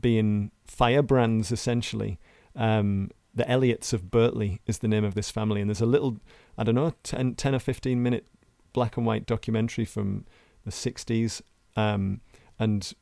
being 0.00 0.50
firebrands 0.66 1.50
essentially. 1.50 2.18
Um, 2.54 3.10
the 3.34 3.44
Elliotts 3.44 3.92
of 3.92 4.04
Birtley 4.10 4.58
is 4.66 4.78
the 4.78 4.88
name 4.88 5.04
of 5.04 5.14
this 5.14 5.30
family, 5.30 5.60
and 5.60 5.70
there's 5.70 5.80
a 5.80 5.86
little, 5.86 6.18
I 6.58 6.64
don't 6.64 6.74
know, 6.74 6.92
10, 7.04 7.34
10 7.36 7.54
or 7.54 7.58
fifteen 7.58 8.02
minute 8.02 8.26
black 8.72 8.96
and 8.96 9.06
white 9.06 9.26
documentary 9.26 9.84
from 9.84 10.26
the 10.64 10.70
'60s, 10.70 11.40
um, 11.76 12.20
and 12.58 12.92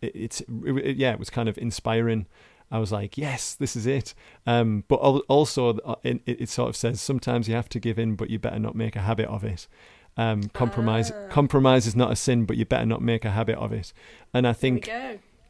it, 0.00 0.12
it's 0.14 0.40
it, 0.64 0.96
yeah, 0.96 1.12
it 1.12 1.18
was 1.18 1.30
kind 1.30 1.48
of 1.48 1.56
inspiring. 1.58 2.26
I 2.70 2.78
was 2.78 2.90
like, 2.90 3.16
yes, 3.16 3.54
this 3.54 3.76
is 3.76 3.86
it. 3.86 4.14
Um, 4.46 4.84
but 4.88 4.96
also, 4.96 5.78
uh, 5.78 5.96
it 6.02 6.22
it 6.26 6.48
sort 6.48 6.70
of 6.70 6.76
says 6.76 7.00
sometimes 7.00 7.46
you 7.48 7.54
have 7.54 7.68
to 7.68 7.78
give 7.78 7.98
in, 7.98 8.16
but 8.16 8.30
you 8.30 8.38
better 8.40 8.58
not 8.58 8.74
make 8.74 8.96
a 8.96 9.00
habit 9.00 9.28
of 9.28 9.44
it. 9.44 9.68
Um, 10.16 10.44
compromise 10.50 11.10
Ah. 11.10 11.28
compromise 11.28 11.86
is 11.88 11.96
not 11.96 12.12
a 12.12 12.16
sin, 12.16 12.44
but 12.44 12.56
you 12.56 12.64
better 12.64 12.86
not 12.86 13.02
make 13.02 13.24
a 13.24 13.30
habit 13.32 13.56
of 13.58 13.72
it. 13.72 13.92
And 14.32 14.46
I 14.46 14.52
think 14.52 14.88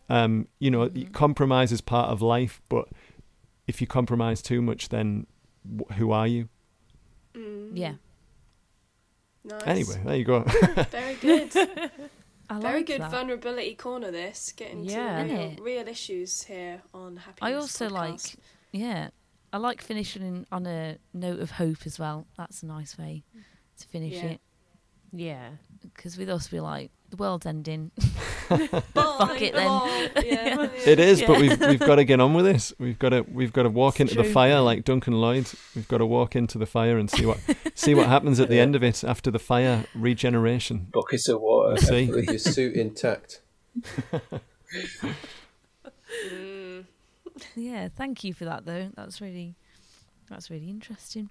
um, 0.08 0.48
you 0.58 0.70
know, 0.70 0.88
Mhm. 0.88 1.12
compromise 1.12 1.70
is 1.72 1.80
part 1.80 2.10
of 2.10 2.20
life, 2.22 2.60
but 2.68 2.88
if 3.66 3.80
you 3.80 3.86
compromise 3.86 4.40
too 4.42 4.60
much, 4.62 4.88
then 4.90 5.26
wh- 5.64 5.92
who 5.94 6.12
are 6.12 6.26
you? 6.26 6.48
Mm. 7.34 7.70
Yeah. 7.74 7.94
Nice. 9.44 9.62
Anyway, 9.66 10.02
there 10.04 10.16
you 10.16 10.24
go. 10.24 10.40
Very 10.90 11.14
good. 11.16 11.50
I 12.50 12.60
Very 12.60 12.76
like 12.78 12.86
good 12.86 13.00
that. 13.00 13.10
vulnerability 13.10 13.74
corner. 13.74 14.10
This 14.10 14.52
getting 14.52 14.84
Yeah. 14.84 15.24
to 15.24 15.32
real, 15.34 15.56
real 15.60 15.88
issues 15.88 16.44
here 16.44 16.82
on 16.92 17.16
Happy. 17.16 17.38
I 17.42 17.54
also 17.54 17.88
like, 17.88 18.20
yeah, 18.72 19.08
I 19.52 19.56
like 19.58 19.80
finishing 19.82 20.46
on 20.52 20.66
a 20.66 20.98
note 21.14 21.40
of 21.40 21.52
hope 21.52 21.86
as 21.86 21.98
well. 21.98 22.26
That's 22.36 22.62
a 22.62 22.66
nice 22.66 22.96
way 22.98 23.24
to 23.78 23.86
finish 23.88 24.14
Yeah. 24.14 24.24
it. 24.32 24.40
Yeah. 25.14 25.50
Because 25.82 26.16
with 26.16 26.28
us, 26.28 26.50
we're 26.50 26.62
like 26.62 26.90
the 27.10 27.16
world's 27.16 27.46
ending. 27.46 27.90
Fuck 28.48 29.40
it 29.40 29.54
then. 29.54 30.10
Yeah. 30.24 30.68
It 30.86 30.98
is, 30.98 31.22
but 31.22 31.40
we've 31.40 31.58
we've 31.60 31.78
got 31.78 31.96
to 31.96 32.04
get 32.04 32.20
on 32.20 32.34
with 32.34 32.44
this. 32.44 32.72
We've 32.78 32.98
got 32.98 33.10
to 33.10 33.22
we've 33.22 33.52
got 33.52 33.62
to 33.64 33.70
walk 33.70 34.00
into 34.00 34.14
the 34.14 34.24
fire 34.24 34.60
like 34.60 34.84
Duncan 34.84 35.14
Lloyd. 35.14 35.50
We've 35.74 35.88
got 35.88 35.98
to 35.98 36.06
walk 36.06 36.34
into 36.34 36.58
the 36.58 36.66
fire 36.66 36.98
and 36.98 37.10
see 37.10 37.26
what 37.26 37.38
see 37.74 37.94
what 37.94 38.06
happens 38.06 38.40
at 38.40 38.48
the 38.48 38.58
end 38.58 38.74
of 38.74 38.82
it 38.82 39.04
after 39.04 39.30
the 39.30 39.38
fire 39.38 39.84
regeneration. 39.94 40.88
Buckets 40.92 41.28
of 41.28 41.40
water. 41.40 41.76
See? 41.78 42.10
With 42.10 42.26
your 42.26 42.38
suit 42.38 42.74
intact. 42.74 43.40
Mm. 46.24 46.84
yeah, 47.56 47.88
thank 47.88 48.24
you 48.24 48.32
for 48.32 48.44
that 48.44 48.64
though. 48.66 48.90
That's 48.94 49.20
really 49.20 49.54
that's 50.28 50.50
really 50.50 50.70
interesting. 50.70 51.28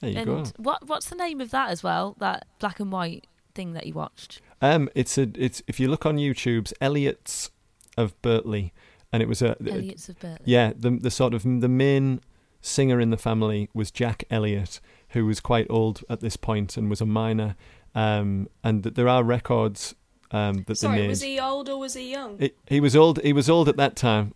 There 0.00 0.10
you 0.10 0.16
and 0.18 0.26
go. 0.26 0.44
what 0.58 0.86
what's 0.86 1.08
the 1.08 1.16
name 1.16 1.40
of 1.40 1.50
that 1.50 1.70
as 1.70 1.82
well? 1.82 2.16
That 2.18 2.46
black 2.58 2.80
and 2.80 2.92
white 2.92 3.26
thing 3.54 3.72
that 3.72 3.86
you 3.86 3.94
watched. 3.94 4.40
Um, 4.60 4.88
it's 4.94 5.16
a 5.18 5.28
it's 5.34 5.62
if 5.66 5.80
you 5.80 5.88
look 5.88 6.04
on 6.06 6.16
YouTube's 6.16 6.72
Elliott's 6.80 7.50
of 7.96 8.20
Birtley, 8.22 8.72
and 9.12 9.22
it 9.22 9.28
was 9.28 9.42
a 9.42 9.56
Elliot's 9.66 10.08
of 10.08 10.18
Berkeley. 10.18 10.44
yeah 10.44 10.72
the 10.78 10.90
the 10.90 11.10
sort 11.10 11.34
of 11.34 11.42
the 11.42 11.68
main 11.68 12.20
singer 12.60 13.00
in 13.00 13.10
the 13.10 13.16
family 13.16 13.68
was 13.72 13.90
Jack 13.90 14.24
Elliott, 14.30 14.80
who 15.10 15.24
was 15.24 15.40
quite 15.40 15.66
old 15.70 16.02
at 16.10 16.20
this 16.20 16.36
point 16.36 16.76
and 16.76 16.90
was 16.90 17.00
a 17.00 17.06
miner. 17.06 17.56
Um, 17.94 18.48
and 18.62 18.82
th- 18.82 18.94
there 18.94 19.08
are 19.08 19.22
records 19.22 19.94
um, 20.30 20.56
that 20.56 20.66
they 20.66 20.74
Sorry, 20.74 20.98
made. 20.98 21.08
was 21.08 21.22
he 21.22 21.38
old 21.40 21.68
or 21.68 21.78
was 21.78 21.94
he 21.94 22.10
young? 22.10 22.36
It, 22.38 22.58
he 22.66 22.80
was 22.80 22.94
old. 22.96 23.22
He 23.22 23.32
was 23.32 23.48
old 23.48 23.68
at 23.68 23.76
that 23.76 23.96
time. 23.96 24.34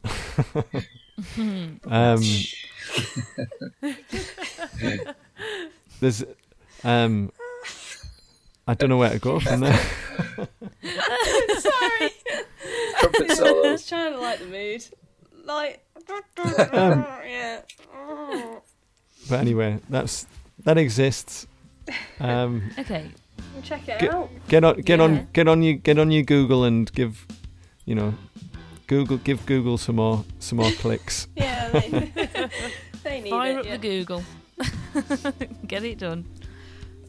um, 1.86 2.22
there's, 6.00 6.24
um, 6.84 7.30
I 8.66 8.74
don't 8.74 8.88
know 8.90 8.96
where 8.98 9.10
to 9.10 9.18
go 9.18 9.40
from 9.40 9.60
there. 9.60 9.76
Sorry. 11.58 12.10
Trumpet 13.00 13.30
I 13.30 13.34
solos. 13.34 13.66
was 13.72 13.86
trying 13.88 14.12
to 14.12 14.18
light 14.20 14.38
the 14.38 14.46
mood. 14.46 14.84
Like, 15.44 15.82
Um, 16.72 17.04
yeah. 17.26 17.60
But 19.28 19.40
anyway, 19.40 19.78
that's 19.88 20.26
that 20.64 20.78
exists. 20.78 21.46
Um, 22.18 22.70
Okay. 22.78 23.10
Check 23.62 23.88
it 23.88 23.98
Get- 24.00 24.14
out. 24.14 24.30
get 24.48 24.64
on, 24.64 24.80
get 24.80 24.98
Yeah. 24.98 25.04
on, 25.04 25.28
get 25.32 25.48
on 25.48 25.62
you, 25.62 25.74
get 25.74 25.98
on 25.98 26.10
your 26.10 26.22
Google 26.22 26.64
and 26.64 26.90
give, 26.92 27.26
you 27.84 27.94
know, 27.94 28.14
Google, 28.90 29.18
give 29.18 29.46
Google 29.46 29.78
some 29.78 29.96
more, 29.96 30.24
some 30.40 30.58
more 30.58 30.72
clicks. 30.72 31.28
Yeah, 31.36 31.68
they, 31.68 31.88
they 33.04 33.20
need 33.20 33.30
Fire 33.30 33.52
it. 33.52 33.58
up 33.60 33.64
yeah. 33.66 33.76
the 33.76 33.78
Google. 33.78 34.24
Get 35.68 35.84
it 35.84 35.98
done. 35.98 36.24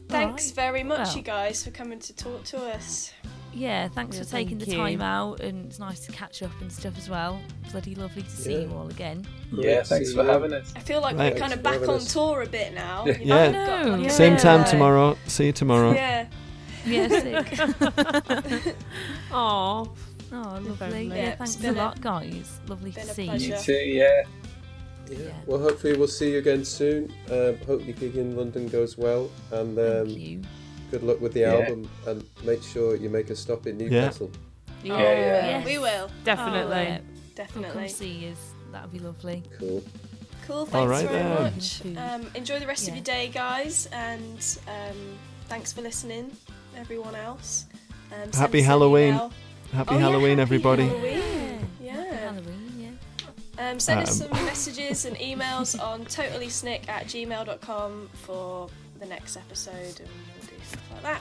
Thanks 0.08 0.44
Alright. 0.44 0.54
very 0.54 0.82
much, 0.84 1.08
Well. 1.08 1.16
you 1.16 1.22
guys, 1.22 1.64
for 1.64 1.72
coming 1.72 1.98
to 1.98 2.14
talk 2.14 2.44
to 2.44 2.58
us. 2.72 3.12
Yeah, 3.52 3.88
thanks 3.88 4.16
Yeah, 4.16 4.22
for 4.22 4.30
taking 4.30 4.58
thank 4.58 4.70
the 4.70 4.76
you. 4.76 4.78
time 4.78 5.02
out, 5.02 5.40
and 5.40 5.66
it's 5.66 5.80
nice 5.80 5.98
to 6.06 6.12
catch 6.12 6.40
up 6.44 6.52
and 6.60 6.70
stuff 6.70 6.96
as 6.96 7.10
well. 7.10 7.42
Bloody 7.72 7.96
lovely 7.96 8.22
to 8.22 8.30
see 8.30 8.52
Yeah. 8.52 8.58
you 8.60 8.72
all 8.74 8.88
again. 8.88 9.26
Yeah, 9.50 9.82
thanks 9.82 10.12
for 10.14 10.22
you. 10.22 10.28
having 10.28 10.52
us. 10.52 10.72
I 10.76 10.80
feel 10.80 11.00
like 11.00 11.16
Right. 11.18 11.34
we're 11.34 11.40
kind 11.40 11.52
of 11.52 11.64
back 11.64 11.82
on 11.82 11.96
us. 11.96 12.12
tour 12.12 12.42
a 12.42 12.46
bit 12.46 12.74
now. 12.74 13.06
Yeah. 13.06 13.18
You 13.18 13.26
Yeah. 13.26 13.84
we've 13.96 14.02
Yeah. 14.04 14.08
Same 14.10 14.36
time 14.36 14.64
tomorrow. 14.64 15.18
See 15.26 15.46
you 15.46 15.52
tomorrow. 15.52 15.92
Yeah. 15.94 16.26
Yeah, 16.86 17.08
sick. 17.08 18.76
Aw. 19.32 19.84
Oh, 20.32 20.36
lovely. 20.36 20.70
lovely. 20.70 21.06
Yeah, 21.08 21.14
Yeah, 21.14 21.34
thanks 21.36 21.56
a 21.56 21.60
been 21.60 21.74
a- 21.74 21.78
lot, 21.78 22.00
guys. 22.00 22.60
Lovely 22.68 22.90
been 22.90 23.06
to 23.06 23.14
see 23.14 23.24
pleasure. 23.26 23.46
you. 23.46 23.54
You 23.54 23.60
too, 23.60 23.72
yeah. 23.72 24.22
Yeah. 25.10 25.18
Yeah. 25.18 25.32
Well, 25.46 25.60
hopefully 25.60 25.96
we'll 25.96 26.08
see 26.08 26.32
you 26.32 26.38
again 26.38 26.64
soon. 26.64 27.12
Um, 27.30 27.58
hope 27.66 27.84
your 27.84 27.94
gig 27.96 28.16
in 28.16 28.36
London 28.36 28.68
goes 28.68 28.96
well, 28.96 29.30
and 29.50 29.76
Thank 29.76 30.00
um, 30.02 30.08
you. 30.08 30.42
good 30.90 31.02
luck 31.02 31.20
with 31.20 31.34
the 31.34 31.40
Yeah. 31.40 31.54
album. 31.54 31.88
And 32.06 32.24
make 32.44 32.62
sure 32.62 32.96
you 32.96 33.10
make 33.10 33.28
a 33.30 33.36
stop 33.36 33.66
in 33.66 33.76
Newcastle. 33.78 34.30
Yeah, 34.82 34.94
Oh, 34.94 34.98
yeah. 34.98 35.06
Yes. 35.58 35.64
We 35.66 35.78
will. 35.78 36.10
Definitely. 36.24 36.74
Oh, 36.76 36.80
yeah. 36.82 36.98
We'll 36.98 37.34
Definitely. 37.34 37.82
come 37.82 37.88
see 37.88 38.30
us. 38.30 38.38
That 38.72 38.82
would 38.84 38.92
be 38.92 38.98
lovely. 39.00 39.42
Cool. 39.58 39.82
Cool. 40.46 40.66
Thanks 40.66 40.74
All 40.74 40.88
right 40.88 41.06
very 41.08 41.22
then. 41.22 41.42
much. 41.42 41.82
Um, 42.24 42.30
enjoy 42.34 42.58
the 42.58 42.66
rest 42.66 42.88
of 42.88 42.94
your 42.94 43.04
day, 43.04 43.28
guys, 43.28 43.88
and 43.92 44.58
um, 44.66 44.96
thanks 45.48 45.72
for 45.72 45.82
listening, 45.82 46.32
everyone 46.76 47.14
else. 47.14 47.66
Um, 48.12 48.32
Happy 48.32 48.58
us 48.58 48.64
an 48.64 48.68
Halloween. 48.68 49.20
Email. 49.72 49.78
Happy 49.84 49.94
Oh, 49.94 49.98
yeah, 49.98 50.00
Halloween, 50.04 50.38
happy 50.38 50.42
everybody. 50.42 50.86
Halloween. 50.86 51.68
Yeah. 51.82 51.94
Yeah. 52.04 52.16
Halloween, 52.32 52.96
yeah. 53.58 53.70
Um, 53.70 53.80
send 53.80 54.00
us 54.00 54.20
Um, 54.22 54.28
some 54.28 54.44
messages 54.46 55.04
and 55.04 55.16
emails 55.16 55.80
on 55.82 56.04
totallysnick 56.06 56.88
at 56.88 57.06
gmail.com 57.06 58.08
for 58.14 58.68
the 58.98 59.06
next 59.06 59.36
episode, 59.36 59.74
and 60.00 60.08
we'll 60.36 60.46
do 60.48 60.54
stuff 60.68 60.90
like 60.92 61.02
that. 61.02 61.20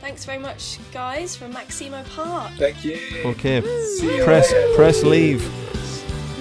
Thanks 0.00 0.24
very 0.24 0.38
much, 0.38 0.78
guys, 0.92 1.34
from 1.36 1.52
Maximo 1.52 2.04
Park. 2.14 2.52
Thank 2.56 2.84
you. 2.84 2.98
Okay. 3.24 3.60
See 3.98 4.16
you 4.16 4.24
Press, 4.24 4.52
later. 4.52 4.74
press 4.76 5.02
leave. 5.02 5.44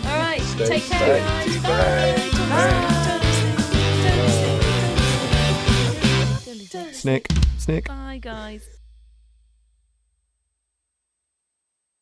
All 0.05 0.17
right, 0.17 0.39
Stay 0.41 0.67
take 0.67 0.83
care, 0.83 1.19
guys. 1.19 1.57
Bye. 1.63 2.29
Bye. 2.49 3.19
Totally 6.45 6.65
Snick. 6.65 6.69
Totally 6.69 6.93
Snick. 6.93 6.93
Snake. 6.93 7.27
Snake. 7.57 7.87
Bye, 7.87 8.19
guys. 8.21 8.76